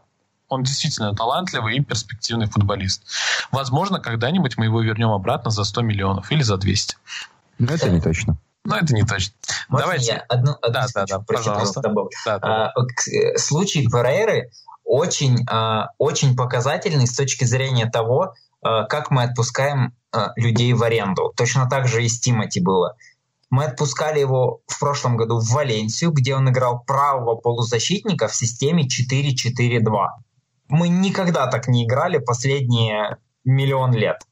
он 0.49 0.64
действительно 0.64 1.14
талантливый 1.14 1.76
и 1.76 1.81
перспективный 1.81 2.47
футболист. 2.47 3.03
Возможно, 3.51 3.99
когда-нибудь 3.99 4.57
мы 4.57 4.65
его 4.65 4.81
вернем 4.81 5.09
обратно 5.09 5.51
за 5.51 5.64
100 5.64 5.81
миллионов 5.81 6.31
или 6.31 6.41
за 6.41 6.57
200. 6.57 6.95
Но 7.59 7.73
это 7.73 7.89
не 7.89 7.99
точно. 7.99 8.38
Но 8.68 8.76
это 8.76 8.94
не 8.94 9.03
точно. 9.03 9.34
Можно 9.69 9.85
Давайте. 9.85 10.06
я 10.11 10.26
одну, 10.27 10.52
одну 10.61 10.73
да, 10.73 10.88
да, 10.94 11.06
да, 11.06 11.19
пожалуйста. 11.19 11.81
Да, 11.81 12.39
да, 12.39 12.39
а, 12.41 12.73
э, 13.10 13.38
случай 13.38 13.88
Перейры 13.88 14.52
очень, 14.84 15.45
а, 15.49 15.91
очень 15.98 16.35
показательный 16.35 17.07
с 17.07 17.15
точки 17.15 17.45
зрения 17.45 17.85
того, 17.85 18.34
а, 18.61 18.84
как 18.84 19.10
мы 19.10 19.23
отпускаем 19.23 19.95
а, 20.11 20.34
людей 20.35 20.73
в 20.73 20.84
аренду. 20.84 21.31
Точно 21.38 21.69
так 21.69 21.88
же 21.88 22.03
и 22.03 22.10
с 22.10 22.19
Тимати 22.19 22.60
было. 22.60 22.98
Мы 23.49 23.64
отпускали 23.64 24.19
его 24.19 24.60
в 24.68 24.77
прошлом 24.81 25.15
году 25.15 25.39
в 25.39 25.49
Валенсию, 25.53 26.11
где 26.11 26.35
он 26.35 26.49
играл 26.49 26.84
правого 26.84 27.35
полузащитника 27.35 28.27
в 28.27 28.35
системе 28.35 28.85
4-4-2. 28.85 30.07
Мы 30.68 30.89
никогда 30.89 31.48
так 31.48 31.69
не 31.69 31.85
играли 31.85 32.18
последние 32.18 33.15
миллион 33.45 33.94
лет. 33.94 34.23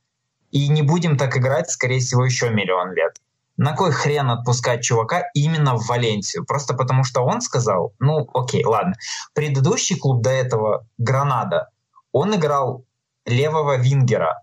И 0.52 0.68
не 0.68 0.82
будем 0.82 1.18
так 1.18 1.38
играть, 1.38 1.70
скорее 1.70 2.02
всего, 2.02 2.26
еще 2.26 2.50
миллион 2.50 2.92
лет 2.92 3.16
на 3.58 3.74
кой 3.76 3.92
хрен 3.92 4.30
отпускать 4.30 4.84
чувака 4.84 5.24
именно 5.34 5.76
в 5.76 5.88
Валенсию? 5.88 6.46
Просто 6.46 6.74
потому 6.74 7.04
что 7.04 7.22
он 7.22 7.42
сказал, 7.42 7.94
ну 8.00 8.28
окей, 8.34 8.64
ладно. 8.66 8.96
Предыдущий 9.34 9.98
клуб 9.98 10.22
до 10.22 10.30
этого, 10.30 10.86
Гранада, 10.98 11.70
он 12.12 12.36
играл 12.36 12.86
левого 13.26 13.78
вингера. 13.78 14.42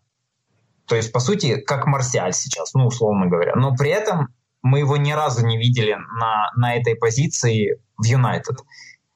То 0.86 0.96
есть, 0.96 1.12
по 1.12 1.20
сути, 1.20 1.56
как 1.56 1.86
Марсиаль 1.86 2.34
сейчас, 2.34 2.74
ну, 2.74 2.86
условно 2.86 3.26
говоря. 3.26 3.54
Но 3.54 3.74
при 3.74 3.90
этом 3.90 4.28
мы 4.62 4.80
его 4.80 4.96
ни 4.96 5.12
разу 5.12 5.44
не 5.46 5.56
видели 5.56 5.94
на, 6.18 6.50
на 6.56 6.76
этой 6.76 6.94
позиции 6.96 7.80
в 7.96 8.04
Юнайтед. 8.04 8.58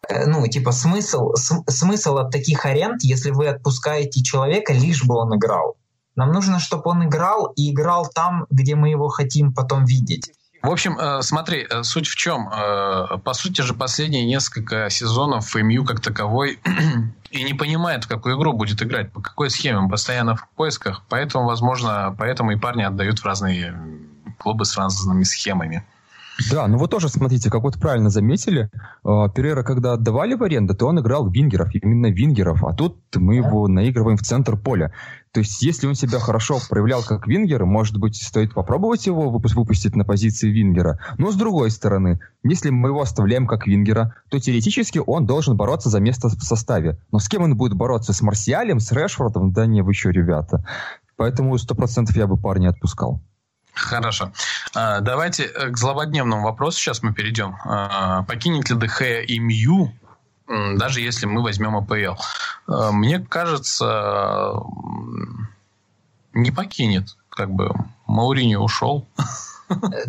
Э, 0.09 0.27
ну, 0.27 0.47
типа, 0.47 0.73
смысл, 0.73 1.35
смысл 1.35 2.19
от 2.19 2.31
таких 2.31 2.65
аренд, 2.65 3.03
если 3.03 3.31
вы 3.31 3.49
отпускаете 3.49 4.23
человека, 4.23 4.73
лишь 4.73 5.05
бы 5.05 5.17
он 5.17 5.37
играл. 5.37 5.77
Нам 6.17 6.33
нужно, 6.33 6.59
чтобы 6.59 6.83
он 6.87 7.05
играл 7.05 7.53
и 7.57 7.71
играл 7.71 8.09
там, 8.13 8.47
где 8.51 8.75
мы 8.75 8.89
его 8.89 9.09
хотим 9.09 9.53
потом 9.53 9.85
видеть. 9.85 10.33
В 10.63 10.71
общем, 10.71 10.99
э, 10.99 11.23
смотри, 11.23 11.65
э, 11.69 11.83
суть 11.85 12.09
в 12.09 12.17
чем? 12.17 12.49
Э, 12.49 13.19
по 13.23 13.35
сути 13.35 13.61
же, 13.61 13.75
последние 13.75 14.25
несколько 14.25 14.91
сезонов 14.91 15.55
МЮ 15.55 15.85
как 15.85 16.01
таковой 16.01 16.59
и 17.31 17.45
не 17.45 17.55
понимает, 17.55 18.05
в 18.05 18.09
какую 18.09 18.37
игру 18.37 18.53
будет 18.53 18.83
играть, 18.83 19.13
по 19.13 19.21
какой 19.21 19.51
схеме. 19.51 19.79
Он 19.79 19.89
постоянно 19.89 20.35
в 20.35 20.49
поисках, 20.57 21.03
поэтому, 21.09 21.45
возможно, 21.47 22.15
поэтому 22.19 22.51
и 22.51 22.57
парни 22.57 22.83
отдают 22.83 23.21
в 23.21 23.25
разные 23.25 23.79
клубы 24.39 24.65
с 24.65 24.77
разными 24.77 25.23
схемами. 25.23 25.85
Да, 26.51 26.67
ну 26.67 26.77
вы 26.77 26.89
тоже 26.89 27.09
смотрите, 27.09 27.51
как 27.51 27.63
вот 27.63 27.79
правильно 27.81 28.11
заметили, 28.11 28.69
э, 29.05 29.29
Перера, 29.35 29.63
когда 29.63 29.95
отдавали 29.95 30.35
в 30.35 30.43
аренду, 30.43 30.75
то 30.75 30.87
он 30.87 31.01
играл 31.01 31.31
вингеров, 31.31 31.75
именно 31.75 32.11
вингеров, 32.11 32.63
а 32.65 32.75
тут 32.75 32.99
мы 33.15 33.37
его 33.37 33.69
наигрываем 33.69 34.19
в 34.19 34.23
центр 34.23 34.57
поля. 34.57 34.93
То 35.37 35.41
есть, 35.41 35.61
если 35.61 35.87
он 35.87 35.95
себя 35.95 36.19
хорошо 36.19 36.61
проявлял 36.67 37.03
как 37.03 37.27
вингер, 37.27 37.67
может 37.67 37.99
быть, 37.99 38.17
стоит 38.17 38.55
попробовать 38.55 39.05
его 39.05 39.29
выпустить 39.29 39.95
на 39.95 40.03
позиции 40.03 40.49
вингера. 40.49 40.99
Но 41.19 41.31
с 41.31 41.35
другой 41.35 41.71
стороны, 41.71 42.21
если 42.43 42.71
мы 42.71 42.89
его 42.89 43.03
оставляем 43.03 43.47
как 43.47 43.67
вингера, 43.67 44.15
то 44.31 44.41
теоретически 44.41 44.99
он 45.07 45.27
должен 45.27 45.55
бороться 45.55 45.91
за 45.91 46.01
место 46.01 46.31
в 46.31 46.43
составе. 46.43 46.99
Но 47.13 47.19
с 47.19 47.29
кем 47.29 47.43
он 47.43 47.55
будет 47.55 47.75
бороться? 47.75 48.15
С 48.15 48.23
Марсиалем, 48.23 48.81
с 48.81 48.91
Решфордом? 48.93 49.53
Да 49.53 49.67
не, 49.67 49.83
вы 49.83 49.91
еще, 49.91 50.11
ребята. 50.11 50.65
Поэтому 51.17 51.59
сто 51.59 51.75
процентов 51.75 52.17
я 52.17 52.27
бы 52.27 52.39
парня 52.39 52.71
отпускал. 52.71 53.21
Хорошо. 53.75 54.33
А, 54.75 55.01
давайте 55.01 55.43
э, 55.45 55.69
к 55.69 55.77
злободневному 55.77 56.45
вопросу 56.45 56.79
сейчас 56.79 57.03
мы 57.03 57.13
перейдем. 57.13 57.57
А, 57.63 58.23
покинет 58.23 58.71
ли 58.71 58.77
ДХ 58.77 59.03
и 59.29 59.39
МЮ, 59.39 59.93
даже 60.49 61.01
если 61.01 61.27
мы 61.27 61.43
возьмем 61.43 61.77
АПЛ? 61.77 62.21
А, 62.67 62.93
мне 62.93 63.21
кажется, 63.21 64.55
не 66.33 66.51
покинет. 66.51 67.17
Как 67.29 67.51
бы 67.51 67.75
Мауриньо 68.07 68.61
ушел. 68.61 69.07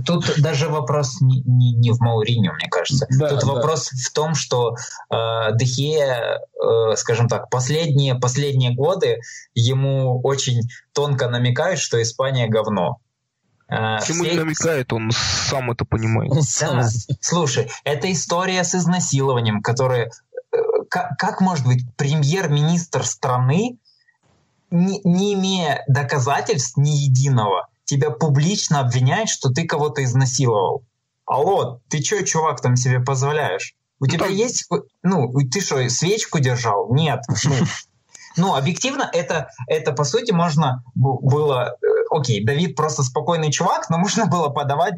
Тут 0.05 0.39
даже 0.39 0.69
вопрос 0.69 1.19
не, 1.21 1.41
не, 1.41 1.73
не 1.73 1.91
в 1.91 1.99
Мауриньо, 1.99 2.53
мне 2.53 2.67
кажется. 2.69 3.07
Да, 3.09 3.29
Тут 3.29 3.41
да. 3.41 3.53
вопрос 3.53 3.89
в 3.89 4.13
том, 4.13 4.35
что 4.35 4.75
э, 5.09 5.15
Дехе, 5.55 6.39
э, 6.61 6.95
скажем 6.95 7.27
так, 7.27 7.49
последние, 7.49 8.15
последние 8.15 8.75
годы 8.75 9.19
ему 9.55 10.21
очень 10.21 10.61
тонко 10.93 11.27
намекают, 11.27 11.79
что 11.79 12.01
Испания 12.01 12.47
говно. 12.47 12.99
Почему 13.67 14.23
э, 14.23 14.27
все... 14.27 14.31
не 14.31 14.39
намекает, 14.39 14.93
он 14.93 15.11
сам 15.11 15.71
это 15.71 15.85
понимает. 15.85 16.31
Да. 16.61 16.87
Слушай, 17.19 17.69
это 17.83 18.11
история 18.11 18.63
с 18.63 18.75
изнасилованием, 18.75 19.61
которая... 19.61 20.11
Э, 20.87 20.89
как, 20.89 21.17
как 21.17 21.41
может 21.41 21.65
быть 21.65 21.83
премьер-министр 21.95 23.05
страны, 23.05 23.77
не, 24.71 24.99
не 25.03 25.33
имея 25.33 25.83
доказательств 25.87 26.77
ни 26.77 26.89
единого, 26.89 27.67
тебя 27.85 28.09
публично 28.09 28.81
обвиняет, 28.81 29.29
что 29.29 29.49
ты 29.49 29.65
кого-то 29.65 30.03
изнасиловал? 30.03 30.83
Алло, 31.25 31.81
ты 31.89 32.01
что, 32.01 32.23
чувак, 32.23 32.61
там 32.61 32.75
себе 32.75 32.99
позволяешь? 32.99 33.75
У 33.99 34.05
ну, 34.05 34.11
тебя 34.11 34.25
там... 34.25 34.33
есть... 34.33 34.69
Ну, 35.03 35.33
ты 35.51 35.61
что, 35.61 35.87
свечку 35.89 36.39
держал? 36.39 36.93
Нет. 36.93 37.21
Ну, 37.43 38.49
ну, 38.49 38.55
объективно, 38.55 39.09
это, 39.11 39.49
это 39.65 39.93
по 39.93 40.03
сути 40.03 40.31
можно 40.31 40.83
было... 40.93 41.75
Э, 41.81 41.87
окей, 42.11 42.45
Давид 42.45 42.75
просто 42.75 43.01
спокойный 43.01 43.51
чувак, 43.51 43.89
но 43.89 43.97
можно 43.97 44.27
было 44.27 44.49
подавать 44.49 44.93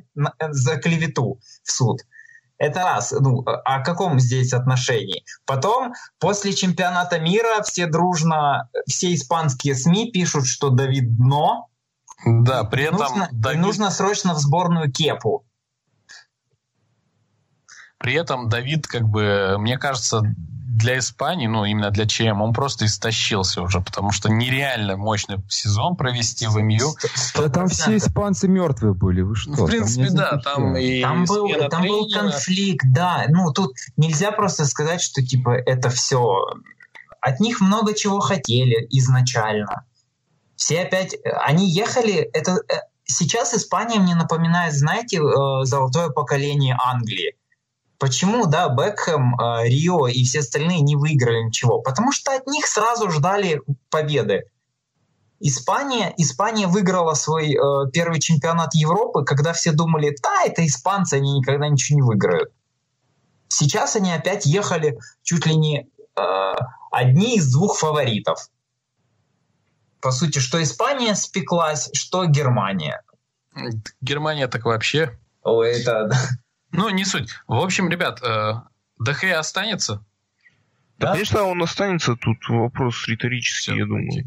за 0.50 0.76
клевету 0.76 1.40
в 1.64 1.72
суд. 1.72 2.02
Это 2.60 2.84
раз. 2.84 3.12
Ну, 3.18 3.42
о 3.42 3.80
каком 3.80 4.20
здесь 4.20 4.54
отношении? 4.54 5.24
Потом, 5.46 5.94
после 6.20 6.54
чемпионата 6.54 7.18
мира, 7.18 7.64
все 7.64 7.88
дружно, 7.88 8.70
все 8.86 9.16
испанские 9.16 9.76
СМИ 9.76 10.12
пишут, 10.12 10.46
что 10.46 10.70
Давид 10.70 11.18
дно. 11.18 11.70
Да, 12.26 12.66
при 12.66 12.84
этом... 12.84 13.00
Нужно, 13.00 13.30
Давид... 13.32 13.62
нужно 13.62 13.90
срочно 13.90 14.34
в 14.34 14.40
сборную 14.40 14.92
Кепу. 14.92 15.46
При 17.98 18.14
этом 18.14 18.50
Давид, 18.50 18.88
как 18.88 19.04
бы, 19.04 19.56
мне 19.58 19.78
кажется, 19.78 20.22
для 20.80 20.98
Испании, 20.98 21.48
ну, 21.48 21.66
именно 21.66 21.92
для 21.92 22.06
ЧМ, 22.06 22.42
он 22.42 22.54
просто 22.54 22.86
истощился 22.86 23.62
уже, 23.62 23.82
потому 23.82 24.12
что 24.12 24.30
нереально 24.30 24.96
мощный 24.96 25.38
сезон 25.50 25.96
провести 25.96 26.48
в 26.48 26.56
МЮ. 26.58 26.96
Да 27.36 27.50
там 27.50 27.68
все 27.68 27.98
испанцы 27.98 28.48
мертвые 28.48 28.94
были, 28.94 29.22
вы 29.22 29.36
что? 29.36 29.52
Ну, 29.52 29.66
в 29.66 29.70
принципе, 29.70 30.08
там 30.08 30.16
да, 30.16 30.38
там 30.40 30.78
и 30.78 31.02
Там 31.02 31.26
был, 31.26 31.50
там 31.70 31.84
был 31.84 32.10
конфликт, 32.10 32.86
да. 32.92 33.26
Ну, 33.28 33.52
тут 33.52 33.74
нельзя 33.98 34.32
просто 34.32 34.66
сказать, 34.66 35.02
что, 35.02 35.22
типа, 35.22 35.50
это 35.50 35.90
все... 35.90 36.46
От 37.22 37.42
них 37.42 37.60
много 37.60 37.94
чего 37.94 38.22
хотели 38.22 38.88
изначально. 38.90 39.86
Все 40.56 40.82
опять... 40.82 41.16
Они 41.46 41.70
ехали... 41.70 42.16
Это, 42.34 42.54
э, 42.70 42.76
сейчас 43.04 43.54
Испания 43.54 44.00
мне 44.00 44.16
напоминает, 44.16 44.74
знаете, 44.74 45.18
э, 45.18 45.66
золотое 45.66 46.10
поколение 46.10 46.78
Англии 46.82 47.36
Почему, 48.00 48.46
да, 48.46 48.70
Бекхэм, 48.70 49.36
э, 49.36 49.68
Рио 49.68 50.08
и 50.08 50.24
все 50.24 50.40
остальные 50.40 50.80
не 50.82 50.96
выиграли 50.96 51.44
ничего? 51.44 51.82
Потому 51.82 52.14
что 52.14 52.34
от 52.34 52.48
них 52.48 52.66
сразу 52.66 53.12
ждали 53.12 53.62
победы. 53.90 54.46
Испания, 55.42 56.14
Испания 56.16 56.68
выиграла 56.68 57.14
свой 57.14 57.54
э, 57.54 57.92
первый 57.92 58.22
чемпионат 58.22 58.74
Европы, 58.74 59.26
когда 59.26 59.52
все 59.52 59.74
думали, 59.74 60.16
да, 60.24 60.44
это 60.46 60.66
испанцы, 60.66 61.16
они 61.16 61.40
никогда 61.40 61.68
ничего 61.68 61.98
не 61.98 62.02
выиграют. 62.02 62.52
Сейчас 63.50 63.98
они 63.98 64.14
опять 64.14 64.46
ехали 64.46 64.98
чуть 65.22 65.46
ли 65.46 65.56
не 65.56 65.80
э, 66.16 66.54
одни 66.92 67.36
из 67.36 67.52
двух 67.52 67.78
фаворитов. 67.78 68.50
По 70.00 70.12
сути, 70.12 70.40
что 70.40 70.62
Испания 70.64 71.16
спеклась, 71.16 71.90
что 71.94 72.26
Германия. 72.26 73.02
Германия 74.00 74.48
так 74.48 74.64
вообще. 74.64 75.18
Ой, 75.44 75.82
это 75.82 76.10
ну, 76.72 76.90
не 76.90 77.06
суть. 77.06 77.30
В 77.48 77.56
общем, 77.56 77.90
ребят, 77.90 78.22
э, 78.22 78.54
ДХ 79.00 79.24
останется? 79.38 80.06
Да, 80.98 81.08
да, 81.08 81.14
конечно, 81.14 81.44
он 81.44 81.62
останется. 81.64 82.16
Тут 82.16 82.38
вопрос 82.50 83.08
риторический, 83.08 83.72
Все, 83.72 83.76
я 83.76 83.86
думаю. 83.86 84.26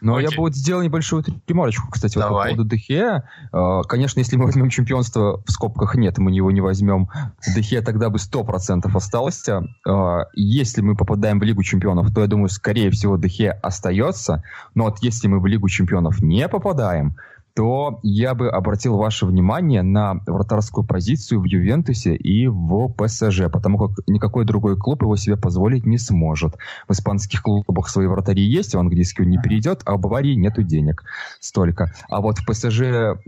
Но 0.00 0.16
Окей. 0.16 0.28
я 0.30 0.36
бы 0.36 0.42
вот 0.42 0.54
сделал 0.54 0.82
небольшую 0.82 1.24
ремарочку, 1.46 1.88
кстати, 1.90 2.16
вот 2.16 2.28
по 2.28 2.44
поводу 2.44 2.64
Дехе. 2.64 3.22
Э, 3.52 3.82
конечно, 3.88 4.18
если 4.18 4.36
мы 4.36 4.46
возьмем 4.46 4.68
чемпионство, 4.68 5.42
в 5.46 5.50
скобках 5.50 5.94
нет, 5.94 6.18
мы 6.18 6.32
его 6.32 6.50
не 6.50 6.60
возьмем, 6.60 7.08
Дехе 7.54 7.80
тогда 7.80 8.10
бы 8.10 8.18
100% 8.18 8.94
остался. 8.94 9.62
Э, 9.88 10.24
если 10.34 10.82
мы 10.82 10.96
попадаем 10.96 11.38
в 11.38 11.44
Лигу 11.44 11.62
чемпионов, 11.62 12.12
то, 12.12 12.20
я 12.20 12.26
думаю, 12.26 12.48
скорее 12.48 12.90
всего, 12.90 13.16
Дехе 13.16 13.50
остается. 13.50 14.42
Но 14.74 14.84
вот 14.84 14.98
если 15.02 15.28
мы 15.28 15.40
в 15.40 15.46
Лигу 15.46 15.68
чемпионов 15.68 16.20
не 16.20 16.48
попадаем, 16.48 17.16
то 17.56 18.00
я 18.02 18.34
бы 18.34 18.50
обратил 18.50 18.98
ваше 18.98 19.24
внимание 19.24 19.82
на 19.82 20.20
вратарскую 20.26 20.86
позицию 20.86 21.40
в 21.40 21.44
Ювентусе 21.44 22.14
и 22.14 22.46
в 22.48 22.88
ПСЖ, 22.90 23.50
потому 23.50 23.78
как 23.78 24.06
никакой 24.06 24.44
другой 24.44 24.76
клуб 24.76 25.00
его 25.00 25.16
себе 25.16 25.38
позволить 25.38 25.86
не 25.86 25.96
сможет. 25.96 26.54
В 26.86 26.92
испанских 26.92 27.40
клубах 27.40 27.88
свои 27.88 28.06
вратари 28.08 28.42
есть, 28.42 28.74
в 28.74 28.78
английский 28.78 29.22
он 29.22 29.30
не 29.30 29.38
перейдет, 29.38 29.80
а 29.86 29.96
в 29.96 30.00
Баварии 30.00 30.34
нету 30.34 30.62
денег 30.62 31.04
столько. 31.40 31.94
А 32.10 32.20
вот 32.20 32.38
в 32.38 32.44
ПСЖ 32.46 32.82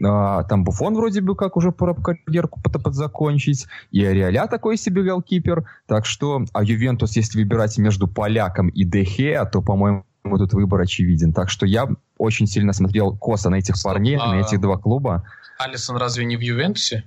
а, 0.04 0.42
там 0.42 0.62
Буфон 0.62 0.94
вроде 0.94 1.22
бы 1.22 1.34
как 1.34 1.56
уже 1.56 1.72
пора 1.72 1.94
карьерку 1.94 2.60
подзакончить, 2.60 3.66
и 3.92 4.04
Ариаля 4.04 4.46
такой 4.46 4.76
себе 4.76 5.04
голкипер, 5.04 5.64
так 5.86 6.04
что, 6.04 6.44
а 6.52 6.62
Ювентус, 6.62 7.16
если 7.16 7.38
выбирать 7.38 7.78
между 7.78 8.06
поляком 8.06 8.68
и 8.68 8.84
Дехе, 8.84 9.42
то, 9.50 9.62
по-моему, 9.62 10.04
тут 10.22 10.52
выбор 10.52 10.82
очевиден. 10.82 11.32
Так 11.32 11.48
что 11.48 11.64
я 11.64 11.88
очень 12.18 12.46
сильно 12.46 12.72
смотрел 12.72 13.16
косо 13.16 13.50
на 13.50 13.56
этих 13.56 13.76
Стоп, 13.76 13.92
парней, 13.92 14.16
а... 14.16 14.34
на 14.34 14.40
этих 14.40 14.60
два 14.60 14.76
клуба. 14.76 15.24
Алисон 15.58 15.96
разве 15.96 16.24
не 16.24 16.36
в 16.36 16.40
Ювентусе? 16.40 17.04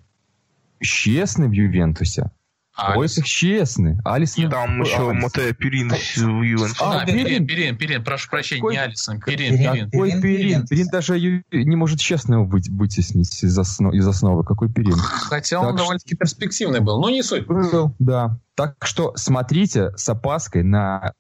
Честный 0.82 1.48
в 1.48 1.52
Ювентусе. 1.52 2.32
А 2.74 2.98
Ой, 2.98 3.06
их 3.06 3.26
честный. 3.26 3.98
Алисон... 4.06 4.50
Там 4.50 4.82
еще 4.82 5.10
Алисон. 5.10 5.20
Матео 5.20 5.54
Перин 5.54 5.90
в 5.90 6.42
Ювентусе. 6.42 6.76
А, 6.80 7.02
а 7.02 7.06
Перин, 7.06 7.46
Перин, 7.46 7.78
Перин, 7.78 8.04
прошу 8.04 8.30
прощения, 8.30 8.62
Какой... 8.62 8.74
не 8.74 8.80
Алисон, 8.80 9.20
Перин, 9.20 9.58
Перин. 9.58 9.92
Какой 9.92 10.22
Перин? 10.22 10.68
Перин 10.68 10.88
даже 10.88 11.20
не 11.52 11.76
может 11.76 12.00
честного 12.00 12.46
быть, 12.46 12.70
вытеснить 12.70 13.44
из, 13.44 13.60
основ, 13.60 13.94
из 13.94 14.08
основы. 14.08 14.44
Какой 14.46 14.72
Перин? 14.72 14.96
Хотя 14.96 15.60
он 15.60 15.76
довольно-таки 15.76 16.16
перспективный 16.16 16.80
был, 16.80 17.02
но 17.02 17.10
не 17.10 17.24
суть. 17.24 17.46
Был, 17.46 17.94
да. 18.00 18.40
Так 18.56 18.78
что 18.84 19.14
смотрите 19.16 19.92
с 19.98 20.08
опаской 20.08 20.64
на 20.64 21.14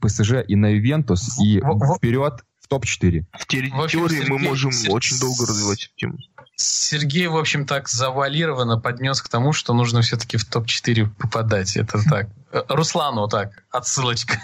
ПСЖ 0.00 0.34
и 0.46 0.56
на 0.56 0.66
Ювентус, 0.74 1.38
и 1.40 1.60
вперед 1.96 2.44
в 2.68 2.70
топ-4. 2.70 3.24
В 3.32 3.46
теории 3.46 4.28
мы 4.28 4.38
можем 4.38 4.70
очень 4.90 5.18
долго 5.18 5.46
развивать 5.46 5.84
эту 5.84 5.94
тему. 5.96 6.18
Сергей, 6.56 7.26
в 7.28 7.36
общем, 7.36 7.66
так 7.66 7.88
завуалированно 7.88 8.78
поднес 8.78 9.22
к 9.22 9.28
тому, 9.28 9.52
что 9.52 9.72
нужно 9.72 10.02
все-таки 10.02 10.36
в 10.36 10.44
топ-4 10.44 11.08
попадать. 11.18 11.76
Это 11.76 12.02
так. 12.04 12.28
Руслану 12.68 13.26
так, 13.28 13.64
отсылочка. 13.70 14.40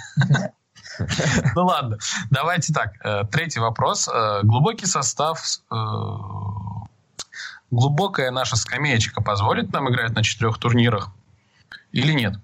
Ну 1.57 1.65
ладно, 1.65 1.99
давайте 2.31 2.73
так. 2.73 2.93
Э, 3.05 3.25
третий 3.25 3.59
вопрос. 3.59 4.07
Э, 4.07 4.43
глубокий 4.45 4.87
состав, 4.87 5.43
э, 5.69 5.75
глубокая 7.73 8.31
наша 8.31 8.55
скамеечка 8.55 9.21
позволит 9.21 9.73
нам 9.73 9.91
играть 9.91 10.15
на 10.15 10.23
четырех 10.23 10.59
турнирах 10.59 11.11
или 11.91 12.13
нет? 12.13 12.35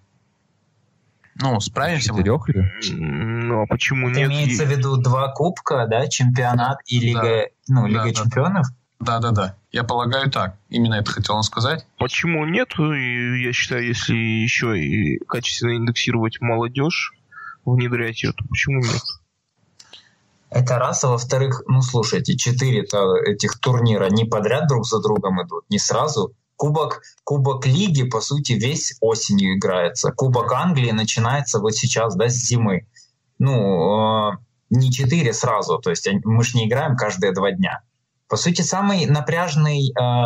Ну, 1.41 1.59
справимся 1.61 2.09
Четырех 2.09 2.49
ли? 2.49 2.71
Ну, 2.93 3.62
а 3.62 3.67
почему 3.67 4.11
Это 4.11 4.21
нет? 4.21 4.29
имеется 4.31 4.65
в 4.65 4.69
виду 4.69 4.97
два 4.97 5.33
кубка, 5.33 5.87
да, 5.89 6.07
чемпионат 6.07 6.79
и 6.87 7.01
Лига, 7.01 7.23
да. 7.23 7.45
ну, 7.69 7.87
Лига 7.87 8.05
да, 8.05 8.12
чемпионов? 8.12 8.67
Да, 9.01 9.19
да, 9.19 9.31
да. 9.31 9.57
Я 9.73 9.85
полагаю 9.85 10.31
так. 10.31 10.57
Именно 10.69 10.97
это 10.97 11.11
хотел 11.11 11.37
он 11.37 11.43
сказать. 11.43 11.87
Почему 11.99 12.45
нет? 12.45 12.69
Я 12.79 13.53
считаю, 13.53 13.87
если 13.87 14.15
еще 14.15 14.79
и 14.79 15.19
качественно 15.25 15.77
индексировать 15.77 16.41
молодежь, 16.41 17.15
внедрять 17.65 18.23
ее, 18.23 18.33
то 18.33 18.45
почему 18.49 18.81
нет? 18.81 19.03
Это 20.51 20.79
раз, 20.79 21.05
а 21.05 21.09
во-вторых, 21.09 21.62
ну 21.69 21.81
слушайте, 21.81 22.37
четыре 22.37 22.81
этих 22.83 23.59
турнира 23.61 24.11
не 24.11 24.25
подряд 24.25 24.67
друг 24.67 24.85
за 24.85 25.01
другом 25.01 25.41
идут, 25.43 25.65
не 25.71 25.79
сразу. 25.79 26.35
Кубок, 26.61 27.01
Кубок 27.24 27.65
Лиги, 27.65 28.03
по 28.03 28.20
сути, 28.20 28.53
весь 28.53 28.95
осенью 29.01 29.57
играется. 29.57 30.12
Кубок 30.12 30.53
Англии 30.53 30.91
начинается 30.91 31.59
вот 31.59 31.74
сейчас, 31.74 32.15
да, 32.16 32.28
с 32.28 32.35
зимы. 32.35 32.87
Ну, 33.39 34.32
э, 34.32 34.37
не 34.69 34.93
четыре 34.93 35.32
сразу, 35.32 35.78
то 35.78 35.89
есть 35.89 36.07
мы 36.23 36.45
же 36.45 36.59
не 36.59 36.69
играем 36.69 36.97
каждые 36.97 37.32
два 37.32 37.51
дня. 37.51 37.81
По 38.28 38.37
сути, 38.37 38.61
самый 38.61 39.07
напряжный 39.07 39.91
э, 39.91 40.24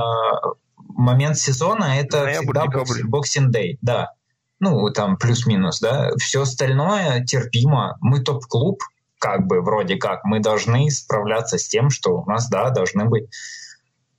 момент 0.77 1.39
сезона 1.39 2.01
это 2.01 2.25
Ноябрь, 2.25 2.59
всегда 2.59 3.05
боксинг 3.05 3.53
дей, 3.53 3.79
да. 3.81 4.11
Ну, 4.59 4.91
там 4.91 5.17
плюс-минус, 5.19 5.79
да. 5.79 6.11
Все 6.19 6.43
остальное 6.43 7.25
терпимо. 7.25 7.97
Мы 8.01 8.19
топ-клуб, 8.25 8.83
как 9.21 9.47
бы, 9.47 9.61
вроде 9.61 9.99
как. 9.99 10.25
Мы 10.25 10.41
должны 10.41 10.91
справляться 10.91 11.59
с 11.59 11.69
тем, 11.69 11.91
что 11.91 12.23
у 12.23 12.29
нас, 12.29 12.49
да, 12.49 12.71
должны 12.71 13.05
быть 13.05 13.29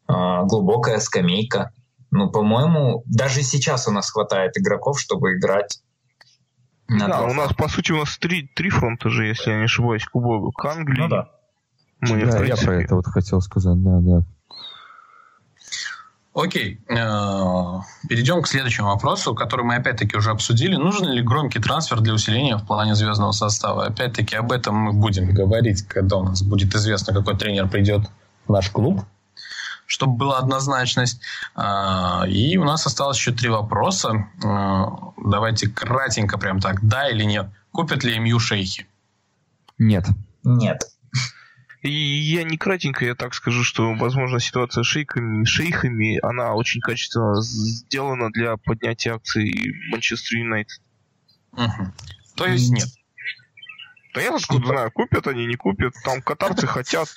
э, 0.07 0.13
глубокая 0.45 0.99
скамейка. 0.99 1.73
Ну, 2.15 2.29
по-моему, 2.29 3.03
даже 3.07 3.43
сейчас 3.43 3.89
у 3.89 3.91
нас 3.91 4.09
хватает 4.09 4.57
игроков, 4.57 5.01
чтобы 5.01 5.33
играть 5.33 5.81
на 6.87 7.07
Да, 7.07 7.21
у 7.23 7.33
нас, 7.33 7.53
по 7.53 7.67
сути, 7.67 7.91
у 7.91 7.97
нас 7.97 8.17
три, 8.17 8.49
три 8.55 8.69
фронта 8.69 9.09
же, 9.09 9.25
если 9.25 9.51
я 9.51 9.57
не 9.57 9.65
ошибаюсь. 9.65 10.05
Кубок 10.05 10.63
Англии. 10.63 11.01
Ну 11.01 11.09
да. 11.09 11.29
Мы, 11.99 12.25
да, 12.25 12.45
я 12.45 12.55
про 12.55 12.81
это 12.81 12.95
вот 12.95 13.05
хотел 13.07 13.41
сказать, 13.41 13.83
да, 13.83 13.99
да. 13.99 14.21
Окей, 16.33 16.81
э, 16.87 16.95
перейдем 18.07 18.41
к 18.41 18.47
следующему 18.47 18.87
вопросу, 18.87 19.35
который 19.35 19.65
мы 19.65 19.75
опять-таки 19.75 20.15
уже 20.15 20.31
обсудили. 20.31 20.75
Нужен 20.75 21.07
ли 21.09 21.21
громкий 21.21 21.59
трансфер 21.59 21.99
для 21.99 22.13
усиления 22.13 22.55
в 22.55 22.65
плане 22.65 22.95
звездного 22.95 23.31
состава? 23.31 23.87
Опять-таки 23.87 24.37
об 24.37 24.53
этом 24.53 24.75
мы 24.75 24.93
будем 24.93 25.33
говорить, 25.33 25.85
когда 25.87 26.15
у 26.17 26.23
нас 26.23 26.43
будет 26.43 26.73
известно, 26.75 27.13
какой 27.13 27.37
тренер 27.37 27.67
придет 27.67 28.09
в 28.47 28.51
наш 28.51 28.69
клуб 28.69 29.01
чтобы 29.85 30.17
была 30.17 30.39
однозначность. 30.39 31.21
А, 31.55 32.25
и 32.27 32.57
у 32.57 32.63
нас 32.63 32.85
осталось 32.85 33.17
еще 33.17 33.31
три 33.31 33.49
вопроса. 33.49 34.27
А, 34.43 35.13
давайте 35.17 35.67
кратенько 35.67 36.37
прям 36.37 36.59
так. 36.59 36.85
Да 36.85 37.09
или 37.09 37.23
нет? 37.23 37.47
Купят 37.71 38.03
ли 38.03 38.17
МЮ 38.19 38.39
шейхи? 38.39 38.87
Нет. 39.77 40.05
Нет. 40.43 40.83
И 41.81 41.91
я 41.91 42.43
не 42.43 42.57
кратенько, 42.57 43.05
я 43.05 43.13
так 43.13 43.35
скажу, 43.35 43.63
что, 43.63 43.93
возможно, 43.93 44.39
ситуация 44.39 44.83
с 44.83 44.87
шейхами, 44.87 45.45
шейхами, 45.45 46.19
она 46.25 46.55
очень 46.55 46.81
качественно 46.81 47.39
сделана 47.41 48.31
для 48.31 48.57
поднятия 48.57 49.13
акций 49.13 49.71
Манчестер 49.91 50.39
Юнайтед. 50.39 50.81
Угу. 51.51 51.93
То 52.37 52.47
есть 52.47 52.71
нет. 52.71 52.87
Да 54.15 54.21
я 54.21 54.35
откуда 54.35 54.67
знаю, 54.67 54.91
купят 54.91 55.27
они, 55.27 55.45
не 55.45 55.55
купят. 55.55 55.93
Там 56.03 56.21
катарцы 56.21 56.65
хотят. 56.65 57.09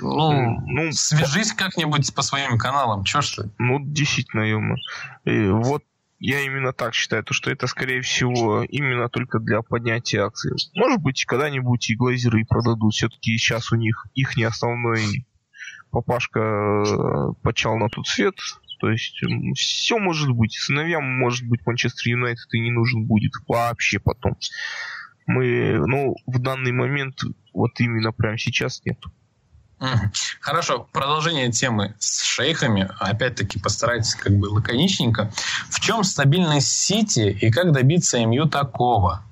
Ну, 0.00 0.60
ну, 0.66 0.92
свяжись 0.92 1.52
как-нибудь 1.52 2.14
по 2.14 2.22
своим 2.22 2.58
каналам, 2.58 3.04
чё 3.04 3.22
ж 3.22 3.36
ты? 3.36 3.50
Ну, 3.58 3.78
действительно, 3.80 4.42
ё 4.42 4.60
вот 5.56 5.84
я 6.18 6.42
именно 6.42 6.74
так 6.74 6.92
считаю, 6.92 7.24
то, 7.24 7.32
что 7.32 7.50
это, 7.50 7.66
скорее 7.66 8.02
всего, 8.02 8.62
именно 8.62 9.08
только 9.08 9.38
для 9.38 9.62
поднятия 9.62 10.20
акций. 10.20 10.52
Может 10.74 11.00
быть, 11.00 11.24
когда-нибудь 11.24 11.88
и 11.88 11.96
глазеры 11.96 12.44
продадут. 12.44 12.92
Все-таки 12.92 13.38
сейчас 13.38 13.72
у 13.72 13.76
них 13.76 14.06
их 14.14 14.36
не 14.36 14.44
основной 14.44 15.26
папашка 15.90 16.40
э, 16.40 17.32
почал 17.42 17.78
на 17.78 17.88
тот 17.88 18.06
свет. 18.06 18.34
То 18.80 18.90
есть 18.90 19.18
все 19.56 19.98
может 19.98 20.30
быть. 20.30 20.52
Сыновьям 20.52 21.04
может 21.04 21.46
быть 21.46 21.64
Манчестер 21.66 22.12
Юнайтед 22.12 22.52
и 22.52 22.60
не 22.60 22.70
нужен 22.70 23.06
будет 23.06 23.32
вообще 23.48 23.98
потом. 23.98 24.36
Мы, 25.30 25.80
ну, 25.86 26.16
в 26.26 26.38
данный 26.40 26.72
момент, 26.72 27.20
вот 27.54 27.78
именно 27.78 28.10
прямо 28.10 28.36
сейчас 28.36 28.82
нет. 28.84 28.98
Хорошо, 30.40 30.88
продолжение 30.92 31.52
темы 31.52 31.94
с 32.00 32.22
шейхами. 32.22 32.90
Опять-таки 32.98 33.60
постарайтесь 33.60 34.16
как 34.16 34.32
бы 34.36 34.46
лаконичненько. 34.46 35.30
В 35.70 35.78
чем 35.78 36.02
стабильность 36.02 36.72
Сити 36.72 37.38
и 37.40 37.50
как 37.50 37.70
добиться 37.70 38.18
МЮ 38.18 38.46
такого? 38.46 39.22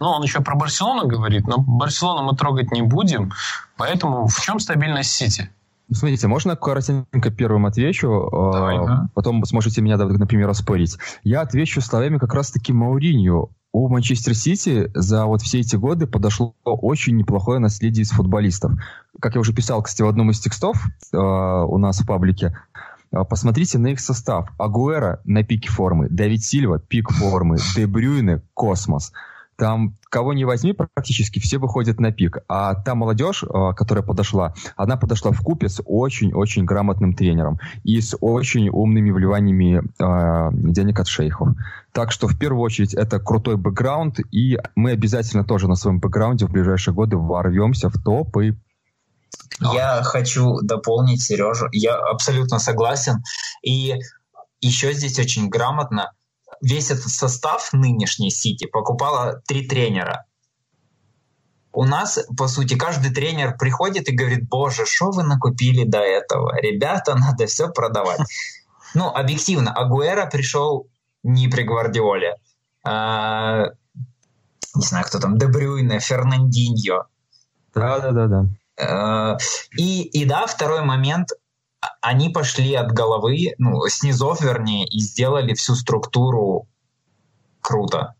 Ну, 0.00 0.08
он 0.08 0.22
еще 0.24 0.40
про 0.40 0.56
Барселону 0.56 1.06
говорит, 1.06 1.46
но 1.46 1.58
Барселону 1.58 2.24
мы 2.24 2.36
трогать 2.36 2.72
не 2.72 2.82
будем. 2.82 3.32
Поэтому 3.76 4.26
в 4.26 4.40
чем 4.40 4.58
стабильность 4.58 5.12
Сити? 5.12 5.48
Смотрите, 5.92 6.28
можно 6.28 6.56
коротенько 6.56 7.30
первым 7.30 7.66
отвечу, 7.66 8.28
а, 8.32 8.52
Давай, 8.52 8.78
да. 8.78 9.08
потом 9.14 9.44
сможете 9.44 9.82
меня, 9.82 9.96
например, 9.96 10.48
оспорить. 10.48 10.98
Я 11.24 11.40
отвечу 11.40 11.80
словами 11.80 12.18
как 12.18 12.32
раз-таки 12.34 12.72
Мауринью 12.72 13.50
у 13.72 13.88
Манчестер 13.88 14.34
Сити 14.34 14.90
за 14.94 15.26
вот 15.26 15.42
все 15.42 15.60
эти 15.60 15.76
годы 15.76 16.06
подошло 16.06 16.54
очень 16.64 17.16
неплохое 17.16 17.60
наследие 17.60 18.02
из 18.02 18.10
футболистов. 18.10 18.72
Как 19.20 19.34
я 19.34 19.40
уже 19.40 19.52
писал, 19.52 19.82
кстати, 19.82 20.02
в 20.02 20.08
одном 20.08 20.30
из 20.30 20.40
текстов 20.40 20.76
э, 21.12 21.16
у 21.16 21.78
нас 21.78 22.00
в 22.00 22.06
паблике, 22.06 22.56
э, 23.12 23.24
посмотрите 23.28 23.78
на 23.78 23.88
их 23.88 24.00
состав. 24.00 24.50
Агуэра 24.58 25.20
на 25.24 25.44
пике 25.44 25.68
формы, 25.68 26.08
Давид 26.08 26.42
Сильва 26.42 26.78
пик 26.80 27.10
формы, 27.10 27.58
Де 27.76 27.86
Брюйне 27.86 28.42
космос. 28.54 29.12
Там 29.60 29.94
кого 30.08 30.32
не 30.32 30.46
возьми, 30.46 30.72
практически 30.72 31.38
все 31.38 31.58
выходят 31.58 32.00
на 32.00 32.12
пик. 32.12 32.38
А 32.48 32.74
та 32.74 32.94
молодежь, 32.94 33.44
э, 33.44 33.74
которая 33.76 34.02
подошла, 34.02 34.54
она 34.74 34.96
подошла 34.96 35.32
в 35.32 35.42
купе 35.42 35.68
с 35.68 35.82
очень-очень 35.84 36.64
грамотным 36.64 37.12
тренером 37.12 37.60
и 37.84 38.00
с 38.00 38.16
очень 38.22 38.70
умными 38.70 39.10
вливаниями 39.10 39.82
э, 39.82 40.72
денег 40.72 40.98
от 40.98 41.08
шейхов. 41.08 41.48
Так 41.92 42.10
что 42.10 42.26
в 42.26 42.38
первую 42.38 42.62
очередь 42.62 42.94
это 42.94 43.20
крутой 43.20 43.58
бэкграунд, 43.58 44.20
и 44.32 44.58
мы 44.76 44.92
обязательно 44.92 45.44
тоже 45.44 45.68
на 45.68 45.74
своем 45.74 46.00
бэкграунде 46.00 46.46
в 46.46 46.50
ближайшие 46.50 46.94
годы 46.94 47.18
ворвемся 47.18 47.90
в 47.90 48.02
топы. 48.02 48.56
Я 49.60 50.00
хочу 50.02 50.62
дополнить 50.62 51.20
Сережу. 51.20 51.66
Я 51.70 51.96
абсолютно 51.96 52.58
согласен. 52.60 53.22
И 53.62 53.94
еще 54.62 54.94
здесь 54.94 55.18
очень 55.18 55.50
грамотно 55.50 56.12
весь 56.60 56.90
этот 56.90 57.08
состав 57.08 57.72
нынешний 57.72 58.30
Сити 58.30 58.66
покупало 58.66 59.42
три 59.46 59.66
тренера. 59.66 60.26
У 61.72 61.84
нас, 61.84 62.18
по 62.36 62.48
сути, 62.48 62.76
каждый 62.76 63.12
тренер 63.12 63.56
приходит 63.56 64.08
и 64.08 64.14
говорит, 64.14 64.48
боже, 64.48 64.86
что 64.86 65.10
вы 65.10 65.22
накупили 65.22 65.84
до 65.84 65.98
этого? 65.98 66.56
Ребята, 66.60 67.14
надо 67.14 67.46
все 67.46 67.68
продавать. 67.68 68.20
Ну, 68.92 69.06
объективно, 69.06 69.72
Агуэра 69.72 70.26
пришел 70.26 70.88
не 71.22 71.46
при 71.46 71.62
Гвардиоле. 71.62 72.34
А, 72.84 73.66
не 74.74 74.82
знаю, 74.82 75.04
кто 75.04 75.20
там, 75.20 75.38
Дебрюйне, 75.38 76.00
Фернандиньо. 76.00 77.04
Да-да-да. 77.72 78.46
А, 78.80 79.36
и, 79.76 80.02
и 80.02 80.24
да, 80.24 80.46
второй 80.46 80.82
момент, 80.82 81.28
они 82.00 82.28
пошли 82.28 82.74
от 82.74 82.92
головы, 82.92 83.54
ну, 83.58 83.86
снизов, 83.88 84.40
вернее, 84.40 84.86
и 84.86 85.00
сделали 85.00 85.54
всю 85.54 85.74
структуру 85.74 86.66
круто. 87.60 88.14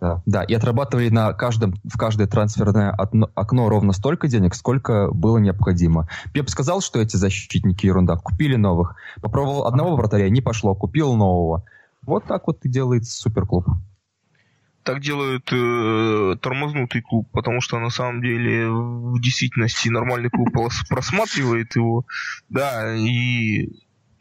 Да, 0.00 0.22
да, 0.24 0.44
и 0.44 0.54
отрабатывали 0.54 1.10
на 1.10 1.34
каждом, 1.34 1.74
в 1.84 1.98
каждое 1.98 2.26
трансферное 2.26 2.90
окно, 2.90 3.68
ровно 3.68 3.92
столько 3.92 4.28
денег, 4.28 4.54
сколько 4.54 5.10
было 5.12 5.36
необходимо. 5.36 6.08
Пеп 6.32 6.48
сказал, 6.48 6.80
что 6.80 7.00
эти 7.00 7.16
защитники 7.16 7.84
ерунда. 7.84 8.16
Купили 8.16 8.56
новых. 8.56 8.96
Попробовал 9.20 9.66
одного 9.66 9.96
вратаря, 9.96 10.30
не 10.30 10.40
пошло, 10.40 10.74
купил 10.74 11.14
нового. 11.16 11.64
Вот 12.02 12.24
так 12.24 12.46
вот 12.46 12.64
и 12.64 12.68
делает 12.70 13.06
суперклуб 13.06 13.66
так 14.82 15.00
делает 15.00 15.48
э, 15.52 16.36
тормознутый 16.40 17.02
клуб, 17.02 17.28
потому 17.32 17.60
что 17.60 17.78
на 17.78 17.90
самом 17.90 18.22
деле 18.22 18.68
в 18.68 19.20
действительности 19.20 19.88
нормальный 19.88 20.30
клуб 20.30 20.48
просматривает 20.88 21.76
его, 21.76 22.06
да, 22.48 22.96
и 22.96 23.68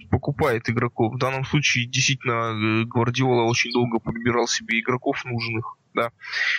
покупает 0.09 0.69
игроков. 0.69 1.13
В 1.13 1.17
данном 1.17 1.45
случае 1.45 1.85
действительно 1.85 2.81
э, 2.81 2.85
Гвардиола 2.85 3.43
очень 3.43 3.71
долго 3.71 3.99
подбирал 3.99 4.47
себе 4.47 4.79
игроков 4.79 5.23
нужных, 5.25 5.77
да. 5.93 6.11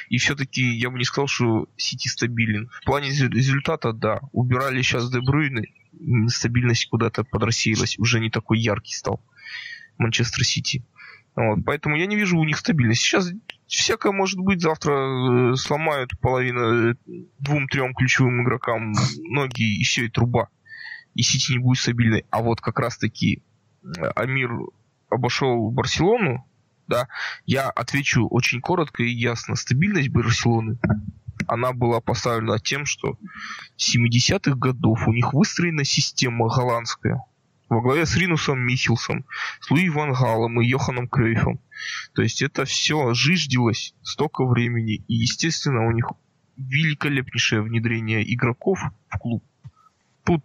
И 0.08 0.18
все-таки 0.18 0.62
я 0.62 0.90
бы 0.90 0.98
не 0.98 1.04
сказал, 1.04 1.26
что 1.26 1.68
Сити 1.76 2.08
стабилен. 2.08 2.70
В 2.82 2.84
плане 2.84 3.10
результата, 3.10 3.92
да. 3.92 4.20
Убирали 4.32 4.82
сейчас 4.82 5.10
Дебрюйны, 5.10 5.66
стабильность 6.28 6.88
куда-то 6.88 7.24
подрассеялась, 7.24 7.98
уже 7.98 8.20
не 8.20 8.30
такой 8.30 8.58
яркий 8.58 8.94
стал 8.94 9.20
Манчестер 9.98 10.44
Сити. 10.44 10.84
Вот, 11.36 11.60
поэтому 11.64 11.96
я 11.96 12.06
не 12.06 12.16
вижу 12.16 12.38
у 12.38 12.44
них 12.44 12.58
стабильности. 12.58 13.04
Сейчас 13.04 13.32
всякое 13.66 14.12
может 14.12 14.38
быть. 14.38 14.60
Завтра 14.60 15.52
э, 15.52 15.56
сломают 15.56 16.18
половину 16.20 16.90
э, 16.90 16.94
двум-трем 17.38 17.94
ключевым 17.94 18.42
игрокам 18.42 18.92
ноги, 19.18 19.80
и 19.80 19.84
все, 19.84 20.06
и 20.06 20.10
труба. 20.10 20.48
И 21.14 21.22
Сити 21.22 21.52
не 21.52 21.58
будет 21.58 21.80
стабильной. 21.80 22.24
А 22.30 22.42
вот 22.42 22.60
как 22.60 22.78
раз-таки 22.78 23.42
э, 23.82 23.88
Амир 24.16 24.50
обошел 25.08 25.70
Барселону, 25.70 26.46
да, 26.86 27.06
я 27.46 27.70
отвечу 27.70 28.26
очень 28.26 28.60
коротко 28.60 29.02
и 29.02 29.10
ясно. 29.10 29.54
Стабильность 29.54 30.08
Барселоны, 30.08 30.78
она 31.46 31.72
была 31.72 32.00
поставлена 32.00 32.58
тем, 32.58 32.84
что 32.84 33.16
с 33.76 33.96
70-х 33.96 34.56
годов 34.56 35.06
у 35.06 35.12
них 35.12 35.32
выстроена 35.32 35.84
система 35.84 36.48
голландская, 36.48 37.22
во 37.70 37.80
главе 37.80 38.04
с 38.04 38.16
Ринусом 38.16 38.58
Михелсом, 38.60 39.24
с 39.60 39.70
Луи 39.70 39.88
Ван 39.88 40.12
Галом 40.12 40.60
и 40.60 40.66
Йоханом 40.66 41.08
Крейфом. 41.08 41.60
То 42.14 42.22
есть 42.22 42.42
это 42.42 42.64
все 42.64 43.14
жиждилось 43.14 43.94
столько 44.02 44.44
времени, 44.44 45.04
и, 45.06 45.14
естественно, 45.14 45.86
у 45.86 45.92
них 45.92 46.10
великолепнейшее 46.56 47.62
внедрение 47.62 48.22
игроков 48.34 48.80
в 49.08 49.18
клуб. 49.18 49.44
Тут 50.24 50.44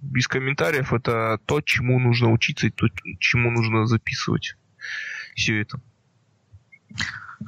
без 0.00 0.26
комментариев 0.26 0.92
это 0.92 1.38
то, 1.46 1.60
чему 1.60 2.00
нужно 2.00 2.32
учиться 2.32 2.66
и 2.66 2.70
то, 2.70 2.86
чему 3.20 3.50
нужно 3.50 3.86
записывать. 3.86 4.56
Все 5.36 5.60
это. 5.60 5.80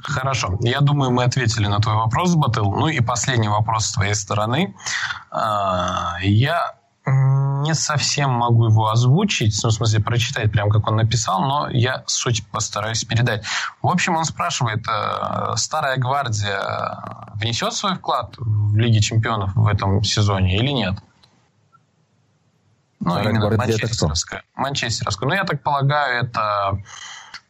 Хорошо. 0.03 0.59
Я 0.61 0.81
думаю, 0.81 1.11
мы 1.11 1.23
ответили 1.23 1.65
на 1.65 1.79
твой 1.79 1.95
вопрос, 1.95 2.35
Батыл. 2.35 2.71
Ну 2.71 2.87
и 2.87 2.99
последний 2.99 3.49
вопрос 3.49 3.87
с 3.87 3.93
твоей 3.93 4.13
стороны. 4.13 4.75
А, 5.31 6.17
я 6.21 6.76
не 7.07 7.73
совсем 7.73 8.31
могу 8.31 8.65
его 8.65 8.89
озвучить, 8.89 9.57
ну, 9.63 9.69
в 9.69 9.73
смысле, 9.73 10.01
прочитать 10.01 10.51
прям, 10.51 10.69
как 10.69 10.87
он 10.87 10.97
написал, 10.97 11.41
но 11.41 11.69
я 11.69 12.03
суть 12.05 12.45
постараюсь 12.47 13.03
передать. 13.03 13.45
В 13.81 13.87
общем, 13.87 14.15
он 14.15 14.25
спрашивает, 14.25 14.85
э, 14.87 15.53
старая 15.55 15.97
гвардия 15.97 17.31
внесет 17.35 17.73
свой 17.73 17.95
вклад 17.95 18.35
в 18.37 18.75
Лиге 18.75 18.99
чемпионов 18.99 19.55
в 19.55 19.67
этом 19.67 20.03
сезоне 20.03 20.57
или 20.57 20.71
нет? 20.71 20.95
Ну, 22.99 23.11
старая 23.11 23.29
именно 23.29 23.57
манчестерская. 23.57 24.43
Манчестерская. 24.55 25.29
Ну, 25.29 25.35
я 25.35 25.43
так 25.43 25.61
полагаю, 25.61 26.25
это 26.25 26.81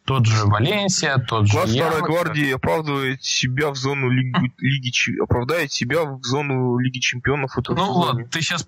тот 0.04 0.24
же 0.26 0.46
Валенсия, 0.46 1.18
тот 1.18 1.50
Класс 1.50 1.68
же 1.68 1.76
Старой 1.76 2.02
Гвардии 2.02 2.52
оправдывает 2.52 3.22
себя 3.22 3.70
в 3.70 3.76
зону 3.76 4.08
Лиги, 4.08 4.52
Лиги 4.58 5.22
оправдает 5.22 5.72
себя 5.72 6.04
в 6.04 6.22
зону 6.22 6.78
Лиги 6.78 6.98
Чемпионов. 6.98 7.56
Ну 7.68 7.92
вот, 7.92 8.30
ты 8.30 8.40
сейчас 8.40 8.66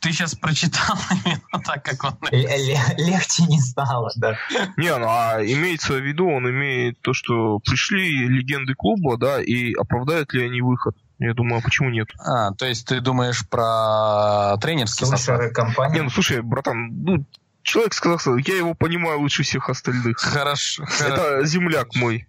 ты 0.00 0.12
сейчас 0.12 0.34
прочитал 0.34 0.96
именно 1.24 1.62
так, 1.64 1.84
как 1.84 2.04
он 2.04 2.16
Легче 2.30 3.44
не 3.44 3.60
стало, 3.60 4.10
да. 4.16 4.36
Не, 4.76 4.96
ну 4.96 5.06
а 5.08 5.38
имеется 5.40 5.94
в 5.94 6.00
виду, 6.00 6.28
он 6.28 6.48
имеет 6.48 7.00
то, 7.00 7.12
что 7.12 7.58
пришли 7.58 8.08
легенды 8.28 8.74
клуба, 8.74 9.16
да, 9.16 9.42
и 9.42 9.72
оправдают 9.74 10.32
ли 10.32 10.44
они 10.44 10.62
выход. 10.62 10.96
Я 11.18 11.34
думаю, 11.34 11.58
а 11.58 11.62
почему 11.62 11.90
нет? 11.90 12.08
А, 12.18 12.52
то 12.52 12.64
есть 12.64 12.86
ты 12.86 13.00
думаешь 13.00 13.46
про 13.48 14.56
тренерский 14.58 15.06
состав? 15.06 15.52
компании? 15.52 15.96
Не, 15.96 16.02
ну 16.04 16.10
слушай, 16.10 16.40
братан, 16.40 17.02
ну, 17.02 17.26
человек 17.62 17.92
сказал, 17.92 18.18
что 18.18 18.38
я 18.38 18.56
его 18.56 18.74
понимаю 18.74 19.20
лучше 19.20 19.42
всех 19.42 19.68
остальных. 19.68 20.18
Хорошо. 20.18 20.84
Это 20.98 21.44
земляк 21.44 21.94
мой. 21.94 22.26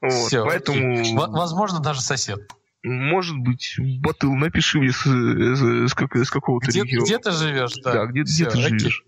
Вот, 0.00 0.28
Все, 0.28 0.44
поэтому... 0.44 1.14
Возможно, 1.14 1.80
даже 1.80 2.00
сосед. 2.00 2.40
Может 2.82 3.36
быть, 3.36 3.76
Батыл, 4.00 4.34
напиши 4.34 4.78
мне 4.78 4.90
с, 4.90 5.02
с, 5.02 5.04
с, 5.04 5.92
с 5.92 6.30
какого-то 6.30 6.70
где, 6.70 6.82
региона. 6.82 7.04
Где 7.04 7.18
ты 7.18 7.30
живешь, 7.30 7.74
да. 7.84 7.92
Да, 7.92 8.06
где, 8.06 8.24
Все, 8.24 8.44
где 8.44 8.50
ты 8.52 8.58
окей. 8.58 8.78
живешь. 8.78 9.04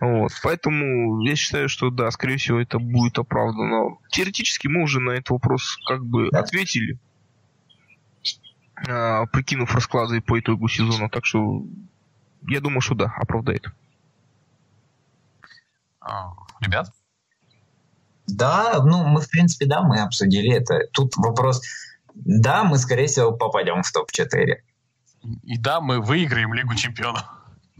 Вот. 0.00 0.32
Поэтому 0.42 1.20
я 1.20 1.36
считаю, 1.36 1.68
что 1.68 1.90
да, 1.90 2.10
скорее 2.10 2.38
всего, 2.38 2.60
это 2.60 2.78
будет 2.78 3.18
оправдано. 3.18 3.98
Теоретически 4.10 4.68
мы 4.68 4.82
уже 4.82 5.00
на 5.00 5.10
этот 5.10 5.30
вопрос 5.30 5.76
как 5.86 6.02
бы 6.02 6.28
ответили, 6.28 6.98
а, 8.88 9.26
прикинув 9.26 9.74
расклады 9.74 10.22
по 10.22 10.40
итогу 10.40 10.66
сезона. 10.68 11.10
Так 11.10 11.26
что 11.26 11.62
я 12.48 12.60
думаю, 12.60 12.80
что 12.80 12.94
да, 12.94 13.12
оправдает. 13.18 13.66
А, 16.00 16.32
ребят? 16.60 16.90
Да, 18.26 18.82
ну 18.82 19.04
мы 19.04 19.20
в 19.20 19.28
принципе, 19.28 19.66
да, 19.66 19.82
мы 19.82 20.00
обсудили 20.00 20.50
это. 20.50 20.88
Тут 20.92 21.16
вопрос 21.18 21.62
да, 22.14 22.64
мы, 22.64 22.78
скорее 22.78 23.06
всего, 23.06 23.32
попадем 23.32 23.82
в 23.82 23.92
топ-4. 23.92 24.56
И 25.42 25.58
да, 25.58 25.80
мы 25.80 26.00
выиграем 26.00 26.54
Лигу 26.54 26.74
чемпионов. 26.74 27.24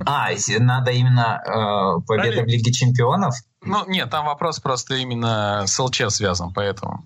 А, 0.04 0.30
надо 0.58 0.90
именно 0.90 1.40
э, 1.46 2.00
победа 2.06 2.42
в 2.42 2.46
Лиге 2.46 2.72
Чемпионов? 2.72 3.36
Ну, 3.62 3.86
нет, 3.86 4.10
там 4.10 4.26
вопрос 4.26 4.58
просто 4.58 4.96
именно 4.96 5.64
с 5.66 5.78
ЛЧ 5.78 6.02
связан, 6.08 6.52
поэтому... 6.52 7.04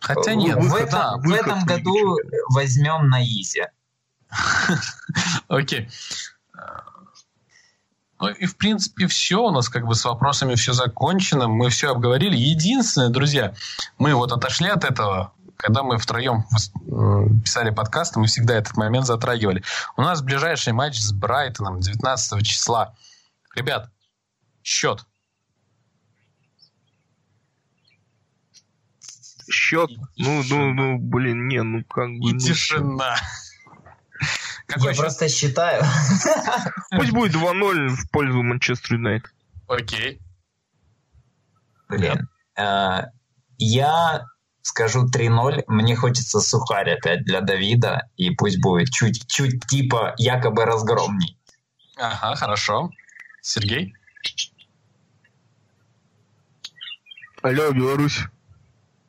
Хотя 0.00 0.34
нет. 0.34 0.58
В, 0.58 0.74
этом, 0.74 0.90
да, 0.90 1.16
в 1.16 1.32
этом 1.32 1.64
году 1.64 2.18
возьмем 2.50 3.08
на 3.08 3.24
изи. 3.24 3.62
Окей. 5.48 5.88
Ну 8.20 8.28
и, 8.28 8.46
в 8.46 8.56
принципе, 8.56 9.06
все. 9.06 9.42
У 9.42 9.50
нас 9.50 9.68
как 9.68 9.86
бы 9.86 9.94
с 9.94 10.04
вопросами 10.04 10.56
все 10.56 10.72
закончено. 10.74 11.48
Мы 11.48 11.70
все 11.70 11.90
обговорили. 11.90 12.36
Единственное, 12.36 13.08
друзья, 13.08 13.54
мы 13.96 14.14
вот 14.14 14.32
отошли 14.32 14.68
от 14.68 14.84
этого. 14.84 15.32
Когда 15.56 15.82
мы 15.82 15.98
втроем 15.98 16.44
э, 16.52 17.42
писали 17.42 17.70
подкаст, 17.70 18.16
мы 18.16 18.26
всегда 18.26 18.54
этот 18.56 18.76
момент 18.76 19.06
затрагивали. 19.06 19.62
У 19.96 20.02
нас 20.02 20.22
ближайший 20.22 20.72
матч 20.72 20.98
с 20.98 21.12
Брайтоном 21.12 21.80
19 21.80 22.46
числа. 22.46 22.94
Ребят, 23.54 23.90
счет. 24.62 25.06
Счет? 29.50 29.90
Ну, 30.16 30.42
ну, 30.48 30.74
ну, 30.74 30.98
блин, 30.98 31.48
не, 31.48 31.62
ну 31.62 31.84
как 31.84 32.08
бы... 32.08 32.30
И 32.30 32.32
ну, 32.32 32.38
тишина. 32.38 33.16
Какой 34.66 34.88
Я 34.88 34.94
счет? 34.94 35.02
просто 35.02 35.28
считаю. 35.28 35.84
Пусть 36.90 37.12
будет 37.12 37.34
2-0 37.34 37.88
в 37.88 38.10
пользу 38.10 38.42
Манчестер 38.42 38.94
Юнайтед. 38.94 39.32
Окей. 39.68 40.20
Блин. 41.88 42.28
Э, 42.56 43.04
я 43.58 44.24
скажу 44.64 45.06
3-0. 45.06 45.64
Мне 45.68 45.94
хочется 45.94 46.40
сухарь 46.40 46.90
опять 46.90 47.24
для 47.24 47.40
Давида. 47.40 48.08
И 48.16 48.30
пусть 48.30 48.60
будет 48.60 48.88
чуть-чуть 48.88 49.66
типа 49.66 50.14
якобы 50.18 50.64
разгромней. 50.64 51.38
Ага, 51.96 52.34
хорошо. 52.34 52.90
Сергей? 53.40 53.94
Алло, 57.42 57.70
Беларусь. 57.72 58.20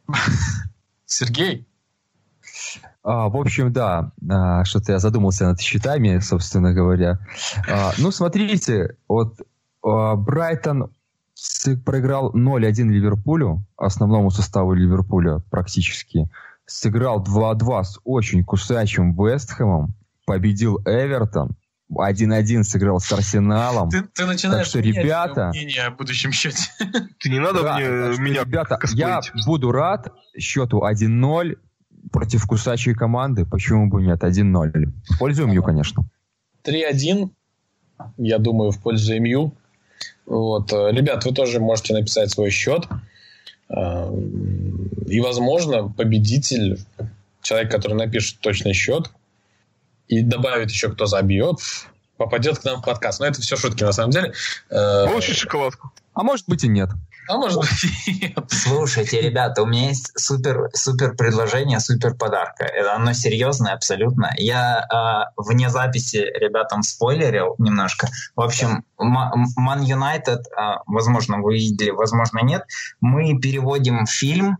Сергей? 1.06 1.66
А, 3.02 3.30
в 3.30 3.38
общем, 3.38 3.72
да, 3.72 4.12
а, 4.30 4.66
что-то 4.66 4.92
я 4.92 5.00
задумался 5.00 5.46
над 5.46 5.62
счетами, 5.62 6.20
собственно 6.20 6.74
говоря. 6.74 7.20
А, 7.70 7.94
ну, 7.98 8.12
смотрите, 8.12 8.98
вот 9.08 9.40
а, 9.84 10.16
Брайтон 10.16 10.92
проиграл 11.86 12.34
0-1 12.34 12.88
Ливерпулю, 12.90 13.66
основному 13.78 14.32
составу 14.32 14.74
Ливерпуля 14.74 15.40
практически. 15.50 16.30
Сыграл 16.66 17.24
2-2 17.24 17.84
с 17.84 18.00
очень 18.04 18.44
кусачим 18.44 19.14
Вестхэмом, 19.14 19.94
победил 20.26 20.80
Эвертон, 20.86 21.56
1-1 21.92 22.64
сыграл 22.64 23.00
с 23.00 23.12
Арсеналом. 23.12 23.90
Ты, 23.90 24.04
ты 24.04 24.26
начинаешь 24.26 24.58
так 24.58 24.66
что, 24.68 24.80
ребята, 24.80 25.50
мнение 25.50 25.84
о 25.84 25.92
будущем 25.92 26.32
счете. 26.32 26.64
Ты 27.20 27.30
не 27.30 27.40
надо 27.40 27.62
да, 27.62 27.76
мне, 27.76 27.88
меня 28.18 28.42
Ребята, 28.42 28.80
я 28.94 29.22
буду 29.46 29.72
рад 29.72 30.12
счету 30.38 30.84
1-0 30.84 31.58
против 32.12 32.46
кусачей 32.48 32.96
команды, 32.96 33.46
почему 33.46 33.90
бы 33.90 34.02
нет? 34.02 34.24
1-0. 34.24 34.94
В 35.10 35.20
пользу 35.20 35.48
МЮ, 35.48 35.64
конечно. 35.64 36.10
3-1, 36.64 37.30
я 38.18 38.40
думаю, 38.40 38.72
в 38.72 38.82
пользу 38.82 39.20
МЮ. 39.20 39.54
Вот. 40.26 40.72
Э, 40.74 40.92
ребят, 40.92 41.26
вы 41.26 41.34
тоже 41.34 41.60
можете 41.60 41.94
написать 41.94 42.32
свой 42.32 42.50
счет. 42.50 42.86
Э, 43.70 44.12
и, 45.08 45.20
возможно, 45.20 45.90
победитель, 45.90 46.80
человек, 47.42 47.72
который 47.72 47.94
напишет 47.94 48.40
точный 48.40 48.74
счет, 48.74 49.12
и 50.08 50.22
добавит 50.22 50.70
еще, 50.70 50.92
кто 50.92 51.06
забьет, 51.06 51.58
попадет 52.18 52.60
к 52.60 52.64
нам 52.64 52.82
в 52.82 52.86
подкаст. 52.86 53.20
Но 53.20 53.26
это 53.26 53.42
все 53.42 53.56
шутки, 53.56 53.84
на 53.84 53.92
самом 53.92 54.12
деле. 54.12 54.34
Э, 54.70 55.06
Получишь 55.08 55.38
шоколадку. 55.38 55.92
А 56.14 56.24
может 56.24 56.48
быть 56.48 56.64
и 56.64 56.68
нет. 56.68 56.90
А 57.28 57.38
может 57.38 57.60
быть 57.60 58.22
нет. 58.22 58.38
Слушайте, 58.50 59.22
ребята, 59.22 59.64
у 59.64 59.66
меня 59.66 59.90
есть 59.90 60.12
супер, 60.16 60.70
супер 60.74 61.16
предложение, 61.16 61.80
супер 61.80 62.16
подарка. 62.16 62.70
Оно 62.94 63.14
серьезное 63.14 63.74
абсолютно. 63.74 64.32
Я 64.38 64.82
э, 64.82 65.32
вне 65.38 65.70
записи 65.70 66.18
ребятам 66.18 66.84
спойлерил 66.84 67.56
немножко. 67.58 68.08
В 68.36 68.42
общем, 68.42 68.84
Man 69.00 69.82
United, 69.82 70.40
э, 70.40 70.78
возможно, 70.86 71.42
вы 71.42 71.56
видели, 71.56 71.90
возможно, 71.90 72.40
нет. 72.44 72.64
Мы 73.02 73.40
переводим 73.40 74.06
фильм 74.06 74.58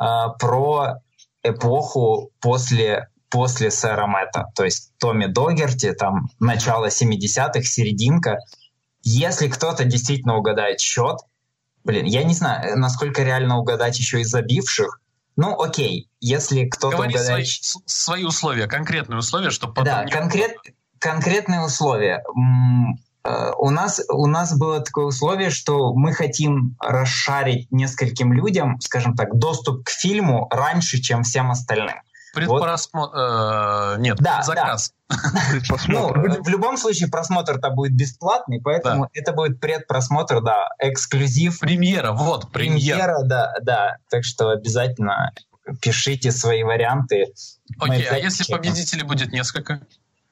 э, 0.00 0.04
про 0.38 0.96
эпоху 1.42 2.30
после 2.40 3.08
после 3.30 3.70
сэра 3.70 4.06
Мэтта, 4.06 4.46
то 4.54 4.64
есть 4.64 4.92
Томми 4.98 5.26
Догерти, 5.26 5.92
там 5.92 6.30
начало 6.40 6.86
70-х, 6.86 7.62
серединка. 7.62 8.38
Если 9.02 9.48
кто-то 9.48 9.84
действительно 9.84 10.38
угадает 10.38 10.80
счет, 10.80 11.18
Блин, 11.84 12.04
я 12.04 12.22
не 12.24 12.34
знаю, 12.34 12.78
насколько 12.78 13.22
реально 13.22 13.58
угадать 13.58 13.98
еще 13.98 14.20
из 14.20 14.28
забивших. 14.28 15.00
Ну, 15.36 15.60
окей, 15.60 16.10
если 16.20 16.64
кто-то 16.64 16.96
Говори 16.96 17.14
угадает... 17.14 17.46
Свои, 17.46 17.82
свои 17.86 18.24
условия, 18.24 18.66
конкретные 18.66 19.18
условия, 19.18 19.50
чтобы 19.50 19.74
потом... 19.74 19.84
Да, 19.84 20.04
конкрет, 20.06 20.56
конкретные 20.98 21.64
условия. 21.64 22.24
Э, 23.24 23.52
у 23.56 23.70
нас, 23.70 24.00
у 24.08 24.26
нас 24.26 24.56
было 24.56 24.80
такое 24.80 25.06
условие, 25.06 25.50
что 25.50 25.94
мы 25.94 26.12
хотим 26.12 26.76
расшарить 26.80 27.70
нескольким 27.70 28.32
людям, 28.32 28.80
скажем 28.80 29.14
так, 29.14 29.36
доступ 29.36 29.84
к 29.84 29.90
фильму 29.90 30.48
раньше, 30.50 31.00
чем 31.00 31.22
всем 31.22 31.50
остальным. 31.50 31.96
Предпросмотр... 32.38 33.16
Вот. 33.16 33.96
Э, 33.96 34.00
нет, 34.00 34.16
да, 34.18 34.42
заказ. 34.42 34.92
Да. 34.92 34.98
Ну, 35.88 36.12
в 36.12 36.48
любом 36.48 36.76
случае 36.76 37.08
просмотр-то 37.08 37.70
будет 37.70 37.94
бесплатный, 37.94 38.60
поэтому 38.60 39.04
да. 39.04 39.10
это 39.14 39.32
будет 39.32 39.58
предпросмотр, 39.60 40.42
да, 40.42 40.68
эксклюзив. 40.78 41.60
Премьера, 41.60 42.12
вот, 42.12 42.52
премьера. 42.52 42.98
Премьера, 42.98 43.22
да, 43.24 43.54
да. 43.62 43.96
Так 44.10 44.24
что 44.24 44.50
обязательно 44.50 45.32
пишите 45.80 46.30
свои 46.32 46.62
варианты. 46.62 47.32
Окей, 47.78 48.06
а 48.08 48.18
если 48.18 48.50
победителей 48.50 49.02
будет 49.02 49.32
несколько? 49.32 49.80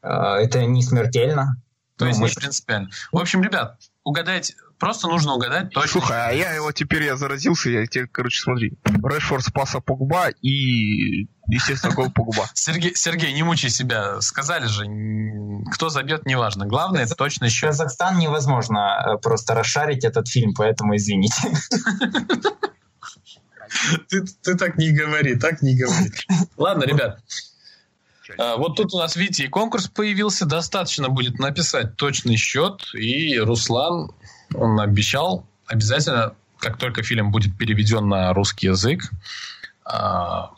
Э, 0.02 0.34
это 0.36 0.64
не 0.64 0.82
смертельно. 0.82 1.56
То 1.96 2.04
ну, 2.04 2.08
есть 2.08 2.20
мы... 2.20 2.28
не 2.28 2.34
принципиально. 2.34 2.90
В 3.12 3.18
общем, 3.18 3.42
ребят, 3.42 3.78
угадайте 4.04 4.54
Просто 4.78 5.08
нужно 5.08 5.34
угадать 5.34 5.70
точно. 5.70 6.00
Слушай, 6.00 6.28
а 6.28 6.32
я 6.32 6.52
его 6.52 6.70
теперь 6.70 7.04
я 7.04 7.16
заразился, 7.16 7.70
я 7.70 7.86
тебе, 7.86 8.06
короче, 8.06 8.42
смотри. 8.42 8.74
Решфорд 8.84 9.42
спаса 9.42 9.80
Погба 9.80 10.28
и, 10.42 11.28
естественно, 11.48 11.94
гол 11.94 12.10
Погба. 12.10 12.46
Сергей, 12.54 12.94
Сергей, 12.94 13.32
не 13.32 13.42
мучай 13.42 13.70
себя. 13.70 14.20
Сказали 14.20 14.66
же, 14.66 14.84
кто 15.72 15.88
забьет, 15.88 16.26
неважно. 16.26 16.66
Главное, 16.66 17.04
это 17.04 17.14
точно 17.14 17.48
счет. 17.48 17.70
Казахстан 17.70 18.18
невозможно 18.18 19.14
э, 19.14 19.18
просто 19.18 19.54
расшарить 19.54 20.04
этот 20.04 20.28
фильм, 20.28 20.52
поэтому 20.54 20.96
извините. 20.96 21.34
Ты, 24.08 24.24
ты 24.42 24.54
так 24.54 24.78
не 24.78 24.90
говори, 24.90 25.34
так 25.36 25.60
не 25.60 25.76
говори. 25.76 26.10
Ладно, 26.56 26.84
ребят. 26.84 27.20
А, 28.38 28.56
вот 28.56 28.76
тут 28.76 28.94
у 28.94 28.98
нас, 28.98 29.16
видите, 29.16 29.44
и 29.44 29.48
конкурс 29.48 29.88
появился. 29.88 30.46
Достаточно 30.46 31.08
будет 31.08 31.38
написать 31.38 31.96
точный 31.96 32.36
счет, 32.36 32.82
и 32.94 33.38
Руслан 33.38 34.10
он 34.54 34.80
обещал 34.80 35.44
обязательно, 35.66 36.34
как 36.58 36.78
только 36.78 37.02
фильм 37.02 37.30
будет 37.30 37.56
переведен 37.56 38.08
на 38.08 38.32
русский 38.32 38.66
язык, 38.68 39.10
а, 39.84 40.50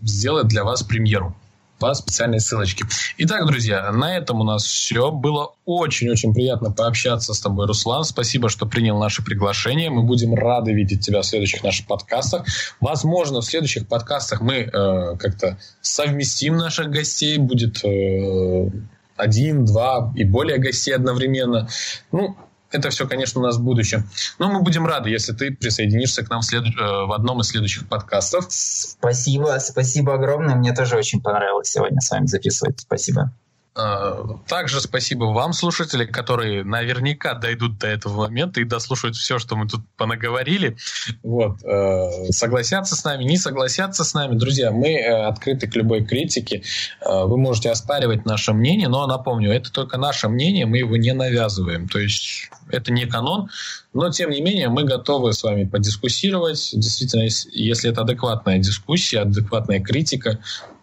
сделать 0.00 0.48
для 0.48 0.64
вас 0.64 0.82
премьеру 0.82 1.34
по 1.78 1.92
специальной 1.94 2.40
ссылочке. 2.40 2.84
Итак, 3.18 3.46
друзья, 3.46 3.90
на 3.92 4.16
этом 4.16 4.40
у 4.40 4.44
нас 4.44 4.64
все. 4.64 5.10
Было 5.10 5.52
очень-очень 5.64 6.32
приятно 6.32 6.70
пообщаться 6.70 7.34
с 7.34 7.40
тобой, 7.40 7.66
Руслан. 7.66 8.04
Спасибо, 8.04 8.48
что 8.48 8.64
принял 8.64 8.98
наше 8.98 9.22
приглашение. 9.24 9.90
Мы 9.90 10.02
будем 10.02 10.34
рады 10.34 10.72
видеть 10.72 11.04
тебя 11.04 11.20
в 11.20 11.26
следующих 11.26 11.62
наших 11.62 11.86
подкастах. 11.86 12.46
Возможно, 12.80 13.40
в 13.40 13.44
следующих 13.44 13.88
подкастах 13.88 14.40
мы 14.40 14.54
э, 14.54 15.16
как-то 15.18 15.58
совместим 15.80 16.56
наших 16.56 16.90
гостей. 16.90 17.38
Будет 17.38 17.84
э, 17.84 18.70
один, 19.16 19.64
два 19.64 20.12
и 20.14 20.24
более 20.24 20.58
гостей 20.58 20.94
одновременно. 20.94 21.68
Ну, 22.12 22.36
это 22.74 22.90
все, 22.90 23.06
конечно, 23.06 23.40
у 23.40 23.44
нас 23.44 23.56
в 23.56 23.62
будущем. 23.62 24.08
Но 24.38 24.50
мы 24.50 24.62
будем 24.62 24.86
рады, 24.86 25.10
если 25.10 25.32
ты 25.32 25.52
присоединишься 25.52 26.24
к 26.24 26.30
нам 26.30 26.40
в, 26.40 26.44
след... 26.44 26.64
Э, 26.64 27.06
в 27.06 27.12
одном 27.12 27.40
из 27.40 27.48
следующих 27.48 27.88
подкастов. 27.88 28.46
Спасибо, 28.48 29.56
спасибо 29.60 30.14
огромное. 30.14 30.54
Мне 30.54 30.74
тоже 30.74 30.96
очень 30.96 31.20
понравилось 31.20 31.68
сегодня 31.68 32.00
с 32.00 32.10
вами 32.10 32.26
записывать. 32.26 32.80
Спасибо. 32.80 33.32
А, 33.76 34.38
также 34.46 34.80
спасибо 34.80 35.24
вам, 35.24 35.52
слушатели, 35.52 36.04
которые 36.04 36.62
наверняка 36.62 37.34
дойдут 37.34 37.78
до 37.78 37.88
этого 37.88 38.26
момента 38.26 38.60
и 38.60 38.64
дослушают 38.64 39.16
все, 39.16 39.40
что 39.40 39.56
мы 39.56 39.66
тут 39.66 39.80
понаговорили. 39.96 40.76
Вот. 41.24 41.60
Э, 41.64 42.30
согласятся 42.30 42.94
с 42.94 43.02
нами, 43.02 43.24
не 43.24 43.36
согласятся 43.36 44.04
с 44.04 44.14
нами. 44.14 44.36
Друзья, 44.36 44.70
мы 44.70 44.90
э, 44.90 45.26
открыты 45.26 45.66
к 45.66 45.74
любой 45.74 46.04
критике. 46.04 46.62
Э, 47.00 47.24
вы 47.24 47.36
можете 47.36 47.70
оспаривать 47.70 48.24
наше 48.24 48.52
мнение, 48.52 48.86
но 48.86 49.04
напомню, 49.08 49.52
это 49.52 49.72
только 49.72 49.98
наше 49.98 50.28
мнение, 50.28 50.66
мы 50.66 50.78
его 50.78 50.96
не 50.96 51.12
навязываем. 51.12 51.88
То 51.88 51.98
есть 51.98 52.50
это 52.70 52.92
не 52.92 53.06
канон, 53.06 53.50
но 53.92 54.08
тем 54.10 54.30
не 54.30 54.40
менее 54.40 54.68
мы 54.68 54.84
готовы 54.84 55.32
с 55.32 55.42
вами 55.42 55.64
подискуссировать. 55.64 56.70
Действительно, 56.74 57.22
если 57.50 57.90
это 57.90 58.02
адекватная 58.02 58.58
дискуссия, 58.58 59.22
адекватная 59.22 59.80
критика, 59.80 60.38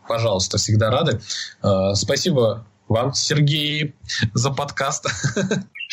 пожалуйста, 0.10 0.58
всегда 0.58 0.90
рады. 0.90 1.22
Спасибо 1.96 2.66
вам, 2.92 3.14
Сергей, 3.14 3.96
за 4.34 4.52
подкаст. 4.52 5.08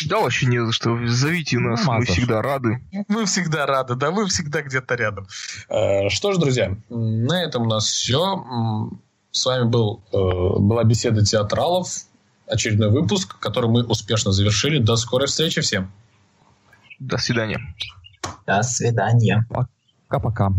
Да, 0.07 0.21
вообще 0.21 0.47
не 0.47 0.65
за 0.65 0.73
что. 0.73 0.97
Зовите 1.07 1.59
нас, 1.59 1.81
мы 1.85 1.95
Мазов. 1.99 2.15
всегда 2.15 2.41
рады. 2.43 2.81
Мы 3.09 3.25
всегда 3.27 3.67
рады, 3.67 3.95
да, 3.97 4.11
вы 4.11 4.27
всегда 4.29 4.63
где-то 4.63 4.95
рядом. 4.95 5.27
Э, 5.69 6.09
Что 6.09 6.33
ж, 6.33 6.39
друзья, 6.39 6.77
на 6.89 7.43
этом 7.43 7.63
у 7.63 7.67
нас 7.69 7.87
все. 7.87 8.45
С 9.31 9.45
вами 9.45 9.69
был, 9.69 10.03
э, 10.13 10.17
была 10.61 10.85
беседа 10.85 11.25
театралов, 11.25 11.89
очередной 12.47 12.91
выпуск, 12.91 13.39
который 13.39 13.69
мы 13.71 13.85
успешно 13.85 14.33
завершили. 14.33 14.79
До 14.79 14.97
скорой 14.97 15.27
встречи 15.27 15.61
всем. 15.61 15.91
До 16.99 17.19
свидания. 17.19 17.59
До 18.47 18.63
свидания. 18.63 19.47
Пока-пока. 19.51 20.53